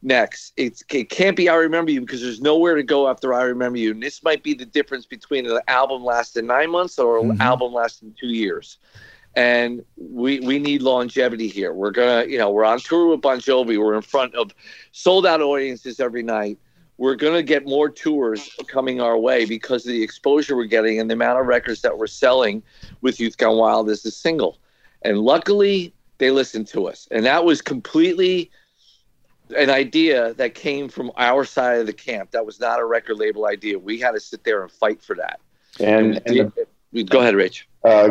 next. 0.05 0.53
It's 0.57 0.83
it 0.91 1.09
can't 1.09 1.35
be 1.35 1.49
I 1.49 1.55
Remember 1.55 1.91
You 1.91 2.01
because 2.01 2.21
there's 2.21 2.41
nowhere 2.41 2.75
to 2.75 2.83
go 2.83 3.09
after 3.09 3.33
I 3.33 3.43
Remember 3.43 3.77
You. 3.77 3.91
And 3.91 4.01
this 4.03 4.23
might 4.23 4.43
be 4.43 4.53
the 4.53 4.65
difference 4.65 5.05
between 5.05 5.45
an 5.49 5.59
album 5.67 6.03
lasting 6.05 6.47
nine 6.47 6.71
months 6.71 6.99
or 6.99 7.19
an 7.19 7.37
Mhm. 7.37 7.41
album 7.41 7.73
lasting 7.73 8.15
two 8.19 8.27
years." 8.29 8.77
And 9.35 9.83
we 9.97 10.39
we 10.39 10.59
need 10.59 10.81
longevity 10.81 11.47
here. 11.47 11.73
We're 11.73 11.91
gonna, 11.91 12.25
you 12.25 12.37
know, 12.37 12.51
we're 12.51 12.65
on 12.65 12.79
tour 12.79 13.07
with 13.07 13.21
Bon 13.21 13.39
Jovi. 13.39 13.77
We're 13.77 13.95
in 13.95 14.01
front 14.01 14.35
of 14.35 14.53
sold 14.91 15.25
out 15.25 15.41
audiences 15.41 15.99
every 15.99 16.23
night 16.23 16.57
we're 16.97 17.15
going 17.15 17.33
to 17.33 17.43
get 17.43 17.65
more 17.65 17.89
tours 17.89 18.49
coming 18.67 19.01
our 19.01 19.17
way 19.17 19.45
because 19.45 19.85
of 19.85 19.91
the 19.91 20.01
exposure 20.01 20.55
we're 20.55 20.65
getting 20.65 20.99
and 20.99 21.09
the 21.09 21.13
amount 21.13 21.39
of 21.39 21.45
records 21.45 21.81
that 21.81 21.97
we're 21.97 22.07
selling 22.07 22.63
with 23.01 23.19
Youth 23.19 23.37
Gone 23.37 23.57
Wild 23.57 23.89
as 23.89 24.05
a 24.05 24.11
single. 24.11 24.57
And 25.01 25.19
luckily, 25.19 25.93
they 26.17 26.31
listened 26.31 26.67
to 26.69 26.87
us. 26.87 27.07
And 27.11 27.25
that 27.25 27.43
was 27.43 27.61
completely 27.61 28.49
an 29.55 29.69
idea 29.69 30.33
that 30.35 30.55
came 30.55 30.89
from 30.89 31.11
our 31.17 31.45
side 31.45 31.79
of 31.79 31.85
the 31.85 31.93
camp. 31.93 32.31
That 32.31 32.45
was 32.45 32.59
not 32.59 32.79
a 32.79 32.85
record 32.85 33.17
label 33.17 33.45
idea. 33.45 33.77
We 33.79 33.99
had 33.99 34.11
to 34.11 34.19
sit 34.19 34.43
there 34.43 34.61
and 34.63 34.71
fight 34.71 35.01
for 35.01 35.15
that. 35.15 35.39
And, 35.79 36.21
and 36.25 36.51
the, 36.55 36.67
we, 36.93 37.03
go 37.03 37.19
ahead, 37.19 37.35
Rich. 37.35 37.67
uh, 37.83 38.07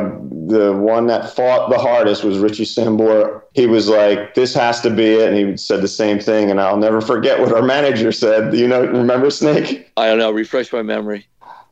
the 0.46 0.74
one 0.78 1.06
that 1.06 1.34
fought 1.34 1.70
the 1.70 1.78
hardest 1.78 2.22
was 2.22 2.38
Richie 2.38 2.66
Sambora. 2.66 3.40
He 3.54 3.66
was 3.66 3.88
like, 3.88 4.34
"This 4.34 4.52
has 4.54 4.82
to 4.82 4.90
be 4.90 5.06
it," 5.14 5.32
and 5.32 5.36
he 5.50 5.56
said 5.56 5.80
the 5.80 5.88
same 5.88 6.18
thing. 6.20 6.50
And 6.50 6.60
I'll 6.60 6.76
never 6.76 7.00
forget 7.00 7.40
what 7.40 7.52
our 7.52 7.62
manager 7.62 8.12
said. 8.12 8.52
You 8.54 8.68
know, 8.68 8.84
remember 8.84 9.30
Snake? 9.30 9.90
I 9.96 10.06
don't 10.08 10.18
know. 10.18 10.30
Refresh 10.30 10.70
my 10.72 10.82
memory. 10.82 11.26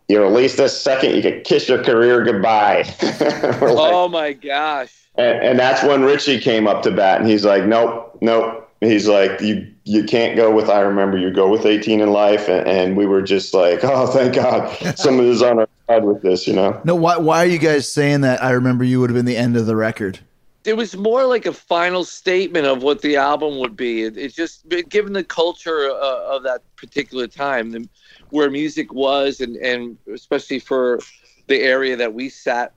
You're 0.08 0.24
at 0.24 0.32
least 0.32 0.56
this 0.56 0.78
second. 0.80 1.14
You 1.14 1.20
could 1.22 1.44
kiss 1.44 1.68
your 1.68 1.82
career 1.84 2.24
goodbye. 2.24 2.84
Like- 3.02 3.92
oh 3.92 4.08
my 4.08 4.32
gosh. 4.32 4.92
and, 5.16 5.42
and 5.42 5.58
that's 5.58 5.82
when 5.82 6.02
Richie 6.02 6.40
came 6.40 6.66
up 6.66 6.82
to 6.84 6.90
bat, 6.90 7.20
and 7.20 7.28
he's 7.28 7.44
like, 7.44 7.64
"Nope, 7.66 8.16
nope." 8.22 8.61
He's 8.82 9.08
like, 9.08 9.40
"You 9.40 9.66
you 9.84 10.04
can't 10.04 10.36
go 10.36 10.54
with 10.54 10.68
I 10.68 10.80
remember. 10.80 11.16
You 11.18 11.30
go 11.30 11.48
with 11.48 11.64
18 11.66 12.00
in 12.00 12.10
life." 12.10 12.48
And, 12.48 12.66
and 12.66 12.96
we 12.96 13.06
were 13.06 13.22
just 13.22 13.54
like, 13.54 13.80
"Oh, 13.84 14.06
thank 14.08 14.34
God, 14.34 14.76
someone 14.98 15.26
is 15.26 15.42
on 15.42 15.58
our 15.60 15.68
side 15.88 16.04
with 16.04 16.22
this," 16.22 16.46
you 16.46 16.52
know. 16.54 16.80
No, 16.84 16.94
why 16.94 17.16
why 17.16 17.38
are 17.44 17.46
you 17.48 17.58
guys 17.58 17.90
saying 17.90 18.22
that? 18.22 18.42
I 18.42 18.50
remember 18.50 18.84
you 18.84 19.00
would 19.00 19.10
have 19.10 19.16
been 19.16 19.26
the 19.26 19.36
end 19.36 19.56
of 19.56 19.66
the 19.66 19.76
record. 19.76 20.18
it 20.64 20.76
was 20.76 20.96
more 20.96 21.24
like 21.26 21.44
a 21.46 21.52
final 21.52 22.04
statement 22.04 22.66
of 22.66 22.82
what 22.82 23.02
the 23.02 23.16
album 23.16 23.58
would 23.58 23.76
be. 23.76 24.02
It, 24.04 24.16
it 24.16 24.32
just, 24.32 24.68
given 24.88 25.12
the 25.12 25.24
culture 25.24 25.90
uh, 25.90 26.36
of 26.36 26.44
that 26.44 26.60
particular 26.76 27.26
time, 27.26 27.72
the, 27.72 27.88
where 28.30 28.48
music 28.48 28.92
was, 28.94 29.40
and, 29.40 29.56
and 29.56 29.98
especially 30.14 30.60
for 30.60 31.00
the 31.48 31.58
area 31.62 31.96
that 31.96 32.14
we 32.14 32.28
sat, 32.28 32.72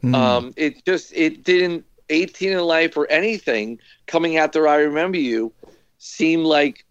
Hmm. 0.00 0.14
um, 0.14 0.52
it 0.56 0.84
just, 0.84 1.12
it 1.14 1.44
didn't, 1.44 1.84
18 2.10 2.52
in 2.52 2.58
life 2.58 2.96
or 2.96 3.06
anything 3.10 3.78
coming 4.06 4.36
after 4.36 4.66
I 4.68 4.76
Remember 4.76 5.18
You 5.18 5.52
seemed 5.98 6.44
like 6.44 6.84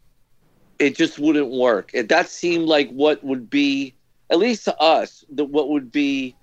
it 0.79 0.95
just 0.95 1.19
wouldn't 1.19 1.51
work. 1.51 1.91
It, 1.93 2.09
that 2.09 2.29
seemed 2.29 2.67
like 2.67 2.89
what 2.89 3.23
would 3.23 3.49
be, 3.49 3.95
at 4.29 4.39
least 4.39 4.65
to 4.65 4.77
us, 4.79 5.23
the, 5.29 5.45
what 5.45 5.69
would 5.69 5.91
be 5.91 6.35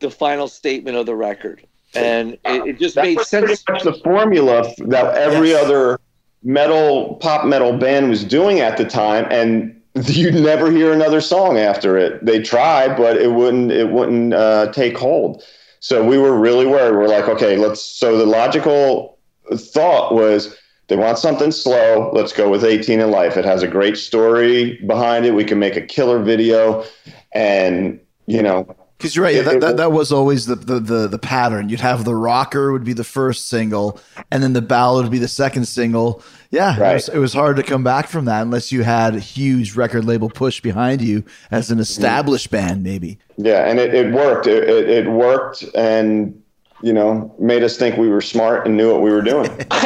the 0.00 0.10
final 0.10 0.48
statement 0.48 0.96
of 0.96 1.06
the 1.06 1.14
record. 1.14 1.66
And 1.94 2.34
it, 2.44 2.66
it 2.66 2.78
just 2.78 2.96
That 2.96 3.02
made 3.02 3.20
sense. 3.20 3.64
pretty 3.64 3.72
much 3.72 3.82
the 3.82 3.92
formula 4.04 4.72
that 4.86 5.16
every 5.16 5.50
Yes. 5.50 5.64
other 5.64 5.98
metal 6.42 7.16
pop 7.16 7.44
metal 7.46 7.76
band 7.76 8.08
was 8.08 8.24
doing 8.24 8.60
at 8.60 8.76
the 8.76 8.84
time, 8.84 9.26
and 9.30 9.80
you'd 10.06 10.34
never 10.34 10.70
hear 10.70 10.92
another 10.92 11.20
song 11.20 11.58
after 11.58 11.96
it. 11.96 12.24
They 12.24 12.40
tried, 12.42 12.96
but 12.96 13.16
it 13.16 13.32
wouldn't 13.32 13.70
it 13.72 13.88
wouldn't 13.90 14.34
uh, 14.34 14.72
take 14.72 14.96
hold. 14.96 15.42
So 15.80 16.04
we 16.04 16.18
were 16.18 16.38
really 16.38 16.66
worried. 16.66 16.96
We're 16.96 17.08
like, 17.08 17.28
okay, 17.28 17.56
let's. 17.56 17.80
So 17.82 18.16
the 18.16 18.26
logical 18.26 19.11
thought 19.56 20.14
was. 20.14 20.56
They 20.88 20.96
want 20.96 21.16
something 21.16 21.52
slow. 21.52 22.10
Let's 22.12 22.32
go 22.32 22.50
with 22.50 22.64
18 22.64 23.00
in 23.00 23.10
Life. 23.10 23.38
It 23.38 23.46
has 23.46 23.62
a 23.62 23.68
great 23.68 23.96
story 23.96 24.78
behind 24.86 25.24
it. 25.24 25.30
We 25.30 25.44
can 25.44 25.58
make 25.58 25.74
a 25.76 25.80
killer 25.80 26.22
video. 26.22 26.84
And, 27.32 27.98
you 28.26 28.42
know, 28.42 28.76
Because 28.98 29.16
you're 29.16 29.24
right. 29.24 29.34
Yeah, 29.34 29.40
It- 29.40 29.44
that, 29.44 29.60
that, 29.60 29.76
that 29.78 29.92
was 29.92 30.12
always 30.12 30.46
the, 30.46 30.56
the, 30.56 30.80
the, 30.80 31.08
the 31.08 31.18
pattern. 31.18 31.70
You'd 31.70 31.80
have 31.80 32.04
the 32.04 32.14
rocker 32.14 32.72
would 32.72 32.84
be 32.84 32.92
the 32.92 33.04
first 33.04 33.48
single, 33.48 34.00
and 34.30 34.42
then 34.42 34.52
the 34.52 34.60
ballad 34.60 35.04
would 35.04 35.12
be 35.12 35.18
the 35.18 35.28
second 35.28 35.64
single. 35.66 36.22
Yeah, 36.50 36.76
it, 36.76 36.94
was, 36.94 37.08
it 37.08 37.18
was 37.18 37.32
hard 37.32 37.56
to 37.56 37.62
come 37.62 37.82
back 37.82 38.08
from 38.08 38.26
that 38.26 38.42
unless 38.42 38.70
you 38.70 38.82
had 38.82 39.14
a 39.14 39.20
huge 39.20 39.74
record 39.74 40.04
label 40.04 40.28
push 40.28 40.60
behind 40.60 41.00
you 41.00 41.24
as 41.50 41.70
an 41.70 41.76
mm-hmm. 41.76 41.82
established 41.82 42.50
band, 42.50 42.82
maybe. 42.82 43.18
Yeah, 43.38 43.66
and 43.66 43.78
it, 43.80 43.94
it 43.94 44.12
worked. 44.12 44.46
It, 44.46 44.68
it 44.68 45.08
worked, 45.10 45.62
and 45.74 46.41
you 46.82 46.92
know, 46.92 47.34
made 47.38 47.62
us 47.62 47.76
think 47.76 47.96
we 47.96 48.08
were 48.08 48.20
smart 48.20 48.66
and 48.66 48.76
knew 48.76 48.92
what 48.92 49.02
we 49.02 49.10
were 49.10 49.22
doing. 49.22 49.50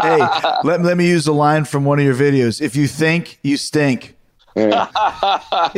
Hey, 0.00 0.18
let, 0.64 0.82
let 0.82 0.96
me 0.96 1.06
use 1.06 1.26
a 1.26 1.32
line 1.32 1.64
from 1.64 1.84
one 1.84 1.98
of 1.98 2.04
your 2.04 2.14
videos. 2.14 2.60
If 2.60 2.74
you 2.74 2.86
think, 2.86 3.38
you 3.42 3.56
stink. 3.56 4.16
Yeah. 4.56 4.86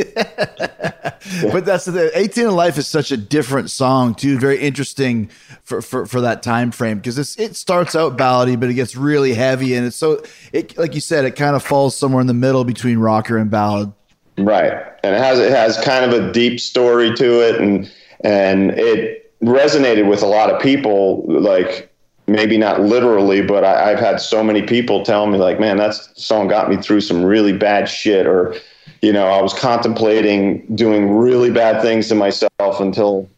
But 1.53 1.65
that's 1.65 1.85
the 1.85 2.11
18 2.19 2.47
in 2.47 2.55
Life 2.55 2.79
is 2.79 2.89
such 2.89 3.13
a 3.13 3.17
different 3.17 3.71
song, 3.71 4.15
too. 4.15 4.39
Very 4.39 4.59
interesting 4.59 5.31
for, 5.63 5.81
for, 5.81 6.05
for 6.07 6.21
that 6.23 6.43
time 6.43 6.73
frame 6.73 6.99
because 6.99 7.17
it's 7.19 7.39
it 7.39 7.55
starts 7.55 7.95
out 7.95 8.19
ballady, 8.19 8.59
but 8.59 8.69
it 8.71 8.75
gets 8.75 8.97
really 8.97 9.35
heavy, 9.35 9.75
and 9.75 9.87
it's 9.87 9.97
so 9.97 10.23
it 10.53 10.77
like 10.77 10.95
you 10.95 11.01
said, 11.01 11.25
it 11.25 11.37
kind 11.37 11.55
of 11.55 11.63
falls 11.63 11.97
somewhere 11.97 12.21
in 12.21 12.27
the 12.27 12.35
middle 12.35 12.65
between 12.65 12.99
rocker 12.99 13.39
and 13.39 13.51
ballad. 13.51 13.93
right, 14.39 14.73
and 15.05 15.15
it 15.15 15.19
has 15.19 15.39
it 15.39 15.53
has 15.53 15.79
kind 15.85 16.05
of 16.05 16.21
a 16.21 16.33
deep 16.33 16.59
story 16.59 17.15
to 17.15 17.41
it, 17.41 17.61
and 17.61 17.91
and 18.25 18.73
it 18.73 19.22
resonated 19.43 20.09
with 20.09 20.23
a 20.23 20.27
lot 20.27 20.51
of 20.51 20.61
people. 20.61 21.25
Like 21.27 21.93
maybe 22.27 22.57
not 22.57 22.81
literally, 22.81 23.43
but 23.43 23.65
I, 23.65 23.93
I've 23.93 23.99
had 23.99 24.21
so 24.21 24.43
many 24.43 24.63
people 24.63 25.05
tell 25.05 25.27
me 25.27 25.39
like, 25.39 25.61
"Man, 25.61 25.77
that 25.79 25.95
song 25.95 26.49
got 26.49 26.71
me 26.71 26.77
through 26.77 27.01
some 27.01 27.25
really 27.25 27.53
bad 27.53 27.89
shit," 27.89 28.27
or 28.27 28.55
you 29.03 29.13
know, 29.13 29.27
I 29.27 29.43
was 29.43 29.53
contemplating 29.55 30.65
doing 30.75 31.11
really 31.11 31.51
bad 31.51 31.83
things 31.83 32.09
to 32.09 32.15
myself 32.15 32.81
until 32.81 33.29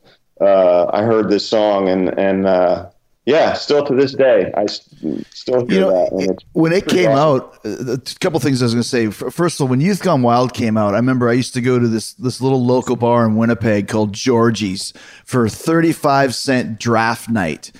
uh, 0.41 0.91
I 0.93 1.03
heard 1.03 1.31
this 1.31 1.49
song, 1.49 1.89
and 1.89 2.09
and 2.19 2.47
uh, 2.47 2.91
yeah, 3.27 3.55
still 3.55 3.85
to 3.87 3.95
this 3.95 4.13
day, 4.13 4.53
I 4.57 4.67
still 4.67 5.67
hear 5.67 5.75
You 5.75 5.81
know, 5.81 5.91
that. 5.93 6.13
And 6.13 6.31
it's 6.31 6.45
when 6.53 6.73
it 6.73 6.87
came 6.87 7.11
awesome. 7.11 7.49
out, 7.49 7.59
uh, 7.65 7.93
a 7.95 7.99
couple 8.21 8.39
things 8.41 8.61
I 8.61 8.67
was 8.67 8.75
going 8.75 8.83
to 8.83 8.89
say. 8.89 9.11
First 9.11 9.61
of 9.61 9.65
all, 9.65 9.69
when 9.69 9.81
Youth 9.81 10.03
Gone 10.03 10.23
Wild 10.23 10.53
came 10.53 10.77
out, 10.77 10.95
I 10.95 10.99
remember 10.99 11.29
I 11.29 11.33
used 11.33 11.55
to 11.55 11.61
go 11.61 11.79
to 11.79 11.89
this 11.89 12.13
this 12.15 12.41
little 12.41 12.65
local 12.65 12.97
bar 12.97 13.25
in 13.27 13.37
Winnipeg 13.37 13.89
called 13.89 14.13
Georgie's 14.13 14.93
for 15.25 15.49
thirty 15.49 15.93
five 15.93 16.35
cent 16.35 16.79
draft 16.79 17.29
night. 17.31 17.73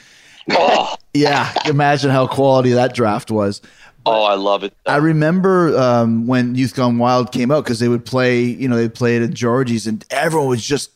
oh, 0.51 0.95
Yeah, 1.15 1.53
imagine 1.67 2.11
how 2.11 2.27
quality 2.27 2.71
that 2.73 2.93
draft 2.95 3.31
was. 3.31 3.61
oh, 4.07 4.25
I 4.25 4.35
love 4.35 4.65
it. 4.65 4.75
I 4.85 4.97
remember 4.97 5.79
um, 5.79 6.27
when 6.27 6.55
Youth 6.57 6.75
Gone 6.75 6.99
Wild 6.99 7.31
came 7.33 7.51
out 7.53 7.65
because 7.65 7.79
they 7.79 7.89
would 7.89 8.05
play, 8.05 8.43
you 8.43 8.67
know, 8.69 8.77
they 8.77 8.89
played 8.89 9.23
it 9.23 9.27
at 9.27 9.31
Georgie's 9.35 9.87
and 9.87 10.05
everyone 10.11 10.49
was 10.49 10.65
just 10.65 10.91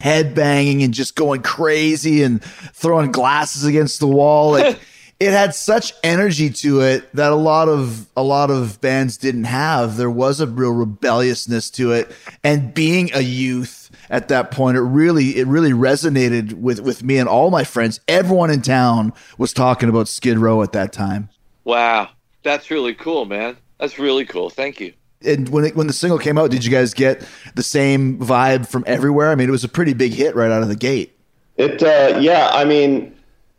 head 0.00 0.34
banging 0.34 0.82
and 0.82 0.92
just 0.92 1.16
going 1.16 1.42
crazy 1.42 2.22
and 2.22 2.42
throwing 2.42 3.10
glasses 3.12 3.64
against 3.64 4.00
the 4.00 4.06
wall. 4.06 4.52
Like 4.52 4.78
it 5.20 5.30
had 5.30 5.54
such 5.54 5.92
energy 6.02 6.50
to 6.50 6.80
it 6.80 7.10
that 7.14 7.32
a 7.32 7.36
lot 7.36 7.68
of 7.68 8.06
a 8.16 8.22
lot 8.22 8.50
of 8.50 8.80
bands 8.80 9.16
didn't 9.16 9.44
have. 9.44 9.96
There 9.96 10.10
was 10.10 10.40
a 10.40 10.46
real 10.46 10.72
rebelliousness 10.72 11.70
to 11.70 11.92
it, 11.92 12.12
and 12.42 12.74
being 12.74 13.10
a 13.14 13.20
youth 13.20 13.90
at 14.10 14.28
that 14.28 14.50
point, 14.50 14.76
it 14.76 14.82
really 14.82 15.36
it 15.36 15.46
really 15.46 15.72
resonated 15.72 16.54
with 16.54 16.80
with 16.80 17.02
me 17.02 17.18
and 17.18 17.28
all 17.28 17.50
my 17.50 17.64
friends. 17.64 18.00
Everyone 18.08 18.50
in 18.50 18.62
town 18.62 19.12
was 19.38 19.52
talking 19.52 19.88
about 19.88 20.08
Skid 20.08 20.38
Row 20.38 20.62
at 20.62 20.72
that 20.72 20.92
time. 20.92 21.28
Wow, 21.64 22.10
that's 22.42 22.70
really 22.70 22.94
cool, 22.94 23.24
man. 23.24 23.56
That's 23.78 23.98
really 23.98 24.26
cool. 24.26 24.50
Thank 24.50 24.80
you. 24.80 24.92
And 25.26 25.48
when 25.48 25.64
it, 25.64 25.76
when 25.76 25.86
the 25.86 25.92
single 25.92 26.18
came 26.18 26.38
out, 26.38 26.50
did 26.50 26.64
you 26.64 26.70
guys 26.70 26.94
get 26.94 27.26
the 27.54 27.62
same 27.62 28.18
vibe 28.18 28.66
from 28.66 28.84
everywhere? 28.86 29.30
I 29.30 29.34
mean, 29.34 29.48
it 29.48 29.52
was 29.52 29.64
a 29.64 29.68
pretty 29.68 29.94
big 29.94 30.12
hit 30.12 30.34
right 30.34 30.50
out 30.50 30.62
of 30.62 30.68
the 30.68 30.76
gate. 30.76 31.16
It, 31.56 31.82
uh, 31.82 32.18
yeah, 32.20 32.50
I 32.52 32.64
mean, 32.64 33.14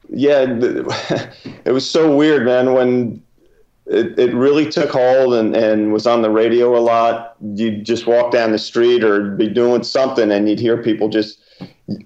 yeah, 0.09 0.45
it 1.65 1.71
was 1.71 1.89
so 1.89 2.15
weird, 2.15 2.45
man. 2.45 2.73
When 2.73 3.21
it, 3.85 4.17
it 4.17 4.33
really 4.33 4.69
took 4.69 4.89
hold 4.89 5.33
and, 5.33 5.55
and 5.55 5.93
was 5.93 6.07
on 6.07 6.21
the 6.21 6.29
radio 6.29 6.75
a 6.77 6.79
lot, 6.79 7.35
you'd 7.53 7.85
just 7.85 8.07
walk 8.07 8.31
down 8.31 8.51
the 8.51 8.59
street 8.59 9.03
or 9.03 9.31
be 9.31 9.47
doing 9.47 9.83
something 9.83 10.31
and 10.31 10.49
you'd 10.49 10.59
hear 10.59 10.81
people 10.81 11.07
just 11.07 11.39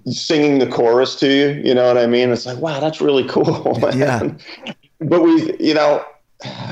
singing 0.06 0.58
the 0.58 0.66
chorus 0.66 1.16
to 1.16 1.26
you. 1.26 1.62
You 1.64 1.74
know 1.74 1.86
what 1.86 1.96
I 1.96 2.06
mean? 2.06 2.30
It's 2.30 2.46
like, 2.46 2.58
wow, 2.58 2.80
that's 2.80 3.00
really 3.00 3.26
cool. 3.28 3.78
Man. 3.80 3.90
Yeah. 3.98 4.74
But 5.02 5.22
we, 5.22 5.56
you 5.58 5.72
know, 5.72 6.04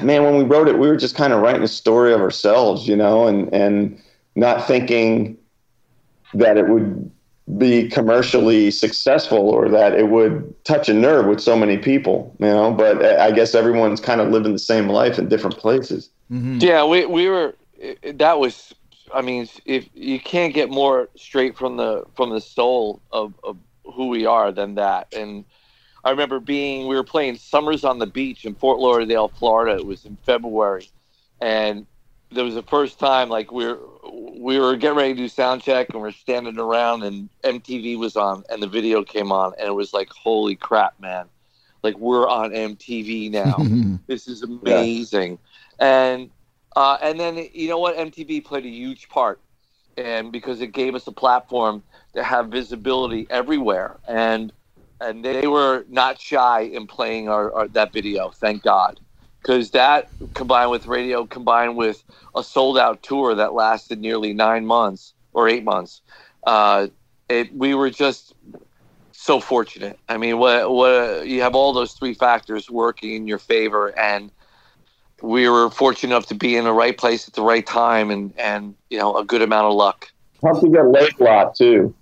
man, 0.03 0.25
when 0.25 0.37
we 0.37 0.45
wrote 0.45 0.69
it, 0.69 0.79
we 0.79 0.89
were 0.89 0.97
just 0.97 1.15
kind 1.15 1.33
of 1.33 1.41
writing 1.41 1.63
a 1.63 1.69
story 1.69 2.13
of 2.13 2.21
ourselves, 2.21 2.87
you 2.89 2.97
know, 2.97 3.27
and, 3.27 3.53
and 3.53 4.01
not 4.35 4.67
thinking 4.67 5.37
that 6.35 6.57
it 6.57 6.69
would 6.69 7.11
be 7.57 7.89
commercially 7.89 8.71
successful 8.71 9.49
or 9.49 9.69
that 9.71 9.95
it 9.95 10.09
would 10.09 10.55
touch 10.65 10.89
a 10.89 10.95
nerve 10.95 11.27
with 11.27 11.41
so 11.41 11.57
many 11.57 11.79
people, 11.79 12.35
you 12.39 12.47
know, 12.47 12.73
but 12.73 13.03
I 13.03 13.31
guess 13.31 13.55
everyone's 13.55 14.01
kind 14.01 14.21
of 14.21 14.29
living 14.29 14.53
the 14.53 14.59
same 14.59 14.89
life 14.89 15.19
in 15.19 15.29
different 15.29 15.57
places. 15.57 16.11
Mm-hmm. 16.31 16.59
Yeah, 16.61 16.85
we 16.85 17.07
we 17.07 17.29
were 17.29 17.55
that 18.05 18.39
was 18.39 18.75
I 19.15 19.23
mean, 19.23 19.49
if 19.65 19.89
you 19.95 20.21
can't 20.21 20.53
get 20.53 20.69
more 20.69 21.09
straight 21.17 21.57
from 21.57 21.77
the 21.79 22.05
from 22.15 22.31
the 22.31 22.41
soul 22.41 23.01
of, 23.11 23.35
of 23.43 23.57
who 23.85 24.09
we 24.09 24.27
are 24.27 24.53
than 24.53 24.75
that. 24.75 25.13
And 25.15 25.45
I 26.05 26.11
remember 26.11 26.41
being 26.41 26.87
we 26.87 26.97
were 26.97 27.05
playing 27.05 27.37
Summers 27.37 27.85
on 27.85 27.99
the 27.99 28.07
Beach 28.07 28.45
in 28.45 28.55
Fort 28.55 28.79
Lauderdale, 28.79 29.29
Florida. 29.29 29.77
It 29.77 29.87
was 29.87 30.05
in 30.05 30.17
February, 30.25 30.89
and 31.41 31.87
there 32.31 32.45
was 32.45 32.55
the 32.55 32.63
first 32.63 32.99
time 32.99 33.29
like 33.29 33.51
we 33.53 33.67
were 33.67 33.79
we 34.39 34.59
were 34.59 34.77
getting 34.77 34.97
ready 34.97 35.15
to 35.15 35.21
do 35.21 35.29
sound 35.29 35.63
check 35.63 35.93
and 35.93 36.01
we're 36.01 36.11
standing 36.13 36.59
around 36.59 37.03
and 37.03 37.29
MTV 37.43 37.99
was 37.99 38.17
on 38.17 38.45
and 38.51 38.63
the 38.63 38.67
video 38.67 39.03
came 39.03 39.33
on 39.33 39.53
and 39.59 39.69
it 39.69 39.73
was 39.73 39.93
like 39.93 40.09
holy 40.11 40.55
crap, 40.57 40.99
man! 41.01 41.27
Like 41.83 41.99
we're 41.99 42.29
on 42.29 42.53
MTV 42.53 43.31
now. 43.31 43.69
this 44.07 44.29
is 44.29 44.43
amazing, 44.43 45.39
and 45.79 46.31
uh, 46.77 46.99
and 47.03 47.19
then 47.19 47.49
you 47.53 47.69
know 47.69 47.79
what? 47.79 47.97
MTV 47.97 48.45
played 48.45 48.65
a 48.65 48.71
huge 48.71 49.09
part, 49.09 49.41
and 49.97 50.31
because 50.33 50.61
it 50.61 50.73
gave 50.73 50.95
us 50.95 51.07
a 51.07 51.13
platform 51.13 51.83
to 52.15 52.23
have 52.23 52.49
visibility 52.49 53.27
everywhere, 53.31 53.99
and 54.07 54.53
and 55.01 55.25
they 55.25 55.47
were 55.47 55.85
not 55.89 56.21
shy 56.21 56.61
in 56.61 56.87
playing 56.87 57.29
our, 57.29 57.53
our 57.53 57.69
that 57.69 57.93
video. 57.93 58.31
Thank 58.31 58.63
God, 58.63 59.01
because 59.41 59.71
that 59.73 60.09
combined 60.35 60.71
with 60.71 60.87
radio, 60.87 61.27
combined 61.27 61.77
with 61.77 62.03
a 62.35 62.43
sold 62.43 62.79
out 62.79 63.03
tour 63.03 63.35
that 63.35 63.55
lasted 63.55 64.01
nearly 64.01 64.33
nine 64.33 64.67
months 64.67 65.15
or 65.33 65.49
eight 65.49 65.65
months, 65.65 66.03
uh, 66.47 66.89
it 67.29 67.55
we 67.55 67.75
were 67.75 67.91
just 67.91 68.35
so 69.13 69.41
fortunate. 69.41 69.99
I 70.09 70.17
mean, 70.17 70.39
what 70.39 70.71
what 70.71 71.27
you 71.27 71.43
have 71.43 71.55
all 71.55 71.73
those 71.73 71.93
three 71.93 72.15
factors 72.15 72.71
working 72.71 73.15
in 73.15 73.27
your 73.27 73.39
favor 73.39 73.99
and 73.99 74.31
we 75.21 75.49
were 75.49 75.69
fortunate 75.69 76.15
enough 76.15 76.27
to 76.27 76.37
be 76.37 76.57
in 76.57 76.63
the 76.63 76.73
right 76.73 76.97
place 76.97 77.27
at 77.27 77.35
the 77.35 77.43
right 77.43 77.67
time 77.67 78.11
and 78.11 78.33
and 78.39 78.75
you 78.89 78.99
know 78.99 79.17
a 79.17 79.25
good 79.25 79.43
amount 79.43 79.67
of 79.67 79.75
luck 79.75 80.09
Helped 80.43 80.63
you 80.63 80.71
get 80.71 80.87
laid 80.87 81.19
a 81.21 81.25
lot 81.25 81.55
too. 81.55 81.95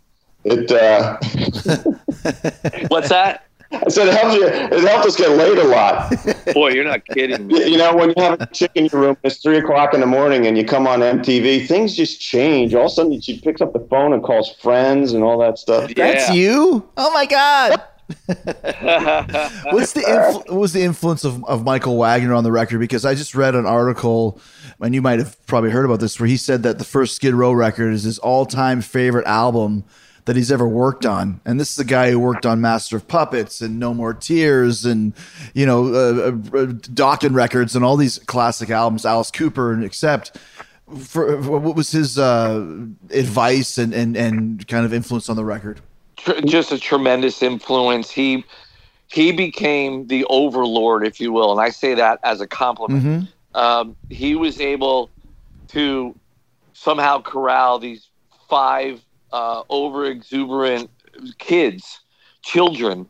It, 0.45 0.71
uh, 0.71 1.19
what's 2.89 3.09
that 3.09 3.47
I 3.73 3.89
said 3.89 4.09
it 4.09 4.15
helped 4.15 4.37
you. 4.37 4.47
It 4.47 4.85
helped 4.85 5.07
us 5.07 5.17
get 5.17 5.31
laid 5.31 5.59
a 5.59 5.65
lot. 5.65 6.13
boy 6.55 6.71
you're 6.71 6.85
not 6.85 7.05
kidding 7.07 7.47
me 7.47 7.59
You 7.59 7.65
you 7.73 7.79
know, 7.79 7.95
when 7.95 8.11
you 8.17 8.23
have 8.23 8.41
a 8.41 8.47
chick 8.47 8.71
in 8.75 8.87
your 8.87 9.01
room, 9.01 9.17
it's 9.23 9.39
three 9.39 9.59
o'clock 9.59 9.93
in 9.93 10.01
the 10.01 10.07
morning, 10.07 10.47
and 10.47 10.57
you 10.57 10.65
come 10.65 10.87
on 10.87 11.01
MTV, 11.01 11.67
things 11.67 11.97
just 11.97 12.21
change. 12.21 12.75
All 12.75 12.87
of 12.87 12.87
a 12.87 12.95
sudden, 12.95 13.21
she 13.21 13.41
picks 13.41 13.61
up 13.61 13.73
the 13.73 13.87
phone 13.91 14.13
and 14.13 14.23
calls 14.23 14.55
friends 14.63 15.13
and 15.13 15.23
all 15.23 15.39
that 15.39 15.59
stuff. 15.59 15.93
That's 15.95 16.33
you? 16.33 16.89
Oh 16.97 17.13
my 17.13 17.27
god! 17.27 17.83
What's 18.27 19.93
the 19.93 20.03
influ- 20.07 20.49
what 20.49 20.53
was 20.53 20.73
the 20.73 20.83
influence 20.83 21.25
of, 21.25 21.45
of 21.45 21.65
Michael 21.65 21.99
Wagner 21.99 22.35
on 22.35 22.45
the 22.45 22.53
record? 22.53 22.79
Because 22.79 23.05
I 23.05 23.15
just 23.15 23.35
read 23.35 23.57
an 23.57 23.67
article, 23.67 24.41
and 24.81 24.95
you 24.95 25.03
might 25.03 25.19
have 25.19 25.45
probably 25.47 25.71
heard 25.71 25.85
about 25.85 25.99
this, 25.99 26.19
where 26.21 26.29
he 26.29 26.37
said 26.37 26.63
that 26.63 26.79
the 26.79 26.85
first 26.85 27.17
Skid 27.17 27.35
Row 27.35 27.53
record 27.53 27.93
is 27.93 28.05
his 28.05 28.19
all 28.21 28.47
time 28.47 28.81
favorite 28.81 29.27
album 29.27 29.85
that 30.27 30.37
he's 30.37 30.53
ever 30.53 30.69
worked 30.69 31.07
on. 31.07 31.41
And 31.45 31.59
this 31.59 31.71
is 31.71 31.79
a 31.79 31.85
guy 31.85 32.11
who 32.11 32.19
worked 32.19 32.45
on 32.45 32.61
Master 32.61 32.97
of 32.97 33.09
Puppets 33.09 33.61
and 33.61 33.81
No 33.81 33.95
More 33.95 34.13
Tears 34.13 34.85
and 34.85 35.15
you 35.55 35.65
know 35.65 35.87
uh, 35.95 36.33
uh, 36.55 36.59
uh, 36.59 37.29
Records 37.31 37.75
and 37.75 37.85
all 37.85 37.97
these 37.97 38.19
classic 38.19 38.69
albums, 38.71 39.07
Alice 39.07 39.31
Cooper 39.31 39.73
and 39.73 39.83
except. 39.83 40.37
For, 41.01 41.43
for 41.43 41.59
what 41.59 41.75
was 41.75 41.91
his 41.91 42.17
uh, 42.17 42.65
advice 43.11 43.77
and, 43.77 43.93
and, 43.93 44.17
and 44.17 44.69
kind 44.69 44.87
of 44.87 44.95
influence 44.95 45.29
on 45.29 45.35
the 45.35 45.45
record? 45.45 45.81
Just 46.45 46.71
a 46.71 46.79
tremendous 46.79 47.43
influence 47.43 48.09
he 48.09 48.45
he 49.09 49.33
became 49.33 50.07
the 50.07 50.25
overlord 50.27 51.07
if 51.07 51.21
you 51.21 51.33
will 51.33 51.53
and 51.53 51.61
i 51.61 51.71
say 51.71 51.95
that 51.95 52.19
as 52.25 52.41
a 52.41 52.47
compliment 52.47 53.03
Mm-hmm. 53.05 53.59
um, 53.59 53.97
he 54.11 54.35
was 54.35 54.61
able 54.61 55.11
to 55.69 56.15
somehow 56.73 57.21
corral 57.21 57.79
these 57.79 58.09
five 58.49 59.01
uh, 59.33 59.63
over 59.69 60.07
exuberant 60.07 60.91
kids, 61.39 62.01
children, 62.43 63.07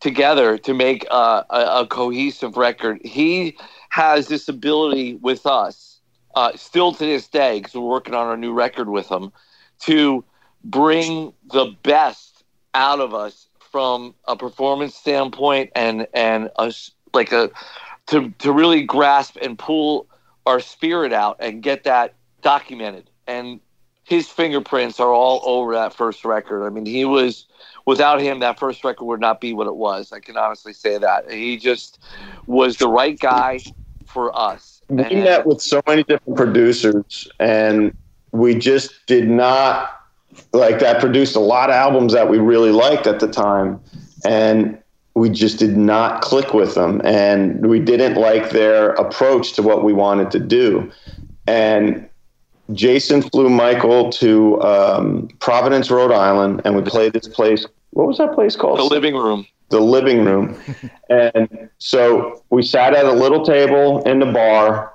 together 0.00 0.58
to 0.58 0.74
make 0.74 1.06
uh, 1.10 1.42
a, 1.50 1.82
a 1.82 1.86
cohesive 1.86 2.56
record. 2.56 3.00
He 3.04 3.56
has 3.88 4.28
this 4.28 4.48
ability 4.48 5.14
with 5.14 5.46
us, 5.46 6.00
uh, 6.34 6.52
still 6.56 6.92
to 6.92 7.04
this 7.04 7.28
day, 7.28 7.58
because 7.58 7.74
we're 7.74 7.82
working 7.82 8.14
on 8.14 8.26
our 8.26 8.36
new 8.36 8.52
record 8.52 8.88
with 8.88 9.10
him, 9.10 9.32
to 9.80 10.24
bring 10.64 11.32
the 11.52 11.74
best 11.82 12.44
out 12.74 13.00
of 13.00 13.14
us 13.14 13.48
from 13.58 14.14
a 14.26 14.36
performance 14.36 14.94
standpoint 14.94 15.70
and 15.74 16.06
and 16.14 16.50
us 16.56 16.90
like 17.12 17.32
a 17.32 17.50
to 18.06 18.30
to 18.38 18.52
really 18.52 18.82
grasp 18.82 19.36
and 19.42 19.58
pull 19.58 20.06
our 20.46 20.60
spirit 20.60 21.12
out 21.12 21.36
and 21.40 21.62
get 21.62 21.84
that 21.84 22.14
documented 22.42 23.10
and 23.26 23.60
his 24.04 24.28
fingerprints 24.28 25.00
are 25.00 25.12
all 25.12 25.40
over 25.44 25.74
that 25.74 25.92
first 25.94 26.24
record 26.24 26.64
i 26.64 26.70
mean 26.70 26.86
he 26.86 27.04
was 27.04 27.46
without 27.86 28.20
him 28.20 28.40
that 28.40 28.58
first 28.58 28.84
record 28.84 29.04
would 29.04 29.20
not 29.20 29.40
be 29.40 29.52
what 29.52 29.66
it 29.66 29.76
was 29.76 30.12
i 30.12 30.20
can 30.20 30.36
honestly 30.36 30.72
say 30.72 30.98
that 30.98 31.30
he 31.30 31.56
just 31.56 31.98
was 32.46 32.76
the 32.78 32.88
right 32.88 33.18
guy 33.18 33.58
for 34.06 34.36
us 34.38 34.82
We 34.88 35.02
And- 35.02 35.24
met 35.24 35.46
with 35.46 35.60
so 35.62 35.80
many 35.86 36.02
different 36.04 36.36
producers, 36.36 37.26
and 37.40 37.92
we 38.32 38.54
just 38.54 38.92
did 39.06 39.28
not 39.30 39.90
like 40.52 40.78
that. 40.80 41.00
Produced 41.00 41.36
a 41.36 41.40
lot 41.40 41.70
of 41.70 41.74
albums 41.74 42.12
that 42.12 42.28
we 42.28 42.38
really 42.38 42.70
liked 42.70 43.06
at 43.06 43.18
the 43.20 43.28
time, 43.28 43.80
and 44.26 44.76
we 45.14 45.30
just 45.30 45.58
did 45.58 45.76
not 45.76 46.20
click 46.20 46.52
with 46.52 46.74
them, 46.74 47.00
and 47.02 47.66
we 47.66 47.80
didn't 47.80 48.16
like 48.16 48.50
their 48.50 48.90
approach 48.90 49.54
to 49.54 49.62
what 49.62 49.84
we 49.84 49.92
wanted 49.94 50.30
to 50.32 50.38
do. 50.40 50.90
And 51.46 52.06
Jason 52.72 53.22
flew 53.22 53.50
Michael 53.50 54.10
to 54.10 54.60
um, 54.62 55.28
Providence, 55.38 55.90
Rhode 55.90 56.12
Island, 56.12 56.62
and 56.64 56.74
we 56.74 56.82
played 56.82 57.12
this 57.12 57.28
place. 57.28 57.66
What 57.90 58.06
was 58.06 58.18
that 58.18 58.34
place 58.34 58.56
called? 58.56 58.78
the 58.78 58.84
living 58.84 59.14
room 59.14 59.46
the 59.70 59.80
living 59.80 60.24
room. 60.24 60.56
and 61.10 61.68
so 61.78 62.42
we 62.50 62.62
sat 62.62 62.94
at 62.94 63.04
a 63.04 63.12
little 63.12 63.44
table 63.44 64.02
in 64.04 64.20
the 64.20 64.26
bar, 64.26 64.92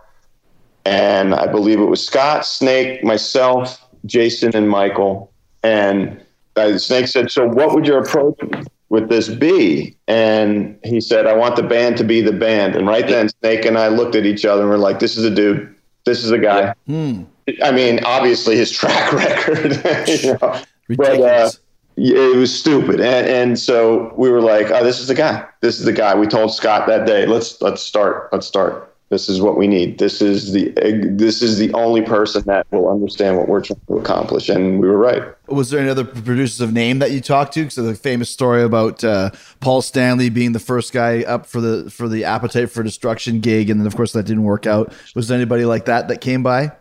and 0.85 1.35
I 1.35 1.47
believe 1.47 1.79
it 1.79 1.85
was 1.85 2.05
Scott, 2.05 2.45
Snake, 2.45 3.03
myself, 3.03 3.85
Jason, 4.05 4.55
and 4.55 4.69
Michael. 4.69 5.31
And 5.63 6.23
uh, 6.55 6.77
Snake 6.77 7.07
said, 7.07 7.31
So, 7.31 7.47
what 7.47 7.73
would 7.73 7.85
your 7.85 7.99
approach 7.99 8.39
with 8.87 9.09
this 9.09 9.27
be? 9.27 9.97
And 10.07 10.79
he 10.83 11.01
said, 11.01 11.27
I 11.27 11.33
want 11.33 11.57
the 11.57 11.63
band 11.63 11.97
to 11.97 12.03
be 12.03 12.21
the 12.21 12.31
band. 12.31 12.75
And 12.75 12.87
right 12.87 13.07
then, 13.07 13.29
Snake 13.29 13.65
and 13.65 13.77
I 13.77 13.89
looked 13.89 14.15
at 14.15 14.25
each 14.25 14.45
other 14.45 14.61
and 14.61 14.69
we're 14.69 14.77
like, 14.77 14.99
This 14.99 15.17
is 15.17 15.25
a 15.25 15.29
dude. 15.29 15.75
This 16.05 16.23
is 16.23 16.31
a 16.31 16.37
guy. 16.39 16.73
Hmm. 16.87 17.23
I 17.63 17.71
mean, 17.71 17.99
obviously, 18.03 18.55
his 18.55 18.71
track 18.71 19.11
record. 19.13 19.71
you 20.07 20.33
know, 20.33 20.61
Ridiculous. 20.87 21.59
yeah, 21.95 22.17
it 22.17 22.35
was 22.37 22.57
stupid, 22.57 22.99
and 23.01 23.27
and 23.27 23.59
so 23.59 24.13
we 24.17 24.29
were 24.29 24.41
like, 24.41 24.71
"Oh, 24.71 24.83
this 24.83 24.99
is 24.99 25.07
the 25.07 25.15
guy. 25.15 25.45
This 25.61 25.79
is 25.79 25.85
the 25.85 25.93
guy." 25.93 26.15
We 26.15 26.27
told 26.27 26.53
Scott 26.53 26.87
that 26.87 27.05
day, 27.05 27.25
"Let's 27.25 27.61
let's 27.61 27.81
start. 27.81 28.29
Let's 28.31 28.47
start." 28.47 28.88
This 29.09 29.27
is 29.27 29.41
what 29.41 29.57
we 29.57 29.67
need. 29.67 29.97
This 29.97 30.21
is 30.21 30.51
the 30.51 30.69
this 31.11 31.41
is 31.41 31.57
the 31.57 31.73
only 31.73 32.03
person 32.03 32.43
that 32.43 32.67
will 32.71 32.89
understand 32.89 33.37
what 33.37 33.47
we're 33.47 33.61
trying 33.61 33.81
to 33.87 33.97
accomplish, 33.97 34.49
and 34.49 34.79
we 34.79 34.87
were 34.87 34.99
right. 34.99 35.23
Was 35.47 35.71
there 35.71 35.79
any 35.79 35.89
other 35.89 36.05
producers 36.05 36.61
of 36.61 36.71
name 36.71 36.99
that 36.99 37.09
you 37.09 37.19
talked 37.19 37.53
to? 37.53 37.61
Because 37.61 37.75
the 37.75 37.95
famous 37.95 38.29
story 38.29 38.61
about 38.61 39.03
uh, 39.03 39.31
Paul 39.61 39.81
Stanley 39.81 40.29
being 40.29 40.51
the 40.51 40.59
first 40.59 40.93
guy 40.93 41.23
up 41.23 41.47
for 41.47 41.59
the 41.59 41.89
for 41.89 42.07
the 42.07 42.23
Appetite 42.23 42.69
for 42.69 42.83
Destruction 42.83 43.39
gig, 43.39 43.71
and 43.71 43.79
then 43.79 43.87
of 43.87 43.95
course 43.95 44.13
that 44.13 44.27
didn't 44.27 44.43
work 44.43 44.67
out. 44.67 44.93
Was 45.15 45.27
there 45.27 45.35
anybody 45.35 45.65
like 45.65 45.85
that 45.85 46.07
that 46.09 46.21
came 46.21 46.43
by? 46.43 46.71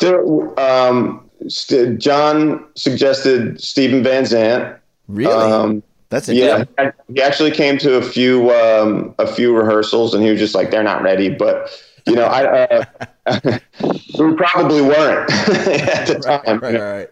There, 0.00 0.60
um, 0.60 1.28
St- 1.48 1.98
John 1.98 2.64
suggested 2.76 3.60
Steven 3.60 4.04
Van 4.04 4.24
Zandt. 4.24 4.78
Really? 5.08 5.32
Um, 5.34 5.82
That's 6.12 6.28
yeah, 6.28 6.64
he 7.08 7.22
actually 7.22 7.52
came 7.52 7.78
to 7.78 7.94
a 7.96 8.02
few 8.02 8.50
um, 8.50 9.14
a 9.18 9.26
few 9.26 9.56
rehearsals, 9.56 10.12
and 10.12 10.22
he 10.22 10.30
was 10.30 10.38
just 10.38 10.54
like, 10.54 10.70
"They're 10.70 10.82
not 10.82 11.02
ready." 11.02 11.30
But 11.30 11.70
you 12.06 12.14
know, 12.14 12.26
I 12.26 12.84
uh, 13.26 13.58
we 14.18 14.34
probably 14.34 14.82
weren't 14.82 15.30
at 15.48 16.06
the 16.06 16.20
time. 16.22 16.58
Right, 16.58 16.74
right, 16.74 16.80
right. 16.80 17.10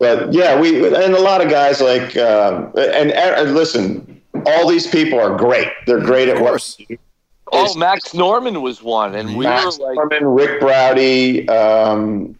But 0.00 0.32
yeah, 0.32 0.60
we 0.60 0.84
and 0.84 1.14
a 1.14 1.20
lot 1.20 1.40
of 1.40 1.48
guys 1.48 1.80
like 1.80 2.16
um, 2.16 2.72
and, 2.76 3.12
and 3.12 3.54
listen, 3.54 4.20
all 4.44 4.66
these 4.66 4.88
people 4.88 5.20
are 5.20 5.36
great. 5.36 5.68
They're 5.86 6.00
great 6.00 6.28
at 6.28 6.34
Of 6.34 6.42
what 6.42 6.48
course. 6.50 6.76
Oh, 7.52 7.78
Max 7.78 8.14
Norman 8.14 8.62
was 8.62 8.82
one, 8.82 9.14
and 9.14 9.36
we 9.36 9.44
Max 9.44 9.78
were 9.78 9.86
like, 9.86 9.94
Norman, 9.94 10.24
Ric 10.24 10.58
Browde, 10.58 11.48
um, 11.48 12.36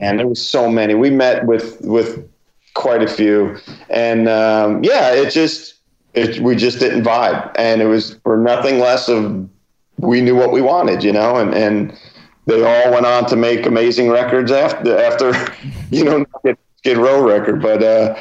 and 0.00 0.18
there 0.18 0.26
was 0.26 0.40
so 0.40 0.70
many. 0.70 0.94
We 0.94 1.10
met 1.10 1.44
with 1.44 1.82
with 1.82 2.26
quite 2.74 3.02
a 3.02 3.08
few, 3.08 3.56
and 3.90 4.28
um, 4.28 4.82
yeah, 4.84 5.12
it 5.12 5.30
just 5.30 5.74
it 6.14 6.40
we 6.40 6.56
just 6.56 6.78
didn't 6.78 7.02
vibe, 7.04 7.50
and 7.56 7.80
it 7.80 7.86
was 7.86 8.14
for 8.22 8.36
nothing 8.36 8.78
less 8.78 9.08
of 9.08 9.48
we 9.98 10.20
knew 10.20 10.34
what 10.34 10.52
we 10.52 10.60
wanted, 10.60 11.02
you 11.02 11.12
know, 11.12 11.36
and 11.36 11.54
and 11.54 11.98
they 12.46 12.62
all 12.62 12.92
went 12.92 13.06
on 13.06 13.26
to 13.26 13.36
make 13.36 13.66
amazing 13.66 14.10
records 14.10 14.52
after 14.52 14.98
after 14.98 15.32
you 15.90 16.04
know 16.04 16.24
Skid, 16.40 16.58
Skid 16.78 16.98
Row 16.98 17.22
record, 17.26 17.62
but. 17.62 17.82
uh 17.82 18.20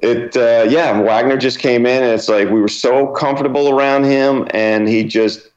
it 0.00 0.36
uh, 0.36 0.64
yeah 0.68 1.00
wagner 1.00 1.36
just 1.36 1.58
came 1.58 1.84
in 1.84 2.02
and 2.02 2.12
it's 2.12 2.28
like 2.28 2.48
we 2.50 2.60
were 2.60 2.68
so 2.68 3.08
comfortable 3.08 3.68
around 3.68 4.04
him 4.04 4.46
and 4.50 4.88
he 4.88 5.02
just 5.02 5.50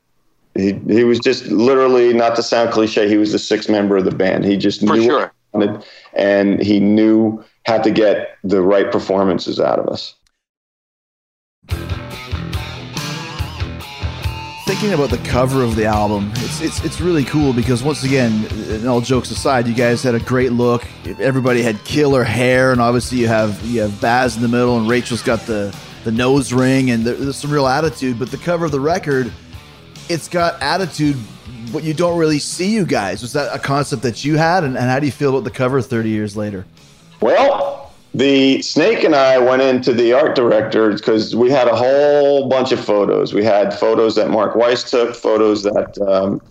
he, 0.56 0.74
he 0.88 1.04
was 1.04 1.20
just 1.20 1.46
literally 1.46 2.14
not 2.14 2.36
to 2.36 2.44
sound 2.44 2.72
cliche 2.72 3.08
he 3.08 3.18
was 3.18 3.32
the 3.32 3.40
sixth 3.40 3.70
member 3.70 3.98
of 3.98 4.06
the 4.06 4.12
band 4.12 4.44
he 4.44 4.58
just 4.58 4.86
for 4.86 4.96
knew 4.96 5.04
sure. 5.04 5.20
what 5.20 5.32
he 5.54 5.58
wanted 5.70 5.86
and 6.14 6.62
he 6.62 6.80
knew 6.80 7.44
how 7.66 7.78
to 7.78 7.92
get 7.92 8.38
the 8.44 8.62
right 8.62 8.92
performances 8.92 9.60
out 9.60 9.80
of 9.80 9.88
us 9.88 10.16
Thinking 14.72 14.94
about 14.94 15.10
the 15.10 15.18
cover 15.30 15.64
of 15.64 15.76
the 15.76 15.86
album, 15.86 16.32
it's 16.36 16.62
it's 16.62 16.86
it's 16.86 17.02
really 17.02 17.26
cool 17.26 17.52
because 17.52 17.84
once 17.84 18.06
again, 18.06 18.46
and 18.70 18.88
all 18.88 19.02
jokes 19.02 19.30
aside, 19.30 19.68
you 19.68 19.74
guys 19.74 20.02
had 20.02 20.16
a 20.16 20.20
great 20.20 20.54
look. 20.54 20.88
Everybody 21.20 21.62
had 21.62 21.84
killer 21.84 22.24
hair, 22.24 22.72
and 22.72 22.80
obviously 22.80 23.18
you 23.18 23.28
have 23.28 23.62
you 23.66 23.82
have 23.82 24.00
Baz 24.00 24.38
in 24.38 24.42
the 24.42 24.48
middle, 24.48 24.78
and 24.78 24.88
Rachel's 24.88 25.24
got 25.24 25.42
the 25.42 25.76
the 26.06 26.12
nose 26.12 26.54
ring, 26.54 26.90
and 26.92 27.04
there, 27.04 27.16
there's 27.16 27.36
some 27.36 27.52
real 27.52 27.68
attitude. 27.68 28.18
But 28.18 28.32
the 28.32 28.38
cover 28.38 28.64
of 28.64 28.72
the 28.72 28.80
record, 28.80 29.30
it's 30.08 30.30
got 30.30 30.62
attitude, 30.62 31.18
but 31.74 31.84
you 31.84 31.94
don't 31.94 32.18
really 32.18 32.40
see 32.40 32.74
you 32.74 32.86
guys. 32.86 33.22
Was 33.22 33.34
that 33.34 33.54
a 33.54 33.60
concept 33.60 34.04
that 34.04 34.24
you 34.24 34.38
had, 34.38 34.64
and, 34.64 34.78
and 34.78 34.90
how 34.90 35.02
do 35.02 35.06
you 35.06 35.12
feel 35.12 35.32
about 35.32 35.44
the 35.44 35.52
cover 35.52 35.82
30 35.82 36.10
years 36.10 36.38
later? 36.38 36.66
Well, 37.22 37.94
the 38.14 38.62
Snake 38.62 39.04
and 39.04 39.16
I 39.16 39.38
went 39.38 39.62
into 39.62 39.94
the 39.94 40.14
art 40.14 40.36
director 40.36 40.92
because 40.92 41.36
we 41.36 41.50
had 41.50 41.68
a 41.68 41.76
whole 41.76 42.50
bunch 42.50 42.72
of 42.72 42.84
photos. 42.84 43.34
We 43.34 43.44
had 43.44 43.74
photos 43.74 44.16
that 44.16 44.30
Mark 44.30 44.56
Weiss 44.56 44.90
took, 44.90 45.16
photos 45.16 45.64
that 45.64 45.98
um, 46.08 46.42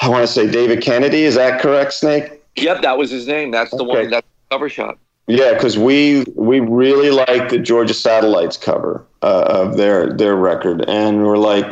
I 0.00 0.08
want 0.08 0.26
to 0.26 0.32
say 0.32 0.48
David 0.48 0.82
Kennedy. 0.82 1.22
Is 1.24 1.34
that 1.34 1.60
correct, 1.60 1.92
Snake? 1.94 2.42
Yep, 2.56 2.82
that 2.82 2.98
was 2.98 3.10
his 3.10 3.26
name. 3.26 3.50
That's 3.50 3.70
the 3.70 3.82
Okay. 3.84 4.02
one. 4.02 4.10
That's 4.10 4.26
the 4.26 4.54
cover 4.54 4.68
shot. 4.68 4.98
Yeah, 5.26 5.54
because 5.54 5.76
we 5.76 6.24
we 6.36 6.60
really 6.60 7.10
liked 7.10 7.50
the 7.50 7.58
Georgia 7.58 7.92
Satellites 7.94 8.56
cover 8.56 9.04
uh, 9.22 9.44
of 9.46 9.76
their 9.76 10.12
their 10.12 10.36
record, 10.36 10.84
and 10.88 11.22
we're 11.24 11.36
like, 11.36 11.70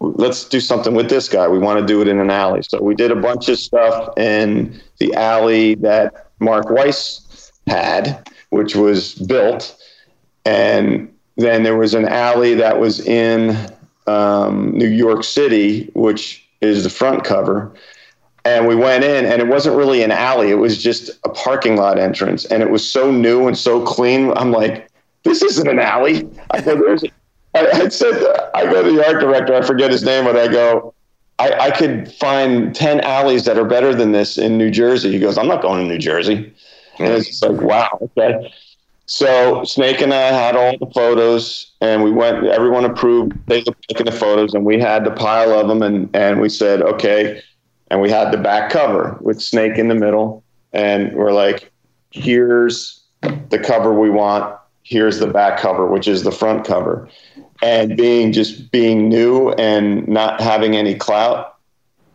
let's 0.00 0.44
do 0.48 0.60
something 0.60 0.94
with 0.94 1.10
this 1.10 1.28
guy. 1.28 1.46
We 1.46 1.58
want 1.58 1.80
to 1.80 1.86
do 1.86 2.00
it 2.00 2.08
in 2.08 2.18
an 2.20 2.30
alley, 2.30 2.62
so 2.62 2.80
we 2.80 2.94
did 2.94 3.10
a 3.10 3.16
bunch 3.16 3.48
of 3.50 3.58
stuff 3.58 4.16
in 4.16 4.80
the 4.98 5.12
alley 5.14 5.74
that 5.76 6.23
Mark 6.38 6.70
Weiss 6.70 7.52
had, 7.66 8.28
which 8.50 8.76
was 8.76 9.14
built, 9.14 9.76
and 10.44 11.12
then 11.36 11.62
there 11.62 11.76
was 11.76 11.94
an 11.94 12.06
alley 12.06 12.54
that 12.54 12.78
was 12.78 13.00
in 13.00 13.56
um, 14.06 14.72
New 14.72 14.88
York 14.88 15.24
City, 15.24 15.90
which 15.94 16.46
is 16.60 16.84
the 16.84 16.90
front 16.90 17.24
cover. 17.24 17.72
And 18.44 18.66
we 18.66 18.74
went 18.74 19.04
in 19.04 19.24
and 19.24 19.40
it 19.40 19.48
wasn't 19.48 19.76
really 19.76 20.02
an 20.02 20.10
alley. 20.10 20.50
It 20.50 20.56
was 20.56 20.82
just 20.82 21.10
a 21.24 21.30
parking 21.30 21.76
lot 21.76 21.98
entrance. 21.98 22.44
And 22.44 22.62
it 22.62 22.70
was 22.70 22.88
so 22.88 23.10
new 23.10 23.48
and 23.48 23.56
so 23.56 23.82
clean. 23.84 24.32
I'm 24.36 24.52
like 24.52 24.88
this 25.22 25.42
isn't 25.42 25.66
an 25.66 25.78
alley. 25.78 26.28
I 26.50 26.60
go 26.60 26.76
there's 26.76 27.04
said 27.94 28.14
i 28.54 28.64
go 28.64 28.82
to 28.82 28.92
the 28.92 29.06
art 29.06 29.20
director. 29.20 29.54
I 29.54 29.62
forget 29.62 29.90
his 29.90 30.02
name 30.02 30.24
but 30.24 30.36
i 30.36 30.48
go 30.48 30.93
I, 31.38 31.52
I 31.52 31.70
could 31.70 32.12
find 32.12 32.74
10 32.74 33.00
alleys 33.00 33.44
that 33.44 33.58
are 33.58 33.64
better 33.64 33.94
than 33.94 34.12
this 34.12 34.38
in 34.38 34.56
new 34.56 34.70
jersey. 34.70 35.12
He 35.12 35.18
goes 35.18 35.38
i'm 35.38 35.48
not 35.48 35.62
going 35.62 35.82
to 35.82 35.92
new 35.92 35.98
jersey. 35.98 36.52
And 36.98 37.12
it's 37.12 37.42
like 37.42 37.60
wow 37.60 37.98
okay. 38.00 38.52
So 39.06 39.64
snake 39.64 40.00
and 40.00 40.14
i 40.14 40.28
had 40.28 40.56
all 40.56 40.76
the 40.78 40.92
photos 40.94 41.72
and 41.80 42.02
we 42.02 42.10
went 42.10 42.44
everyone 42.46 42.84
approved. 42.84 43.32
They 43.46 43.64
were 43.66 43.74
taking 43.88 44.06
the 44.06 44.12
photos 44.12 44.54
and 44.54 44.64
we 44.64 44.78
had 44.78 45.04
the 45.04 45.10
pile 45.10 45.52
of 45.52 45.68
them 45.68 45.82
and, 45.82 46.08
and 46.14 46.40
we 46.40 46.48
said 46.48 46.82
okay. 46.82 47.42
And 47.88 48.00
we 48.00 48.10
had 48.10 48.32
the 48.32 48.38
back 48.38 48.70
cover 48.70 49.16
with 49.20 49.40
Snake 49.40 49.78
in 49.78 49.88
the 49.88 49.94
middle, 49.94 50.42
and 50.72 51.14
we're 51.14 51.32
like, 51.32 51.70
here's 52.10 53.02
the 53.50 53.58
cover 53.58 53.92
we 53.92 54.10
want. 54.10 54.56
Here's 54.82 55.18
the 55.18 55.26
back 55.26 55.58
cover, 55.58 55.86
which 55.86 56.08
is 56.08 56.24
the 56.24 56.32
front 56.32 56.66
cover. 56.66 57.08
And 57.62 57.96
being 57.96 58.32
just 58.32 58.70
being 58.70 59.08
new 59.08 59.50
and 59.52 60.06
not 60.08 60.40
having 60.40 60.76
any 60.76 60.94
clout, 60.94 61.56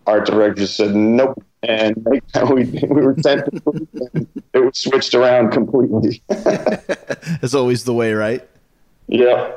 art 0.05 0.25
director 0.25 0.67
said 0.67 0.95
nope. 0.95 1.43
And 1.63 2.05
we, 2.49 2.63
we 2.63 2.87
were 2.87 3.15
sent 3.21 3.47
it 4.53 4.59
was 4.59 4.77
switched 4.77 5.13
around 5.13 5.51
completely. 5.51 6.21
That's 6.27 7.53
always 7.53 7.83
the 7.83 7.93
way, 7.93 8.13
right? 8.13 8.47
yeah. 9.07 9.51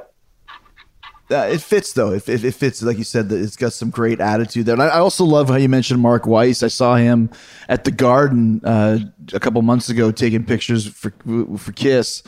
Uh, 1.32 1.46
it 1.50 1.60
fits 1.62 1.92
though. 1.94 2.12
It, 2.12 2.28
it, 2.28 2.44
it 2.44 2.54
fits, 2.54 2.82
like 2.82 2.98
you 2.98 3.04
said, 3.04 3.28
that 3.30 3.40
it's 3.40 3.56
got 3.56 3.72
some 3.72 3.90
great 3.90 4.20
attitude 4.20 4.66
there. 4.66 4.74
And 4.74 4.82
I, 4.82 4.88
I 4.88 4.98
also 4.98 5.24
love 5.24 5.48
how 5.48 5.56
you 5.56 5.68
mentioned 5.68 6.00
Mark 6.00 6.26
Weiss. 6.26 6.62
I 6.62 6.68
saw 6.68 6.96
him 6.96 7.30
at 7.68 7.84
the 7.84 7.90
Garden 7.90 8.60
uh, 8.64 8.98
a 9.32 9.40
couple 9.40 9.62
months 9.62 9.88
ago 9.88 10.10
taking 10.12 10.44
pictures 10.44 10.86
for 10.86 11.12
for 11.58 11.72
Kiss. 11.72 12.22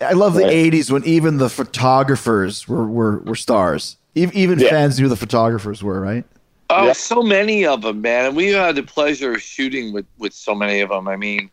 I 0.00 0.12
love 0.12 0.34
the 0.34 0.44
Right. 0.44 0.72
'80s 0.72 0.90
when 0.90 1.04
even 1.04 1.38
the 1.38 1.50
photographers 1.50 2.68
were 2.68 2.86
were, 2.86 3.18
were 3.20 3.34
stars. 3.36 3.96
Even, 4.14 4.34
even 4.36 4.58
Yeah. 4.58 4.70
fans 4.70 4.98
knew 4.98 5.08
the 5.08 5.16
photographers 5.16 5.82
were 5.82 6.00
right. 6.00 6.24
Oh, 6.70 6.86
Yeah. 6.86 6.92
so 6.94 7.22
many 7.22 7.64
of 7.66 7.82
them, 7.82 8.00
man. 8.00 8.26
And 8.26 8.36
we 8.36 8.48
had 8.48 8.74
the 8.76 8.82
pleasure 8.82 9.34
of 9.34 9.42
shooting 9.42 9.92
with, 9.92 10.06
with 10.18 10.32
so 10.32 10.54
many 10.54 10.80
of 10.80 10.88
them. 10.88 11.06
I 11.06 11.16
mean, 11.16 11.50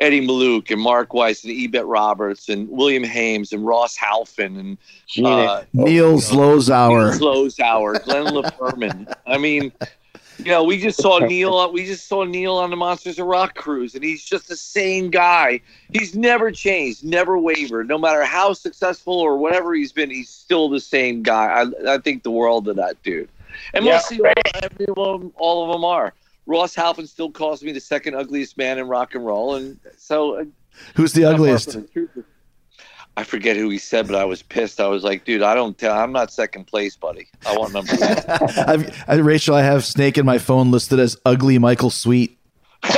Eddie 0.00 0.26
Malluk 0.26 0.70
and 0.70 0.80
Mark 0.80 1.12
Weiss 1.12 1.44
and 1.44 1.52
Ebet 1.52 1.84
Roberts 1.86 2.48
and 2.48 2.68
William 2.70 3.04
Hames 3.04 3.52
and 3.52 3.66
Ross 3.66 3.96
Halfin 3.98 4.58
and 4.58 4.78
Gene, 5.06 5.26
uh, 5.26 5.64
Neil 5.74 6.18
Zlozower. 6.18 7.12
Zlozower, 7.18 8.02
Glenn 8.04 8.26
LaFerman. 8.34 9.14
I 9.26 9.36
mean, 9.36 9.70
you 10.38 10.46
know, 10.46 10.64
we 10.64 10.80
just 10.80 10.98
saw 11.02 11.18
Neil. 11.18 11.70
We 11.70 11.84
just 11.84 12.08
saw 12.08 12.24
Neil 12.24 12.56
on 12.56 12.70
the 12.70 12.76
Monsters 12.76 13.18
of 13.18 13.26
Rock 13.26 13.54
cruise, 13.54 13.94
and 13.94 14.02
he's 14.02 14.24
just 14.24 14.48
the 14.48 14.56
same 14.56 15.10
guy. 15.10 15.60
He's 15.92 16.14
never 16.16 16.50
changed, 16.50 17.04
never 17.04 17.36
wavered. 17.36 17.86
No 17.88 17.98
matter 17.98 18.24
how 18.24 18.54
successful 18.54 19.18
or 19.20 19.36
whatever 19.36 19.74
he's 19.74 19.92
been, 19.92 20.08
he's 20.08 20.30
still 20.30 20.70
the 20.70 20.80
same 20.80 21.22
guy. 21.22 21.62
I, 21.86 21.94
I 21.94 21.98
think 21.98 22.22
the 22.22 22.30
world 22.30 22.68
of 22.68 22.76
that 22.76 23.02
dude, 23.02 23.28
and 23.74 23.84
Yeah. 23.84 23.96
mostly 23.96 24.20
all, 24.20 24.32
everyone, 24.62 25.32
all 25.36 25.64
of 25.66 25.72
them 25.72 25.84
are. 25.84 26.14
Ross 26.46 26.74
Halfin 26.74 27.06
still 27.06 27.30
calls 27.30 27.62
me 27.62 27.72
the 27.72 27.80
second 27.80 28.14
ugliest 28.14 28.56
man 28.56 28.78
in 28.78 28.88
rock 28.88 29.14
and 29.14 29.24
roll, 29.24 29.54
and 29.54 29.78
so 29.96 30.40
uh, 30.40 30.44
Who's 30.94 31.12
the 31.12 31.24
ugliest? 31.24 31.72
the. 31.72 32.08
I 33.16 33.24
forget 33.24 33.56
who 33.56 33.68
he 33.68 33.78
said, 33.78 34.06
but 34.06 34.16
I 34.16 34.24
was 34.24 34.42
pissed. 34.42 34.80
I 34.80 34.86
was 34.86 35.04
like, 35.04 35.24
dude, 35.24 35.42
I 35.42 35.54
don't 35.54 35.76
tell. 35.76 35.96
I'm 35.96 36.12
not 36.12 36.32
second 36.32 36.66
place, 36.66 36.96
buddy. 36.96 37.28
I 37.46 37.56
want 37.56 37.72
number 37.74 37.94
one. 37.96 38.18
I've, 38.68 39.04
I, 39.08 39.14
Rachel, 39.16 39.54
I 39.54 39.62
have 39.62 39.84
Snake 39.84 40.16
in 40.16 40.24
my 40.24 40.38
phone 40.38 40.70
listed 40.70 40.98
as 40.98 41.16
ugly 41.26 41.58
Michael 41.58 41.90
Sweet. 41.90 42.38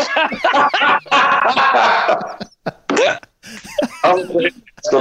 Uh, 4.05 4.51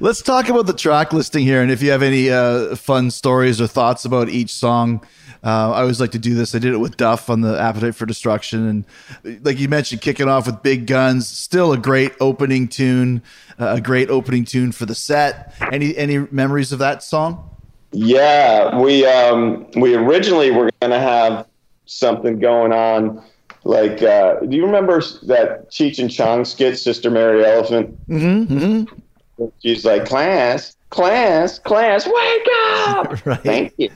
Let's 0.00 0.22
talk 0.22 0.48
about 0.48 0.66
the 0.66 0.74
track 0.76 1.12
listing 1.12 1.44
here, 1.44 1.62
and 1.62 1.70
if 1.70 1.82
you 1.82 1.90
have 1.90 2.02
any 2.02 2.30
uh, 2.30 2.74
fun 2.76 3.10
stories 3.10 3.60
or 3.60 3.66
thoughts 3.66 4.04
about 4.04 4.28
each 4.28 4.50
song. 4.50 5.04
Uh, 5.44 5.70
I 5.70 5.82
always 5.82 6.00
like 6.00 6.10
to 6.12 6.18
do 6.18 6.34
this. 6.34 6.56
I 6.56 6.58
did 6.58 6.74
it 6.74 6.78
with 6.78 6.96
Duff 6.96 7.30
on 7.30 7.42
the 7.42 7.60
Appetite 7.60 7.94
for 7.94 8.06
Destruction, 8.06 8.84
and 9.24 9.44
like 9.44 9.60
you 9.60 9.68
mentioned, 9.68 10.00
kicking 10.00 10.28
off 10.28 10.46
with 10.46 10.64
Big 10.64 10.86
Guns, 10.86 11.28
still 11.28 11.72
a 11.72 11.78
great 11.78 12.12
opening 12.20 12.66
tune, 12.66 13.22
uh, 13.60 13.74
a 13.76 13.80
great 13.80 14.10
opening 14.10 14.44
tune 14.44 14.72
for 14.72 14.84
the 14.84 14.96
set. 14.96 15.54
Any 15.72 15.96
any 15.96 16.18
memories 16.32 16.72
of 16.72 16.80
that 16.80 17.04
song? 17.04 17.48
Yeah, 17.92 18.80
we 18.80 19.06
um, 19.06 19.70
we 19.76 19.94
originally 19.94 20.50
were 20.50 20.70
going 20.80 20.90
to 20.90 21.00
have 21.00 21.46
something 21.86 22.38
going 22.38 22.72
on. 22.72 23.22
Like, 23.68 24.02
uh, 24.02 24.40
do 24.40 24.56
you 24.56 24.64
remember 24.64 25.02
that 25.24 25.70
Cheech 25.70 25.98
and 25.98 26.10
Chong 26.10 26.46
skit, 26.46 26.78
Sister 26.78 27.10
Mary 27.10 27.44
Elephant? 27.44 27.98
Mm-hmm, 28.08 29.44
She's 29.62 29.84
like, 29.84 30.06
class, 30.06 30.74
class, 30.88 31.58
class, 31.58 32.06
wake 32.06 32.48
up! 32.86 33.14
Right. 33.26 33.40
Thank 33.42 33.74
you. 33.76 33.90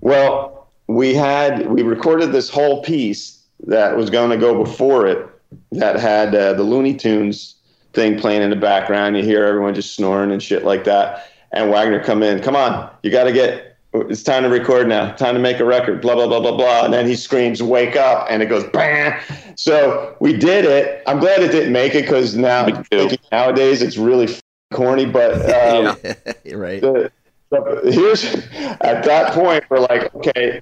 Well, 0.00 0.68
we 0.86 1.14
had 1.14 1.68
we 1.70 1.82
recorded 1.82 2.32
this 2.32 2.48
whole 2.48 2.82
piece 2.82 3.42
that 3.66 3.94
was 3.94 4.08
going 4.08 4.30
to 4.30 4.38
go 4.38 4.64
before 4.64 5.06
it 5.06 5.28
that 5.72 6.00
had 6.00 6.34
uh, 6.34 6.54
the 6.54 6.62
Looney 6.62 6.94
Tunes 6.94 7.56
thing 7.92 8.18
playing 8.18 8.40
in 8.40 8.48
the 8.48 8.56
background. 8.56 9.18
You 9.18 9.22
hear 9.22 9.44
everyone 9.44 9.74
just 9.74 9.94
snoring 9.94 10.32
and 10.32 10.42
shit 10.42 10.64
like 10.64 10.84
that. 10.84 11.30
And 11.52 11.70
Wagner 11.70 12.02
come 12.02 12.22
in, 12.22 12.40
come 12.40 12.56
on, 12.56 12.90
you 13.02 13.10
got 13.10 13.24
to 13.24 13.32
get. 13.32 13.69
It's 13.92 14.22
time 14.22 14.44
to 14.44 14.48
record 14.48 14.88
now. 14.88 15.12
Time 15.14 15.34
to 15.34 15.40
make 15.40 15.58
a 15.58 15.64
record. 15.64 16.00
Blah 16.00 16.14
blah 16.14 16.28
blah 16.28 16.40
blah 16.40 16.56
blah. 16.56 16.84
And 16.84 16.94
then 16.94 17.06
he 17.08 17.16
screams, 17.16 17.60
"Wake 17.60 17.96
up!" 17.96 18.26
And 18.30 18.40
it 18.42 18.46
goes 18.46 18.62
bam. 18.64 19.20
So 19.56 20.14
we 20.20 20.36
did 20.36 20.64
it. 20.64 21.02
I'm 21.08 21.18
glad 21.18 21.42
it 21.42 21.50
didn't 21.50 21.72
make 21.72 21.94
it 21.96 22.02
because 22.02 22.36
now 22.36 22.66
Me 22.66 22.72
too. 22.72 22.82
thinking 22.90 23.18
nowadays 23.32 23.82
it's 23.82 23.96
really 23.96 24.26
f- 24.26 24.40
corny. 24.72 25.06
But 25.06 25.34
um, 25.44 25.96
right. 26.54 26.80
the, 26.80 27.10
the, 27.50 27.90
here's 27.92 28.32
at 28.80 29.02
that 29.04 29.32
point 29.32 29.64
we're 29.68 29.80
like, 29.80 30.14
okay, 30.14 30.60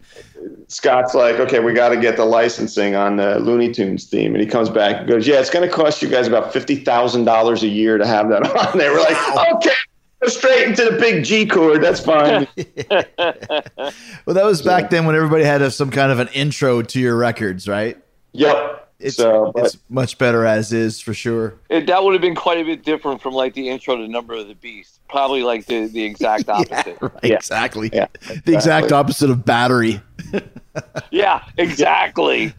Scott's 0.69 1.15
like, 1.15 1.37
okay, 1.37 1.61
we 1.61 1.75
got 1.75 1.91
to 1.91 1.99
get 2.01 2.17
the 2.17 2.25
licensing 2.25 2.95
on 2.95 3.17
the 3.17 3.39
Looney 3.41 3.71
Tunes 3.71 4.07
theme, 4.09 4.35
and 4.35 4.43
he 4.43 4.49
comes 4.49 4.71
back 4.71 5.01
and 5.01 5.07
goes, 5.09 5.27
yeah, 5.27 5.39
it's 5.39 5.51
going 5.51 5.69
to 5.69 5.75
cost 5.75 6.01
you 6.01 6.09
guys 6.09 6.27
about 6.27 6.51
fifty 6.51 6.77
thousand 6.77 7.25
dollars 7.25 7.63
a 7.63 7.69
year 7.69 7.99
to 7.99 8.07
have 8.07 8.31
that 8.31 8.43
on 8.73 8.79
there. 8.79 8.91
We're 8.93 9.01
like, 9.01 9.55
okay. 9.57 9.71
Go 10.21 10.29
straight 10.29 10.67
into 10.69 10.85
the 10.85 10.97
big 10.99 11.25
G 11.25 11.47
chord. 11.47 11.83
That's 11.83 12.01
fine. 12.01 12.47
Well, 14.27 14.35
that 14.35 14.45
was 14.45 14.61
back 14.63 14.91
then 14.91 15.07
when 15.07 15.15
everybody 15.17 15.45
had 15.45 15.63
a, 15.63 15.71
some 15.71 15.91
kind 15.91 16.13
of 16.13 16.19
an 16.19 16.29
intro 16.35 16.83
to 16.83 17.01
your 17.01 17.17
records, 17.17 17.67
right? 17.69 17.97
yep. 18.33 18.75
It's 19.01 19.17
so, 19.17 19.53
but- 19.55 19.67
it's 19.67 19.79
much 19.89 20.19
better 20.19 20.45
as 20.45 20.73
is 20.73 21.01
for 21.01 21.15
sure. 21.15 21.55
It, 21.71 21.87
that 21.87 22.03
would 22.03 22.15
have 22.15 22.21
been 22.21 22.35
quite 22.35 22.59
a 22.59 22.65
bit 22.65 22.85
different 22.85 23.23
from 23.23 23.33
like 23.33 23.55
the 23.55 23.69
intro 23.69 23.97
to 23.97 24.09
Number 24.09 24.35
of 24.35 24.49
the 24.49 24.57
Beast. 24.57 25.01
Probably 25.09 25.43
like 25.45 25.67
the, 25.67 25.87
the 25.87 26.03
exact 26.05 26.49
opposite. 26.49 26.99
Right, 27.01 27.13
Yeah. 27.23 27.37
exactly. 27.37 27.91
Yeah, 27.93 28.07
The 28.45 28.55
exact 28.55 28.91
opposite 28.93 29.31
of 29.31 29.45
battery. 29.45 30.01
Yeah, 31.11 31.43
exactly. 31.57 32.53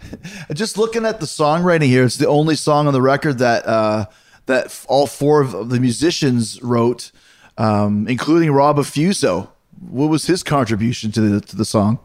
Just 0.54 0.78
looking 0.78 1.06
at 1.06 1.22
the 1.22 1.26
songwriting 1.26 1.86
here, 1.86 2.04
it's 2.04 2.18
the 2.18 2.28
only 2.28 2.56
song 2.56 2.86
on 2.88 2.92
the 2.94 3.02
record 3.02 3.38
that 3.38 3.66
uh, 3.66 4.08
that 4.46 4.86
all 4.90 5.08
four 5.08 5.40
of 5.42 5.70
the 5.70 5.80
musicians 5.80 6.62
wrote, 6.62 7.12
um, 7.60 8.08
including 8.08 8.52
Rob 8.52 8.78
Affuso. 8.78 9.50
What 9.92 10.08
was 10.08 10.26
his 10.26 10.42
contribution 10.44 11.12
to 11.12 11.22
the 11.22 11.42
to 11.42 11.56
the 11.56 11.66
song? 11.66 12.00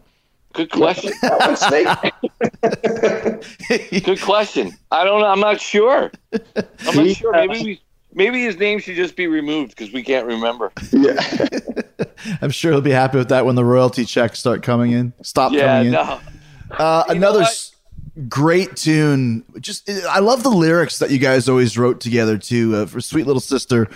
Good 0.52 0.70
question. 0.70 1.12
Good 4.04 4.20
question. 4.20 4.72
I 4.90 5.04
don't 5.04 5.20
know. 5.20 5.26
I'm 5.26 5.40
not 5.40 5.60
sure. 5.60 6.10
I'm 6.32 6.94
not 6.94 7.16
sure. 7.16 7.32
Maybe 7.32 7.64
we, 7.64 7.80
maybe 8.12 8.42
his 8.42 8.56
name 8.56 8.78
should 8.78 8.96
just 8.96 9.16
be 9.16 9.26
removed 9.26 9.70
because 9.76 9.92
we 9.92 10.02
can't 10.02 10.26
remember. 10.26 10.72
yeah. 10.92 11.48
I'm 12.42 12.50
sure 12.50 12.72
he'll 12.72 12.80
be 12.80 12.90
happy 12.90 13.18
with 13.18 13.28
that 13.30 13.44
when 13.44 13.54
the 13.56 13.64
royalty 13.64 14.04
checks 14.04 14.38
start 14.38 14.62
coming 14.62 14.92
in. 14.92 15.12
Stop 15.22 15.52
Yeah, 15.52 15.78
coming 15.78 15.86
in. 15.88 15.92
no. 15.92 16.20
Uh, 16.70 17.04
You 17.08 17.14
know 17.14 17.18
another 17.28 17.42
s- 17.42 17.73
great 18.28 18.76
tune. 18.76 19.44
Just 19.60 19.88
I 19.90 20.20
love 20.20 20.42
the 20.42 20.50
lyrics 20.50 20.98
that 20.98 21.10
you 21.10 21.18
guys 21.18 21.48
always 21.48 21.76
wrote 21.76 22.00
together 22.00 22.38
too. 22.38 22.76
Uh, 22.76 22.86
for 22.86 23.00
"Sweet 23.00 23.26
Little 23.26 23.40
Sister," 23.40 23.88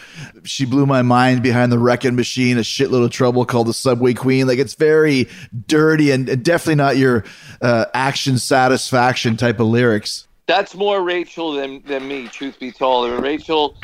she 0.45 0.65
blew 0.65 0.87
my 0.87 1.03
mind 1.03 1.43
behind 1.43 1.73
the 1.73 1.79
wrecking 1.79 2.17
machine. 2.17 2.59
A 2.59 2.63
shitload 2.63 3.05
of 3.05 3.11
trouble 3.11 3.45
called 3.45 3.67
the 3.67 3.75
Subway 3.75 4.15
Queen. 4.15 4.47
Like 4.47 4.59
it's 4.59 4.75
very 4.75 5.29
dirty 5.67 6.11
and 6.11 6.29
and 6.29 6.45
definitely 6.45 6.77
not 6.77 6.97
your 6.97 7.25
uh, 7.61 7.87
action 7.95 8.39
satisfaction 8.39 9.37
type 9.37 9.61
of 9.61 9.67
lyrics. 9.67 10.27
That's 10.47 10.75
more 10.75 11.03
Rachel 11.03 11.53
than, 11.53 11.83
than 11.83 12.09
me, 12.09 12.27
truth 12.27 12.59
be 12.59 12.73
told. 12.73 13.11
And 13.11 13.23
Rachel, 13.23 13.77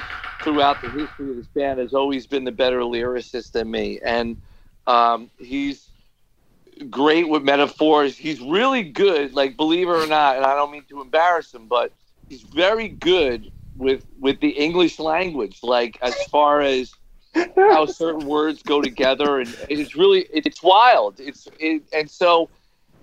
throughout 0.42 0.80
the 0.80 0.88
history 0.88 1.30
of 1.30 1.36
this 1.36 1.46
band, 1.48 1.78
has 1.78 1.92
always 1.92 2.26
been 2.26 2.44
the 2.44 2.52
better 2.52 2.80
lyricist 2.80 3.52
than 3.52 3.70
me. 3.70 4.00
And 4.02 4.40
um, 4.86 5.30
he's 5.38 5.83
great 6.90 7.28
with 7.28 7.42
metaphors. 7.42 8.16
He's 8.16 8.40
really 8.40 8.82
good, 8.82 9.34
like, 9.34 9.56
believe 9.56 9.88
it 9.88 9.92
or 9.92 10.06
not, 10.06 10.36
and 10.36 10.44
I 10.44 10.54
don't 10.54 10.70
mean 10.70 10.84
to 10.88 11.00
embarrass 11.00 11.52
him, 11.52 11.66
but 11.66 11.92
he's 12.28 12.42
very 12.42 12.88
good 12.88 13.50
with 13.76 14.04
with 14.20 14.40
the 14.40 14.50
English 14.50 14.98
language, 14.98 15.60
like, 15.62 15.98
as 16.02 16.14
far 16.24 16.60
as 16.60 16.94
how 17.56 17.86
certain 18.02 18.26
words 18.26 18.62
go 18.62 18.80
together. 18.80 19.40
And 19.40 19.56
it's 19.68 19.96
really, 19.96 20.26
it's 20.32 20.62
wild. 20.62 21.18
It's, 21.18 21.48
it, 21.58 21.82
and 21.92 22.10
so, 22.10 22.48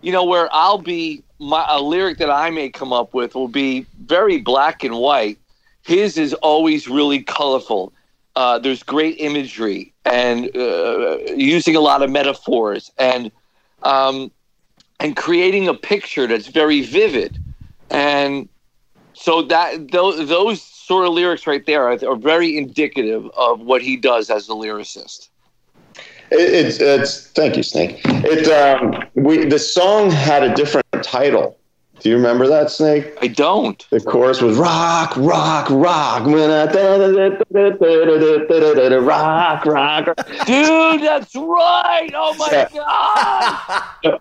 you 0.02 0.12
know, 0.12 0.24
where 0.24 0.50
I'll 0.52 0.78
be, 0.78 1.24
my, 1.40 1.66
a 1.70 1.82
lyric 1.82 2.18
that 2.20 2.30
I 2.30 2.50
may 2.50 2.70
come 2.70 2.94
up 2.94 3.14
with 3.14 3.36
will 3.36 3.48
be 3.48 3.86
very 4.06 4.40
black 4.40 4.84
and 4.84 4.96
white. 4.96 5.38
His 5.84 6.18
is 6.18 6.34
always 6.36 6.88
really 6.88 7.24
colorful. 7.24 7.94
Uh, 8.36 8.60
there's 8.60 8.84
great 8.84 9.18
imagery 9.20 9.94
and 10.06 10.56
uh, 10.56 11.18
using 11.36 11.76
a 11.76 11.82
lot 11.82 12.02
of 12.02 12.10
metaphors 12.10 12.92
and 12.98 13.32
um, 13.84 14.32
and 15.00 15.16
creating 15.16 15.68
a 15.68 15.74
picture 15.74 16.28
that's 16.28 16.48
very 16.48 16.82
vivid. 16.82 17.38
And 17.90 18.48
so 19.14 19.42
that 19.44 19.92
those, 19.92 20.28
those 20.28 20.62
sort 20.62 21.06
of 21.06 21.14
lyrics 21.14 21.48
right 21.48 21.66
there 21.66 21.88
are, 21.88 21.98
are 22.06 22.16
very 22.16 22.58
indicative 22.58 23.30
of 23.38 23.62
what 23.62 23.82
he 23.82 23.98
does 23.98 24.30
as 24.30 24.50
a 24.50 24.54
lyricist. 24.54 25.30
It, 26.32 26.66
it's 26.66 26.80
it's 26.80 27.28
thank 27.28 27.58
you, 27.58 27.64
Snake. 27.64 28.00
It 28.06 28.48
um 28.48 29.04
we 29.16 29.46
the 29.46 29.60
song 29.60 30.10
had 30.10 30.44
a 30.44 30.54
different 30.54 30.86
title. 31.02 31.58
Do 32.02 32.10
you 32.10 32.16
remember 32.16 32.48
that, 32.48 32.72
Snake? 32.72 33.14
I 33.22 33.28
don't. 33.28 33.86
The 33.92 34.00
chorus 34.00 34.42
was 34.42 34.58
rock, 34.58 35.14
rock, 35.18 35.68
rock, 35.70 36.24
rock, 39.06 39.66
rock. 39.66 40.18
Dude, 40.48 41.02
that's 41.02 41.36
right. 41.36 42.10
Oh 42.16 42.34
my 42.40 42.68
god. 44.04 44.20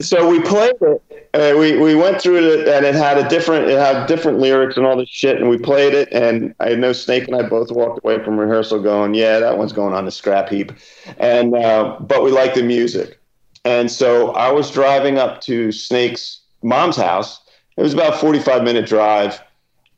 So 0.00 0.28
we 0.30 0.40
played 0.40 0.76
it. 0.80 1.02
Uh, 1.34 1.58
we 1.58 1.76
we 1.76 1.96
went 1.96 2.20
through 2.20 2.38
it, 2.38 2.68
and 2.68 2.86
it 2.86 2.94
had 2.94 3.18
a 3.18 3.28
different 3.28 3.68
it 3.68 3.76
had 3.78 4.06
different 4.06 4.38
lyrics 4.38 4.76
and 4.76 4.86
all 4.86 4.96
this 4.96 5.08
shit. 5.08 5.36
And 5.36 5.50
we 5.50 5.58
played 5.58 5.94
it, 5.94 6.08
and 6.12 6.54
I 6.60 6.74
know 6.76 6.92
Snake 6.92 7.26
and 7.26 7.36
I 7.36 7.42
both 7.42 7.72
walked 7.72 8.04
away 8.04 8.22
from 8.22 8.38
rehearsal 8.38 8.80
going, 8.80 9.14
"Yeah, 9.14 9.40
that 9.40 9.58
one's 9.58 9.72
going 9.72 9.94
on 9.94 10.04
the 10.04 10.10
scrap 10.10 10.48
heap." 10.48 10.72
And 11.18 11.54
uh, 11.54 11.96
but 12.00 12.22
we 12.22 12.30
liked 12.30 12.54
the 12.54 12.62
music, 12.62 13.20
and 13.64 13.90
so 13.90 14.30
I 14.32 14.50
was 14.52 14.70
driving 14.70 15.18
up 15.18 15.40
to 15.42 15.70
Snake's 15.72 16.39
mom's 16.62 16.96
house. 16.96 17.40
It 17.76 17.82
was 17.82 17.94
about 17.94 18.14
a 18.14 18.18
forty 18.18 18.40
five 18.40 18.62
minute 18.62 18.86
drive, 18.86 19.40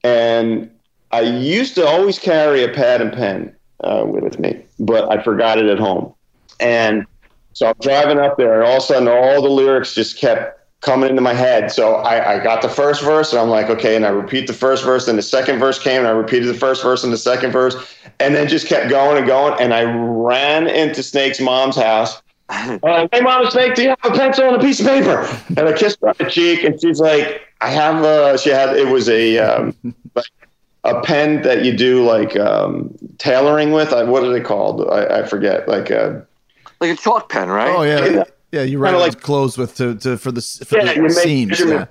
and 0.04 0.70
I 1.10 1.22
used 1.22 1.74
to 1.76 1.86
always 1.86 2.18
carry 2.18 2.62
a 2.62 2.68
pad 2.68 3.00
and 3.00 3.12
pen 3.12 3.54
uh, 3.82 4.04
with 4.06 4.38
me, 4.38 4.62
but 4.78 5.10
I 5.10 5.22
forgot 5.22 5.58
it 5.58 5.66
at 5.66 5.78
home, 5.78 6.14
and 6.60 7.06
so 7.52 7.66
I'm 7.68 7.74
driving 7.80 8.18
up 8.18 8.36
there, 8.36 8.54
and 8.54 8.64
all 8.64 8.78
of 8.78 8.82
a 8.82 8.86
sudden, 8.86 9.08
all 9.08 9.42
the 9.42 9.50
lyrics 9.50 9.94
just 9.94 10.18
kept 10.18 10.58
coming 10.80 11.08
into 11.08 11.22
my 11.22 11.32
head. 11.32 11.70
So 11.70 11.94
I, 11.94 12.34
I 12.34 12.44
got 12.44 12.60
the 12.60 12.68
first 12.68 13.02
verse, 13.02 13.32
and 13.32 13.40
I'm 13.40 13.48
like, 13.48 13.70
okay, 13.70 13.94
and 13.96 14.04
I 14.04 14.08
repeat 14.10 14.46
the 14.46 14.52
first 14.52 14.84
verse. 14.84 15.08
and 15.08 15.16
the 15.16 15.22
second 15.22 15.58
verse 15.58 15.78
came, 15.78 15.98
and 15.98 16.08
I 16.08 16.10
repeated 16.10 16.48
the 16.48 16.58
first 16.58 16.82
verse 16.82 17.04
and 17.04 17.12
the 17.12 17.18
second 17.18 17.52
verse, 17.52 17.76
and 18.20 18.34
then 18.34 18.48
just 18.48 18.66
kept 18.66 18.90
going 18.90 19.16
and 19.16 19.26
going. 19.26 19.58
And 19.60 19.72
I 19.72 19.84
ran 19.84 20.66
into 20.66 21.02
Snake's 21.02 21.40
mom's 21.40 21.76
house. 21.76 22.20
Uh, 22.82 23.09
hey, 23.12 23.20
Mama 23.20 23.50
Snake, 23.50 23.74
do 23.74 23.82
you 23.82 23.88
have 23.88 23.98
a 24.05 24.11
pencil 24.16 24.44
and 24.46 24.57
a 24.57 24.61
piece 24.61 24.78
of 24.80 24.86
paper? 24.86 25.26
And 25.57 25.61
I 25.61 25.72
kissed 25.72 25.98
her 26.03 26.09
on 26.09 26.14
the 26.18 26.26
cheek, 26.30 26.62
and 26.64 26.78
she's 26.80 27.00
like, 27.00 27.40
I 27.61 27.70
have 27.70 28.05
a. 28.05 28.36
She 28.38 28.50
had 28.50 28.76
it 28.76 28.88
was 28.88 29.09
a 29.09 29.38
um, 29.38 29.74
like 30.14 30.26
a 30.84 31.00
pen 31.03 31.42
that 31.42 31.64
you 31.64 31.76
do 31.76 32.05
like 32.05 32.36
um, 32.36 32.94
tailoring 33.18 33.72
with. 33.72 33.92
I, 33.92 34.05
what 34.05 34.22
are 34.22 34.30
they 34.32 34.40
called? 34.40 34.86
I, 34.90 35.20
I 35.20 35.26
forget. 35.26 35.66
Like 35.68 35.90
a 35.90 36.26
Like 36.80 36.90
a 36.90 36.96
chalk 36.96 37.28
pen, 37.30 37.48
right? 37.48 37.74
Oh 37.74 37.82
yeah, 37.82 38.05
Yeah. 38.07 38.24
yeah. 38.53 38.62
You 38.62 38.78
write 38.78 38.90
Kinda 38.90 39.00
like 39.00 39.14
like- 39.14 39.22
clothes 39.22 39.57
with 39.57 39.74
to, 39.76 39.94
to 39.96 40.18
for 40.18 40.30
the 40.30 40.40
s- 40.40 40.62
for 40.66 40.78
yeah, 40.78 40.92
the 40.94 41.00
make 41.03 41.11
seams. 41.12 41.59
Yeah. 41.61 41.86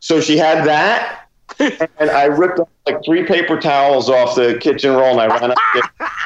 So 0.00 0.20
she 0.20 0.36
had 0.36 0.66
that, 0.66 1.23
and 1.58 2.10
I 2.10 2.24
ripped 2.24 2.58
off 2.58 2.68
like 2.86 3.04
three 3.04 3.24
paper 3.24 3.58
towels 3.58 4.10
off 4.10 4.34
the 4.34 4.58
kitchen 4.60 4.92
roll, 4.92 5.18
and 5.18 5.20
I 5.20 5.38
ran 5.38 5.54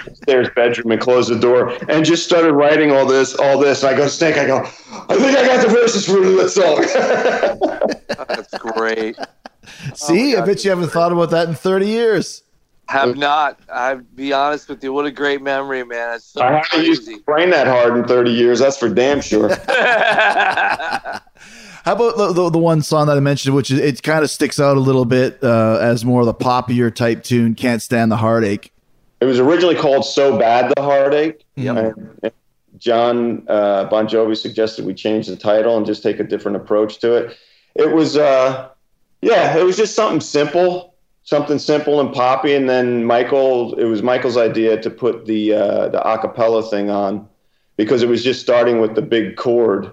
upstairs 0.06 0.48
bedroom 0.56 0.90
and 0.92 1.00
closed 1.00 1.30
the 1.30 1.38
door, 1.38 1.76
and 1.88 2.04
just 2.04 2.24
started 2.24 2.52
writing 2.52 2.90
all 2.90 3.06
this, 3.06 3.34
all 3.36 3.58
this. 3.58 3.82
And 3.82 3.94
I 3.94 3.96
go, 3.96 4.08
Snake, 4.08 4.36
I 4.36 4.46
go, 4.46 4.58
I 4.58 5.16
think 5.16 5.36
I 5.36 5.46
got 5.46 5.62
the 5.66 5.72
verses 5.72 6.04
for 6.06 6.20
that 6.20 6.50
song. 8.18 8.26
That's 8.28 8.58
great. 8.58 9.16
See, 9.94 10.34
Oh 10.36 10.42
I 10.42 10.46
bet 10.46 10.64
you 10.64 10.70
haven't 10.70 10.88
thought 10.90 11.12
about 11.12 11.30
that 11.30 11.48
in 11.48 11.54
30 11.54 11.86
years. 11.86 12.42
Have 12.88 13.18
not. 13.18 13.60
I'll 13.70 13.98
be 13.98 14.32
honest 14.32 14.70
with 14.70 14.82
you. 14.82 14.94
What 14.94 15.04
a 15.04 15.10
great 15.10 15.42
memory, 15.42 15.84
man. 15.84 16.14
It's 16.14 16.24
so 16.24 16.40
I 16.40 16.62
haven't 16.62 16.86
used 16.86 17.04
crazy. 17.04 17.22
my 17.26 17.34
brain 17.34 17.50
that 17.50 17.66
hard 17.66 17.98
in 17.98 18.04
30 18.08 18.30
years. 18.30 18.60
That's 18.60 18.78
for 18.78 18.88
damn 18.88 19.20
sure. 19.20 19.50
How 21.84 21.92
about 21.92 22.16
the, 22.16 22.32
the, 22.32 22.50
the 22.50 22.58
one 22.58 22.82
song 22.82 23.06
that 23.06 23.16
I 23.16 23.20
mentioned, 23.20 23.54
which 23.54 23.70
is, 23.70 23.78
it 23.78 24.02
kind 24.02 24.22
of 24.22 24.30
sticks 24.30 24.60
out 24.60 24.76
a 24.76 24.80
little 24.80 25.04
bit 25.04 25.38
uh, 25.42 25.78
as 25.80 26.04
more 26.04 26.20
of 26.20 26.26
the 26.26 26.34
poppier 26.34 26.94
type 26.94 27.22
tune, 27.22 27.54
"Can't 27.54 27.80
Stand 27.82 28.12
the 28.12 28.16
Heartache." 28.16 28.72
It 29.20 29.24
was 29.24 29.38
originally 29.38 29.74
called 29.74 30.04
"So 30.04 30.38
Bad 30.38 30.72
the 30.76 30.82
Heartache," 30.82 31.44
Yep. 31.56 31.76
and 31.76 32.32
John 32.78 33.44
uh, 33.48 33.84
Bon 33.84 34.06
Jovi 34.06 34.36
suggested 34.36 34.84
we 34.84 34.94
change 34.94 35.26
the 35.26 35.36
title 35.36 35.76
and 35.76 35.84
just 35.84 36.02
take 36.02 36.20
a 36.20 36.24
different 36.24 36.56
approach 36.56 36.98
to 36.98 37.14
it. 37.14 37.36
It 37.74 37.92
was, 37.92 38.16
uh, 38.16 38.68
yeah, 39.22 39.56
it 39.56 39.64
was 39.64 39.76
just 39.76 39.94
something 39.94 40.20
simple, 40.20 40.94
something 41.24 41.58
simple 41.58 42.00
and 42.00 42.12
poppy. 42.12 42.54
And 42.54 42.68
then 42.68 43.04
Michael, 43.04 43.74
it 43.74 43.84
was 43.84 44.02
Michael's 44.02 44.36
idea 44.36 44.80
to 44.80 44.90
put 44.90 45.26
the 45.26 45.54
uh, 45.54 45.88
the 45.88 46.00
acapella 46.00 46.68
thing 46.68 46.90
on 46.90 47.28
because 47.76 48.02
it 48.02 48.08
was 48.08 48.22
just 48.22 48.40
starting 48.40 48.80
with 48.80 48.94
the 48.94 49.02
big 49.02 49.36
chord. 49.36 49.90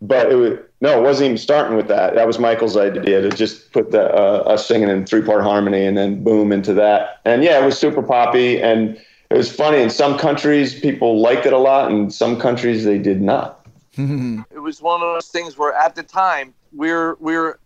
But 0.00 0.30
it 0.30 0.36
was 0.36 0.58
no, 0.80 0.98
it 0.98 1.02
wasn't 1.02 1.26
even 1.26 1.38
starting 1.38 1.76
with 1.76 1.88
that. 1.88 2.14
That 2.14 2.26
was 2.26 2.38
Michael's 2.38 2.76
idea 2.76 3.20
to 3.20 3.30
just 3.30 3.72
put 3.72 3.90
the 3.90 4.14
uh, 4.14 4.44
us 4.46 4.66
singing 4.66 4.88
in 4.88 5.06
three 5.06 5.22
part 5.22 5.42
harmony 5.42 5.84
and 5.84 5.96
then 5.96 6.22
boom 6.22 6.52
into 6.52 6.72
that. 6.74 7.20
And 7.24 7.42
yeah, 7.42 7.60
it 7.60 7.64
was 7.64 7.78
super 7.78 8.02
poppy 8.02 8.62
and 8.62 8.96
it 9.30 9.36
was 9.36 9.54
funny. 9.54 9.82
In 9.82 9.90
some 9.90 10.16
countries, 10.18 10.78
people 10.78 11.20
liked 11.20 11.44
it 11.46 11.52
a 11.52 11.58
lot, 11.58 11.90
and 11.90 12.12
some 12.12 12.40
countries 12.40 12.84
they 12.84 12.98
did 12.98 13.20
not. 13.20 13.66
it 13.98 14.60
was 14.60 14.80
one 14.80 15.02
of 15.02 15.14
those 15.14 15.28
things 15.28 15.58
where 15.58 15.74
at 15.74 15.94
the 15.94 16.02
time 16.02 16.54
we're 16.72 17.14
we're 17.16 17.58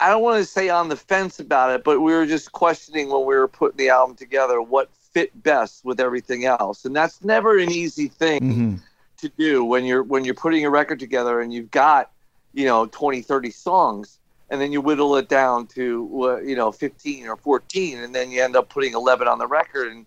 I 0.00 0.10
don't 0.10 0.22
want 0.22 0.38
to 0.38 0.44
say 0.44 0.68
on 0.68 0.88
the 0.88 0.96
fence 0.96 1.40
about 1.40 1.74
it, 1.74 1.82
but 1.82 2.00
we 2.00 2.12
were 2.12 2.26
just 2.26 2.52
questioning 2.52 3.08
when 3.08 3.24
we 3.24 3.34
were 3.34 3.48
putting 3.48 3.78
the 3.78 3.88
album 3.88 4.14
together 4.14 4.62
what 4.62 4.90
fit 4.92 5.42
best 5.42 5.84
with 5.84 5.98
everything 5.98 6.44
else, 6.44 6.84
and 6.84 6.94
that's 6.94 7.24
never 7.24 7.58
an 7.58 7.70
easy 7.70 8.08
thing 8.08 8.40
Mm-hmm. 8.40 8.76
to 9.16 9.28
do 9.30 9.64
when 9.64 9.84
you're 9.84 10.02
when 10.02 10.24
you're 10.24 10.34
putting 10.34 10.64
a 10.64 10.70
record 10.70 11.00
together 11.00 11.40
and 11.40 11.52
you've 11.52 11.70
got 11.70 12.12
you 12.54 12.64
know 12.66 12.86
20 12.86 13.22
30 13.22 13.50
songs 13.50 14.18
and 14.50 14.60
then 14.60 14.72
you 14.72 14.80
whittle 14.80 15.14
it 15.16 15.28
down 15.28 15.66
to 15.66 16.24
uh, 16.24 16.36
you 16.40 16.56
know 16.56 16.72
15 16.72 17.26
or 17.28 17.36
14 17.36 17.98
and 17.98 18.14
then 18.14 18.30
you 18.30 18.42
end 18.42 18.56
up 18.56 18.68
putting 18.70 18.94
11 18.94 19.28
on 19.28 19.38
the 19.38 19.46
record. 19.46 19.92
And 19.92 20.06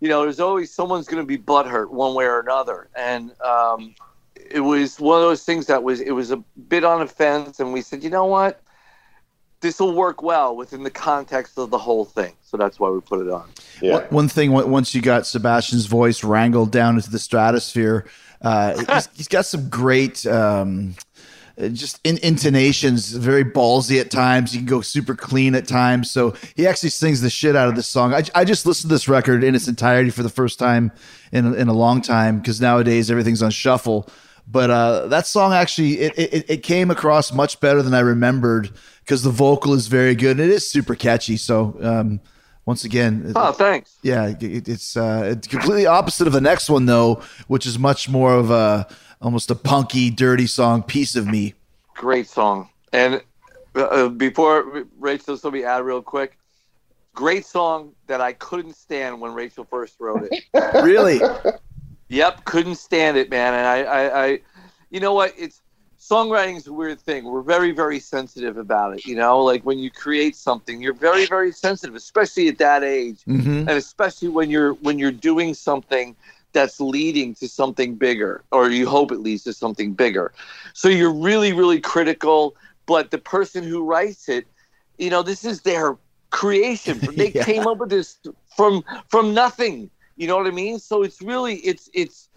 you 0.00 0.08
know 0.08 0.22
there's 0.22 0.40
always 0.40 0.70
someone's 0.72 1.06
going 1.06 1.22
to 1.22 1.26
be 1.26 1.38
butthurt 1.38 1.90
one 1.90 2.14
way 2.14 2.24
or 2.26 2.40
another. 2.40 2.88
And 2.94 3.32
um, 3.40 3.94
it 4.36 4.60
was 4.60 5.00
one 5.00 5.16
of 5.18 5.22
those 5.22 5.44
things 5.44 5.66
that 5.66 5.82
was 5.82 6.00
it 6.00 6.10
was 6.12 6.30
a 6.30 6.36
bit 6.68 6.84
on 6.84 7.00
a 7.02 7.06
fence 7.06 7.60
and 7.60 7.72
we 7.72 7.80
said 7.80 8.02
you 8.02 8.10
know 8.10 8.26
what? 8.26 8.60
This 9.60 9.78
will 9.78 9.94
work 9.94 10.22
well 10.24 10.56
within 10.56 10.82
the 10.82 10.90
context 10.90 11.56
of 11.56 11.70
the 11.70 11.78
whole 11.78 12.04
thing. 12.04 12.32
So 12.42 12.56
that's 12.56 12.80
why 12.80 12.90
we 12.90 13.00
put 13.00 13.24
it 13.24 13.30
on. 13.32 13.48
Yeah. 13.80 13.92
One- 13.92 14.04
One 14.10 14.28
thing, 14.28 14.50
once 14.52 14.92
you 14.92 15.00
got 15.00 15.24
Sebastian's 15.24 15.86
voice 15.86 16.24
wrangled 16.24 16.72
down 16.72 16.96
into 16.96 17.10
the 17.10 17.20
stratosphere, 17.20 18.04
uh, 18.42 18.74
he's, 18.94 19.08
he's 19.14 19.28
got 19.28 19.46
some 19.46 19.68
great 19.68 20.26
um, 20.26 20.96
just 21.58 22.00
in, 22.04 22.18
intonations, 22.18 23.12
very 23.12 23.44
ballsy 23.44 24.00
at 24.00 24.10
times. 24.10 24.54
You 24.54 24.60
can 24.60 24.66
go 24.66 24.80
super 24.80 25.14
clean 25.14 25.54
at 25.54 25.66
times. 25.66 26.10
So 26.10 26.34
he 26.56 26.66
actually 26.66 26.90
sings 26.90 27.20
the 27.20 27.30
shit 27.30 27.56
out 27.56 27.68
of 27.68 27.76
this 27.76 27.86
song. 27.86 28.14
I, 28.14 28.22
I 28.34 28.44
just 28.44 28.66
listened 28.66 28.90
to 28.90 28.94
this 28.94 29.08
record 29.08 29.44
in 29.44 29.54
its 29.54 29.68
entirety 29.68 30.10
for 30.10 30.22
the 30.22 30.28
first 30.28 30.58
time 30.58 30.92
in, 31.30 31.54
in 31.54 31.68
a 31.68 31.72
long 31.72 32.00
time 32.00 32.38
because 32.38 32.60
nowadays 32.60 33.10
everything's 33.10 33.42
on 33.42 33.50
shuffle. 33.50 34.08
But 34.46 34.70
uh, 34.70 35.06
that 35.08 35.26
song 35.26 35.52
actually 35.52 36.00
it, 36.00 36.18
it, 36.18 36.50
it 36.50 36.62
came 36.62 36.90
across 36.90 37.32
much 37.32 37.60
better 37.60 37.82
than 37.82 37.94
I 37.94 38.00
remembered 38.00 38.70
because 39.04 39.22
the 39.22 39.30
vocal 39.30 39.74
is 39.74 39.86
very 39.86 40.14
good. 40.14 40.32
And 40.32 40.40
it 40.40 40.50
is 40.50 40.68
super 40.68 40.94
catchy. 40.94 41.36
So 41.36 41.76
um, 41.80 42.20
once 42.64 42.84
again, 42.84 43.32
oh 43.34 43.52
thanks 43.52 43.98
yeah, 44.02 44.28
it, 44.40 44.68
it's 44.68 44.96
uh, 44.96 45.34
it's 45.36 45.48
completely 45.48 45.86
opposite 45.86 46.26
of 46.26 46.32
the 46.32 46.40
next 46.40 46.70
one 46.70 46.86
though, 46.86 47.22
which 47.48 47.66
is 47.66 47.78
much 47.78 48.08
more 48.08 48.34
of 48.34 48.50
a 48.50 48.86
almost 49.22 49.50
a 49.50 49.54
punky, 49.54 50.10
dirty 50.10 50.46
song, 50.46 50.82
"Piece 50.82 51.16
of 51.16 51.26
Me." 51.26 51.54
great 51.94 52.26
song. 52.28 52.68
And 52.92 53.22
uh, 53.74 54.08
before 54.08 54.86
Rachel, 54.98 55.38
let 55.42 55.52
me 55.52 55.64
add 55.64 55.84
real 55.84 56.02
quick. 56.02 56.38
Great 57.14 57.44
song 57.44 57.92
that 58.06 58.20
I 58.20 58.32
couldn't 58.32 58.74
stand 58.74 59.20
when 59.20 59.34
Rachel 59.34 59.64
first 59.64 59.96
wrote 60.00 60.28
it. 60.30 60.44
Really, 60.82 61.20
yep, 62.08 62.44
couldn't 62.44 62.76
stand 62.76 63.16
it, 63.16 63.30
man. 63.30 63.54
And 63.54 63.66
I, 63.66 63.82
I, 63.82 64.24
I, 64.24 64.40
you 64.90 65.00
know 65.00 65.14
what? 65.14 65.32
It's 65.38 65.60
songwriting 66.00 66.56
is 66.56 66.66
a 66.66 66.72
weird 66.72 67.00
thing. 67.00 67.24
We're 67.24 67.42
very, 67.42 67.70
very 67.72 68.00
sensitive 68.00 68.56
about 68.56 68.94
it. 68.94 69.06
You 69.06 69.14
know, 69.14 69.38
like 69.40 69.62
when 69.64 69.78
you 69.78 69.90
create 69.90 70.34
something, 70.34 70.80
you're 70.80 70.94
very, 70.94 71.26
very 71.26 71.52
sensitive, 71.52 71.94
especially 71.94 72.48
at 72.48 72.58
that 72.58 72.82
age, 72.82 73.22
hmm 73.24 73.60
and 73.60 73.70
especially 73.70 74.28
when 74.28 74.50
you're 74.50 74.72
when 74.74 74.98
you're 74.98 75.12
doing 75.12 75.54
something 75.54 76.16
that's 76.52 76.80
leading 76.80 77.34
to 77.36 77.48
something 77.48 77.94
bigger 77.96 78.44
or 78.52 78.70
you 78.70 78.88
hope 78.88 79.12
it 79.12 79.18
leads 79.20 79.44
to 79.44 79.52
something 79.52 79.92
bigger. 79.94 80.32
So 80.74 80.88
you're 80.88 81.12
really 81.14 81.52
really 81.52 81.80
critical 81.80 82.56
but 82.86 83.10
the 83.10 83.18
person 83.18 83.64
who 83.64 83.84
writes 83.84 84.28
it 84.28 84.46
you 84.98 85.10
know 85.10 85.22
this 85.22 85.44
is 85.44 85.62
their 85.62 85.96
creation. 86.30 87.00
They 87.16 87.32
Yeah. 87.34 87.44
came 87.44 87.66
up 87.66 87.78
with 87.78 87.90
this 87.90 88.18
from 88.56 88.84
from 89.08 89.34
nothing. 89.34 89.90
You 90.16 90.26
know 90.28 90.36
what 90.36 90.46
i 90.46 90.50
mean? 90.50 90.78
So 90.78 91.02
it's 91.02 91.20
really 91.22 91.56
it's 91.56 91.88
it's 91.94 92.28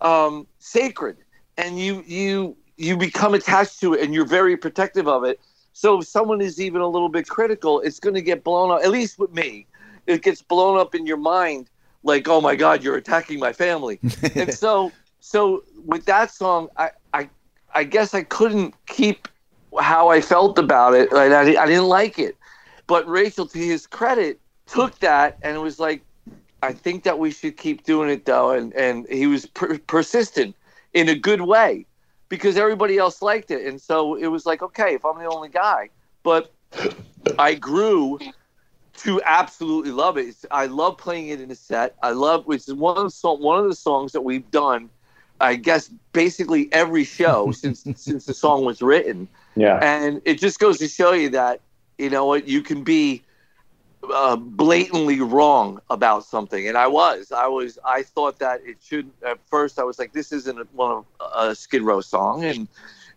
um 0.00 0.46
sacred. 0.58 1.16
And 1.56 1.78
you 1.78 2.02
you 2.06 2.56
you 2.76 2.96
become 2.96 3.34
attached 3.34 3.80
to 3.80 3.94
it 3.94 4.02
and 4.02 4.14
you're 4.14 4.26
very 4.26 4.56
protective 4.56 5.06
of 5.08 5.24
it. 5.24 5.40
So 5.72 6.00
if 6.00 6.06
someone 6.06 6.40
is 6.40 6.60
even 6.60 6.80
a 6.80 6.88
little 6.88 7.08
bit 7.08 7.28
critical 7.28 7.80
it's 7.80 8.00
going 8.00 8.14
to 8.14 8.22
get 8.22 8.44
blown 8.44 8.70
up 8.70 8.82
at 8.82 8.90
least 8.90 9.18
with 9.18 9.32
me. 9.32 9.66
It 10.06 10.22
gets 10.22 10.42
blown 10.42 10.78
up 10.78 10.94
in 10.94 11.06
your 11.06 11.16
mind 11.18 11.70
like 12.02 12.28
oh 12.28 12.40
my 12.40 12.56
god 12.56 12.82
you're 12.82 12.96
attacking 12.96 13.38
my 13.38 13.52
family. 13.52 13.98
And 14.34 14.52
so 14.52 14.92
so 15.20 15.62
with 15.86 16.04
that 16.06 16.30
song 16.30 16.68
i 16.76 16.90
i 17.14 17.28
i 17.74 17.84
guess 17.84 18.14
i 18.14 18.22
couldn't 18.22 18.74
keep 18.86 19.28
how 19.80 20.08
i 20.08 20.20
felt 20.20 20.58
about 20.58 20.94
it. 20.94 21.12
Like, 21.12 21.32
I, 21.32 21.62
I 21.62 21.66
didn't 21.66 21.88
like 21.88 22.18
it. 22.18 22.36
But 22.86 23.06
rachel 23.08 23.46
to 23.46 23.58
his 23.58 23.86
credit 23.86 24.40
took 24.66 24.98
that 25.00 25.38
and 25.42 25.60
was 25.60 25.78
like 25.78 26.02
i 26.62 26.72
think 26.72 27.04
that 27.04 27.18
we 27.18 27.30
should 27.30 27.56
keep 27.56 27.84
doing 27.84 28.10
it 28.10 28.24
though. 28.24 28.50
And 28.50 28.74
and 28.74 29.06
he 29.08 29.26
was 29.26 29.46
per- 29.46 29.78
persistent 29.78 30.56
in 30.92 31.08
a 31.08 31.14
good 31.14 31.42
way 31.42 31.86
because 32.28 32.56
everybody 32.56 32.98
else 32.98 33.22
liked 33.22 33.50
it. 33.50 33.66
And 33.66 33.80
so 33.80 34.14
it 34.14 34.28
was 34.28 34.46
like 34.46 34.62
okay 34.62 34.94
if 34.94 35.04
i'm 35.04 35.18
the 35.18 35.26
only 35.26 35.48
guy. 35.48 35.90
But 36.22 36.52
i 37.38 37.54
grew 37.54 38.18
to 38.98 39.20
absolutely 39.24 39.90
love 39.90 40.18
it. 40.18 40.26
It's, 40.28 40.44
I 40.50 40.66
love 40.66 40.98
playing 40.98 41.28
it 41.28 41.40
in 41.40 41.50
a 41.50 41.54
set. 41.54 41.94
I 42.02 42.10
love 42.10 42.46
which 42.46 42.68
is 42.68 42.74
one 42.74 42.96
of 42.98 43.04
the 43.04 43.10
song, 43.10 43.42
one 43.42 43.58
of 43.58 43.68
the 43.68 43.74
songs 43.74 44.12
that 44.12 44.20
we've 44.22 44.48
done. 44.50 44.90
I 45.40 45.56
guess 45.56 45.90
basically 46.12 46.68
every 46.72 47.04
show 47.04 47.50
since 47.52 47.84
since 47.96 48.26
the 48.26 48.34
song 48.34 48.64
was 48.64 48.80
written, 48.82 49.28
Yeah. 49.56 49.78
and 49.82 50.22
it 50.24 50.38
just 50.38 50.58
goes 50.60 50.78
to 50.78 50.88
show 50.88 51.12
you 51.12 51.30
that 51.30 51.60
you 51.98 52.10
know 52.10 52.26
what 52.26 52.46
you 52.46 52.60
can 52.62 52.84
be 52.84 53.22
uh, 54.12 54.36
blatantly 54.36 55.20
wrong 55.20 55.80
about 55.90 56.24
something, 56.24 56.68
and 56.68 56.76
I 56.76 56.86
was. 56.86 57.32
I 57.32 57.46
was. 57.48 57.78
I 57.84 58.02
thought 58.02 58.38
that 58.40 58.60
it 58.64 58.76
should. 58.82 59.10
At 59.26 59.38
first, 59.46 59.78
I 59.78 59.84
was 59.84 59.98
like, 59.98 60.12
"This 60.12 60.32
isn't 60.32 60.58
a- 60.60 60.66
one 60.72 60.90
of 60.92 61.04
a 61.34 61.54
Skid 61.54 61.82
Row 61.82 62.00
song," 62.00 62.44
and 62.44 62.68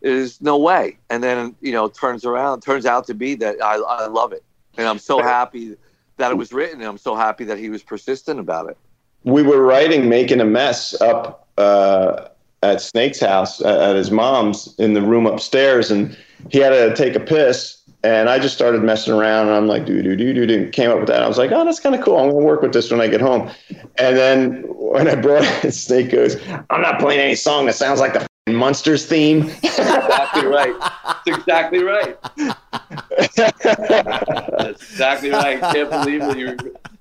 there's 0.02 0.40
no 0.42 0.58
way. 0.58 0.98
And 1.10 1.24
then 1.24 1.56
you 1.62 1.72
know, 1.74 1.88
turns 1.90 2.24
around. 2.26 2.62
Turns 2.62 2.86
out 2.86 3.06
to 3.08 3.14
be 3.14 3.36
that 3.36 3.62
I, 3.64 3.76
I 3.78 4.08
love 4.08 4.32
it, 4.34 4.44
and 4.78 4.88
I'm 4.88 5.00
so 5.00 5.22
happy 5.22 5.76
that 6.18 6.32
it 6.32 6.36
was 6.36 6.52
written. 6.54 6.80
And 6.82 6.90
I'm 6.90 6.98
so 6.98 7.16
happy 7.16 7.44
that 7.46 7.58
he 7.58 7.70
was 7.70 7.84
persistent 7.84 8.40
about 8.40 8.70
it. 8.70 8.78
we 9.24 9.42
were 9.44 9.62
writing 9.62 10.08
making 10.08 10.40
a 10.40 10.46
mess 10.46 11.00
up 11.02 11.48
uh, 11.58 12.28
at 12.64 12.82
snake's 12.82 13.20
house 13.20 13.62
at, 13.62 13.78
at 13.80 13.96
his 13.96 14.12
mom's 14.12 14.74
in 14.78 14.94
the 14.94 15.02
room 15.02 15.26
upstairs 15.26 15.92
and 15.92 16.18
he 16.50 16.60
had 16.60 16.70
to 16.70 16.96
take 16.96 17.16
a 17.16 17.20
piss 17.20 17.82
and 18.04 18.30
i 18.30 18.38
just 18.40 18.56
started 18.56 18.84
messing 18.84 19.14
around 19.14 19.48
and 19.48 19.56
i'm 19.56 19.68
like 19.68 19.86
do 19.86 20.02
do 20.02 20.16
do 20.16 20.34
do 20.34 20.46
do 20.46 20.70
came 20.70 20.90
up 20.92 21.00
with 21.00 21.08
that 21.08 21.24
i 21.24 21.28
was 21.28 21.38
like 21.38 21.52
oh 21.52 21.64
that's 21.66 21.80
kind 21.80 21.96
of 21.96 22.02
cool 22.02 22.18
i'm 22.18 22.30
to 22.30 22.36
work 22.36 22.62
with 22.62 22.74
this 22.74 22.92
when 22.92 23.02
i 23.02 23.08
get 23.08 23.22
home 23.22 23.50
and 23.98 24.18
then 24.18 24.64
when 24.68 25.08
i 25.08 25.16
brought 25.16 25.44
it 25.64 25.72
snake 25.86 26.12
goes 26.12 26.36
i'm 26.70 26.82
not 26.82 27.00
playing 27.00 27.20
any 27.20 27.36
song 27.36 27.66
that 27.66 27.76
sounds 27.76 28.00
like 28.00 28.14
the 28.14 28.26
f***ing 28.48 28.60
Munsters 28.60 29.06
theme 29.08 29.50
Exactly 29.64 30.46
right. 30.46 30.76
That's 31.04 31.28
exactly 31.40 31.84
right. 31.84 32.18
That's 33.36 34.82
exactly 34.92 35.32
right. 35.32 35.64
I 35.64 35.74
can't 35.74 35.90
believe 35.90 36.20
that 36.22 36.38
you. 36.38 36.56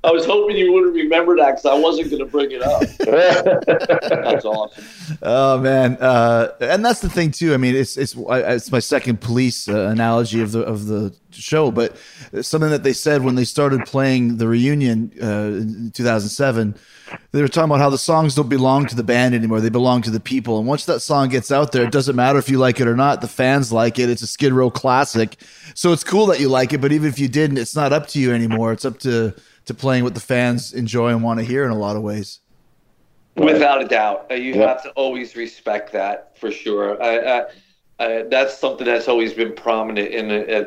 I 0.04 0.10
was 0.10 0.26
hoping 0.26 0.56
you 0.56 0.70
would 0.72 0.84
have 0.84 0.94
remembered 0.94 1.38
that 1.38 1.52
because 1.52 1.64
I 1.64 1.74
wasn't 1.74 2.10
going 2.10 2.20
to 2.22 2.26
bring 2.26 2.50
it 2.50 2.62
up. 2.62 2.82
That's 4.24 4.44
awesome. 4.44 4.84
oh 5.22 5.58
man, 5.58 5.96
uh, 5.96 6.52
and 6.60 6.84
that's 6.84 7.00
the 7.00 7.08
thing 7.08 7.30
too. 7.30 7.54
I 7.54 7.56
mean, 7.56 7.74
it's 7.74 7.96
it's 7.96 8.14
it's 8.18 8.70
my 8.70 8.80
second 8.80 9.20
police 9.22 9.66
uh, 9.68 9.86
analogy 9.86 10.42
of 10.42 10.52
the 10.52 10.60
of 10.60 10.86
the 10.86 11.14
show, 11.30 11.70
but 11.70 11.96
something 12.42 12.70
that 12.70 12.82
they 12.82 12.92
said 12.92 13.24
when 13.24 13.34
they 13.34 13.44
started 13.44 13.86
playing 13.86 14.36
the 14.36 14.46
reunion 14.46 15.10
uh, 15.22 15.60
in 15.60 15.90
2007. 15.92 16.76
They 17.32 17.42
were 17.42 17.48
talking 17.48 17.70
about 17.70 17.80
how 17.80 17.90
the 17.90 17.98
songs 17.98 18.34
don't 18.34 18.48
belong 18.48 18.86
to 18.86 18.96
the 18.96 19.02
band 19.02 19.34
anymore; 19.34 19.60
they 19.60 19.68
belong 19.68 20.02
to 20.02 20.10
the 20.10 20.20
people. 20.20 20.58
And 20.58 20.66
once 20.66 20.84
that 20.86 21.00
song 21.00 21.28
gets 21.28 21.52
out 21.52 21.72
there, 21.72 21.84
it 21.84 21.92
doesn't 21.92 22.16
matter 22.16 22.38
if 22.38 22.48
you 22.48 22.58
like 22.58 22.80
it 22.80 22.88
or 22.88 22.96
not. 22.96 23.20
The 23.20 23.28
fans 23.28 23.72
like 23.72 23.98
it; 23.98 24.10
it's 24.10 24.22
a 24.22 24.26
Skid 24.26 24.52
Row 24.52 24.70
classic. 24.70 25.36
So 25.74 25.92
it's 25.92 26.02
cool 26.02 26.26
that 26.26 26.40
you 26.40 26.48
like 26.48 26.72
it, 26.72 26.80
but 26.80 26.92
even 26.92 27.08
if 27.08 27.18
you 27.18 27.28
didn't, 27.28 27.58
it's 27.58 27.76
not 27.76 27.92
up 27.92 28.06
to 28.08 28.18
you 28.18 28.32
anymore. 28.32 28.72
It's 28.72 28.84
up 28.84 28.98
to 29.00 29.34
to 29.66 29.74
playing 29.74 30.04
what 30.04 30.14
the 30.14 30.20
fans 30.20 30.72
enjoy 30.72 31.08
and 31.08 31.22
want 31.22 31.40
to 31.40 31.44
hear 31.44 31.64
in 31.64 31.70
a 31.70 31.78
lot 31.78 31.96
of 31.96 32.02
ways. 32.02 32.40
Without 33.36 33.82
a 33.82 33.88
doubt, 33.88 34.26
Uh, 34.30 34.34
you 34.34 34.54
Yep. 34.54 34.68
have 34.68 34.82
to 34.84 34.90
always 34.90 35.34
respect 35.34 35.92
that 35.92 36.38
for 36.38 36.50
sure. 36.52 37.02
I, 37.02 37.18
I, 37.18 37.44
I, 37.98 38.22
that's 38.30 38.56
something 38.58 38.86
that's 38.86 39.08
always 39.08 39.32
been 39.32 39.52
prominent 39.54 40.08
in 40.08 40.30
uh, 40.30 40.64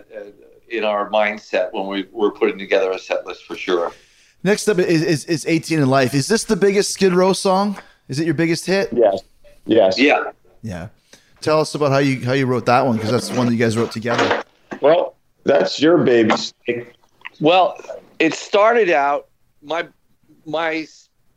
in 0.69 0.83
our 0.83 1.09
mindset 1.09 1.71
when 1.71 1.87
we 1.87 2.07
we're 2.11 2.31
putting 2.31 2.57
together 2.59 2.91
a 2.91 2.99
set 2.99 3.25
list 3.25 3.45
for 3.45 3.55
sure. 3.55 3.93
Next 4.43 4.67
up 4.67 4.79
is, 4.79 5.01
is, 5.01 5.25
is 5.25 5.45
18 5.47 5.79
in 5.79 5.87
Life. 5.89 6.13
Is 6.13 6.27
this 6.27 6.43
the 6.43 6.55
biggest 6.57 6.91
Skid 6.91 7.13
Row 7.13 7.31
song? 7.33 7.77
Is 8.09 8.19
it 8.19 8.25
your 8.25 8.33
biggest 8.33 8.65
hit? 8.65 8.89
yes 8.93 9.21
Yes. 9.65 9.97
Yeah. 9.99 10.31
Yeah. 10.61 10.87
Tell 11.41 11.59
us 11.59 11.75
about 11.75 11.91
how 11.91 11.97
you 11.99 12.25
how 12.25 12.33
you 12.33 12.45
wrote 12.47 12.65
that 12.65 12.85
one 12.85 12.95
because 12.95 13.11
that's 13.11 13.29
the 13.29 13.37
one 13.37 13.47
that 13.47 13.53
you 13.53 13.59
guys 13.59 13.77
wrote 13.77 13.91
together. 13.91 14.43
Well, 14.81 15.15
that's 15.43 15.81
your 15.81 15.97
baby. 15.99 16.35
Snake. 16.35 16.93
Well, 17.39 17.77
it 18.19 18.33
started 18.33 18.89
out 18.89 19.27
my 19.61 19.87
my 20.45 20.85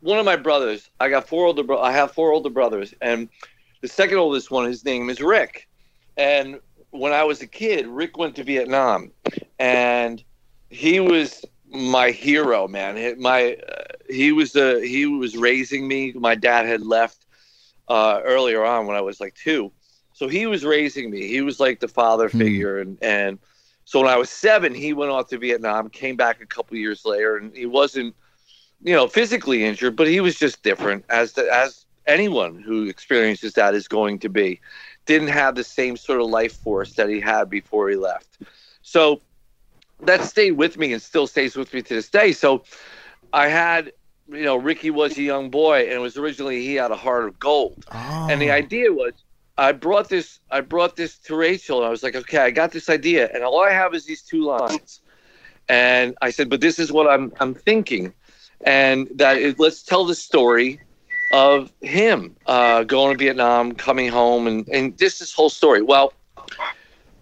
one 0.01 0.19
of 0.19 0.25
my 0.25 0.35
brothers. 0.35 0.89
I 0.99 1.09
got 1.09 1.27
four 1.27 1.45
older 1.45 1.63
bro- 1.63 1.81
I 1.81 1.91
have 1.91 2.11
four 2.11 2.31
older 2.31 2.49
brothers, 2.49 2.93
and 3.01 3.29
the 3.81 3.87
second 3.87 4.17
oldest 4.17 4.51
one, 4.51 4.65
his 4.67 4.85
name 4.85 5.09
is 5.09 5.21
Rick. 5.21 5.67
And 6.17 6.59
when 6.91 7.13
I 7.13 7.23
was 7.23 7.41
a 7.41 7.47
kid, 7.47 7.87
Rick 7.87 8.17
went 8.17 8.35
to 8.35 8.43
Vietnam, 8.43 9.11
and 9.59 10.23
he 10.69 10.99
was 10.99 11.43
my 11.69 12.11
hero, 12.11 12.67
man. 12.67 13.19
My 13.19 13.53
uh, 13.55 13.83
he 14.09 14.31
was 14.31 14.53
the 14.53 14.81
he 14.83 15.05
was 15.05 15.37
raising 15.37 15.87
me. 15.87 16.13
My 16.13 16.35
dad 16.35 16.65
had 16.65 16.81
left 16.81 17.25
uh, 17.87 18.21
earlier 18.23 18.63
on 18.63 18.87
when 18.87 18.97
I 18.97 19.01
was 19.01 19.19
like 19.19 19.35
two, 19.35 19.71
so 20.13 20.27
he 20.27 20.45
was 20.47 20.65
raising 20.65 21.09
me. 21.09 21.27
He 21.27 21.41
was 21.41 21.59
like 21.59 21.79
the 21.79 21.87
father 21.87 22.29
Hmm. 22.31 22.39
figure, 22.39 22.79
and 22.79 22.97
and 23.01 23.39
so 23.91 23.99
when 23.99 24.09
I 24.09 24.15
was 24.15 24.29
seven, 24.29 24.73
he 24.73 24.93
went 24.93 25.11
off 25.11 25.27
to 25.31 25.37
Vietnam, 25.37 25.89
came 25.89 26.15
back 26.15 26.39
a 26.39 26.45
couple 26.45 26.77
years 26.77 27.03
later, 27.03 27.35
and 27.35 27.53
he 27.53 27.65
wasn't, 27.65 28.15
you 28.81 28.95
know, 28.95 29.05
physically 29.05 29.65
injured, 29.65 29.97
but 29.97 30.07
he 30.07 30.21
was 30.21 30.39
just 30.39 30.63
different 30.63 31.03
as 31.09 31.33
the, 31.33 31.53
as 31.53 31.83
anyone 32.07 32.61
who 32.61 32.85
experiences 32.85 33.51
that 33.55 33.75
is 33.75 33.89
going 33.89 34.17
to 34.19 34.29
be. 34.29 34.61
Didn't 35.07 35.27
have 35.27 35.55
the 35.55 35.65
same 35.65 35.97
sort 35.97 36.21
of 36.21 36.27
life 36.27 36.53
force 36.53 36.93
that 36.93 37.09
he 37.09 37.19
had 37.19 37.49
before 37.49 37.89
he 37.89 37.97
left. 37.97 38.37
So 38.81 39.19
that 40.03 40.21
stayed 40.21 40.53
with 40.53 40.77
me 40.77 40.93
and 40.93 41.01
still 41.01 41.27
stays 41.27 41.57
with 41.57 41.73
me 41.73 41.81
to 41.81 41.93
this 41.93 42.07
day. 42.07 42.31
So 42.31 42.63
I 43.33 43.49
had, 43.49 43.91
you 44.29 44.43
know, 44.43 44.55
Ricky 44.55 44.89
was 44.89 45.17
a 45.17 45.21
young 45.21 45.49
boy, 45.49 45.81
and 45.81 45.91
it 45.91 45.99
was 45.99 46.15
originally 46.15 46.65
he 46.65 46.75
had 46.75 46.91
a 46.91 46.95
heart 46.95 47.25
of 47.25 47.37
gold. 47.39 47.83
Oh. 47.91 48.27
And 48.31 48.41
the 48.41 48.51
oh. 48.51 48.55
idea 48.55 48.93
was 48.93 49.11
I 49.57 49.71
brought 49.71 50.09
this 50.09 50.39
I 50.49 50.61
brought 50.61 50.95
this 50.95 51.17
to 51.19 51.35
Rachel 51.35 51.77
and 51.79 51.87
I 51.87 51.89
was 51.89 52.03
like, 52.03 52.15
okay, 52.15 52.39
I 52.39 52.51
got 52.51 52.71
this 52.71 52.89
idea 52.89 53.29
and 53.33 53.43
all 53.43 53.61
I 53.61 53.71
have 53.71 53.93
is 53.93 54.05
these 54.05 54.21
two 54.21 54.43
lines. 54.43 55.01
And 55.69 56.15
I 56.21 56.31
said, 56.31 56.49
but 56.49 56.61
this 56.61 56.79
is 56.79 56.91
what 56.91 57.07
I'm 57.07 57.31
I'm 57.39 57.53
thinking. 57.53 58.13
And 58.65 59.07
that 59.15 59.37
is 59.37 59.59
let's 59.59 59.83
tell 59.83 60.05
the 60.05 60.15
story 60.15 60.79
of 61.33 61.71
him 61.81 62.35
uh, 62.45 62.83
going 62.83 63.17
to 63.17 63.23
Vietnam, 63.23 63.71
coming 63.73 64.09
home 64.09 64.47
and, 64.47 64.67
and 64.69 64.97
this 64.97 65.33
whole 65.33 65.49
story. 65.49 65.81
Well, 65.81 66.13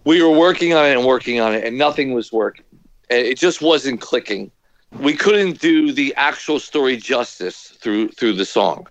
we 0.04 0.22
were 0.22 0.36
working 0.36 0.72
on 0.74 0.84
it 0.86 0.96
and 0.96 1.06
working 1.06 1.40
on 1.40 1.54
it 1.54 1.64
and 1.64 1.78
nothing 1.78 2.12
was 2.12 2.32
working. 2.32 2.64
It 3.08 3.38
just 3.38 3.60
wasn't 3.60 4.00
clicking. 4.00 4.50
We 4.98 5.14
couldn't 5.14 5.60
do 5.60 5.92
the 5.92 6.14
actual 6.16 6.58
story 6.58 6.96
justice 6.96 7.68
through 7.80 8.08
through 8.10 8.34
the 8.34 8.44
song. 8.44 8.86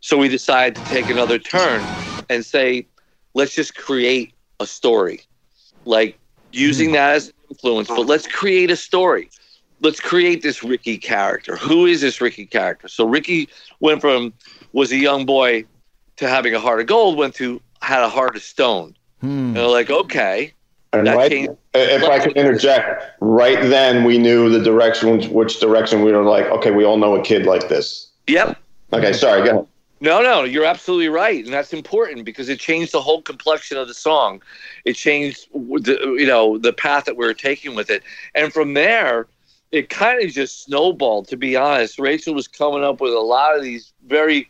So 0.00 0.16
we 0.16 0.28
decided 0.28 0.76
to 0.76 0.84
take 0.84 1.10
another 1.10 1.38
turn 1.38 1.82
and 2.28 2.44
say, 2.44 2.86
let's 3.34 3.54
just 3.54 3.74
create 3.76 4.32
a 4.60 4.66
story. 4.66 5.22
Like 5.84 6.18
using 6.52 6.92
that 6.92 7.14
as 7.16 7.32
influence, 7.50 7.88
but 7.88 8.06
let's 8.06 8.26
create 8.26 8.70
a 8.70 8.76
story. 8.76 9.30
Let's 9.80 10.00
create 10.00 10.42
this 10.42 10.64
Ricky 10.64 10.98
character. 10.98 11.56
Who 11.56 11.86
is 11.86 12.00
this 12.00 12.20
Ricky 12.20 12.46
character? 12.46 12.88
So 12.88 13.06
Ricky 13.06 13.48
went 13.80 14.00
from 14.00 14.32
was 14.72 14.90
a 14.92 14.96
young 14.96 15.24
boy 15.24 15.64
to 16.16 16.28
having 16.28 16.54
a 16.54 16.60
heart 16.60 16.80
of 16.80 16.86
gold, 16.86 17.16
went 17.16 17.34
to 17.36 17.60
had 17.80 18.02
a 18.02 18.08
heart 18.08 18.34
of 18.36 18.42
stone. 18.42 18.96
Hmm. 19.20 19.28
And 19.28 19.56
they're 19.56 19.66
like, 19.66 19.90
okay. 19.90 20.52
And 20.92 21.06
That 21.06 21.16
right, 21.16 21.30
changed- 21.30 21.52
if 21.74 22.02
I 22.02 22.18
could 22.18 22.36
interject, 22.36 23.04
right 23.20 23.60
then 23.68 24.04
we 24.04 24.18
knew 24.18 24.48
the 24.48 24.62
direction, 24.62 25.10
which, 25.16 25.28
which 25.28 25.60
direction 25.60 26.02
we 26.02 26.12
were 26.12 26.24
like, 26.24 26.46
okay, 26.46 26.70
we 26.70 26.84
all 26.84 26.96
know 26.96 27.14
a 27.14 27.22
kid 27.22 27.46
like 27.46 27.68
this. 27.68 28.10
Yep. 28.26 28.58
Okay, 28.92 29.12
sorry, 29.12 29.44
go 29.44 29.50
ahead. 29.50 29.66
No, 30.00 30.22
no, 30.22 30.44
you're 30.44 30.64
absolutely 30.64 31.08
right, 31.08 31.44
and 31.44 31.52
that's 31.52 31.72
important 31.72 32.24
because 32.24 32.48
it 32.48 32.60
changed 32.60 32.92
the 32.92 33.00
whole 33.00 33.20
complexion 33.20 33.76
of 33.78 33.88
the 33.88 33.94
song. 33.94 34.42
It 34.84 34.92
changed, 34.94 35.48
the, 35.52 36.16
you 36.18 36.26
know, 36.26 36.56
the 36.56 36.72
path 36.72 37.04
that 37.06 37.16
we 37.16 37.26
were 37.26 37.34
taking 37.34 37.74
with 37.74 37.90
it, 37.90 38.02
and 38.34 38.52
from 38.52 38.74
there, 38.74 39.26
it 39.72 39.88
kind 39.88 40.22
of 40.22 40.30
just 40.30 40.64
snowballed. 40.64 41.28
To 41.28 41.36
be 41.36 41.56
honest, 41.56 41.98
Rachel 41.98 42.34
was 42.34 42.46
coming 42.46 42.84
up 42.84 43.00
with 43.00 43.12
a 43.12 43.20
lot 43.20 43.56
of 43.56 43.62
these 43.62 43.92
very, 44.06 44.48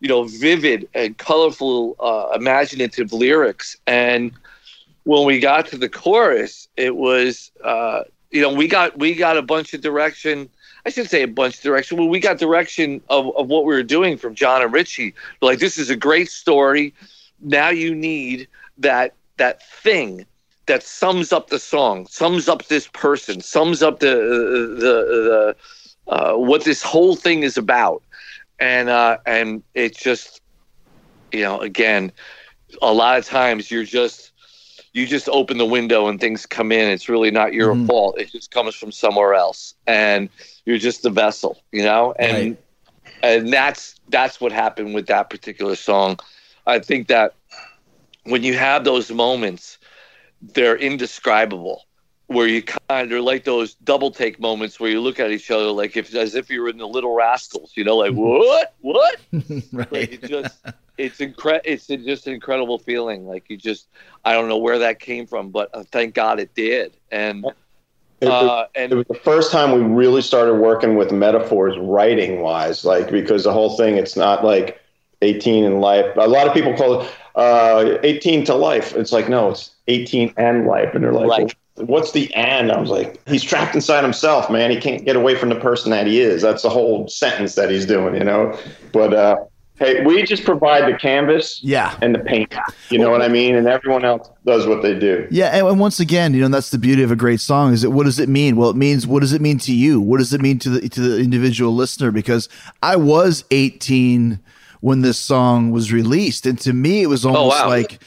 you 0.00 0.08
know, 0.08 0.24
vivid 0.24 0.88
and 0.94 1.18
colorful, 1.18 1.96
uh, 1.98 2.28
imaginative 2.36 3.12
lyrics, 3.12 3.76
and 3.88 4.32
when 5.02 5.26
we 5.26 5.40
got 5.40 5.66
to 5.68 5.76
the 5.76 5.88
chorus, 5.88 6.68
it 6.76 6.96
was, 6.96 7.50
uh, 7.64 8.04
you 8.30 8.40
know, 8.40 8.52
we 8.52 8.68
got 8.68 8.96
we 8.98 9.14
got 9.14 9.36
a 9.36 9.42
bunch 9.42 9.74
of 9.74 9.80
direction. 9.80 10.48
I 10.86 10.90
should 10.90 11.08
say 11.08 11.22
a 11.22 11.28
bunch 11.28 11.56
of 11.56 11.62
direction. 11.62 11.96
Well, 11.96 12.08
we 12.08 12.20
got 12.20 12.38
direction 12.38 13.00
of, 13.08 13.34
of 13.36 13.48
what 13.48 13.64
we 13.64 13.74
were 13.74 13.82
doing 13.82 14.18
from 14.18 14.34
Jon 14.34 14.62
and 14.62 14.72
Richie. 14.72 15.14
Like, 15.40 15.58
this 15.58 15.78
is 15.78 15.88
a 15.90 15.96
great 15.96 16.30
story. 16.30 16.94
Now 17.40 17.70
you 17.70 17.94
need 17.94 18.48
that 18.78 19.14
that 19.36 19.62
thing 19.82 20.26
that 20.66 20.82
sums 20.82 21.32
up 21.32 21.48
the 21.48 21.58
song, 21.58 22.06
sums 22.06 22.48
up 22.48 22.66
this 22.66 22.88
person, 22.88 23.40
sums 23.40 23.82
up 23.82 24.00
the 24.00 24.14
the 24.14 25.56
the 26.06 26.12
uh, 26.12 26.34
what 26.34 26.64
this 26.64 26.82
whole 26.82 27.16
thing 27.16 27.42
is 27.42 27.56
about. 27.56 28.02
And 28.60 28.88
uh, 28.88 29.18
and 29.26 29.62
it's 29.74 29.98
just, 29.98 30.40
you 31.32 31.42
know, 31.42 31.60
again, 31.60 32.12
a 32.82 32.92
lot 32.92 33.18
of 33.18 33.24
times 33.24 33.70
you're 33.70 33.84
just 33.84 34.32
you 34.94 35.06
just 35.06 35.28
open 35.28 35.58
the 35.58 35.66
window 35.66 36.08
and 36.08 36.20
things 36.20 36.46
come 36.46 36.72
in. 36.72 36.88
It's 36.90 37.08
really 37.08 37.30
not 37.30 37.54
your 37.54 37.76
Mhm. 37.76 37.86
fault. 37.86 38.20
It 38.20 38.30
just 38.32 38.50
comes 38.50 38.74
from 38.74 38.92
somewhere 38.92 39.34
else, 39.34 39.74
and 39.86 40.30
you're 40.66 40.78
just 40.78 41.02
the 41.02 41.10
vessel, 41.10 41.62
you 41.72 41.84
know. 41.84 42.14
And 42.18 42.56
Right. 42.56 42.58
and 43.22 43.52
that's 43.52 43.96
that's 44.08 44.40
what 44.40 44.52
happened 44.52 44.94
with 44.94 45.06
that 45.08 45.30
particular 45.30 45.76
song. 45.76 46.18
I 46.66 46.78
think 46.80 47.08
that 47.08 47.34
when 48.24 48.42
you 48.42 48.54
have 48.56 48.84
those 48.84 49.10
moments, 49.10 49.78
they're 50.40 50.76
indescribable. 50.76 51.82
Where 52.26 52.46
you 52.46 52.62
kind 52.62 53.12
of 53.12 53.22
like 53.22 53.44
those 53.44 53.74
double 53.74 54.10
take 54.10 54.40
moments 54.40 54.80
where 54.80 54.90
you 54.90 55.00
look 55.00 55.20
at 55.20 55.30
each 55.30 55.50
other 55.50 55.66
like 55.66 55.96
if 55.96 56.14
as 56.14 56.34
if 56.34 56.48
you 56.50 56.62
were 56.62 56.70
in 56.70 56.78
the 56.78 56.88
Little 56.88 57.14
Rascals, 57.14 57.72
you 57.76 57.84
know, 57.84 57.96
like 57.96 58.12
what, 58.12 58.74
what? 58.80 59.18
Like 59.72 59.90
right. 59.92 60.12
it 60.12 60.22
just 60.24 60.58
it's 60.96 61.18
incre- 61.18 61.60
it's 61.64 61.90
a- 61.90 61.98
just 61.98 62.26
an 62.26 62.32
incredible 62.32 62.78
feeling. 62.78 63.26
Like 63.26 63.50
you 63.50 63.56
just 63.58 63.88
I 64.24 64.32
don't 64.32 64.48
know 64.48 64.56
where 64.56 64.78
that 64.78 65.00
came 65.00 65.26
from, 65.26 65.50
but 65.50 65.68
uh, 65.74 65.84
thank 65.92 66.14
God 66.14 66.40
it 66.40 66.54
did. 66.54 66.96
And 67.10 67.44
It 68.20 68.28
was- 68.28 68.50
uh, 68.50 68.66
it 68.74 68.94
was 68.94 69.06
the 69.08 69.14
first 69.14 69.52
time 69.52 69.72
we 69.72 69.80
really 69.82 70.22
started 70.22 70.54
working 70.54 70.96
with 70.96 71.12
metaphors 71.12 71.76
writing 71.78 72.40
wise 72.40 72.82
like 72.84 73.10
because 73.10 73.44
the 73.44 73.52
whole 73.52 73.76
thing 73.76 73.96
it's 73.98 74.16
not 74.16 74.42
like 74.42 74.80
18 75.20 75.64
in 75.64 75.80
life 75.80 76.06
a 76.16 76.26
lot 76.26 76.46
of 76.46 76.54
people 76.54 76.74
call 76.74 77.02
it 77.02 77.10
uh, 77.34 77.98
18 78.02 78.44
to 78.46 78.54
life 78.54 78.94
it's 78.96 79.12
like 79.12 79.28
no 79.28 79.50
it's 79.50 79.72
18 79.88 80.32
and 80.38 80.66
life 80.66 80.94
and 80.94 81.04
they're 81.04 81.12
like 81.12 81.28
Right. 81.28 81.54
Well, 81.76 81.86
what's 81.86 82.12
the 82.12 82.32
and 82.34 82.70
i 82.70 82.78
was 82.78 82.90
like 82.90 83.20
he's 83.28 83.42
trapped 83.42 83.74
inside 83.74 84.02
himself 84.02 84.50
man 84.50 84.70
he 84.70 84.76
can't 84.80 85.04
get 85.04 85.16
away 85.16 85.34
from 85.34 85.48
the 85.48 85.56
person 85.56 85.90
that 85.90 86.06
he 86.06 86.20
is 86.20 86.42
that's 86.42 86.62
the 86.62 86.70
whole 86.70 87.08
sentence 87.08 87.54
that 87.54 87.70
he's 87.70 87.86
doing 87.86 88.14
you 88.14 88.24
know 88.24 88.56
but 88.92 89.12
uh 89.12 89.36
hey 89.76 90.04
we 90.04 90.22
just 90.22 90.44
provide 90.44 90.92
the 90.92 90.96
canvas 90.96 91.60
Yeah. 91.62 91.96
and 92.00 92.14
the 92.14 92.20
paint 92.20 92.54
you 92.90 92.98
know 92.98 93.10
what 93.10 93.22
i 93.22 93.28
mean 93.28 93.56
and 93.56 93.66
everyone 93.66 94.04
else 94.04 94.28
does 94.46 94.66
what 94.66 94.82
they 94.82 94.96
do 94.96 95.26
Yeah, 95.30 95.46
and, 95.46 95.66
and 95.66 95.80
once 95.80 95.98
again, 96.00 96.32
you 96.34 96.42
know, 96.42 96.48
that's 96.48 96.70
the 96.70 96.78
beauty 96.78 97.02
of 97.02 97.10
a 97.10 97.16
great 97.16 97.40
song. 97.40 97.72
Is 97.72 97.82
it 97.82 97.90
what 97.90 98.04
does 98.04 98.18
it 98.18 98.28
mean? 98.28 98.56
Well, 98.56 98.68
it 98.70 98.76
means 98.76 99.06
what 99.06 99.20
does 99.20 99.32
it 99.32 99.40
mean 99.40 99.58
to 99.60 99.74
you? 99.74 100.00
What 100.00 100.18
does 100.18 100.32
it 100.34 100.40
mean 100.42 100.58
to 100.60 100.68
the 100.68 100.88
to 100.88 101.00
the 101.00 101.18
individual 101.18 101.74
listener? 101.74 102.10
Because 102.10 102.48
I 102.82 102.96
was 102.96 103.44
18 103.50 104.38
when 104.80 105.00
this 105.00 105.18
song 105.18 105.70
was 105.70 105.90
released, 105.92 106.44
and 106.44 106.58
to 106.60 106.74
me, 106.74 107.00
it 107.02 107.06
was 107.06 107.24
almost 107.24 107.58
wow. 107.58 107.68
like 107.68 108.02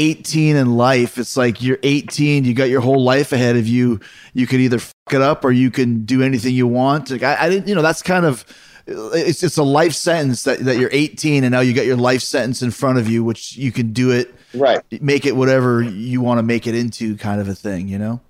18 0.00 0.56
in 0.56 0.76
life. 0.76 1.18
It's 1.18 1.36
like 1.36 1.62
you're 1.62 1.78
18, 1.82 2.44
you 2.44 2.54
got 2.54 2.70
your 2.70 2.80
whole 2.80 3.02
life 3.04 3.32
ahead 3.32 3.56
of 3.56 3.66
you. 3.66 4.00
You 4.32 4.46
could 4.46 4.60
either 4.60 4.78
fuck 4.78 5.12
it 5.12 5.20
up 5.20 5.44
or 5.44 5.52
you 5.52 5.70
can 5.70 6.04
do 6.04 6.22
anything 6.22 6.54
you 6.54 6.66
want. 6.66 7.10
Like 7.10 7.22
I, 7.22 7.44
I 7.44 7.48
didn't, 7.48 7.68
you 7.68 7.74
know, 7.74 7.82
that's 7.82 8.02
kind 8.02 8.24
of 8.24 8.44
it's 8.86 9.42
it's 9.42 9.58
a 9.58 9.62
life 9.62 9.92
sentence 9.92 10.44
that, 10.44 10.60
that 10.60 10.78
you're 10.78 10.90
18 10.90 11.44
and 11.44 11.52
now 11.52 11.60
you 11.60 11.74
got 11.74 11.86
your 11.86 11.96
life 11.96 12.22
sentence 12.22 12.62
in 12.62 12.70
front 12.70 12.98
of 12.98 13.08
you, 13.08 13.22
which 13.22 13.56
you 13.56 13.70
can 13.70 13.92
do 13.92 14.10
it 14.10 14.34
right 14.52 14.82
make 15.00 15.26
it 15.26 15.36
whatever 15.36 15.80
you 15.80 16.20
want 16.20 16.38
to 16.38 16.42
make 16.42 16.66
it 16.66 16.74
into 16.74 17.16
kind 17.16 17.40
of 17.40 17.46
a 17.46 17.54
thing 17.54 17.86
you 17.86 17.96
know 17.96 18.20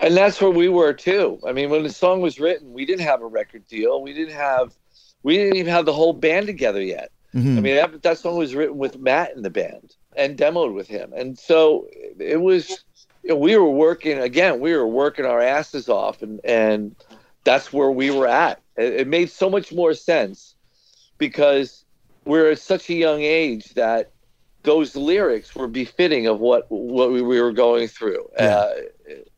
and 0.00 0.16
that's 0.16 0.40
where 0.40 0.50
we 0.50 0.68
were 0.68 0.92
too. 0.92 1.40
I 1.46 1.52
mean, 1.52 1.70
when 1.70 1.82
the 1.82 1.90
song 1.90 2.20
was 2.20 2.38
written, 2.38 2.72
we 2.72 2.84
didn't 2.84 3.06
have 3.06 3.22
a 3.22 3.26
record 3.26 3.66
deal. 3.66 4.02
We 4.02 4.12
didn't 4.12 4.34
have 4.34 4.74
we 5.22 5.36
didn't 5.36 5.56
even 5.56 5.72
have 5.72 5.86
the 5.86 5.92
whole 5.92 6.12
band 6.12 6.46
together 6.46 6.82
yet. 6.82 7.10
Mhm. 7.34 7.56
I 7.56 7.60
mean, 7.60 7.76
that, 7.76 8.02
that 8.02 8.18
song 8.18 8.36
was 8.36 8.54
written 8.54 8.78
with 8.78 8.98
Matt 8.98 9.34
in 9.34 9.42
the 9.42 9.50
band 9.50 9.94
and 10.16 10.36
demoed 10.36 10.74
with 10.74 10.88
him, 10.88 11.12
and 11.14 11.38
so 11.38 11.86
it 12.18 12.40
was. 12.40 12.84
You 13.22 13.30
know, 13.32 13.36
we 13.38 13.56
were 13.56 13.68
working 13.68 14.18
again. 14.20 14.60
We 14.60 14.72
were 14.76 14.86
working 14.86 15.24
our 15.24 15.40
asses 15.40 15.88
off, 15.88 16.22
and 16.22 16.40
and 16.44 16.94
that's 17.42 17.72
where 17.72 17.90
we 17.90 18.10
were 18.12 18.28
at. 18.28 18.60
It, 18.76 18.92
it 19.00 19.08
made 19.08 19.30
so 19.30 19.50
much 19.50 19.72
more 19.72 19.94
sense 19.94 20.54
because 21.18 21.84
we're 22.24 22.50
at 22.52 22.58
such 22.60 22.88
a 22.90 22.94
young 22.94 23.22
age 23.22 23.74
that 23.74 24.10
those 24.62 24.94
lyrics 24.96 25.54
were 25.56 25.66
befitting 25.68 26.26
of 26.26 26.38
what 26.40 26.66
what 26.70 27.10
we, 27.12 27.20
we 27.22 27.40
were 27.40 27.52
going 27.52 27.88
through 27.88 28.28
uh, 28.38 28.70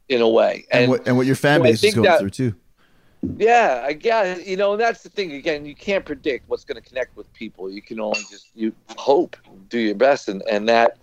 in 0.09 0.20
a 0.20 0.29
way. 0.29 0.66
and, 0.70 0.83
And 0.83 0.91
what 0.91 1.07
and 1.09 1.16
what 1.16 1.26
your 1.26 1.37
fan 1.37 1.61
so 1.61 1.64
base 1.64 1.83
is 1.85 1.95
going 1.95 2.05
that- 2.05 2.20
through 2.20 2.31
too 2.31 2.55
Yeah, 3.37 3.83
I 3.85 3.95
guess 3.95 4.47
you 4.47 4.57
know 4.57 4.77
that's 4.77 5.03
the 5.03 5.09
thing. 5.09 5.33
Again, 5.33 5.66
you 5.66 5.75
can't 5.75 6.05
predict 6.05 6.49
what's 6.49 6.64
going 6.64 6.81
to 6.81 6.89
connect 6.89 7.16
with 7.16 7.33
people. 7.35 7.71
You 7.71 7.83
can 7.83 8.01
only 8.01 8.21
just 8.31 8.49
you 8.55 8.73
hope, 8.97 9.37
do 9.69 9.79
your 9.79 9.95
best, 9.95 10.29
and 10.29 10.43
and 10.51 10.69
that 10.69 10.99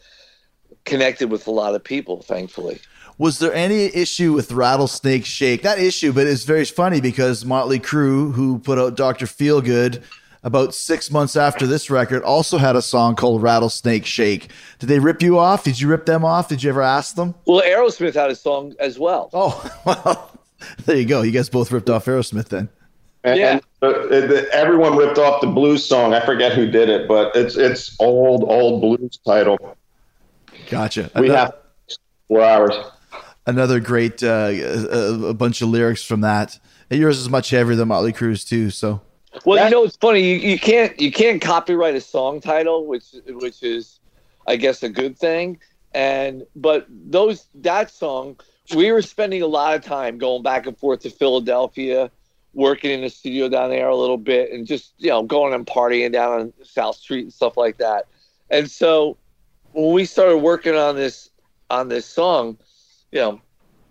connected 0.86 1.30
with 1.30 1.48
a 1.48 1.52
lot 1.52 1.76
of 1.76 1.84
people, 1.84 2.22
thankfully. 2.22 2.80
Was 3.18 3.40
there 3.40 3.54
any 3.54 3.86
issue 3.86 4.34
with 4.34 4.52
Rattlesnake 4.52 5.26
Shake? 5.26 5.64
Not 5.64 5.80
issue, 5.80 6.12
but 6.12 6.28
it's 6.28 6.44
very 6.44 6.66
funny 6.66 7.00
because 7.00 7.46
Motley 7.46 7.80
Crue, 7.80 8.34
who 8.34 8.60
put 8.60 8.78
out 8.78 8.96
Doctor 8.96 9.26
Feelgood 9.26 10.04
about 10.44 10.76
six 10.76 11.10
months 11.10 11.36
after 11.36 11.66
this 11.66 11.90
record, 11.90 12.24
also 12.24 12.58
had 12.58 12.76
a 12.76 12.82
song 12.82 13.16
called 13.16 13.42
Rattlesnake 13.42 14.06
Shake. 14.06 14.50
Did 14.80 14.88
they 14.88 15.00
rip 15.00 15.22
you 15.22 15.40
off? 15.40 15.64
Did 15.64 15.80
you 15.80 15.88
rip 15.88 16.06
them 16.06 16.26
off? 16.26 16.50
Did 16.50 16.62
you 16.62 16.70
ever 16.70 16.82
ask 16.82 17.16
them? 17.16 17.36
Well, 17.46 17.62
Aerosmith 17.62 18.14
had 18.14 18.32
a 18.32 18.36
song 18.36 18.76
as 18.80 19.00
well. 19.00 19.30
Oh, 19.34 19.72
well, 19.86 20.35
there 20.86 20.98
you 20.98 21.06
go. 21.06 21.22
You 21.22 21.32
guys 21.32 21.50
both 21.50 21.72
ripped 21.72 21.90
off 21.90 22.06
Aerosmith 22.06 22.50
then. 22.50 22.70
And, 23.24 23.40
Yeah. 23.40 23.52
and 23.54 23.62
the, 23.82 24.28
the, 24.28 24.50
everyone 24.54 24.96
ripped 24.98 25.18
off 25.18 25.42
the 25.42 25.48
blues 25.48 25.84
song. 25.86 26.14
I 26.14 26.24
forget 26.26 26.54
who 26.54 26.70
did 26.70 26.90
it, 26.90 27.08
but 27.08 27.36
it's 27.36 27.56
it's 27.56 27.96
old 28.00 28.44
old 28.44 28.82
blues 28.82 29.20
title. 29.26 29.58
Gotcha. 30.70 31.10
We 31.16 31.30
Ano- 31.30 31.36
have 31.36 31.56
four 32.28 32.42
hours. 32.44 32.76
another 33.48 33.80
great 33.80 34.24
uh, 34.24 34.50
a, 34.52 35.30
a 35.30 35.34
bunch 35.34 35.62
of 35.62 35.70
lyrics 35.70 36.04
from 36.04 36.22
that. 36.22 36.60
And 36.90 37.00
yours 37.00 37.18
is 37.18 37.30
much 37.30 37.50
heavier 37.50 37.76
than 37.76 37.88
Motley 37.88 38.14
Crue's 38.14 38.46
too. 38.46 38.70
So 38.70 39.02
Well, 39.46 39.58
That- 39.58 39.66
you 39.66 39.72
know, 39.76 39.84
it's 39.86 39.98
funny. 39.98 40.22
You, 40.22 40.36
you 40.52 40.60
can't 40.60 41.00
you 41.00 41.12
can't 41.12 41.42
copyright 41.42 41.96
a 41.96 42.02
song 42.02 42.42
title, 42.42 42.86
which 42.86 43.06
which 43.28 43.64
is, 43.64 44.00
I 44.48 44.56
guess, 44.56 44.84
a 44.84 44.90
good 44.90 45.18
thing. 45.18 45.60
And 45.94 46.46
but 46.56 46.86
those 46.90 47.48
that 47.56 47.90
song, 47.90 48.38
we 48.74 48.92
were 48.92 49.02
spending 49.02 49.42
a 49.42 49.48
lot 49.48 49.76
of 49.76 49.84
time 49.84 50.18
going 50.18 50.42
back 50.42 50.66
and 50.66 50.78
forth 50.78 51.02
to 51.02 51.10
Philadelphia, 51.10 52.10
working 52.54 52.92
in 52.92 53.02
the 53.02 53.10
studio 53.10 53.50
down 53.50 53.70
there 53.70 53.90
a 53.90 53.96
little 53.96 54.18
bit, 54.18 54.52
and 54.52 54.66
just 54.66 54.94
you 54.98 55.10
know 55.10 55.24
going 55.24 55.54
and 55.54 55.68
partying 55.68 56.12
down 56.12 56.40
on 56.40 56.54
South 56.64 56.96
Street 56.96 57.24
and 57.24 57.34
stuff 57.34 57.58
like 57.58 57.78
that. 57.78 58.08
And 58.50 58.70
so 58.70 59.18
when 59.74 59.94
we 59.94 60.06
started 60.06 60.38
working 60.38 60.76
on 60.76 60.96
this 60.96 61.30
on 61.70 61.90
this 61.90 62.06
song, 62.06 62.58
you 63.12 63.20
know, 63.20 63.42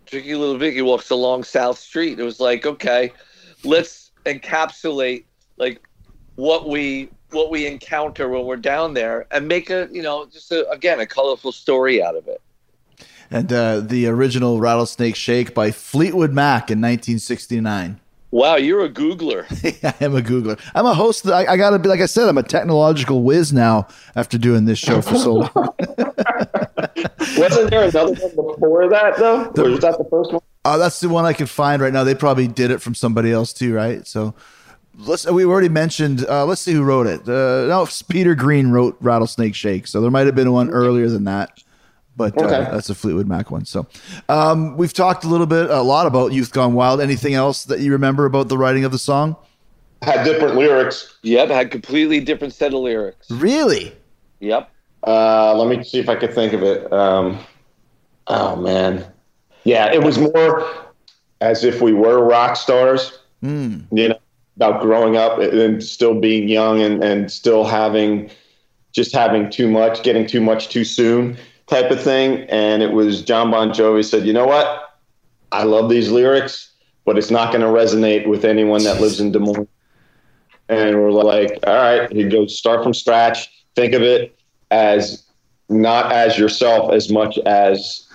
Tricky 0.07 0.35
Little 0.35 0.59
Vicky 0.59 0.83
walks 0.83 1.11
along 1.11 1.45
South 1.45 1.79
Street. 1.79 2.19
It 2.19 2.25
was 2.25 2.41
like, 2.41 2.67
okay, 2.67 3.13
let's 3.65 4.11
encapsulate 4.25 5.25
like 5.57 5.83
what 6.37 6.69
we 6.69 7.11
what 7.31 7.51
we 7.51 7.67
encounter 7.67 8.29
when 8.29 8.45
we're 8.45 8.57
down 8.57 8.95
there 8.95 9.27
and 9.31 9.49
make 9.49 9.71
a 9.71 9.89
you 9.91 10.03
know 10.03 10.27
just 10.27 10.51
a, 10.53 10.69
again 10.71 11.01
a 11.01 11.07
colorful 11.07 11.53
story 11.53 12.03
out 12.03 12.17
of 12.17 12.27
it. 12.29 12.41
And 13.31 13.53
uh, 13.53 13.81
the 13.81 14.07
original 14.07 14.61
Rattlesnake 14.61 15.17
Shake 15.17 15.55
by 15.55 15.71
Fleetwood 15.71 16.33
Mac 16.33 16.71
in 16.71 16.81
1969. 16.81 18.01
Wow, 18.35 18.57
you're 18.57 18.85
a 18.85 18.91
Googler. 18.91 19.47
I 20.01 20.05
am 20.05 20.17
a 20.17 20.21
Googler. 20.21 20.59
I'm 20.75 20.87
a 20.87 20.95
host. 20.95 21.29
I, 21.29 21.47
I 21.47 21.57
gotta 21.57 21.79
be 21.79 21.89
like 21.89 22.01
I 22.01 22.07
said. 22.07 22.29
I'm 22.29 22.37
a 22.37 22.43
technological 22.43 23.23
whiz 23.23 23.53
now 23.53 23.87
after 24.17 24.39
doing 24.39 24.65
this 24.65 24.81
show 24.81 25.01
for 25.03 25.15
so 25.15 25.35
long. 25.35 25.53
Wasn't 27.39 27.71
there 27.71 27.85
another 27.85 28.15
one 28.15 28.57
before 28.57 28.89
that 28.89 29.15
though? 29.19 29.53
Or 29.57 29.71
was 29.71 29.79
that 29.81 29.99
the 29.99 30.07
first 30.11 30.33
one? 30.33 30.43
Uh, 30.65 30.79
that's 30.79 30.99
the 30.99 31.09
one 31.09 31.25
I 31.25 31.33
could 31.33 31.49
find 31.49 31.81
right 31.81 31.93
now. 31.93 32.03
They 32.03 32.17
probably 32.17 32.49
did 32.49 32.73
it 32.73 32.83
from 32.83 32.97
somebody 32.97 33.31
else 33.31 33.53
too, 33.53 33.73
right? 33.73 34.05
So 34.05 34.35
let's. 34.97 35.31
We 35.31 35.45
already 35.45 35.69
mentioned. 35.69 36.27
Uh, 36.27 36.45
let's 36.45 36.61
see 36.61 36.73
who 36.73 36.83
wrote 36.83 37.07
it. 37.07 37.21
Uh, 37.29 37.67
no, 37.69 37.87
Peter 38.09 38.35
Green 38.35 38.73
wrote 38.73 38.97
Rattlesnake 39.01 39.55
Shake. 39.55 39.87
So 39.87 40.01
there 40.01 40.11
might 40.11 40.27
have 40.27 40.35
been 40.35 40.51
one 40.51 40.71
earlier 40.71 41.09
than 41.09 41.23
that, 41.25 41.63
but 42.17 42.41
uh, 42.41 42.47
that's 42.47 42.91
a 42.91 42.95
Fleetwood 42.95 43.27
Mac 43.27 43.51
one. 43.51 43.65
So 43.65 43.87
um, 44.29 44.77
we've 44.77 44.93
talked 44.93 45.25
a 45.25 45.29
little 45.29 45.47
bit, 45.47 45.71
a 45.71 45.83
lot 45.83 46.07
about 46.07 46.33
Youth 46.33 46.53
Gone 46.53 46.75
Wild. 46.75 47.01
Anything 47.01 47.35
else 47.35 47.65
that 47.65 47.81
you 47.81 47.93
remember 47.93 48.25
about 48.25 48.49
the 48.49 48.59
writing 48.59 48.85
of 48.85 48.93
the 48.93 48.99
song? 48.99 49.37
Had 50.03 50.25
different 50.25 50.57
lyrics. 50.57 51.19
Yep, 51.23 51.49
had 51.49 51.71
completely 51.71 52.21
different 52.21 52.53
set 52.53 52.75
of 52.75 52.81
lyrics. 52.81 53.31
Really? 53.31 53.93
Yep. 54.41 54.71
Uh, 55.07 55.55
let 55.55 55.77
me 55.77 55.83
see 55.85 55.99
if 55.99 56.09
I 56.09 56.15
could 56.15 56.35
think 56.35 56.53
of 56.53 56.63
it. 56.63 56.91
Um, 56.93 57.39
oh 58.27 58.57
man, 58.57 59.05
yeah, 59.65 59.93
it 59.93 60.03
was 60.03 60.19
more 60.19 60.67
as 61.41 61.65
if 61.65 61.81
we 61.81 61.93
were 61.93 62.25
rock 62.25 62.57
stars. 62.57 63.19
Hmm. 63.41 63.81
You 63.93 64.11
know, 64.11 64.19
about 64.57 64.81
growing 64.81 65.17
up 65.17 65.39
and 65.39 65.83
still 65.83 66.19
being 66.21 66.49
young 66.49 66.81
and, 66.81 67.03
and 67.03 67.31
still 67.31 67.65
having 67.65 68.31
just 68.93 69.13
having 69.13 69.51
too 69.51 69.69
much, 69.69 70.03
getting 70.03 70.27
too 70.27 70.41
much 70.41 70.69
too 70.69 70.85
soon, 70.85 71.37
type 71.67 71.91
of 71.91 72.03
thing. 72.03 72.41
And 72.49 72.83
it 72.83 72.93
was 72.93 73.23
Jon 73.23 73.51
Bon 73.51 73.71
Jovi 73.71 74.05
said, 74.05 74.27
you 74.27 74.33
know 74.33 74.47
what? 74.47 74.97
I 75.53 75.63
love 75.65 75.89
these 75.89 76.11
lyrics, 76.11 76.73
but 77.05 77.17
it's 77.17 77.31
not 77.31 77.53
going 77.53 77.61
to 77.63 77.69
resonate 77.69 78.27
with 78.27 78.45
anyone 78.45 78.83
that 78.85 79.01
lives 79.01 79.21
in 79.21 79.33
Des 79.33 79.39
Moines. 79.39 79.69
And 80.69 80.97
we're 80.97 81.11
like, 81.13 81.59
all 81.67 81.75
right, 81.75 82.11
you 82.11 82.29
go 82.31 82.47
start 82.47 82.83
from 82.83 82.95
scratch. 82.95 83.51
Think 83.77 83.93
of 83.95 84.03
it 84.03 84.37
as 84.71 85.25
not 85.69 86.13
as 86.13 86.39
yourself 86.39 86.93
as 86.93 87.11
much 87.11 87.39
as 87.47 88.07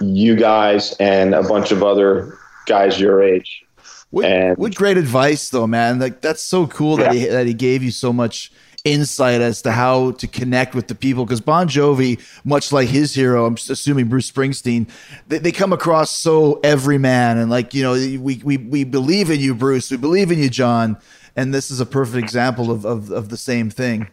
you 0.00 0.36
guys 0.36 0.94
and 1.00 1.34
a 1.34 1.42
bunch 1.42 1.72
of 1.72 1.82
other 1.82 2.38
guys 2.66 3.00
your 3.00 3.22
age. 3.22 3.64
What, 4.10 4.24
And- 4.26 4.56
what 4.58 4.74
great 4.74 4.96
advice, 4.98 5.48
though, 5.48 5.66
man! 5.66 5.98
Like 5.98 6.20
that's 6.20 6.42
so 6.42 6.66
cool 6.66 6.96
that 6.98 7.12
he 7.14 7.26
that 7.26 7.46
he 7.46 7.54
gave 7.54 7.82
you 7.82 7.90
so 7.90 8.12
much 8.12 8.52
insight 8.86 9.40
as 9.40 9.60
to 9.62 9.72
how 9.72 10.12
to 10.12 10.26
connect 10.26 10.74
with 10.74 10.86
the 10.86 10.94
people. 10.94 11.26
Because 11.26 11.40
Bon 11.40 11.68
Jovi, 11.68 12.20
much 12.44 12.72
like 12.72 12.88
his 12.88 13.14
hero, 13.14 13.44
I'm 13.44 13.54
assuming 13.54 14.08
Bruce 14.08 14.30
Springsteen, 14.30 14.88
they, 15.26 15.38
they 15.38 15.52
come 15.52 15.72
across 15.72 16.10
so 16.10 16.60
everyman 16.62 17.38
and 17.38 17.50
like 17.50 17.74
you 17.74 17.82
know 17.82 17.92
we 17.92 18.40
we 18.42 18.56
we 18.56 18.84
believe 18.84 19.30
in 19.30 19.40
you, 19.40 19.54
Bruce. 19.54 19.90
We 19.90 19.96
believe 19.96 20.30
in 20.30 20.38
you, 20.38 20.48
Jon. 20.48 20.96
And 21.34 21.52
this 21.52 21.70
is 21.70 21.80
a 21.80 21.86
perfect 21.86 22.22
example 22.22 22.70
of 22.70 22.86
of, 22.86 23.10
of 23.10 23.28
the 23.28 23.36
same 23.36 23.68
thing. 23.68 24.08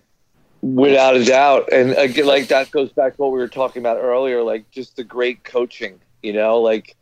Without 0.61 1.15
a 1.15 1.25
doubt. 1.25 1.71
And 1.73 1.91
again, 1.91 2.25
like 2.25 2.47
that 2.47 2.71
goes 2.71 2.91
back 2.91 3.15
to 3.15 3.21
what 3.21 3.31
we 3.33 3.39
were 3.39 3.49
talking 3.49 3.81
about 3.81 3.97
earlier, 3.97 4.41
like 4.41 4.69
just 4.71 4.95
the 4.95 5.03
great 5.03 5.43
coaching, 5.43 5.99
you 6.21 6.31
know, 6.31 6.61
like 6.61 6.95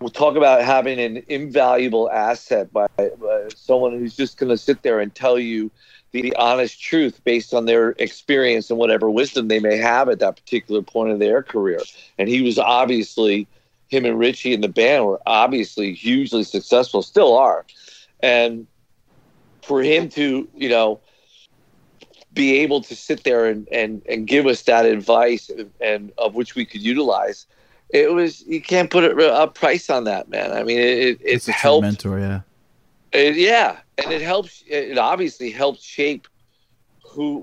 we'll 0.00 0.10
talk 0.10 0.36
about 0.36 0.62
having 0.62 0.98
an 1.00 1.22
invaluable 1.28 2.10
asset 2.10 2.70
by, 2.72 2.86
by 2.96 3.48
someone 3.54 3.92
who's 3.92 4.16
just 4.16 4.38
going 4.38 4.50
to 4.50 4.56
sit 4.56 4.82
there 4.82 5.00
and 5.00 5.14
tell 5.14 5.38
you 5.38 5.70
the 6.12 6.34
honest 6.36 6.80
truth 6.82 7.20
based 7.24 7.54
on 7.54 7.66
their 7.66 7.90
experience 7.98 8.70
and 8.70 8.78
whatever 8.78 9.08
wisdom 9.10 9.48
they 9.48 9.60
may 9.60 9.76
have 9.76 10.08
at 10.08 10.18
that 10.18 10.36
particular 10.36 10.82
point 10.82 11.10
of 11.12 11.18
their 11.18 11.42
career. 11.42 11.80
And 12.18 12.28
he 12.28 12.42
was 12.42 12.58
obviously, 12.58 13.46
him 13.88 14.04
and 14.04 14.18
Richie 14.18 14.54
and 14.54 14.62
the 14.64 14.68
band 14.68 15.06
were 15.06 15.20
obviously 15.26 15.94
hugely 15.94 16.42
successful, 16.42 17.02
still 17.02 17.36
are. 17.36 17.64
And 18.20 18.66
for 19.62 19.82
him 19.82 20.08
to, 20.10 20.48
you 20.56 20.68
know, 20.68 21.00
be 22.32 22.58
able 22.58 22.80
to 22.82 22.94
sit 22.94 23.24
there 23.24 23.46
and, 23.46 23.68
and, 23.72 24.02
and 24.08 24.26
give 24.26 24.46
us 24.46 24.62
that 24.62 24.86
advice 24.86 25.48
and, 25.50 25.70
and 25.80 26.12
of 26.18 26.34
which 26.34 26.54
we 26.54 26.64
could 26.64 26.80
utilize, 26.80 27.46
it 27.90 28.12
was 28.12 28.42
you 28.46 28.60
can't 28.60 28.90
put 28.90 29.04
a, 29.04 29.42
a 29.42 29.48
price 29.48 29.90
on 29.90 30.04
that, 30.04 30.28
man. 30.28 30.52
I 30.52 30.62
mean, 30.62 30.78
it 30.78 30.98
it, 30.98 31.20
it 31.20 31.24
It's 31.24 31.48
a 31.48 31.52
helped. 31.52 31.82
mentor, 31.82 32.20
yeah. 32.20 32.40
It, 33.12 33.34
yeah, 33.36 33.78
and 34.02 34.12
it 34.12 34.22
helps. 34.22 34.62
It 34.66 34.98
obviously 34.98 35.50
helped 35.50 35.82
shape 35.82 36.26
who, 37.10 37.40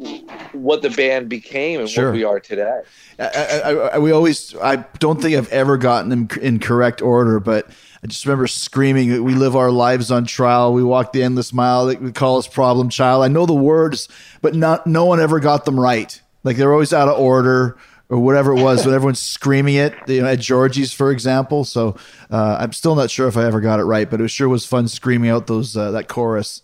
what 0.53 0.81
the 0.81 0.89
band 0.89 1.27
became 1.27 1.81
and 1.81 1.89
Sure. 1.89 2.05
what 2.05 2.13
we 2.13 2.23
are 2.23 2.39
today. 2.39 2.81
I, 3.19 3.25
I, 3.65 3.71
I, 3.71 3.97
we 3.97 4.11
always 4.11 4.55
i 4.57 4.77
don't 4.99 5.21
think 5.21 5.35
i've 5.35 5.49
ever 5.49 5.75
gotten 5.75 6.09
them 6.09 6.29
in 6.41 6.59
correct 6.59 7.01
order 7.01 7.39
but 7.39 7.67
i 8.03 8.07
just 8.07 8.25
remember 8.25 8.45
screaming 8.47 9.23
we 9.23 9.33
live 9.33 9.55
our 9.55 9.71
lives 9.71 10.11
on 10.11 10.25
trial 10.25 10.71
we 10.71 10.83
walk 10.83 11.11
the 11.13 11.23
endless 11.23 11.51
mile 11.51 11.87
they 11.87 11.95
we 11.95 12.11
call 12.11 12.37
us 12.37 12.47
problem 12.47 12.89
child 12.89 13.23
i 13.23 13.27
know 13.27 13.45
the 13.47 13.53
words 13.53 14.07
but 14.41 14.53
not 14.53 14.85
no 14.87 15.03
one 15.05 15.19
ever 15.19 15.39
got 15.39 15.65
them 15.65 15.79
right 15.79 16.21
like 16.43 16.55
they're 16.57 16.71
always 16.73 16.93
out 16.93 17.07
of 17.09 17.19
order 17.19 17.75
or 18.09 18.19
whatever 18.19 18.55
it 18.55 18.61
was 18.63 18.85
when 18.85 18.95
everyone's 18.95 19.21
screaming 19.21 19.75
it 19.75 19.93
you 20.07 20.21
know 20.21 20.27
at 20.27 20.39
georgie's 20.39 20.93
for 20.93 21.11
example 21.11 21.63
so 21.65 21.95
uh, 22.31 22.57
i'm 22.59 22.71
still 22.71 22.95
not 22.95 23.11
sure 23.11 23.27
if 23.27 23.35
i 23.37 23.43
ever 23.45 23.59
got 23.59 23.79
it 23.79 23.83
right 23.83 24.09
but 24.09 24.21
it 24.21 24.27
sure 24.29 24.47
was 24.47 24.65
fun 24.65 24.87
screaming 24.87 25.29
out 25.29 25.47
those 25.47 25.75
uh, 25.75 25.91
that 25.91 26.07
chorus 26.07 26.61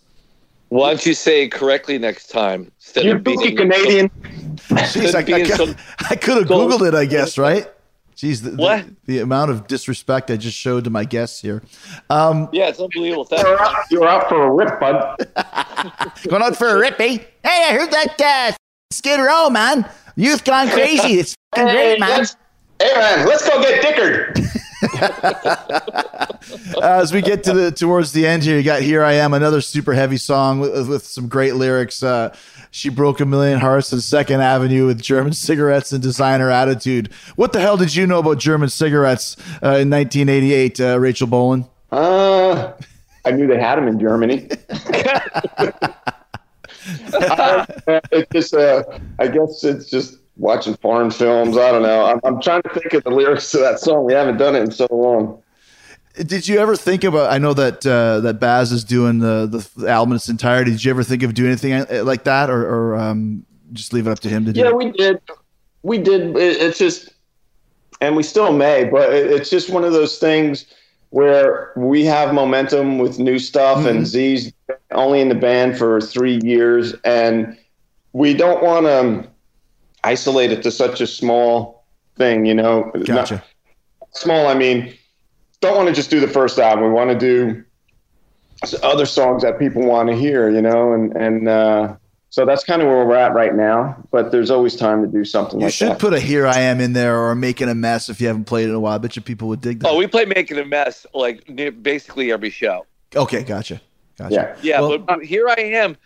Why 0.68 0.90
don't 0.90 1.04
you 1.04 1.14
say 1.14 1.44
it 1.44 1.50
correctly 1.52 1.98
next 1.98 2.28
time 2.28 2.70
instead 2.78 3.04
You 3.04 3.12
of 3.16 3.24
being 3.24 3.36
bookie 3.38 3.54
Canadian. 3.54 4.10
Jeez, 4.56 5.14
I, 5.14 5.18
I, 5.18 5.22
could- 5.42 5.56
some- 5.56 5.76
I 6.10 6.16
could 6.16 6.38
have 6.38 6.48
gold- 6.48 6.70
googled 6.72 6.88
it 6.88 6.94
i 6.94 7.04
guess 7.04 7.36
right 7.38 7.70
Jeez, 8.16 8.42
the, 8.44 8.50
the- 8.50 8.62
What? 8.62 8.84
The, 9.06 9.18
amount 9.18 9.50
of 9.50 9.66
disrespect 9.66 10.30
I 10.30 10.36
just 10.36 10.56
showed 10.56 10.84
to 10.84 10.90
my 10.90 11.04
guests 11.04 11.42
here. 11.42 11.64
Um, 12.08 12.48
Yeah, 12.52 12.68
it's 12.68 12.78
unbelievable. 12.78 13.24
Thank 13.24 13.42
You're 13.42 13.60
out, 13.60 13.76
you're 13.90 14.06
out 14.06 14.28
for 14.28 14.40
a 14.46 14.50
rip, 14.52 14.78
bud. 14.78 15.16
going 16.28 16.40
out 16.40 16.56
for 16.56 16.68
a 16.68 16.90
rippy. 16.90 17.18
Hey, 17.42 17.64
I 17.68 17.72
heard 17.76 17.90
that 17.90 18.20
uh, 18.52 18.56
Skid 18.92 19.18
Row, 19.18 19.50
man. 19.50 19.84
Youth 20.16 20.44
gone 20.44 20.68
crazy. 20.68 21.14
It's 21.18 21.34
fucking 21.54 21.72
great, 21.72 22.00
man. 22.00 22.10
let's- 22.18 22.36
Hey 22.80 22.92
man, 22.96 23.26
let's 23.28 23.48
go 23.48 23.62
get 23.62 23.82
Dickard. 23.82 24.36
Uh, 26.76 26.80
as 26.82 27.12
we 27.12 27.22
get 27.22 27.44
to 27.44 27.52
the 27.52 27.70
towards 27.70 28.10
the 28.12 28.26
end 28.26 28.42
here, 28.42 28.56
you 28.56 28.64
got 28.64 28.82
"Here 28.82 29.04
I 29.04 29.12
Am," 29.14 29.32
another 29.32 29.60
super 29.60 29.92
heavy 29.94 30.16
song 30.16 30.58
with, 30.58 30.88
with 30.88 31.04
some 31.06 31.28
great 31.28 31.54
lyrics. 31.54 32.02
Uh, 32.02 32.34
she 32.72 32.88
broke 32.88 33.20
a 33.20 33.24
million 33.26 33.60
hearts 33.60 33.92
in 33.92 34.00
Second 34.00 34.40
Avenue 34.40 34.86
with 34.86 35.00
German 35.00 35.32
cigarettes 35.32 35.92
and 35.92 36.02
designer 36.02 36.50
attitude. 36.50 37.12
What 37.36 37.52
the 37.52 37.60
hell 37.60 37.76
did 37.76 37.94
you 37.94 38.08
know 38.08 38.18
about 38.18 38.38
German 38.38 38.68
cigarettes 38.70 39.36
uh, 39.62 39.78
in 39.78 39.88
1988, 39.88 40.80
uh, 40.80 40.98
Rachel 40.98 41.28
Bolan? 41.28 41.64
Uh, 41.92 42.72
I 43.24 43.30
knew 43.30 43.46
they 43.46 43.60
had 43.60 43.76
them 43.76 43.86
in 43.86 44.00
Germany. 44.00 44.48
I, 47.14 47.66
it's 48.12 48.30
just, 48.32 48.54
uh, 48.54 48.84
I 49.18 49.28
guess 49.28 49.64
it's 49.64 49.88
just 49.88 50.18
watching 50.36 50.74
foreign 50.76 51.10
films. 51.10 51.56
I 51.56 51.70
don't 51.70 51.82
know. 51.82 52.04
I'm, 52.04 52.20
I'm 52.24 52.40
trying 52.40 52.62
to 52.62 52.68
think 52.70 52.92
of 52.94 53.04
the 53.04 53.10
lyrics 53.10 53.50
to 53.52 53.58
that 53.58 53.78
song. 53.78 54.04
We 54.04 54.12
haven't 54.12 54.36
done 54.36 54.54
it 54.54 54.62
in 54.62 54.70
so 54.70 54.86
long. 54.90 55.42
Did 56.14 56.46
you 56.46 56.58
ever 56.58 56.76
think 56.76 57.02
about? 57.02 57.32
I 57.32 57.38
know 57.38 57.54
that 57.54 57.84
uh, 57.84 58.20
that 58.20 58.38
Baz 58.38 58.70
is 58.70 58.84
doing 58.84 59.18
the 59.18 59.48
the 59.76 59.88
album 59.88 60.12
in 60.12 60.16
its 60.16 60.28
entirety. 60.28 60.70
Did 60.70 60.84
you 60.84 60.90
ever 60.90 61.02
think 61.02 61.24
of 61.24 61.34
doing 61.34 61.48
anything 61.48 61.72
uh, 61.72 62.04
like 62.04 62.22
that, 62.22 62.50
or, 62.50 62.62
or 62.62 62.96
um, 62.96 63.44
just 63.72 63.92
leave 63.92 64.06
it 64.06 64.10
up 64.10 64.20
to 64.20 64.28
him 64.28 64.44
to 64.44 64.52
do? 64.52 64.60
Yeah, 64.60 64.68
it? 64.68 64.76
we 64.76 64.92
did. 64.92 65.20
We 65.82 65.98
did. 65.98 66.36
It, 66.36 66.62
it's 66.62 66.78
just, 66.78 67.12
and 68.00 68.14
we 68.14 68.22
still 68.22 68.52
may, 68.52 68.84
but 68.84 69.12
it, 69.12 69.26
it's 69.32 69.50
just 69.50 69.70
one 69.70 69.82
of 69.82 69.92
those 69.92 70.18
things 70.18 70.66
where 71.14 71.70
we 71.76 72.04
have 72.04 72.34
momentum 72.34 72.98
with 72.98 73.20
new 73.20 73.38
stuff, 73.38 73.78
Mm-hmm. 73.78 73.86
and 73.88 74.06
Z's 74.06 74.52
only 74.90 75.20
in 75.20 75.28
the 75.28 75.36
band 75.36 75.78
for 75.78 76.00
three 76.00 76.40
years, 76.42 76.92
and 77.04 77.56
we 78.12 78.34
don't 78.34 78.64
want 78.64 78.86
to 78.86 79.28
isolate 80.02 80.50
it 80.50 80.60
to 80.64 80.72
such 80.72 81.00
a 81.00 81.06
small 81.06 81.84
thing, 82.16 82.46
you 82.46 82.54
know. 82.54 82.90
Not- 82.96 83.06
Gotcha. 83.06 83.44
small, 84.10 84.48
I 84.48 84.54
mean, 84.54 84.92
don't 85.60 85.76
want 85.76 85.88
to 85.88 85.94
just 85.94 86.10
do 86.10 86.18
the 86.18 86.26
first 86.26 86.58
album. 86.58 86.84
We 86.84 86.90
want 86.90 87.10
to 87.10 87.18
do 87.18 87.62
other 88.82 89.06
songs 89.06 89.42
that 89.44 89.58
people 89.60 89.82
want 89.86 90.08
to 90.08 90.16
hear, 90.16 90.50
you 90.50 90.62
know, 90.62 90.92
and 90.94 91.14
and 91.16 91.48
uh, 91.48 91.94
so 92.34 92.44
that's 92.44 92.64
kind 92.64 92.82
of 92.82 92.88
where 92.88 93.04
we're 93.06 93.14
at 93.14 93.32
right 93.32 93.54
now. 93.54 93.96
But 94.10 94.32
there's 94.32 94.50
always 94.50 94.74
time 94.74 95.02
to 95.02 95.06
do 95.08 95.24
something 95.24 95.60
You 95.60 95.66
like 95.66 95.74
should 95.74 95.90
that. 95.90 96.00
put 96.00 96.12
a 96.14 96.18
"Here 96.18 96.48
I 96.48 96.58
Am" 96.58 96.80
in 96.80 96.92
there, 96.92 97.16
or 97.16 97.32
"Making 97.36 97.68
a 97.68 97.76
Mess" 97.76 98.08
if 98.08 98.20
you 98.20 98.26
haven't 98.26 98.46
played 98.46 98.66
it 98.66 98.70
in 98.70 98.74
a 98.74 98.80
while. 98.80 98.94
I 98.94 98.98
bet 98.98 99.14
you 99.14 99.22
people 99.22 99.46
would 99.48 99.60
dig 99.60 99.78
that. 99.80 99.88
Oh, 99.88 99.96
we 99.96 100.08
play 100.08 100.24
making 100.24 100.58
a 100.58 100.64
mess 100.64 101.06
like 101.14 101.48
near 101.48 101.70
basically 101.70 102.32
every 102.32 102.50
show. 102.50 102.86
okay, 103.14 103.44
gotcha, 103.44 103.80
gotcha. 104.18 104.34
yeah, 104.34 104.56
Yeah, 104.62 104.80
Well- 104.80 104.98
but 104.98 105.24
here 105.24 105.48
I 105.48 105.60
am. 105.60 105.96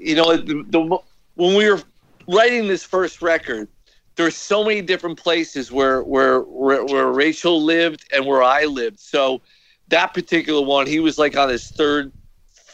You 0.00 0.14
know, 0.14 0.34
the, 0.38 0.64
the 0.70 0.80
when 1.34 1.54
we 1.54 1.68
were 1.68 1.82
writing 2.28 2.66
this 2.66 2.82
first 2.82 3.20
record, 3.20 3.68
there's 4.16 4.36
so 4.36 4.64
many 4.64 4.80
different 4.80 5.18
places 5.18 5.70
where, 5.70 6.02
where 6.02 6.40
where 6.40 6.82
where 6.86 7.08
Rachel 7.08 7.62
lived 7.62 8.04
and 8.10 8.24
where 8.24 8.42
I 8.42 8.64
lived. 8.64 9.00
So 9.00 9.42
that 9.88 10.14
particular 10.14 10.62
one, 10.62 10.86
he 10.86 10.98
was 11.00 11.18
like 11.18 11.36
on 11.36 11.50
his 11.50 11.68
third 11.70 12.10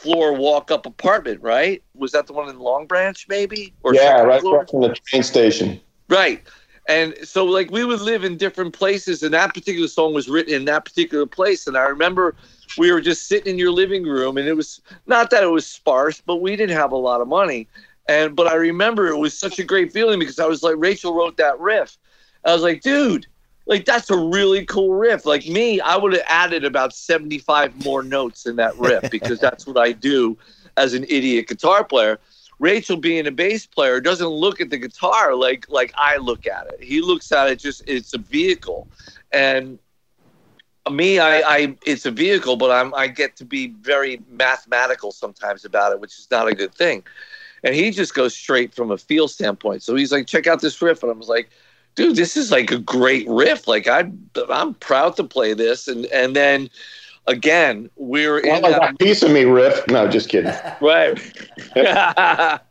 floor 0.01 0.33
walk 0.33 0.71
up 0.71 0.87
apartment, 0.87 1.43
right? 1.43 1.83
Was 1.95 2.13
that 2.13 2.27
the 2.27 2.33
one 2.33 2.49
in 2.49 2.59
Long 2.59 2.87
Branch, 2.87 3.27
maybe? 3.29 3.75
Or 3.83 3.95
yeah, 3.95 4.23
right 4.23 4.41
floor? 4.41 4.67
from 4.67 4.81
the 4.81 4.95
train 4.95 5.23
station. 5.23 5.81
Right. 6.09 6.43
And 6.89 7.15
so 7.23 7.45
like 7.45 7.71
we 7.71 7.85
would 7.85 8.01
live 8.01 8.25
in 8.25 8.37
different 8.37 8.73
places 8.73 9.23
and 9.23 9.35
that 9.35 9.55
particular 9.55 9.89
song 9.89 10.15
was 10.15 10.29
written 10.29 10.55
in 10.55 10.65
that 10.65 10.85
particular 10.87 11.27
place. 11.27 11.67
And 11.67 11.77
I 11.77 11.83
remember 11.83 12.35
we 12.79 12.91
were 12.91 13.03
just 13.03 13.29
sitting 13.29 13.53
in 13.53 13.59
your 13.59 13.71
living 13.73 14.05
room 14.05 14.39
and 14.39 14.49
it 14.49 14.55
was 14.55 14.81
not 15.07 15.31
that 15.31 15.43
it 15.43 15.51
was 15.51 15.67
sparse, 15.67 16.21
but 16.21 16.37
we 16.37 16.57
didn't 16.57 16.77
have 16.77 16.93
a 16.93 16.97
lot 16.97 17.21
of 17.21 17.29
money. 17.29 17.69
And 18.09 18.35
but 18.35 18.47
I 18.47 18.55
remember 18.55 19.07
it 19.09 19.19
was 19.19 19.39
such 19.39 19.59
a 19.59 19.65
great 19.65 19.93
feeling 19.93 20.19
because 20.19 20.39
I 20.39 20.47
was 20.47 20.63
like, 20.63 20.77
Rachel 20.79 21.15
wrote 21.15 21.37
that 21.37 21.61
riff. 21.61 21.99
I 22.45 22.55
was 22.55 22.63
like, 22.63 22.81
dude, 22.81 23.27
like 23.71 23.85
that's 23.85 24.11
a 24.11 24.17
really 24.17 24.67
cool 24.67 24.93
riff. 24.93 25.25
Like 25.25 25.47
me, 25.47 25.81
I 25.81 25.97
would 25.97 26.13
have 26.13 26.25
added 26.27 26.65
about 26.65 26.93
75 26.93 27.85
more 27.85 28.03
notes 28.03 28.45
in 28.45 28.57
that 28.57 28.77
riff 28.77 29.09
because 29.11 29.39
that's 29.41 29.67
what 29.67 29.79
I 29.79 29.93
do 29.93 30.37
as 30.77 30.93
an 30.93 31.05
idiot 31.09 31.47
guitar 31.47 31.85
player. 31.85 32.19
Rachel 32.59 32.97
being 32.97 33.27
a 33.27 33.31
bass 33.31 33.65
player 33.65 34.01
doesn't 34.01 34.29
look 34.29 34.61
at 34.61 34.69
the 34.69 34.77
guitar 34.77 35.35
like 35.35 35.67
like 35.71 35.95
I 35.97 36.17
look 36.17 36.47
at 36.47 36.67
it. 36.67 36.83
He 36.83 37.01
looks 37.01 37.31
at 37.33 37.49
it 37.49 37.61
just 37.61 37.83
it's 37.87 38.13
a 38.13 38.19
vehicle. 38.19 38.89
And 39.33 39.79
me, 40.91 41.21
I, 41.21 41.39
I 41.41 41.77
it's 41.87 42.07
a 42.07 42.11
vehicle, 42.11 42.57
but 42.57 42.73
I'm 42.73 42.93
I 42.95 43.07
get 43.07 43.37
to 43.37 43.45
be 43.45 43.69
very 43.69 44.21
mathematical 44.29 45.13
sometimes 45.13 45.65
about 45.65 45.93
it, 45.93 46.01
which 46.01 46.19
is 46.19 46.27
not 46.29 46.49
a 46.49 46.55
good 46.55 46.75
thing. 46.75 47.05
And 47.63 47.75
he 47.75 47.93
just 47.93 48.15
goes 48.15 48.35
straight 48.35 48.75
from 48.75 48.91
a 48.91 48.99
feel 48.99 49.29
standpoint. 49.29 49.85
So 49.85 49.95
he's 49.95 50.11
like, 50.11 50.27
check 50.27 50.47
out 50.49 50.61
this 50.61 50.81
riff. 50.83 51.03
And 51.03 51.13
I 51.13 51.15
was 51.15 51.29
like, 51.29 51.51
dude, 52.01 52.17
this 52.17 52.37
is 52.37 52.51
like 52.51 52.71
a 52.71 52.79
great 52.79 53.29
riff. 53.29 53.69
Like 53.69 53.87
I 53.87 54.11
I'm 54.49 54.75
proud 54.75 55.17
to 55.17 55.25
play 55.25 55.53
this. 55.55 55.87
And 55.87 56.07
and 56.07 56.35
then 56.35 56.71
again, 57.27 57.91
we're 57.97 58.39
in 58.39 58.63
like 58.63 58.81
that 58.81 58.99
piece 58.99 59.23
of 59.23 59.31
me 59.31 59.45
riff. 59.45 59.87
No, 59.89 60.09
just 60.09 60.29
kidding. 60.29 60.53
right. 60.81 61.21
but 61.75 62.63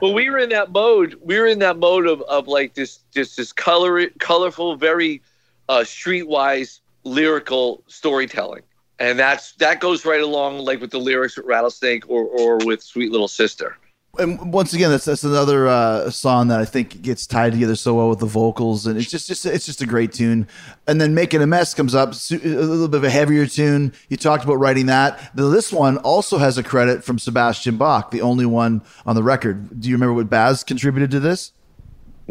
we 0.00 0.30
were 0.30 0.38
in 0.38 0.48
that 0.50 0.72
mode. 0.72 1.16
We 1.22 1.38
were 1.38 1.46
in 1.46 1.58
that 1.58 1.78
mode 1.78 2.06
of, 2.06 2.22
of 2.22 2.48
like 2.48 2.74
this, 2.74 3.00
just 3.14 3.36
this 3.36 3.52
color, 3.52 4.08
colorful, 4.18 4.76
very 4.76 5.22
uh, 5.68 5.80
streetwise 5.80 6.80
lyrical 7.04 7.82
storytelling, 7.88 8.62
and 8.98 9.18
that's 9.18 9.52
that 9.52 9.80
goes 9.80 10.04
right 10.04 10.22
along 10.22 10.58
like 10.60 10.80
with 10.80 10.90
the 10.90 10.98
lyrics 10.98 11.36
with 11.36 11.46
Rattlesnake 11.46 12.08
or 12.08 12.24
or 12.24 12.58
with 12.64 12.82
Sweet 12.82 13.12
Little 13.12 13.28
Sister. 13.28 13.76
And 14.18 14.52
once 14.52 14.74
again, 14.74 14.90
that's 14.90 15.04
that's 15.04 15.22
another 15.24 15.68
uh, 15.68 16.10
song 16.10 16.48
that 16.48 16.60
I 16.60 16.64
think 16.64 17.00
gets 17.00 17.26
tied 17.26 17.52
together 17.52 17.76
so 17.76 17.94
well 17.94 18.08
with 18.08 18.18
the 18.18 18.26
vocals, 18.26 18.86
and 18.86 18.98
it's 18.98 19.10
just 19.10 19.28
just 19.28 19.46
it's 19.46 19.66
just 19.66 19.80
a 19.82 19.86
great 19.86 20.12
tune. 20.12 20.48
And 20.86 21.00
then 21.00 21.14
making 21.14 21.42
a 21.42 21.46
mess 21.46 21.74
comes 21.74 21.94
up, 21.94 22.12
a 22.12 22.34
little 22.36 22.88
bit 22.88 22.98
of 22.98 23.04
a 23.04 23.10
heavier 23.10 23.46
tune. 23.46 23.92
You 24.08 24.16
talked 24.16 24.42
about 24.44 24.54
writing 24.54 24.86
that. 24.86 25.34
Now, 25.36 25.48
this 25.48 25.72
one 25.72 25.98
also 25.98 26.38
has 26.38 26.58
a 26.58 26.62
credit 26.62 27.04
from 27.04 27.18
Sebastian 27.18 27.76
Bach, 27.76 28.10
the 28.10 28.20
only 28.20 28.46
one 28.46 28.82
on 29.06 29.14
the 29.14 29.22
record. 29.22 29.80
Do 29.80 29.88
you 29.88 29.94
remember 29.94 30.14
what 30.14 30.28
Baz 30.28 30.64
contributed 30.64 31.12
to 31.12 31.20
this? 31.20 31.52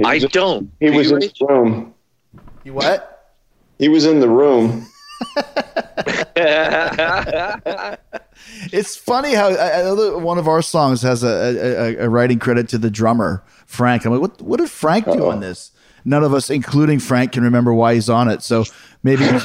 I 0.03 0.19
don't. 0.19 0.71
he 0.79 0.89
Do 0.89 0.97
was 0.97 1.11
in 1.11 1.19
the 1.19 1.33
room. 1.47 1.93
You 2.63 2.73
what? 2.73 3.33
He 3.77 3.87
was 3.87 4.05
in 4.05 4.19
the 4.19 4.29
room. 4.29 4.85
It's 8.71 8.95
funny 8.95 9.35
how 9.35 9.49
I 9.49 9.81
I 9.81 10.15
one 10.15 10.37
of 10.37 10.47
our 10.47 10.61
songs 10.61 11.01
has 11.01 11.23
a, 11.23 11.27
a, 11.27 12.05
a- 12.05 12.09
writing 12.09 12.39
credit 12.39 12.69
to 12.69 12.77
the 12.77 12.89
drummer 12.89 13.43
Frank. 13.65 14.05
I'm 14.05 14.13
like, 14.13 14.21
what 14.21 14.41
what 14.41 14.59
did 14.59 14.69
Frank 14.69 15.05
do 15.05 15.29
on 15.29 15.41
this? 15.41 15.71
None 16.05 16.23
of 16.23 16.33
us, 16.33 16.49
including 16.49 16.99
Frank, 16.99 17.33
can 17.33 17.43
remember 17.43 17.73
why 17.73 17.95
he's 17.95 18.09
on 18.09 18.29
it. 18.29 18.41
So 18.41 18.63
maybe. 19.03 19.25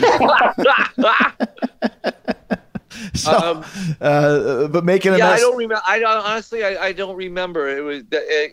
so, 3.14 3.32
Um, 3.32 3.64
uh, 4.00 4.68
but 4.68 4.84
making 4.84 5.12
a 5.12 5.18
yeah, 5.18 5.28
mess. 5.30 5.38
I 5.38 5.40
don't 5.40 5.56
remember. 5.56 5.82
I 5.86 5.98
don't, 5.98 6.24
honestly, 6.24 6.64
I, 6.64 6.86
I 6.86 6.92
don't 6.92 7.16
remember. 7.16 7.68
It 7.68 7.80
was 7.80 8.02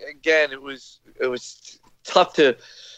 again, 0.09 0.51
it 0.51 0.61
was 0.61 0.99
it 1.19 1.27
was 1.27 1.79
tough 2.03 2.33
to. 2.33 2.55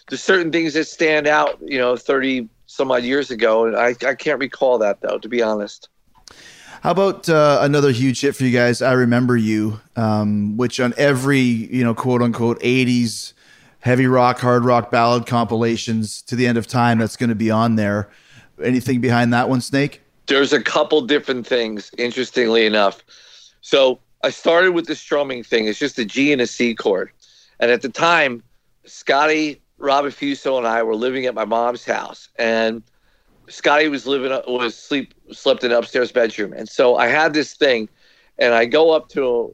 There's 0.10 0.22
certain 0.24 0.52
things 0.52 0.74
that 0.74 0.86
stand 0.86 1.28
out, 1.28 1.60
you 1.62 1.78
know, 1.78 1.96
thirty 1.96 2.50
some 2.74 2.92
odd 2.92 3.04
years 3.04 3.32
ago, 3.32 3.66
and 3.66 3.76
I 3.76 3.96
I 4.06 4.16
can't 4.16 4.40
recall 4.40 4.78
that 4.80 5.02
though, 5.02 5.18
to 5.20 5.30
be 5.30 5.42
honest. 5.42 5.90
How 6.82 6.92
about 6.92 7.30
uh, 7.30 7.60
another 7.62 7.92
huge 7.92 8.22
hit 8.22 8.36
for 8.36 8.44
you 8.44 8.52
guys? 8.52 8.82
I 8.82 8.92
remember 8.94 9.38
you, 9.38 9.80
um, 9.96 10.58
which 10.58 10.80
on 10.80 10.94
every 10.98 11.40
you 11.40 11.84
know 11.84 11.94
quote 11.94 12.22
unquote 12.22 12.60
'80s 12.62 13.34
heavy 13.80 14.08
rock, 14.08 14.40
hard 14.40 14.64
rock 14.66 14.90
ballad 14.90 15.26
compilations 15.26 16.22
to 16.24 16.36
the 16.36 16.48
end 16.48 16.58
of 16.58 16.66
time, 16.66 17.00
that's 17.00 17.18
going 17.18 17.30
to 17.30 17.36
be 17.36 17.52
on 17.52 17.76
there. 17.76 18.10
Anything 18.64 19.02
behind 19.02 19.34
that 19.34 19.50
one, 19.50 19.60
Snake? 19.60 20.02
There's 20.28 20.54
a 20.54 20.62
couple 20.62 21.02
different 21.02 21.46
things, 21.46 21.92
interestingly 21.98 22.66
enough. 22.66 23.04
So 23.60 24.00
I 24.24 24.30
started 24.30 24.72
with 24.72 24.88
the 24.88 24.96
strumming 24.96 25.44
thing. 25.44 25.68
It's 25.68 25.80
just 25.80 26.00
a 26.00 26.06
G 26.06 26.32
and 26.32 26.42
a 26.42 26.48
C 26.48 26.74
chord. 26.74 27.12
And 27.60 27.70
at 27.72 27.82
the 27.82 27.90
time, 27.90 28.42
Scotty, 28.86 29.62
Rob 29.84 30.06
Affuso, 30.06 30.58
and 30.58 30.66
I 30.66 30.82
were 30.82 30.96
living 30.96 31.26
at 31.26 31.36
my 31.36 31.44
mom's 31.44 31.84
house. 31.84 32.30
And 32.38 32.82
Scotty 33.50 33.90
was 33.90 34.08
living 34.08 34.32
uh, 34.32 34.42
was 34.48 34.76
sleep 34.76 35.14
slept 35.32 35.64
in 35.64 35.72
upstairs 35.72 36.12
bedroom. 36.12 36.54
And 36.54 36.70
so 36.70 36.96
I 36.96 37.08
had 37.08 37.34
this 37.34 37.54
thing 37.54 37.90
and 38.38 38.54
I 38.54 38.66
go 38.66 38.92
up 38.92 39.10
to 39.10 39.54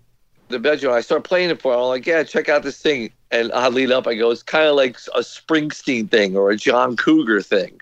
the 0.50 0.60
bedroom. 0.60 0.94
I 0.94 1.02
start 1.02 1.24
playing 1.24 1.50
it 1.50 1.60
for 1.60 1.74
him. 1.74 1.80
I'm 1.80 1.86
like, 1.88 2.06
yeah, 2.06 2.24
check 2.24 2.48
out 2.48 2.62
this 2.62 2.80
thing. 2.80 3.12
And 3.32 3.52
oddly 3.52 3.92
up. 3.92 4.08
I 4.08 4.16
go, 4.16 4.30
it's 4.30 4.44
kind 4.44 4.68
of 4.68 4.76
like 4.76 4.98
a 5.16 5.22
Springsteen 5.22 6.10
thing 6.10 6.38
or 6.38 6.52
a 6.52 6.56
John 6.56 6.96
Cougar 6.96 7.42
thing. 7.42 7.82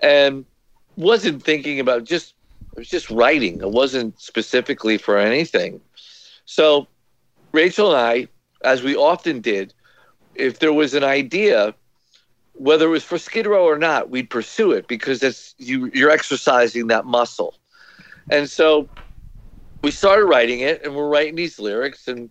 And 0.00 0.44
wasn't 0.96 1.42
thinking 1.42 1.80
about 1.80 2.04
just 2.04 2.34
it 2.72 2.78
was 2.78 2.88
just 2.88 3.10
writing. 3.10 3.60
It 3.60 3.70
wasn't 3.70 4.20
specifically 4.20 4.96
for 4.96 5.18
anything. 5.18 5.80
So 6.44 6.86
Rachel 7.52 7.94
and 7.94 8.00
I, 8.00 8.28
as 8.62 8.82
we 8.82 8.96
often 8.96 9.40
did, 9.40 9.73
if 10.34 10.58
there 10.58 10.72
was 10.72 10.94
an 10.94 11.04
idea, 11.04 11.74
whether 12.52 12.86
it 12.86 12.90
was 12.90 13.04
for 13.04 13.18
Skid 13.18 13.46
Row 13.46 13.64
or 13.64 13.78
not, 13.78 14.10
we'd 14.10 14.30
pursue 14.30 14.72
it 14.72 14.86
because 14.88 15.22
it's 15.22 15.54
you 15.58 15.90
you're 15.94 16.10
exercising 16.10 16.88
that 16.88 17.04
muscle. 17.04 17.54
And 18.30 18.48
so 18.48 18.88
we 19.82 19.90
started 19.90 20.24
writing 20.24 20.60
it 20.60 20.82
and 20.84 20.94
we're 20.94 21.08
writing 21.08 21.34
these 21.34 21.58
lyrics 21.58 22.08
and 22.08 22.30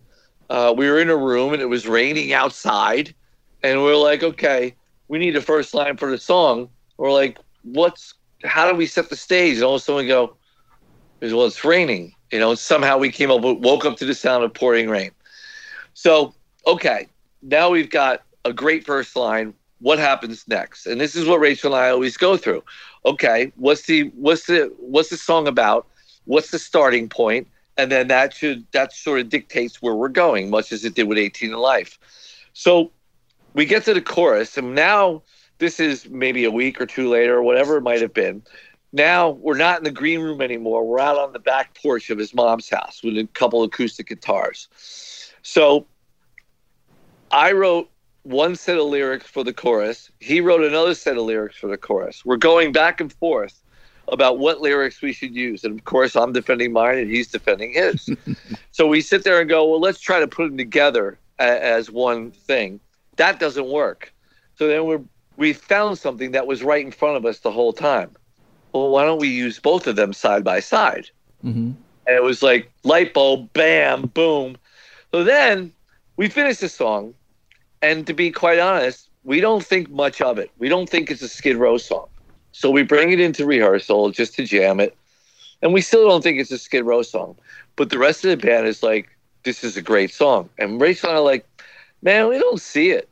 uh, 0.50 0.74
we 0.76 0.88
were 0.88 1.00
in 1.00 1.10
a 1.10 1.16
room 1.16 1.52
and 1.52 1.62
it 1.62 1.66
was 1.66 1.86
raining 1.86 2.32
outside 2.32 3.14
and 3.62 3.82
we 3.82 3.90
are 3.90 3.96
like, 3.96 4.22
okay, 4.22 4.74
we 5.08 5.18
need 5.18 5.36
a 5.36 5.40
first 5.40 5.72
line 5.74 5.96
for 5.96 6.10
the 6.10 6.18
song. 6.18 6.68
We're 6.98 7.12
like, 7.12 7.38
what's 7.62 8.14
how 8.44 8.70
do 8.70 8.76
we 8.76 8.86
set 8.86 9.08
the 9.08 9.16
stage? 9.16 9.56
And 9.56 9.64
all 9.64 9.76
of 9.76 9.80
a 9.80 9.84
sudden 9.84 10.02
we 10.02 10.08
go, 10.08 10.36
well, 11.22 11.46
it's 11.46 11.64
raining. 11.64 12.12
You 12.30 12.40
know, 12.40 12.50
And 12.50 12.58
somehow 12.58 12.98
we 12.98 13.10
came 13.10 13.30
up, 13.30 13.42
woke 13.42 13.84
up 13.84 13.96
to 13.98 14.04
the 14.04 14.14
sound 14.14 14.44
of 14.44 14.52
pouring 14.52 14.88
rain. 14.88 15.12
So, 15.94 16.34
okay, 16.66 17.08
now 17.44 17.70
we've 17.70 17.90
got 17.90 18.22
a 18.44 18.52
great 18.52 18.84
first 18.84 19.14
line. 19.16 19.54
What 19.80 19.98
happens 19.98 20.48
next? 20.48 20.86
And 20.86 21.00
this 21.00 21.14
is 21.14 21.26
what 21.26 21.40
Rachel 21.40 21.74
and 21.74 21.82
I 21.82 21.90
always 21.90 22.16
go 22.16 22.36
through. 22.36 22.64
Okay, 23.04 23.52
what's 23.56 23.82
the 23.82 24.04
what's 24.14 24.46
the 24.46 24.72
what's 24.78 25.10
the 25.10 25.16
song 25.16 25.46
about? 25.46 25.86
what's 26.26 26.50
the 26.50 26.58
starting 26.58 27.06
point? 27.06 27.46
and 27.76 27.90
then 27.90 28.08
that 28.08 28.32
should 28.32 28.64
that 28.72 28.92
sort 28.92 29.20
of 29.20 29.28
dictates 29.28 29.82
where 29.82 29.94
we're 29.94 30.08
going, 30.08 30.50
much 30.50 30.72
as 30.72 30.84
it 30.84 30.94
did 30.94 31.08
with 31.08 31.18
18 31.18 31.50
in 31.50 31.56
Life. 31.56 31.98
So 32.52 32.90
we 33.54 33.66
get 33.66 33.84
to 33.86 33.94
the 33.94 34.00
chorus, 34.00 34.56
and 34.56 34.74
now 34.74 35.22
this 35.58 35.80
is 35.80 36.08
maybe 36.08 36.44
a 36.44 36.50
week 36.50 36.80
or 36.80 36.86
two 36.86 37.08
later, 37.08 37.36
or 37.36 37.42
whatever 37.42 37.76
it 37.76 37.82
might 37.82 38.00
have 38.00 38.14
been. 38.14 38.42
Now 38.92 39.30
we're 39.30 39.56
not 39.56 39.78
in 39.78 39.84
the 39.84 39.90
green 39.90 40.20
room 40.20 40.40
anymore. 40.40 40.86
We're 40.86 41.00
out 41.00 41.18
on 41.18 41.32
the 41.32 41.40
back 41.40 41.76
porch 41.82 42.10
of 42.10 42.18
his 42.18 42.32
mom's 42.32 42.68
house 42.68 43.02
with 43.02 43.18
a 43.18 43.28
couple 43.34 43.62
acoustic 43.64 44.06
guitars. 44.06 44.68
So 45.42 45.86
I 47.34 47.50
wrote 47.50 47.90
one 48.22 48.54
set 48.54 48.78
of 48.78 48.86
lyrics 48.86 49.26
for 49.26 49.42
the 49.42 49.52
chorus. 49.52 50.08
He 50.20 50.40
wrote 50.40 50.62
another 50.62 50.94
set 50.94 51.16
of 51.16 51.24
lyrics 51.24 51.56
for 51.56 51.66
the 51.66 51.76
chorus. 51.76 52.24
We're 52.24 52.36
going 52.36 52.70
back 52.70 53.00
and 53.00 53.12
forth 53.12 53.60
about 54.06 54.38
what 54.38 54.60
lyrics 54.60 55.02
we 55.02 55.12
should 55.12 55.34
use. 55.34 55.64
And 55.64 55.76
of 55.76 55.84
course, 55.84 56.14
I'm 56.14 56.32
defending 56.32 56.72
mine 56.72 56.96
and 56.96 57.10
he's 57.10 57.26
defending 57.26 57.72
his. 57.72 58.08
so 58.70 58.86
we 58.86 59.00
sit 59.00 59.24
there 59.24 59.40
and 59.40 59.50
go, 59.50 59.68
well, 59.68 59.80
let's 59.80 59.98
try 59.98 60.20
to 60.20 60.28
put 60.28 60.46
them 60.46 60.56
together 60.56 61.18
a- 61.40 61.64
as 61.64 61.90
one 61.90 62.30
thing. 62.30 62.78
That 63.16 63.40
doesn't 63.40 63.66
work. 63.66 64.14
So 64.56 64.68
then 64.68 64.86
we 64.86 64.98
we 65.36 65.52
found 65.52 65.98
something 65.98 66.30
that 66.30 66.46
was 66.46 66.62
right 66.62 66.86
in 66.86 66.92
front 66.92 67.16
of 67.16 67.26
us 67.26 67.40
the 67.40 67.50
whole 67.50 67.72
time. 67.72 68.12
Well, 68.72 68.90
why 68.90 69.04
don't 69.04 69.18
we 69.18 69.28
use 69.28 69.58
both 69.58 69.88
of 69.88 69.96
them 69.96 70.12
side 70.12 70.44
by 70.44 70.60
side? 70.60 71.10
Mm-hmm. 71.44 71.72
And 72.06 72.16
it 72.16 72.22
was 72.22 72.44
like 72.44 72.70
light 72.84 73.12
bulb, 73.12 73.52
bam, 73.52 74.02
boom. 74.14 74.56
So 75.10 75.24
then 75.24 75.72
we 76.16 76.28
finished 76.28 76.60
the 76.60 76.68
song, 76.68 77.14
and 77.84 78.06
to 78.06 78.14
be 78.14 78.30
quite 78.30 78.58
honest, 78.58 79.10
we 79.24 79.40
don't 79.40 79.62
think 79.62 79.90
much 79.90 80.22
of 80.22 80.38
it. 80.38 80.50
We 80.58 80.70
don't 80.70 80.88
think 80.88 81.10
it's 81.10 81.20
a 81.20 81.28
Skid 81.28 81.56
Row 81.56 81.76
song. 81.76 82.06
So 82.52 82.70
we 82.70 82.82
bring 82.82 83.10
it 83.10 83.20
into 83.20 83.44
rehearsal 83.44 84.10
just 84.10 84.34
to 84.36 84.46
jam 84.46 84.80
it, 84.80 84.96
and 85.60 85.74
we 85.74 85.82
still 85.82 86.08
don't 86.08 86.22
think 86.22 86.40
it's 86.40 86.50
a 86.50 86.56
Skid 86.56 86.84
Row 86.84 87.02
song. 87.02 87.36
But 87.76 87.90
the 87.90 87.98
rest 87.98 88.24
of 88.24 88.30
the 88.30 88.46
band 88.46 88.66
is 88.66 88.82
like, 88.82 89.08
"This 89.42 89.62
is 89.62 89.76
a 89.76 89.82
great 89.82 90.12
song," 90.14 90.48
and 90.58 90.80
Rachel 90.80 91.10
and 91.10 91.18
I 91.18 91.20
are 91.20 91.24
like, 91.24 91.46
"Man, 92.00 92.28
we 92.28 92.38
don't 92.38 92.60
see 92.60 92.90
it." 92.90 93.08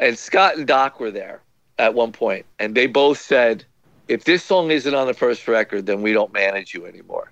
And 0.00 0.18
Scott 0.18 0.56
and 0.56 0.66
Doc 0.66 0.98
were 0.98 1.12
there 1.12 1.40
at 1.78 1.94
one 1.94 2.10
point, 2.10 2.44
and 2.58 2.74
they 2.74 2.88
both 2.88 3.18
said, 3.20 3.64
"If 4.08 4.24
this 4.24 4.42
song 4.42 4.72
isn't 4.72 4.94
on 4.94 5.06
the 5.06 5.14
first 5.14 5.46
record, 5.46 5.86
then 5.86 6.02
we 6.02 6.12
don't 6.12 6.32
manage 6.32 6.74
you 6.74 6.86
anymore." 6.86 7.30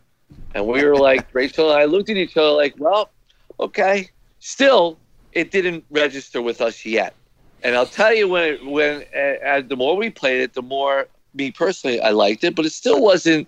And 0.55 0.67
we 0.69 0.85
were 0.85 0.97
like, 0.97 1.27
Rachel 1.33 1.71
and 1.73 1.81
I 1.81 1.87
looked 1.87 2.11
at 2.11 2.17
each 2.17 2.37
other 2.37 2.53
like, 2.53 2.75
"Well, 2.79 3.11
okay." 3.59 4.11
Still, 4.39 4.99
it 5.33 5.51
didn't 5.51 5.85
register 5.91 6.43
with 6.43 6.61
us 6.61 6.85
yet. 6.85 7.15
And 7.63 7.77
I'll 7.77 7.87
tell 7.87 8.15
you 8.15 8.29
when 8.29 8.45
it, 8.45 8.67
when 8.67 9.05
uh, 9.47 9.61
the 9.67 9.77
more 9.77 9.97
we 9.97 10.11
played 10.11 10.41
it, 10.41 10.55
the 10.55 10.63
more 10.63 11.09
me 11.35 11.51
personally 11.51 12.01
I 12.01 12.11
liked 12.11 12.43
it, 12.45 12.55
but 12.55 12.65
it 12.65 12.73
still 12.73 13.03
wasn't 13.03 13.47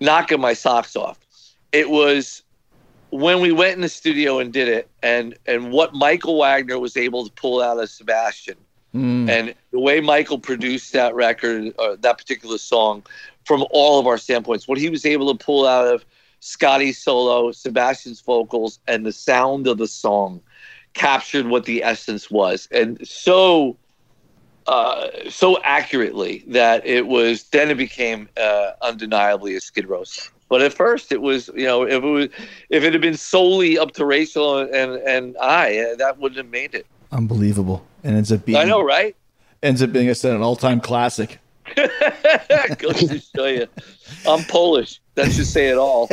knocking 0.00 0.40
my 0.40 0.52
socks 0.52 0.94
off. 0.96 1.18
It 1.72 1.90
was 1.90 2.42
when 3.10 3.40
we 3.40 3.52
went 3.52 3.74
in 3.74 3.80
the 3.80 3.88
studio 3.88 4.38
and 4.38 4.52
did 4.52 4.68
it, 4.68 4.88
and 5.02 5.34
and 5.46 5.72
what 5.72 5.94
Michael 5.94 6.38
Wagner 6.38 6.78
was 6.78 6.96
able 6.96 7.24
to 7.24 7.32
pull 7.32 7.62
out 7.62 7.78
of 7.78 7.88
Sebastian, 7.90 8.56
Mm. 8.94 9.28
and 9.28 9.54
the 9.70 9.78
way 9.78 10.00
Michael 10.00 10.38
produced 10.38 10.94
that 10.94 11.14
record, 11.14 11.74
or 11.78 11.96
that 11.96 12.16
particular 12.16 12.56
song, 12.56 13.02
from 13.44 13.66
all 13.70 14.00
of 14.00 14.06
our 14.06 14.16
standpoints, 14.16 14.66
what 14.66 14.78
he 14.78 14.88
was 14.88 15.04
able 15.04 15.30
to 15.34 15.44
pull 15.44 15.66
out 15.66 15.86
of 15.86 16.06
Scotty's 16.40 16.96
solo, 16.96 17.52
Sebastian's 17.52 18.22
vocals, 18.22 18.78
and 18.88 19.04
the 19.04 19.12
sound 19.12 19.66
of 19.66 19.76
the 19.76 19.86
song 19.86 20.40
captured 20.98 21.46
what 21.46 21.64
the 21.64 21.82
essence 21.82 22.30
was, 22.30 22.68
and 22.70 23.06
so 23.06 23.76
uh, 24.66 25.08
so 25.30 25.60
accurately 25.62 26.44
that 26.48 26.86
it 26.86 27.06
was. 27.06 27.44
Then 27.44 27.70
it 27.70 27.76
became 27.76 28.28
uh, 28.36 28.72
undeniably 28.82 29.54
a 29.56 29.60
Skid 29.60 29.88
Row 29.88 30.04
song. 30.04 30.32
But 30.48 30.62
at 30.62 30.72
first, 30.72 31.12
it 31.12 31.20
was 31.20 31.48
you 31.54 31.66
know 31.66 31.84
if 31.84 32.02
it 32.02 32.08
was 32.08 32.28
if 32.68 32.84
it 32.84 32.92
had 32.92 33.02
been 33.02 33.16
solely 33.16 33.78
up 33.78 33.92
to 33.92 34.04
Rachel 34.04 34.58
and 34.58 34.70
and 34.72 35.36
I, 35.38 35.78
uh, 35.78 35.96
that 35.96 36.18
wouldn't 36.18 36.38
have 36.38 36.50
made 36.50 36.74
it. 36.74 36.86
Unbelievable. 37.12 37.84
And 38.04 38.16
ends 38.16 38.30
up 38.30 38.44
being 38.44 38.58
I 38.58 38.64
know, 38.64 38.82
right? 38.82 39.16
ends 39.62 39.82
up 39.82 39.92
being 39.92 40.08
I 40.08 40.12
said 40.12 40.34
an 40.34 40.42
all 40.42 40.56
time 40.56 40.80
classic. 40.80 41.38
Goes 41.76 43.08
to 43.08 43.20
show 43.20 43.46
you, 43.46 43.66
I'm 44.26 44.42
Polish. 44.44 45.00
That 45.18 45.32
should 45.32 45.46
say 45.46 45.68
it 45.68 45.76
all. 45.76 46.08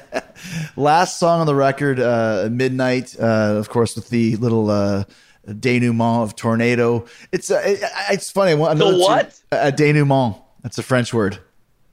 Last 0.76 1.18
song 1.18 1.40
on 1.40 1.46
the 1.46 1.54
record, 1.54 2.00
uh, 2.00 2.48
Midnight, 2.50 3.14
uh, 3.20 3.56
of 3.58 3.68
course, 3.68 3.94
with 3.94 4.08
the 4.08 4.36
little 4.36 4.70
uh, 4.70 5.04
denouement 5.46 6.22
of 6.22 6.36
tornado. 6.36 7.04
It's 7.32 7.50
uh, 7.50 7.60
it, 7.62 7.80
it's 8.10 8.30
funny. 8.30 8.52
Another 8.52 8.96
what? 8.96 9.38
A 9.52 9.70
denouement. 9.70 10.40
That's 10.62 10.78
a 10.78 10.82
French 10.82 11.12
word. 11.12 11.38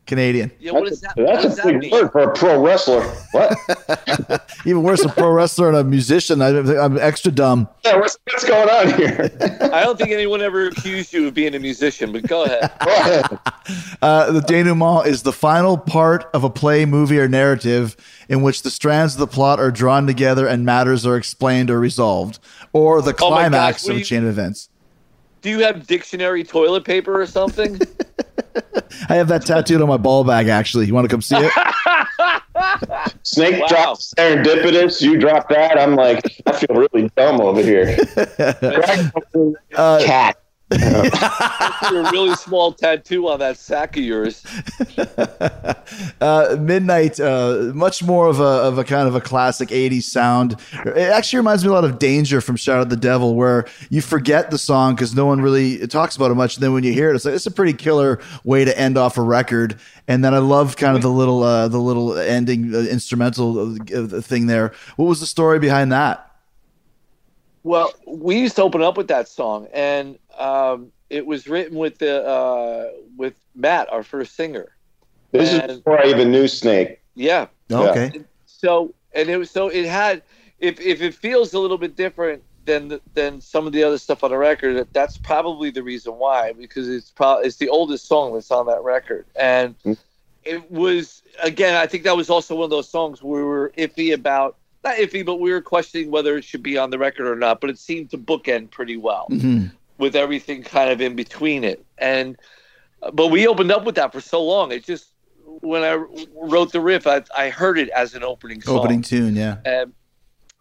Canadian. 0.07 0.51
Yeah, 0.59 0.71
what 0.71 0.85
That's, 0.85 1.01
does 1.01 1.01
that? 1.01 1.19
a- 1.19 1.23
What 1.23 1.41
that's 1.41 1.55
does 1.55 1.59
a 1.59 1.67
big 1.67 1.77
mean? 1.81 1.91
word 1.91 2.11
for 2.11 2.21
a 2.21 2.33
pro 2.33 2.61
wrestler. 2.63 3.01
What? 3.33 4.41
Even 4.65 4.81
worse, 4.83 5.03
a 5.03 5.09
pro 5.09 5.29
wrestler 5.31 5.67
and 5.67 5.77
a 5.77 5.83
musician. 5.83 6.41
I, 6.41 6.49
I'm 6.83 6.97
extra 6.97 7.31
dumb. 7.31 7.67
yeah, 7.85 7.97
what's, 7.97 8.17
what's 8.25 8.45
going 8.45 8.69
on 8.69 8.97
here? 8.97 9.29
I 9.73 9.83
don't 9.83 9.97
think 9.97 10.11
anyone 10.11 10.41
ever 10.41 10.67
accused 10.67 11.13
you 11.13 11.27
of 11.27 11.33
being 11.33 11.53
a 11.55 11.59
musician, 11.59 12.11
but 12.11 12.23
go 12.27 12.45
ahead. 12.45 12.71
Go 12.83 12.91
ahead. 12.91 13.39
Uh, 14.01 14.31
the 14.31 14.41
denouement 14.41 15.07
is 15.07 15.23
the 15.23 15.33
final 15.33 15.77
part 15.77 16.29
of 16.33 16.43
a 16.43 16.49
play, 16.49 16.85
movie, 16.85 17.19
or 17.19 17.27
narrative 17.27 17.95
in 18.29 18.41
which 18.41 18.61
the 18.63 18.69
strands 18.71 19.13
of 19.15 19.19
the 19.19 19.27
plot 19.27 19.59
are 19.59 19.71
drawn 19.71 20.07
together 20.07 20.47
and 20.47 20.65
matters 20.65 21.05
are 21.05 21.17
explained 21.17 21.69
or 21.69 21.79
resolved, 21.79 22.39
or 22.73 23.01
the 23.01 23.09
Oh 23.09 23.13
gosh, 23.13 23.27
climax 23.29 23.87
of 23.89 23.97
a 23.97 24.03
chain 24.03 24.23
of 24.23 24.29
events. 24.29 24.69
Do 25.47 25.51
you 25.51 25.59
have 25.59 25.87
dictionary 25.87 26.43
toilet 26.43 26.83
paper 26.83 27.21
or 27.21 27.25
something? 27.25 27.79
I 29.07 29.15
have 29.15 29.29
that 29.29 29.45
tattooed 29.45 29.81
on 29.81 29.87
my 29.87 29.95
ball 29.95 30.25
bag. 30.25 30.49
Actually, 30.49 30.87
you 30.87 30.93
want 30.93 31.05
to 31.05 31.09
come 31.09 31.21
see 31.21 31.37
it? 31.39 31.53
Snake 33.23 33.61
Wow. 33.61 33.67
drops 33.69 34.13
serendipitous. 34.17 35.01
You 35.01 35.17
drop 35.17 35.47
that. 35.47 35.79
I'm 35.79 35.95
like, 35.95 36.41
I 36.47 36.51
feel 36.51 36.75
really 36.75 37.09
dumb 37.15 37.39
over 37.39 37.61
here. 37.61 37.97
Uh, 39.75 40.03
Cat. 40.03 40.35
You're 40.79 42.01
a 42.01 42.11
really 42.11 42.35
small 42.35 42.73
tattoo 42.73 43.29
on 43.29 43.39
that 43.39 43.55
sack 43.57 43.95
of 43.95 44.03
yours. 44.03 44.43
uh, 46.21 46.57
Midnight, 46.59 47.21
uh, 47.21 47.71
much 47.73 48.03
more 48.03 48.27
of 48.27 48.41
a 48.41 48.43
of 48.43 48.77
a 48.77 48.83
kind 48.83 49.07
of 49.07 49.15
a 49.15 49.21
classic 49.21 49.69
'80s 49.69 50.03
sound. 50.03 50.57
It 50.85 50.97
actually 50.97 51.37
reminds 51.37 51.63
me 51.63 51.69
a 51.69 51.73
lot 51.73 51.85
of 51.85 51.99
Danger 51.99 52.41
from 52.41 52.57
Shout 52.57 52.81
at 52.81 52.89
the 52.89 52.97
Devil, 52.97 53.35
where 53.35 53.65
you 53.89 54.01
forget 54.01 54.51
the 54.51 54.57
song 54.57 54.95
because 54.95 55.15
no 55.15 55.25
one 55.25 55.39
really 55.39 55.87
talks 55.87 56.17
about 56.17 56.31
it 56.31 56.35
much. 56.35 56.57
And 56.57 56.63
then 56.63 56.73
when 56.73 56.83
you 56.83 56.91
hear 56.91 57.11
it, 57.11 57.15
it's 57.15 57.23
like 57.23 57.35
it's 57.35 57.45
a 57.45 57.51
pretty 57.51 57.73
killer 57.73 58.19
way 58.43 58.65
to 58.65 58.77
end 58.77 58.97
off 58.97 59.17
a 59.17 59.21
record. 59.21 59.79
And 60.09 60.21
then 60.21 60.33
I 60.33 60.39
love 60.39 60.75
kind 60.75 60.97
of 60.97 61.01
the 61.01 61.09
little 61.09 61.43
uh, 61.43 61.69
the 61.69 61.79
little 61.79 62.17
ending 62.17 62.75
uh, 62.75 62.79
instrumental 62.79 63.75
uh, 63.75 64.19
thing 64.19 64.47
there. 64.47 64.73
What 64.97 65.05
was 65.05 65.21
the 65.21 65.27
story 65.27 65.59
behind 65.59 65.93
that? 65.93 66.25
Well, 67.63 67.93
we 68.05 68.39
used 68.39 68.55
to 68.55 68.63
open 68.63 68.81
up 68.81 68.95
with 68.95 69.09
that 69.09 69.27
song, 69.27 69.67
and 69.73 70.17
um, 70.37 70.91
it 71.09 71.25
was 71.25 71.47
written 71.47 71.77
with 71.77 71.97
the 71.99 72.25
uh, 72.25 72.91
with 73.15 73.33
Matt, 73.55 73.91
our 73.91 74.03
first 74.03 74.35
singer. 74.35 74.69
This 75.31 75.51
is 75.53 75.59
And- 75.59 75.83
before 75.83 76.01
I 76.03 76.09
even 76.09 76.31
knew 76.31 76.47
Snake. 76.47 76.99
Yeah. 77.15 77.47
Okay, 77.71 78.11
So 78.45 78.93
and 79.13 79.29
it 79.29 79.37
was 79.37 79.49
so 79.51 79.67
it 79.69 79.85
had 79.85 80.21
if 80.59 80.79
if 80.79 81.01
it 81.01 81.13
feels 81.13 81.53
a 81.53 81.59
little 81.59 81.77
bit 81.77 81.95
different 81.95 82.43
than 82.65 82.99
than 83.13 83.41
some 83.41 83.65
of 83.67 83.73
the 83.73 83.83
other 83.83 83.97
stuff 83.97 84.23
on 84.23 84.31
the 84.31 84.37
record, 84.37 84.75
that- 84.77 84.93
that's 84.93 85.17
probably 85.17 85.69
the 85.71 85.83
reason 85.83 86.13
why 86.13 86.53
because 86.53 86.87
it's 86.87 87.11
probably 87.11 87.47
it's 87.47 87.57
the 87.57 87.69
oldest 87.69 88.07
song 88.07 88.33
that's 88.33 88.51
on 88.51 88.65
that 88.67 88.83
record, 88.83 89.25
and 89.35 89.75
Mm. 89.85 89.97
it 90.43 90.71
was 90.71 91.23
again 91.41 91.75
I 91.75 91.87
think 91.87 92.03
that 92.03 92.15
was 92.15 92.29
also 92.29 92.55
one 92.55 92.65
of 92.65 92.69
those 92.69 92.89
songs 92.89 93.21
where 93.23 93.41
we 93.41 93.47
were 93.47 93.73
iffy 93.77 94.13
about 94.13 94.55
not 94.83 94.95
iffy, 94.97 95.25
but 95.25 95.39
we 95.41 95.51
were 95.51 95.61
questioning 95.61 96.11
whether 96.11 96.37
it 96.37 96.43
should 96.45 96.63
be 96.63 96.77
on 96.77 96.89
the 96.91 96.97
record 96.97 97.27
or 97.27 97.35
not, 97.35 97.59
but 97.59 97.69
it 97.69 97.77
seemed 97.79 98.11
to 98.11 98.17
bookend 98.17 98.69
pretty 98.71 98.95
well 98.97 99.25
hmm 99.29 99.65
with 99.97 100.15
everything 100.15 100.63
kind 100.63 100.89
of 100.89 101.01
in 101.01 101.15
between 101.15 101.63
it. 101.63 101.85
And 101.97 102.37
but 103.13 103.27
we 103.27 103.47
opened 103.47 103.71
up 103.71 103.85
with 103.85 103.95
that 103.95 104.11
for 104.11 104.21
so 104.21 104.43
long. 104.43 104.71
It 104.71 104.85
just 104.85 105.09
when 105.61 105.83
I 105.83 106.03
wrote 106.35 106.71
the 106.71 106.81
riff, 106.81 107.07
I, 107.07 107.23
I 107.35 107.49
heard 107.49 107.77
it 107.77 107.89
as 107.89 108.13
an 108.13 108.23
opening 108.23 108.61
song. 108.61 108.79
opening 108.79 109.01
tune, 109.01 109.35
yeah. 109.35 109.57
And, 109.65 109.93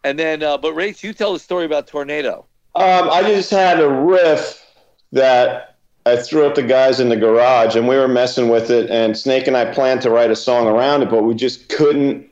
and 0.03 0.17
then, 0.17 0.43
uh, 0.43 0.57
but 0.57 0.73
Rach, 0.73 1.03
you 1.03 1.13
tell 1.13 1.33
the 1.33 1.39
story 1.39 1.65
about 1.65 1.87
Tornado. 1.87 2.45
Um, 2.75 3.09
I 3.09 3.23
just 3.23 3.49
had 3.49 3.79
a 3.79 3.89
riff 3.89 4.63
that 5.11 5.77
I 6.05 6.15
threw 6.15 6.45
at 6.45 6.55
the 6.55 6.63
guys 6.63 6.99
in 6.99 7.09
the 7.09 7.15
garage, 7.15 7.75
and 7.75 7.87
we 7.87 7.97
were 7.97 8.07
messing 8.07 8.49
with 8.49 8.69
it. 8.69 8.89
And 8.89 9.17
Snake 9.17 9.47
and 9.47 9.57
I 9.57 9.73
planned 9.73 10.01
to 10.01 10.09
write 10.09 10.31
a 10.31 10.35
song 10.35 10.67
around 10.67 11.01
it, 11.01 11.09
but 11.09 11.23
we 11.23 11.33
just 11.33 11.69
couldn't 11.69 12.29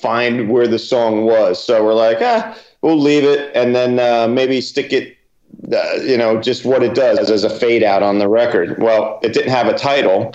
find 0.00 0.50
where 0.50 0.66
the 0.66 0.78
song 0.78 1.24
was. 1.24 1.62
So 1.64 1.82
we're 1.84 1.94
like, 1.94 2.18
ah, 2.20 2.56
we'll 2.82 2.98
leave 2.98 3.24
it, 3.24 3.50
and 3.54 3.74
then 3.74 3.98
uh, 3.98 4.28
maybe 4.28 4.60
stick 4.60 4.92
it, 4.92 5.16
uh, 5.72 5.94
you 6.02 6.16
know, 6.16 6.40
just 6.40 6.64
what 6.64 6.82
it 6.82 6.94
does 6.94 7.30
as 7.30 7.44
a 7.44 7.50
fade 7.50 7.82
out 7.82 8.02
on 8.02 8.18
the 8.18 8.28
record. 8.28 8.82
Well, 8.82 9.18
it 9.22 9.32
didn't 9.32 9.50
have 9.50 9.66
a 9.66 9.76
title. 9.76 10.34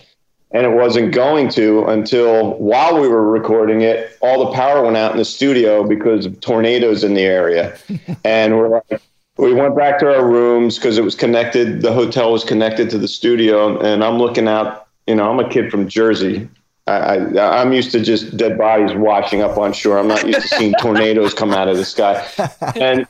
And 0.51 0.65
it 0.65 0.71
wasn't 0.71 1.13
going 1.13 1.49
to 1.49 1.85
until 1.85 2.55
while 2.55 2.99
we 2.99 3.07
were 3.07 3.29
recording 3.29 3.81
it, 3.81 4.17
all 4.19 4.45
the 4.45 4.51
power 4.51 4.83
went 4.83 4.97
out 4.97 5.11
in 5.11 5.19
the 5.19 5.25
studio 5.25 5.87
because 5.87 6.25
of 6.25 6.39
tornadoes 6.41 7.03
in 7.03 7.13
the 7.13 7.21
area. 7.21 7.77
and 8.23 8.57
we're 8.57 8.69
like, 8.69 9.01
we 9.37 9.53
went 9.53 9.77
back 9.77 9.99
to 9.99 10.07
our 10.07 10.27
rooms 10.27 10.77
because 10.77 10.97
it 10.97 11.03
was 11.03 11.13
connected. 11.13 11.81
The 11.81 11.93
hotel 11.93 12.31
was 12.31 12.43
connected 12.43 12.89
to 12.89 12.97
the 12.97 13.07
studio, 13.07 13.79
and 13.79 14.03
I'm 14.03 14.17
looking 14.17 14.47
out. 14.47 14.87
You 15.07 15.15
know, 15.15 15.29
I'm 15.29 15.39
a 15.39 15.47
kid 15.47 15.71
from 15.71 15.87
Jersey. 15.87 16.49
I, 16.87 17.17
I 17.17 17.61
I'm 17.61 17.71
used 17.71 17.91
to 17.91 18.01
just 18.01 18.35
dead 18.35 18.57
bodies 18.57 18.93
washing 18.95 19.41
up 19.41 19.57
on 19.57 19.71
shore. 19.71 19.97
I'm 19.97 20.07
not 20.07 20.27
used 20.27 20.41
to 20.41 20.47
seeing 20.47 20.73
tornadoes 20.81 21.33
come 21.33 21.53
out 21.53 21.69
of 21.69 21.77
the 21.77 21.85
sky, 21.85 22.27
and 22.75 23.07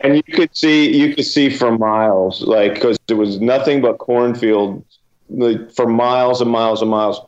and 0.00 0.16
you 0.16 0.22
could 0.22 0.56
see 0.56 0.96
you 0.96 1.14
could 1.14 1.24
see 1.24 1.50
for 1.50 1.76
miles, 1.76 2.42
like 2.42 2.74
because 2.74 2.98
there 3.06 3.16
was 3.16 3.40
nothing 3.40 3.80
but 3.80 3.98
cornfield, 3.98 4.84
like 5.28 5.70
for 5.72 5.86
miles 5.86 6.40
and 6.40 6.50
miles 6.50 6.82
and 6.82 6.90
miles, 6.90 7.20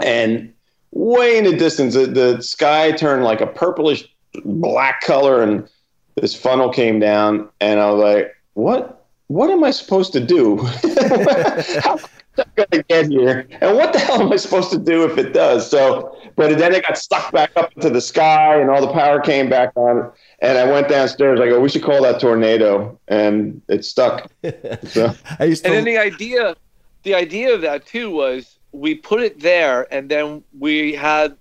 and 0.00 0.52
way 0.92 1.38
in 1.38 1.44
the 1.44 1.56
distance, 1.56 1.94
the, 1.94 2.06
the 2.06 2.42
sky 2.42 2.92
turned 2.92 3.24
like 3.24 3.40
a 3.40 3.46
purplish 3.46 4.08
black 4.44 5.00
color, 5.02 5.42
and 5.42 5.68
this 6.16 6.34
funnel 6.34 6.70
came 6.70 6.98
down, 6.98 7.48
and 7.60 7.80
I 7.80 7.90
was 7.90 8.00
like, 8.00 8.36
what? 8.54 9.06
What 9.28 9.50
am 9.50 9.62
I 9.62 9.70
supposed 9.70 10.12
to 10.14 10.20
do? 10.20 10.56
How 11.82 11.98
am 11.98 12.00
I 12.38 12.44
going 12.56 12.68
to 12.70 12.82
get 12.88 13.08
here? 13.08 13.46
And 13.60 13.76
what 13.76 13.92
the 13.92 13.98
hell 13.98 14.22
am 14.22 14.32
I 14.32 14.36
supposed 14.36 14.70
to 14.70 14.78
do 14.78 15.04
if 15.04 15.18
it 15.18 15.34
does? 15.34 15.70
So, 15.70 16.16
but 16.34 16.56
then 16.58 16.74
it 16.74 16.86
got 16.86 16.96
stuck 16.96 17.30
back 17.30 17.50
up 17.56 17.70
into 17.76 17.90
the 17.90 18.00
sky, 18.00 18.58
and 18.58 18.70
all 18.70 18.80
the 18.80 18.92
power 18.92 19.20
came 19.20 19.50
back 19.50 19.72
on. 19.76 20.10
And 20.40 20.56
I 20.56 20.70
went 20.70 20.88
downstairs. 20.88 21.40
I 21.40 21.48
go, 21.48 21.60
we 21.60 21.68
should 21.68 21.82
call 21.82 22.02
that 22.02 22.20
tornado, 22.20 22.98
and 23.08 23.60
it 23.68 23.84
stuck. 23.84 24.30
So, 24.84 25.12
I 25.38 25.44
used 25.44 25.64
to 25.64 25.68
And 25.70 25.78
then 25.78 25.84
the 25.84 25.98
idea, 25.98 26.54
the 27.02 27.14
idea 27.14 27.52
of 27.54 27.60
that 27.62 27.86
too 27.86 28.10
was 28.10 28.58
we 28.72 28.94
put 28.94 29.20
it 29.20 29.40
there, 29.40 29.92
and 29.92 30.08
then 30.08 30.44
we 30.58 30.94
had 30.94 31.36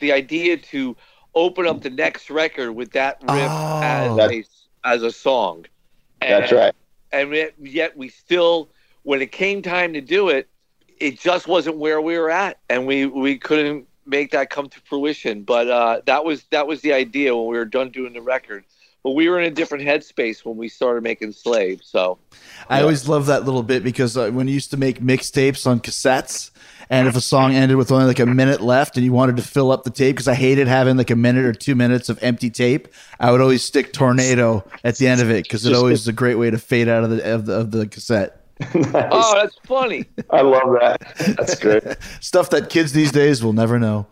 the 0.00 0.12
idea 0.12 0.58
to 0.58 0.94
open 1.34 1.66
up 1.66 1.82
the 1.82 1.90
next 1.90 2.28
record 2.30 2.72
with 2.72 2.92
that 2.92 3.16
riff 3.22 3.48
Oh. 3.50 3.80
as 3.82 4.16
That- 4.16 4.32
a 4.32 4.44
as 4.84 5.02
a 5.02 5.10
song. 5.10 5.64
that's 6.20 6.52
And- 6.52 6.60
right. 6.60 6.74
And 7.12 7.32
yet, 7.34 7.54
yet 7.60 7.96
we 7.96 8.08
still, 8.08 8.68
when 9.04 9.22
it 9.22 9.32
came 9.32 9.62
time 9.62 9.92
to 9.94 10.00
do 10.00 10.28
it, 10.28 10.48
it 11.00 11.18
just 11.18 11.46
wasn't 11.48 11.76
where 11.78 12.00
we 12.00 12.18
were 12.18 12.30
at, 12.30 12.58
and 12.68 12.86
we 12.86 13.06
we 13.06 13.38
couldn't 13.38 13.86
make 14.06 14.30
that 14.32 14.50
come 14.50 14.68
to 14.68 14.80
fruition. 14.80 15.42
But 15.42 15.68
uh, 15.68 16.00
that 16.06 16.24
was 16.24 16.44
that 16.50 16.66
was 16.66 16.80
the 16.80 16.92
idea 16.92 17.36
when 17.36 17.46
we 17.46 17.56
were 17.56 17.64
done 17.64 17.90
doing 17.90 18.12
the 18.12 18.22
record. 18.22 18.64
But 19.02 19.12
we 19.12 19.28
were 19.28 19.38
in 19.38 19.46
a 19.46 19.54
different 19.54 19.84
headspace 19.84 20.44
when 20.44 20.56
we 20.56 20.68
started 20.68 21.04
making 21.04 21.30
Slave. 21.30 21.80
So 21.84 22.18
I 22.68 22.82
always 22.82 23.08
love 23.08 23.26
that 23.26 23.44
little 23.44 23.62
bit 23.62 23.84
because 23.84 24.16
uh, 24.16 24.30
when 24.30 24.48
you 24.48 24.54
used 24.54 24.72
to 24.72 24.76
make 24.76 24.98
mixtapes 24.98 25.64
on 25.64 25.78
cassettes, 25.78 26.50
and 26.90 27.06
if 27.06 27.14
a 27.14 27.20
song 27.20 27.54
ended 27.54 27.76
with 27.76 27.92
only 27.92 28.06
like 28.06 28.18
a 28.18 28.26
minute 28.26 28.60
left, 28.60 28.96
and 28.96 29.04
you 29.04 29.12
wanted 29.12 29.36
to 29.36 29.42
fill 29.42 29.70
up 29.70 29.84
the 29.84 29.90
tape, 29.90 30.16
because 30.16 30.26
I 30.26 30.34
hated 30.34 30.66
having 30.66 30.96
like 30.96 31.10
a 31.10 31.16
minute 31.16 31.44
or 31.44 31.52
two 31.52 31.74
minutes 31.74 32.08
of 32.08 32.18
empty 32.22 32.50
tape, 32.50 32.88
I 33.20 33.30
would 33.30 33.40
always 33.40 33.62
stick 33.62 33.92
"Tornado" 33.92 34.64
at 34.82 34.96
the 34.96 35.06
end 35.06 35.20
of 35.20 35.30
it 35.30 35.44
because 35.44 35.66
it 35.66 35.74
always 35.74 36.00
is 36.00 36.08
a 36.08 36.12
great 36.12 36.36
way 36.36 36.50
to 36.50 36.58
fade 36.58 36.88
out 36.88 37.04
of 37.04 37.10
the 37.10 37.34
of 37.34 37.46
the, 37.46 37.52
of 37.52 37.70
the 37.70 37.86
cassette. 37.86 38.45
oh, 38.74 39.34
that's 39.34 39.56
funny. 39.64 40.06
I 40.30 40.40
love 40.40 40.76
that. 40.80 41.00
That's 41.36 41.58
great. 41.58 41.82
Stuff 42.20 42.50
that 42.50 42.70
kids 42.70 42.92
these 42.92 43.12
days 43.12 43.44
will 43.44 43.52
never 43.52 43.78
know. 43.78 44.06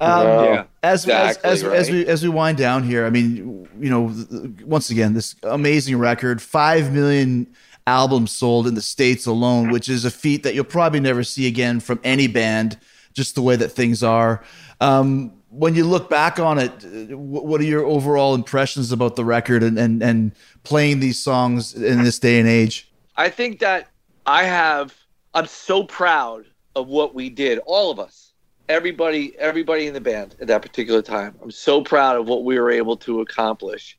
Um, 0.00 0.24
No. 0.24 0.44
Yeah. 0.44 0.64
as, 0.82 1.04
Exactly 1.04 1.50
as, 1.50 1.64
as, 1.64 1.72
as 1.72 1.90
we 1.90 2.06
as 2.06 2.22
we 2.22 2.28
wind 2.28 2.58
down 2.58 2.82
here, 2.84 3.06
I 3.06 3.10
mean, 3.10 3.68
you 3.80 3.90
know, 3.90 4.08
th- 4.12 4.28
th- 4.28 4.66
once 4.66 4.90
again, 4.90 5.14
this 5.14 5.34
amazing 5.42 5.98
record, 5.98 6.40
five 6.40 6.92
million 6.92 7.52
albums 7.86 8.30
sold 8.30 8.66
in 8.66 8.74
the 8.74 8.82
states 8.82 9.26
alone, 9.26 9.70
which 9.70 9.88
is 9.88 10.04
a 10.04 10.10
feat 10.10 10.42
that 10.44 10.54
you'll 10.54 10.64
probably 10.64 11.00
never 11.00 11.24
see 11.24 11.46
again 11.46 11.80
from 11.80 12.00
any 12.04 12.26
band. 12.28 12.78
Just 13.14 13.34
the 13.34 13.42
way 13.42 13.56
that 13.56 13.68
things 13.70 14.02
are. 14.02 14.42
Um, 14.80 15.34
when 15.50 15.74
you 15.74 15.84
look 15.84 16.08
back 16.08 16.38
on 16.40 16.58
it, 16.58 16.72
uh, 16.84 17.16
what 17.18 17.60
are 17.60 17.64
your 17.64 17.84
overall 17.84 18.34
impressions 18.34 18.90
about 18.90 19.16
the 19.16 19.24
record 19.24 19.62
and, 19.62 19.78
and, 19.78 20.02
and 20.02 20.32
playing 20.64 21.00
these 21.00 21.18
songs 21.18 21.74
in 21.74 22.02
this 22.04 22.18
day 22.18 22.40
and 22.40 22.48
age? 22.48 22.90
I 23.16 23.28
think 23.28 23.58
that 23.60 23.88
I 24.26 24.44
have. 24.44 24.94
I'm 25.34 25.46
so 25.46 25.84
proud 25.84 26.44
of 26.76 26.88
what 26.88 27.14
we 27.14 27.30
did, 27.30 27.58
all 27.66 27.90
of 27.90 27.98
us, 27.98 28.32
everybody, 28.68 29.36
everybody 29.38 29.86
in 29.86 29.94
the 29.94 30.00
band 30.00 30.36
at 30.40 30.46
that 30.48 30.62
particular 30.62 31.02
time. 31.02 31.34
I'm 31.42 31.50
so 31.50 31.82
proud 31.82 32.16
of 32.16 32.26
what 32.26 32.44
we 32.44 32.58
were 32.58 32.70
able 32.70 32.96
to 32.98 33.20
accomplish. 33.20 33.98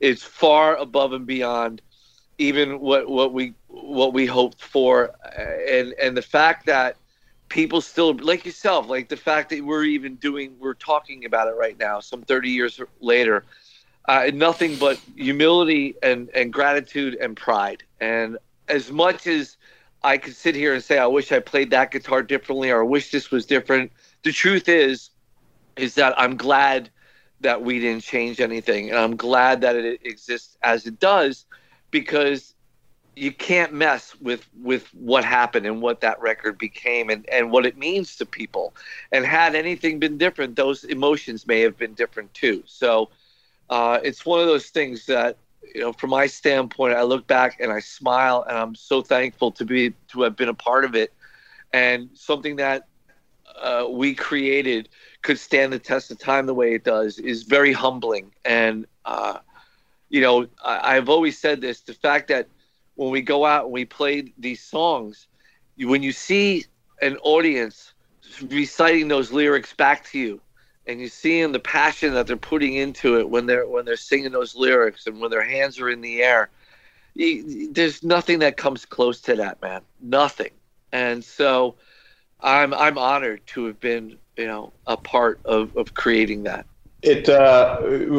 It's 0.00 0.22
far 0.22 0.76
above 0.76 1.12
and 1.12 1.26
beyond 1.26 1.82
even 2.38 2.78
what 2.78 3.08
what 3.08 3.32
we 3.32 3.54
what 3.66 4.12
we 4.12 4.24
hoped 4.26 4.62
for, 4.62 5.12
and 5.68 5.94
and 6.00 6.16
the 6.16 6.22
fact 6.22 6.66
that 6.66 6.96
people 7.48 7.80
still 7.80 8.14
like 8.14 8.44
yourself, 8.44 8.88
like 8.88 9.08
the 9.08 9.16
fact 9.16 9.50
that 9.50 9.64
we're 9.64 9.84
even 9.84 10.16
doing, 10.16 10.54
we're 10.58 10.74
talking 10.74 11.24
about 11.24 11.48
it 11.48 11.56
right 11.56 11.78
now, 11.78 11.98
some 12.00 12.22
30 12.22 12.50
years 12.50 12.80
later. 13.00 13.44
Uh, 14.06 14.30
nothing 14.32 14.74
but 14.76 14.98
humility 15.16 15.94
and, 16.02 16.30
and 16.34 16.50
gratitude 16.50 17.14
and 17.16 17.36
pride. 17.36 17.82
And 18.00 18.38
as 18.68 18.90
much 18.90 19.26
as 19.26 19.56
I 20.02 20.18
could 20.18 20.34
sit 20.34 20.54
here 20.54 20.74
and 20.74 20.82
say, 20.82 20.98
I 20.98 21.06
wish 21.06 21.32
I 21.32 21.40
played 21.40 21.70
that 21.70 21.90
guitar 21.90 22.22
differently 22.22 22.70
or 22.70 22.82
I 22.82 22.86
wish 22.86 23.10
this 23.10 23.30
was 23.30 23.46
different, 23.46 23.92
the 24.22 24.32
truth 24.32 24.68
is, 24.68 25.10
is 25.76 25.94
that 25.96 26.18
I'm 26.18 26.36
glad 26.36 26.90
that 27.40 27.62
we 27.62 27.78
didn't 27.78 28.02
change 28.02 28.40
anything. 28.40 28.90
And 28.90 28.98
I'm 28.98 29.16
glad 29.16 29.60
that 29.60 29.76
it 29.76 30.00
exists 30.04 30.56
as 30.62 30.86
it 30.86 30.98
does 30.98 31.46
because 31.90 32.54
you 33.16 33.32
can't 33.32 33.72
mess 33.72 34.14
with 34.20 34.48
with 34.62 34.86
what 34.94 35.24
happened 35.24 35.66
and 35.66 35.82
what 35.82 36.00
that 36.02 36.20
record 36.20 36.56
became 36.56 37.10
and, 37.10 37.28
and 37.28 37.50
what 37.50 37.66
it 37.66 37.76
means 37.76 38.16
to 38.16 38.26
people. 38.26 38.74
And 39.10 39.24
had 39.24 39.56
anything 39.56 39.98
been 39.98 40.18
different, 40.18 40.54
those 40.54 40.84
emotions 40.84 41.46
may 41.46 41.60
have 41.60 41.76
been 41.76 41.94
different 41.94 42.32
too. 42.34 42.62
So 42.66 43.10
uh, 43.70 43.98
it's 44.02 44.24
one 44.24 44.40
of 44.40 44.46
those 44.46 44.66
things 44.66 45.06
that 45.06 45.36
you 45.74 45.80
know 45.80 45.92
from 45.92 46.10
my 46.10 46.26
standpoint 46.26 46.94
i 46.94 47.02
look 47.02 47.26
back 47.26 47.58
and 47.60 47.72
i 47.72 47.80
smile 47.80 48.44
and 48.48 48.56
i'm 48.56 48.74
so 48.74 49.02
thankful 49.02 49.50
to 49.52 49.64
be 49.64 49.92
to 50.08 50.22
have 50.22 50.36
been 50.36 50.48
a 50.48 50.54
part 50.54 50.84
of 50.84 50.94
it. 50.94 51.12
And 51.72 52.08
something 52.14 52.56
that 52.56 52.86
uh, 53.60 53.86
we 53.90 54.14
created 54.14 54.88
could 55.22 55.38
stand 55.38 55.72
the 55.72 55.78
test 55.78 56.10
of 56.10 56.18
time 56.18 56.46
the 56.46 56.54
way 56.54 56.74
it 56.74 56.84
does 56.84 57.18
is 57.18 57.42
very 57.42 57.72
humbling. 57.72 58.32
And 58.44 58.86
uh, 59.04 59.38
you 60.08 60.20
know 60.20 60.46
I, 60.64 60.96
i've 60.96 61.08
always 61.08 61.38
said 61.38 61.60
this 61.60 61.80
the 61.82 61.94
fact 61.94 62.28
that 62.28 62.48
when 62.94 63.10
we 63.10 63.22
go 63.22 63.44
out 63.44 63.64
and 63.64 63.72
we 63.72 63.84
play 63.84 64.32
these 64.38 64.62
songs 64.62 65.28
when 65.78 66.02
you 66.02 66.12
see 66.12 66.64
an 67.00 67.16
audience 67.18 67.94
reciting 68.48 69.08
those 69.08 69.32
lyrics 69.32 69.72
back 69.74 70.04
to 70.06 70.18
you 70.18 70.40
and 70.88 71.00
you 71.00 71.08
see 71.08 71.40
in 71.40 71.52
the 71.52 71.60
passion 71.60 72.14
that 72.14 72.26
they're 72.26 72.36
putting 72.36 72.74
into 72.74 73.18
it 73.18 73.28
when 73.28 73.46
they're 73.46 73.68
when 73.68 73.84
they're 73.84 73.96
singing 73.96 74.32
those 74.32 74.56
lyrics 74.56 75.06
and 75.06 75.20
when 75.20 75.30
their 75.30 75.44
hands 75.44 75.78
are 75.78 75.90
in 75.90 76.00
the 76.00 76.22
air 76.22 76.48
you, 77.14 77.72
there's 77.72 78.02
nothing 78.02 78.38
that 78.40 78.56
comes 78.56 78.84
close 78.84 79.20
to 79.20 79.36
that 79.36 79.60
man 79.62 79.82
nothing 80.00 80.50
and 80.92 81.24
so 81.24 81.74
i'm 82.40 82.74
i'm 82.74 82.98
honored 82.98 83.46
to 83.46 83.66
have 83.66 83.78
been 83.78 84.16
you 84.36 84.46
know 84.46 84.72
a 84.86 84.96
part 84.96 85.38
of 85.44 85.76
of 85.76 85.94
creating 85.94 86.42
that 86.44 86.64
It 87.02 87.28
uh, 87.28 87.78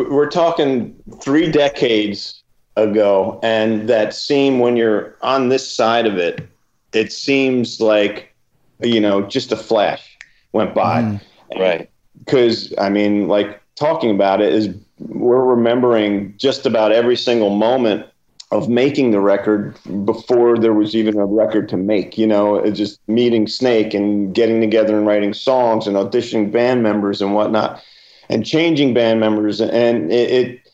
we're 0.09 0.29
talking 0.29 0.95
three 1.21 1.51
decades 1.51 2.43
ago, 2.77 3.39
and 3.43 3.89
that 3.89 4.13
seem 4.13 4.59
when 4.59 4.77
you're 4.77 5.17
on 5.21 5.49
this 5.49 5.69
side 5.69 6.07
of 6.07 6.17
it, 6.17 6.47
it 6.93 7.11
seems 7.11 7.81
like 7.81 8.33
you 8.79 9.01
know 9.01 9.21
just 9.21 9.51
a 9.51 9.57
flash 9.57 10.17
went 10.53 10.73
by. 10.73 11.01
Mm. 11.01 11.21
right 11.57 11.89
because 12.19 12.73
I 12.77 12.89
mean, 12.89 13.27
like 13.27 13.61
talking 13.75 14.11
about 14.11 14.41
it 14.41 14.53
is 14.53 14.69
we're 14.99 15.43
remembering 15.43 16.33
just 16.37 16.65
about 16.65 16.91
every 16.91 17.15
single 17.15 17.49
moment 17.49 18.05
of 18.51 18.67
making 18.67 19.11
the 19.11 19.19
record 19.19 19.77
before 20.05 20.57
there 20.57 20.73
was 20.73 20.95
even 20.95 21.17
a 21.17 21.25
record 21.25 21.69
to 21.69 21.77
make. 21.77 22.17
You 22.17 22.27
know, 22.27 22.69
just 22.71 22.99
meeting 23.07 23.47
Snake 23.47 23.93
and 23.93 24.33
getting 24.33 24.59
together 24.59 24.97
and 24.97 25.05
writing 25.05 25.33
songs 25.33 25.87
and 25.87 25.95
auditioning 25.95 26.51
band 26.51 26.83
members 26.83 27.21
and 27.21 27.33
whatnot, 27.33 27.83
and 28.29 28.45
changing 28.45 28.93
band 28.93 29.19
members 29.19 29.61
and 29.61 30.11
it, 30.11 30.31
it 30.31 30.71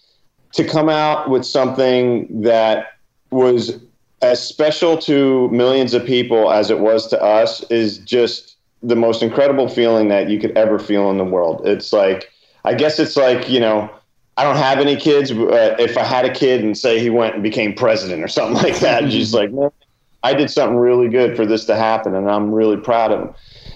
to 0.54 0.64
come 0.64 0.88
out 0.88 1.30
with 1.30 1.46
something 1.46 2.42
that 2.42 2.94
was 3.32 3.78
as 4.22 4.46
special 4.46 4.98
to 4.98 5.50
millions 5.50 5.94
of 5.94 6.06
people 6.06 6.52
as 6.52 6.70
it 6.70 6.80
was 6.80 7.08
to 7.08 7.22
us 7.22 7.62
is 7.70 7.98
just 8.00 8.55
the 8.86 8.96
most 8.96 9.24
incredible 9.24 9.68
feeling 9.68 10.10
that 10.10 10.30
you 10.30 10.40
could 10.40 10.56
ever 10.58 10.78
feel 10.80 11.10
in 11.10 11.18
the 11.18 11.26
world. 11.26 11.62
It's 11.66 11.92
like, 11.92 12.32
I 12.64 12.74
guess 12.74 13.00
it's 13.00 13.18
like, 13.18 13.50
you 13.50 13.60
know, 13.60 13.90
I 14.38 14.44
don't 14.44 14.58
have 14.58 14.80
any 14.80 14.96
kids. 14.96 15.32
But 15.32 15.80
if 15.80 15.98
I 15.98 16.04
had 16.04 16.26
a 16.26 16.34
kid 16.34 16.64
and 16.64 16.78
say 16.78 17.00
he 17.00 17.10
went 17.10 17.34
and 17.34 17.44
became 17.44 17.74
president 17.74 18.24
or 18.24 18.28
something 18.38 18.62
like 18.62 18.80
that, 18.80 19.06
just 19.06 19.34
like, 19.34 19.52
man, 19.52 19.72
I 20.24 20.34
did 20.34 20.50
something 20.50 20.78
really 20.78 21.08
good 21.08 21.36
for 21.36 21.46
this 21.46 21.66
to 21.66 21.76
happen, 21.76 22.16
and 22.16 22.30
I'm 22.30 22.52
really 22.52 22.78
proud 22.78 23.12
of 23.12 23.22
him. 23.22 23.36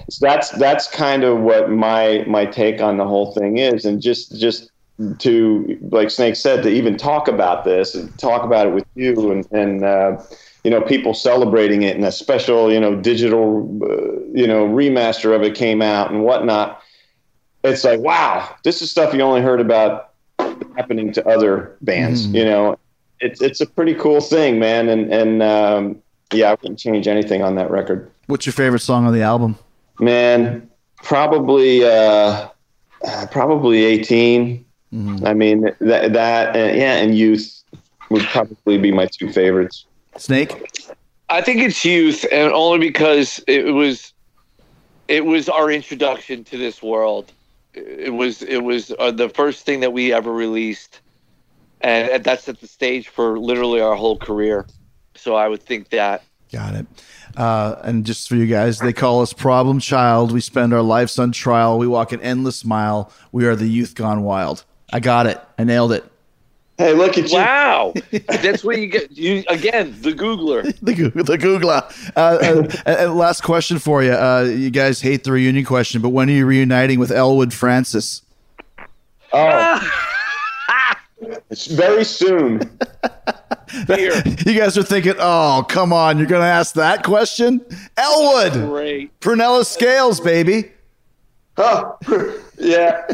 So 0.10 0.26
that's 0.26 0.49
that's 0.52 0.88
kind 0.90 1.23
of 1.23 1.40
what 1.40 1.69
my 1.69 2.23
my 2.27 2.45
take 2.45 2.81
on 2.81 2.98
the 2.98 3.06
whole 3.06 3.34
thing 3.34 3.57
is, 3.57 3.86
and 3.86 4.02
just 4.02 4.40
just 4.40 4.72
to 5.19 5.77
like 5.91 6.10
Snake 6.10 6.36
said, 6.36 6.64
to 6.64 6.69
even 6.69 6.98
talk 6.98 7.27
about 7.27 7.64
this 7.64 7.94
and 7.94 8.18
talk 8.18 8.44
about 8.44 8.68
it 8.68 8.73
with 8.73 8.86
you 8.95 9.31
and 9.31 9.48
and. 9.52 9.84
Uh, 9.84 10.22
you 10.64 10.72
know, 10.72 10.81
people 10.81 11.14
celebrating 11.14 11.84
it, 11.84 11.95
and 11.95 12.03
a 12.06 12.11
special, 12.11 12.72
you 12.72 12.80
know, 12.80 12.95
digital, 12.95 13.60
uh, 13.84 14.19
you 14.34 14.45
know, 14.48 14.68
remaster 14.68 15.36
of 15.36 15.41
it 15.41 15.56
came 15.56 15.81
out 15.81 16.11
and 16.11 16.23
whatnot. 16.23 16.81
It's 17.64 17.84
like, 17.84 17.99
wow, 17.99 18.56
this 18.64 18.81
is 18.81 18.90
stuff 18.91 19.14
you 19.14 19.22
only 19.22 19.41
heard 19.41 19.61
about 19.61 20.11
happening 20.77 21.11
to 21.14 21.27
other 21.27 21.76
bands. 21.81 22.27
Mhm. 22.27 22.36
You 22.36 22.45
know, 22.45 22.80
it's 23.19 23.41
it's 23.41 23.61
a 23.61 23.65
pretty 23.65 23.94
cool 23.95 24.22
thing, 24.22 24.60
man. 24.60 24.90
And 24.90 25.11
and 25.14 25.44
um, 25.44 26.02
yeah, 26.34 26.52
I 26.52 26.57
wouldn't 26.61 26.80
change 26.80 27.07
anything 27.07 27.41
on 27.41 27.56
that 27.56 27.69
record, 27.72 28.10
What's 28.27 28.45
your 28.45 28.53
favorite 28.53 28.80
song 28.81 29.06
on 29.06 29.14
the 29.14 29.22
album? 29.23 29.57
man. 29.99 30.69
probably 31.03 31.84
uh, 31.86 32.48
uh, 33.07 33.26
probably 33.31 33.84
18. 33.86 34.65
I 35.23 35.34
mean 35.34 35.61
that 35.80 36.14
that 36.14 36.56
uh, 36.56 36.60
yeah, 36.60 36.95
and 36.98 37.18
youth 37.18 37.64
would 38.10 38.23
probably 38.23 38.77
be 38.77 38.91
my 38.91 39.06
two 39.06 39.31
favorites. 39.31 39.86
Snake. 40.20 40.86
I 41.30 41.41
think 41.41 41.62
it's 41.62 41.86
youth, 41.86 42.26
and 42.32 42.52
only 42.52 42.80
because 42.80 43.44
it 43.48 43.74
was, 43.74 44.14
it 45.08 45.26
was 45.26 45.48
our 45.48 45.72
introduction 45.72 46.44
to 46.46 46.58
this 46.58 46.82
world. 46.82 47.32
It 47.74 48.14
was 48.14 48.41
it 48.41 48.64
was 48.64 48.91
uh, 48.98 49.12
the 49.12 49.30
first 49.30 49.66
thing 49.66 49.82
that 49.82 49.94
we 49.94 50.12
ever 50.12 50.32
released, 50.34 51.02
and, 51.82 52.10
and 52.10 52.24
that's 52.24 52.50
at 52.50 52.60
the 52.60 52.68
stage 52.68 53.10
for 53.10 53.38
literally 53.38 53.80
our 53.80 53.96
whole 53.96 54.18
career. 54.18 54.66
So 55.16 55.36
I 55.36 55.48
would 55.48 55.62
think 55.62 55.90
that. 55.90 56.24
Got 56.52 56.74
it. 56.76 56.88
Uh, 57.38 57.76
and 57.84 58.06
just 58.06 58.28
for 58.28 58.36
you 58.36 58.48
guys, 58.48 58.80
they 58.80 58.91
call 58.94 59.22
us 59.22 59.34
problem 59.34 59.80
child. 59.80 60.32
We 60.32 60.41
spend 60.41 60.74
our 60.74 60.82
lives 60.82 61.20
on 61.20 61.32
trial. 61.32 61.78
We 61.78 61.88
walk 61.88 62.12
an 62.12 62.22
endless 62.22 62.66
mile. 62.66 63.12
We 63.32 63.46
are 63.46 63.56
the 63.56 63.68
youth 63.68 63.94
gone 63.94 64.24
wild. 64.24 64.66
I 64.91 65.00
got 65.00 65.28
it. 65.28 65.40
I 65.60 65.64
nailed 65.64 65.91
it. 65.91 66.09
Hey, 66.80 66.93
look 66.93 67.18
at 67.18 67.30
you! 67.30 67.35
Wow, 67.38 67.93
that's 68.27 68.64
where 68.64 68.77
you 68.77 68.88
get 68.88 69.11
you 69.11 69.43
again 69.49 69.97
the 69.99 70.14
Googler. 70.14 70.64
The, 70.81 70.93
Goo- 70.93 71.10
the 71.23 71.38
Googler. 71.38 71.84
Uh, 72.15 72.19
uh, 72.41 72.68
and 72.85 73.15
last 73.15 73.41
question 73.43 73.80
for 73.80 74.01
you. 74.01 74.14
Uh, 74.14 74.43
you 74.49 74.69
guys 74.69 75.01
hate 75.01 75.26
the 75.26 75.34
reunion 75.34 75.65
question, 75.65 76.01
but 76.01 76.10
when 76.10 76.30
are 76.30 76.34
you 76.34 76.45
reuniting 76.45 76.97
with 76.97 77.11
Elwood 77.11 77.53
Francis? 77.53 78.22
Oh, 79.34 79.91
it's 81.49 81.65
very 81.68 82.06
soon. 82.06 82.61
Here, 83.88 84.14
You 84.45 84.57
guys 84.57 84.77
are 84.77 84.84
thinking, 84.84 85.15
oh, 85.19 85.65
come 85.68 85.91
on, 85.91 86.18
you're 86.18 86.27
going 86.27 86.41
to 86.41 86.47
ask 86.47 86.76
that 86.76 87.03
question? 87.03 87.60
Elwood, 87.97 88.53
great. 88.53 89.19
Prunella 89.19 89.65
Scales, 89.65 90.22
baby. 90.22 90.72
Oh, 91.57 91.97
yeah, 92.57 93.06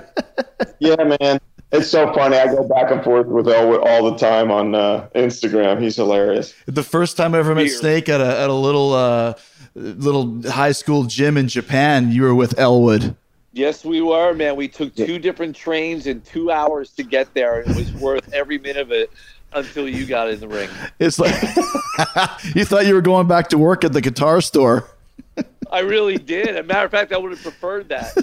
yeah, 0.78 1.16
man. 1.20 1.40
It's 1.76 1.90
so 1.90 2.14
funny. 2.14 2.38
I 2.38 2.48
go 2.48 2.68
back 2.68 2.92
and 2.92 3.04
forth 3.04 3.28
with 3.28 3.48
Elwood 3.48 3.82
all 3.82 4.12
the 4.12 4.18
time 4.18 4.52
on 4.52 4.76
uh, 4.76 5.10
Instagram. 5.16 5.82
He's 5.82 5.96
hilarious. 5.96 6.54
The 6.66 6.84
first 6.84 7.18
time 7.18 7.36
I 7.36 7.40
ever 7.40 7.54
met 7.54 7.64
Weird. 7.64 7.78
Snake 7.78 8.10
at 8.10 8.22
a, 8.22 8.40
at 8.40 8.50
a 8.50 8.54
little 8.54 8.94
uh, 8.94 9.34
little 9.76 10.42
high 10.50 10.72
school 10.72 11.04
gym 11.04 11.38
in 11.38 11.48
Japan, 11.48 12.12
you 12.12 12.24
were 12.24 12.36
with 12.36 12.58
Elwood. 12.58 13.16
Yes, 13.52 13.86
we 13.86 14.02
were, 14.02 14.34
man. 14.34 14.56
We 14.56 14.68
took 14.68 14.94
two 14.96 15.18
different 15.18 15.56
trains 15.56 16.08
and 16.08 16.24
two 16.26 16.52
hours 16.52 16.92
to 16.92 17.04
get 17.04 17.34
there. 17.34 17.62
It 17.62 17.68
was 17.68 17.92
worth 17.94 18.34
every 18.34 18.58
minute 18.58 18.82
of 18.82 18.92
it 18.92 19.10
until 19.54 19.88
you 19.88 20.06
got 20.06 20.30
in 20.30 20.42
the 20.42 20.48
ring. 20.48 20.70
It's 21.00 21.18
like 21.20 21.34
you 22.56 22.66
thought 22.66 22.86
you 22.86 22.94
were 22.94 23.02
going 23.02 23.28
back 23.28 23.50
to 23.50 23.58
work 23.58 23.86
at 23.86 23.94
the 23.94 24.02
guitar 24.02 24.42
store. 24.42 24.90
I 25.76 25.80
really 25.80 26.18
did. 26.18 26.48
As 26.48 26.56
a 26.58 26.64
matter 26.64 26.86
of 26.86 26.92
fact, 26.92 27.12
I 27.12 27.18
would 27.18 27.32
have 27.32 27.42
preferred 27.42 27.90
that. 27.90 28.14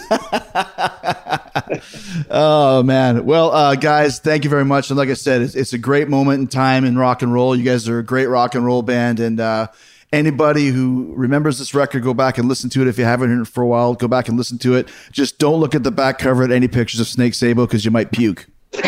Oh 2.31 2.83
man. 2.83 3.24
Well, 3.24 3.51
uh, 3.53 3.74
guys, 3.74 4.19
thank 4.19 4.45
you 4.45 4.51
very 4.51 4.65
much. 4.65 4.91
And 4.91 4.99
like 4.99 5.09
I 5.11 5.15
said, 5.15 5.43
it's, 5.43 5.55
it's 5.55 5.73
a 5.73 5.79
great 5.79 6.09
moment 6.09 6.41
in 6.41 6.47
time 6.47 6.85
in 6.85 6.97
rock 6.97 7.23
and 7.23 7.33
roll. 7.33 7.55
You 7.55 7.62
guys 7.62 7.89
are 7.89 7.99
a 7.99 8.05
great 8.05 8.27
rock 8.27 8.55
and 8.55 8.65
roll 8.65 8.83
band. 8.83 9.20
And 9.20 9.39
uh, 9.39 9.69
anybody 10.12 10.69
who 10.69 11.12
remembers 11.15 11.59
this 11.59 11.74
record, 11.74 12.03
go 12.03 12.15
back 12.15 12.39
and 12.39 12.49
listen 12.49 12.70
to 12.70 12.83
it. 12.83 12.89
If 12.89 12.99
you 12.99 13.05
haven't 13.05 13.31
heard 13.31 13.43
it 13.43 13.49
for 13.49 13.62
a 13.62 13.66
while, 13.66 13.95
go 13.95 14.09
back 14.09 14.29
and 14.29 14.37
listen 14.39 14.59
to 14.59 14.74
it. 14.77 14.89
Just 15.11 15.39
don't 15.39 15.61
look 15.61 15.74
at 15.74 15.83
the 15.83 15.91
back 15.91 16.19
cover 16.19 16.43
at 16.43 16.51
any 16.51 16.69
pictures 16.69 17.01
of 17.01 17.07
Snake 17.07 17.35
Sabo 17.35 17.66
because 17.66 17.85
you 17.85 17.91
might 17.91 18.12
puke. 18.12 18.47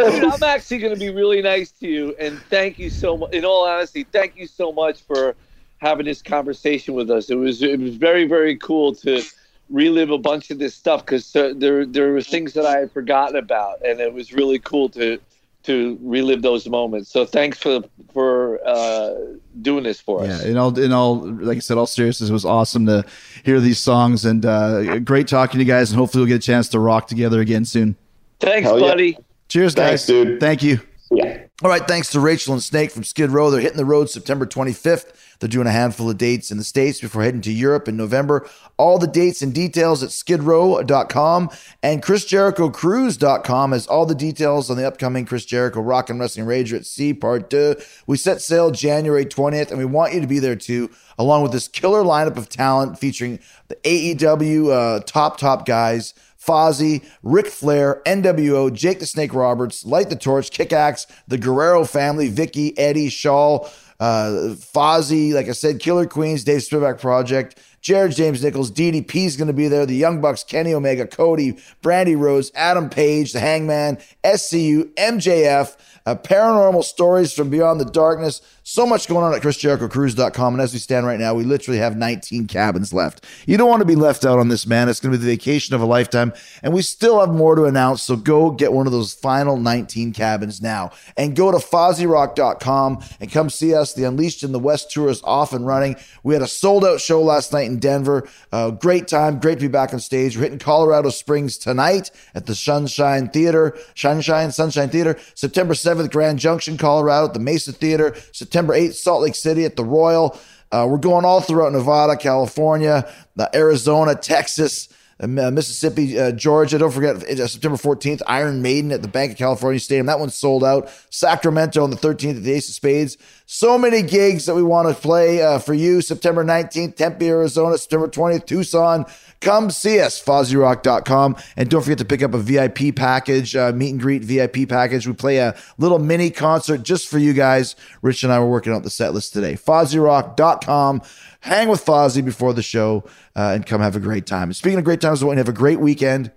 Dude, 0.00 0.24
I'm 0.24 0.42
actually 0.42 0.78
going 0.78 0.94
to 0.94 1.00
be 1.00 1.10
really 1.10 1.42
nice 1.42 1.70
to 1.72 1.88
you, 1.88 2.14
and 2.18 2.38
thank 2.50 2.78
you 2.78 2.90
so 2.90 3.16
much. 3.16 3.32
In 3.32 3.44
all 3.44 3.66
honesty, 3.66 4.04
thank 4.04 4.36
you 4.36 4.46
so 4.46 4.72
much 4.72 5.02
for 5.02 5.34
having 5.78 6.06
this 6.06 6.22
conversation 6.22 6.94
with 6.94 7.10
us. 7.10 7.30
It 7.30 7.36
was 7.36 7.62
it 7.62 7.78
was 7.78 7.96
very 7.96 8.26
very 8.26 8.56
cool 8.56 8.94
to 8.96 9.22
relive 9.70 10.10
a 10.10 10.18
bunch 10.18 10.50
of 10.50 10.58
this 10.58 10.74
stuff 10.74 11.04
because 11.04 11.34
uh, 11.34 11.54
there 11.56 11.86
there 11.86 12.12
were 12.12 12.22
things 12.22 12.52
that 12.54 12.66
I 12.66 12.78
had 12.78 12.92
forgotten 12.92 13.36
about, 13.36 13.84
and 13.84 14.00
it 14.00 14.12
was 14.12 14.32
really 14.32 14.58
cool 14.58 14.88
to 14.90 15.18
to 15.62 15.98
relive 16.02 16.42
those 16.42 16.68
moments. 16.68 17.10
So 17.10 17.24
thanks 17.24 17.58
for 17.58 17.82
for 18.12 18.60
uh, 18.66 19.14
doing 19.60 19.84
this 19.84 20.00
for 20.00 20.22
us. 20.22 20.42
Yeah, 20.42 20.50
in 20.50 20.56
all, 20.56 20.78
in 20.78 20.92
all, 20.92 21.16
like 21.16 21.56
I 21.56 21.60
said, 21.60 21.78
all 21.78 21.86
seriousness, 21.86 22.30
it 22.30 22.32
was 22.32 22.44
awesome 22.44 22.86
to 22.86 23.04
hear 23.44 23.60
these 23.60 23.78
songs 23.78 24.24
and 24.24 24.44
uh, 24.44 24.98
great 25.00 25.28
talking 25.28 25.58
to 25.58 25.64
you 25.64 25.70
guys. 25.70 25.90
And 25.90 25.98
hopefully, 25.98 26.22
we'll 26.22 26.28
get 26.28 26.42
a 26.42 26.46
chance 26.46 26.68
to 26.70 26.80
rock 26.80 27.08
together 27.08 27.40
again 27.40 27.64
soon. 27.64 27.96
Thanks, 28.40 28.68
Hell 28.68 28.80
yeah. 28.80 29.12
Cheers, 29.50 29.74
guys. 29.74 30.06
Thanks, 30.06 30.06
dude. 30.06 30.40
Thank 30.40 30.62
you. 30.62 30.80
Yeah. 31.10 31.42
All 31.62 31.68
right, 31.68 31.86
thanks 31.86 32.10
to 32.10 32.20
Rachel 32.20 32.54
and 32.54 32.62
Snake 32.62 32.90
from 32.92 33.04
Skid 33.04 33.30
Row. 33.30 33.50
They're 33.50 33.60
hitting 33.60 33.76
the 33.76 33.84
road 33.84 34.08
September 34.08 34.46
25th. 34.46 35.12
They're 35.40 35.48
doing 35.48 35.66
a 35.66 35.72
handful 35.72 36.08
of 36.08 36.16
dates 36.16 36.50
in 36.50 36.56
the 36.56 36.64
States 36.64 37.00
before 37.00 37.22
heading 37.22 37.40
to 37.42 37.52
Europe 37.52 37.88
in 37.88 37.96
November. 37.96 38.48
All 38.76 38.98
the 38.98 39.06
dates 39.06 39.42
and 39.42 39.52
details 39.52 40.02
at 40.02 40.10
skidrow.com 40.10 41.50
and 41.82 42.02
chrisjerichocruise.com 42.02 43.72
has 43.72 43.86
all 43.88 44.06
the 44.06 44.14
details 44.14 44.70
on 44.70 44.76
the 44.76 44.86
upcoming 44.86 45.26
Chris 45.26 45.44
Jericho 45.44 45.80
Rock 45.80 46.10
and 46.10 46.20
Wrestling 46.20 46.46
Rager 46.46 46.76
at 46.76 46.86
Sea 46.86 47.12
Part 47.12 47.50
2. 47.50 47.74
We 48.06 48.16
set 48.16 48.40
sail 48.40 48.70
January 48.70 49.26
20th, 49.26 49.70
and 49.70 49.78
we 49.78 49.84
want 49.84 50.14
you 50.14 50.20
to 50.20 50.26
be 50.26 50.38
there 50.38 50.56
too, 50.56 50.90
along 51.18 51.42
with 51.42 51.52
this 51.52 51.66
killer 51.66 52.04
lineup 52.04 52.36
of 52.36 52.48
talent 52.48 52.98
featuring 52.98 53.40
the 53.68 53.76
AEW 53.76 54.70
uh, 54.70 55.00
top, 55.00 55.38
top 55.38 55.66
guys. 55.66 56.14
Fozzy, 56.44 57.04
Ric 57.22 57.46
Flair, 57.46 58.00
NWO, 58.06 58.72
Jake 58.72 58.98
the 58.98 59.06
Snake 59.06 59.34
Roberts, 59.34 59.84
Light 59.84 60.08
the 60.08 60.16
Torch, 60.16 60.50
Kick 60.50 60.72
Axe, 60.72 61.06
the 61.28 61.38
Guerrero 61.38 61.84
family, 61.84 62.28
Vicky, 62.28 62.76
Eddie, 62.78 63.10
Shaul, 63.10 63.70
uh, 64.00 64.54
Fozzy, 64.56 65.34
like 65.34 65.48
I 65.48 65.52
said, 65.52 65.80
Killer 65.80 66.06
Queens, 66.06 66.42
Dave 66.42 66.60
Spivak 66.60 67.00
Project, 67.00 67.58
Jared 67.80 68.12
James 68.12 68.42
Nichols, 68.42 68.70
DDP 68.70 69.26
is 69.26 69.36
going 69.36 69.48
to 69.48 69.54
be 69.54 69.68
there, 69.68 69.86
the 69.86 69.94
Young 69.94 70.20
Bucks, 70.20 70.44
Kenny 70.44 70.74
Omega, 70.74 71.06
Cody, 71.06 71.54
Brandi 71.82 72.18
Rhodes, 72.18 72.52
Adam 72.54 72.90
Page, 72.90 73.32
the 73.32 73.40
Hangman, 73.40 73.98
SCU, 74.22 74.92
MJF, 74.94 75.76
uh, 76.06 76.14
paranormal 76.14 76.84
stories 76.84 77.32
from 77.32 77.50
beyond 77.50 77.80
the 77.80 77.84
darkness. 77.84 78.40
So 78.62 78.86
much 78.86 79.08
going 79.08 79.24
on 79.24 79.34
at 79.34 79.42
ChrisJerichoCruise.com. 79.42 80.54
And 80.54 80.62
as 80.62 80.72
we 80.72 80.78
stand 80.78 81.04
right 81.04 81.18
now, 81.18 81.34
we 81.34 81.42
literally 81.42 81.78
have 81.78 81.96
19 81.96 82.46
cabins 82.46 82.92
left. 82.92 83.24
You 83.46 83.56
don't 83.56 83.68
want 83.68 83.80
to 83.80 83.86
be 83.86 83.96
left 83.96 84.24
out 84.24 84.38
on 84.38 84.48
this, 84.48 84.66
man. 84.66 84.88
It's 84.88 85.00
going 85.00 85.12
to 85.12 85.18
be 85.18 85.24
the 85.24 85.32
vacation 85.32 85.74
of 85.74 85.80
a 85.80 85.86
lifetime. 85.86 86.32
And 86.62 86.72
we 86.72 86.82
still 86.82 87.18
have 87.18 87.34
more 87.34 87.56
to 87.56 87.64
announce. 87.64 88.02
So 88.02 88.16
go 88.16 88.50
get 88.50 88.72
one 88.72 88.86
of 88.86 88.92
those 88.92 89.12
final 89.12 89.56
19 89.56 90.12
cabins 90.12 90.62
now. 90.62 90.90
And 91.16 91.34
go 91.34 91.50
to 91.50 91.58
FozzyRock.com 91.58 93.02
and 93.18 93.32
come 93.32 93.50
see 93.50 93.74
us. 93.74 93.94
The 93.94 94.04
Unleashed 94.04 94.42
in 94.42 94.52
the 94.52 94.58
West 94.58 94.90
tour 94.90 95.08
is 95.08 95.22
off 95.24 95.52
and 95.52 95.66
running. 95.66 95.96
We 96.22 96.34
had 96.34 96.42
a 96.42 96.48
sold 96.48 96.84
out 96.84 97.00
show 97.00 97.20
last 97.22 97.52
night 97.52 97.69
in 97.70 97.78
Denver. 97.78 98.28
Uh, 98.52 98.70
great 98.70 99.08
time. 99.08 99.40
Great 99.40 99.54
to 99.54 99.62
be 99.62 99.68
back 99.68 99.92
on 99.92 100.00
stage. 100.00 100.36
We're 100.36 100.44
hitting 100.44 100.58
Colorado 100.58 101.10
Springs 101.10 101.56
tonight 101.56 102.10
at 102.34 102.46
the 102.46 102.54
Sunshine 102.54 103.28
Theater. 103.28 103.76
Sunshine, 103.94 104.52
Sunshine 104.52 104.90
Theater. 104.90 105.18
September 105.34 105.74
7th, 105.74 106.10
Grand 106.10 106.38
Junction, 106.38 106.76
Colorado 106.76 107.26
at 107.26 107.34
the 107.34 107.40
Mesa 107.40 107.72
Theater. 107.72 108.14
September 108.32 108.74
8th, 108.74 108.94
Salt 108.94 109.22
Lake 109.22 109.34
City 109.34 109.64
at 109.64 109.76
the 109.76 109.84
Royal. 109.84 110.38
Uh, 110.72 110.86
we're 110.88 110.98
going 110.98 111.24
all 111.24 111.40
throughout 111.40 111.72
Nevada, 111.72 112.16
California, 112.16 113.10
uh, 113.38 113.46
Arizona, 113.54 114.14
Texas, 114.14 114.88
uh, 115.20 115.26
Mississippi, 115.26 116.18
uh, 116.18 116.32
Georgia. 116.32 116.78
Don't 116.78 116.92
forget 116.92 117.16
uh, 117.16 117.46
September 117.46 117.76
14th, 117.76 118.22
Iron 118.26 118.62
Maiden 118.62 118.92
at 118.92 119.02
the 119.02 119.08
Banc 119.08 119.32
of 119.32 119.38
California 119.38 119.80
Stadium. 119.80 120.06
That 120.06 120.20
one's 120.20 120.34
sold 120.34 120.64
out. 120.64 120.90
Sacramento 121.10 121.82
on 121.82 121.90
the 121.90 121.96
13th 121.96 122.36
at 122.36 122.42
the 122.42 122.52
Ace 122.52 122.68
of 122.68 122.74
Spades. 122.74 123.18
So 123.52 123.76
many 123.76 124.02
gigs 124.02 124.46
that 124.46 124.54
we 124.54 124.62
want 124.62 124.86
to 124.88 124.94
play 124.94 125.42
uh, 125.42 125.58
for 125.58 125.74
you. 125.74 126.02
September 126.02 126.44
19th, 126.44 126.94
Tempe, 126.94 127.28
Arizona. 127.28 127.76
September 127.76 128.06
20th, 128.06 128.46
Tucson. 128.46 129.04
Come 129.40 129.72
see 129.72 129.98
us, 129.98 130.22
FozzyRock.com. 130.22 131.36
And 131.56 131.68
don't 131.68 131.82
forget 131.82 131.98
to 131.98 132.04
pick 132.04 132.22
up 132.22 132.32
a 132.32 132.38
VIP 132.38 132.94
package, 132.94 133.56
uh, 133.56 133.72
meet 133.72 133.90
and 133.90 134.00
greet 134.00 134.22
VIP 134.22 134.68
package. 134.68 135.08
We 135.08 135.14
play 135.14 135.38
a 135.38 135.56
little 135.78 135.98
mini 135.98 136.30
concert 136.30 136.84
just 136.84 137.08
for 137.08 137.18
you 137.18 137.32
guys. 137.32 137.74
Rich 138.02 138.22
and 138.22 138.32
I 138.32 138.38
were 138.38 138.48
working 138.48 138.72
out 138.72 138.84
the 138.84 138.88
set 138.88 139.14
list 139.14 139.32
today. 139.32 139.54
FozzyRock.com. 139.54 141.02
Hang 141.40 141.66
with 141.66 141.84
Fozzy 141.84 142.24
before 142.24 142.52
the 142.52 142.62
show 142.62 143.02
uh, 143.34 143.50
and 143.56 143.66
come 143.66 143.80
have 143.80 143.96
a 143.96 144.00
great 144.00 144.26
time. 144.26 144.52
Speaking 144.52 144.78
of 144.78 144.84
great 144.84 145.00
times, 145.00 145.24
I 145.24 145.26
want 145.26 145.38
to 145.38 145.40
have 145.40 145.48
a 145.48 145.52
great 145.52 145.80
weekend. 145.80 146.30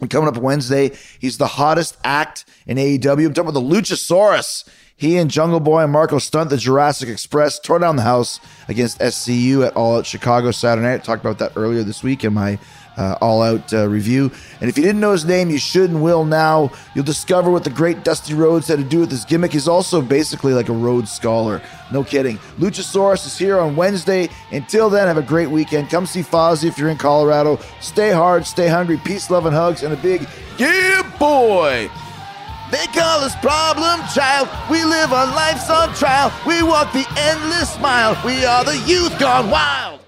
And 0.00 0.08
coming 0.08 0.28
up 0.28 0.36
Wednesday, 0.36 0.92
he's 1.18 1.38
the 1.38 1.48
hottest 1.48 1.96
act 2.04 2.44
in 2.64 2.76
AEW. 2.76 3.26
I'm 3.26 3.34
talking 3.34 3.50
about 3.50 3.54
the 3.54 3.60
Luchasaurus. 3.60 4.68
He 4.98 5.16
and 5.16 5.30
Jungle 5.30 5.60
Boy 5.60 5.84
and 5.84 5.92
Marco 5.92 6.18
Stunt, 6.18 6.50
the 6.50 6.56
Jurassic 6.56 7.08
Express, 7.08 7.60
tore 7.60 7.78
down 7.78 7.94
the 7.94 8.02
house 8.02 8.40
against 8.66 8.98
SCU 8.98 9.64
at 9.64 9.76
All 9.76 9.96
Out 9.96 10.06
Chicago 10.06 10.50
Saturday 10.50 10.88
night. 10.88 10.94
I 10.96 10.98
talked 10.98 11.24
about 11.24 11.38
that 11.38 11.52
earlier 11.54 11.84
this 11.84 12.02
week 12.02 12.24
in 12.24 12.34
my 12.34 12.58
uh, 12.96 13.16
All 13.20 13.40
Out 13.40 13.72
uh, 13.72 13.88
review. 13.88 14.32
And 14.60 14.68
if 14.68 14.76
you 14.76 14.82
didn't 14.82 15.00
know 15.00 15.12
his 15.12 15.24
name, 15.24 15.50
you 15.50 15.58
should 15.58 15.90
and 15.90 16.02
will 16.02 16.24
now. 16.24 16.72
You'll 16.96 17.04
discover 17.04 17.48
what 17.48 17.62
the 17.62 17.70
great 17.70 18.02
Dusty 18.02 18.34
Rhodes 18.34 18.66
had 18.66 18.78
to 18.78 18.84
do 18.84 18.98
with 18.98 19.12
his 19.12 19.24
gimmick. 19.24 19.52
He's 19.52 19.68
also 19.68 20.02
basically 20.02 20.52
like 20.52 20.68
a 20.68 20.72
Rhodes 20.72 21.12
scholar. 21.12 21.62
No 21.92 22.02
kidding. 22.02 22.38
Luchasaurus 22.58 23.24
is 23.24 23.38
here 23.38 23.56
on 23.60 23.76
Wednesday. 23.76 24.28
Until 24.50 24.90
then, 24.90 25.06
have 25.06 25.16
a 25.16 25.22
great 25.22 25.48
weekend. 25.48 25.90
Come 25.90 26.06
see 26.06 26.22
Fozzy 26.22 26.66
if 26.66 26.76
you're 26.76 26.90
in 26.90 26.98
Colorado. 26.98 27.60
Stay 27.80 28.10
hard, 28.10 28.44
stay 28.44 28.66
hungry. 28.66 28.96
Peace, 29.04 29.30
love, 29.30 29.46
and 29.46 29.54
hugs, 29.54 29.84
and 29.84 29.94
a 29.94 29.96
big 29.98 30.26
yeah, 30.58 31.08
boy. 31.20 31.88
They 32.70 32.86
call 32.88 33.20
us 33.20 33.34
problem 33.36 34.00
child. 34.14 34.48
We 34.70 34.84
live 34.84 35.12
our 35.12 35.26
lives 35.26 35.70
on 35.70 35.94
trial. 35.94 36.30
We 36.46 36.62
walk 36.62 36.92
the 36.92 37.06
endless 37.16 37.78
mile. 37.80 38.14
We 38.24 38.44
are 38.44 38.64
the 38.64 38.76
youth 38.86 39.18
gone 39.18 39.50
wild. 39.50 40.00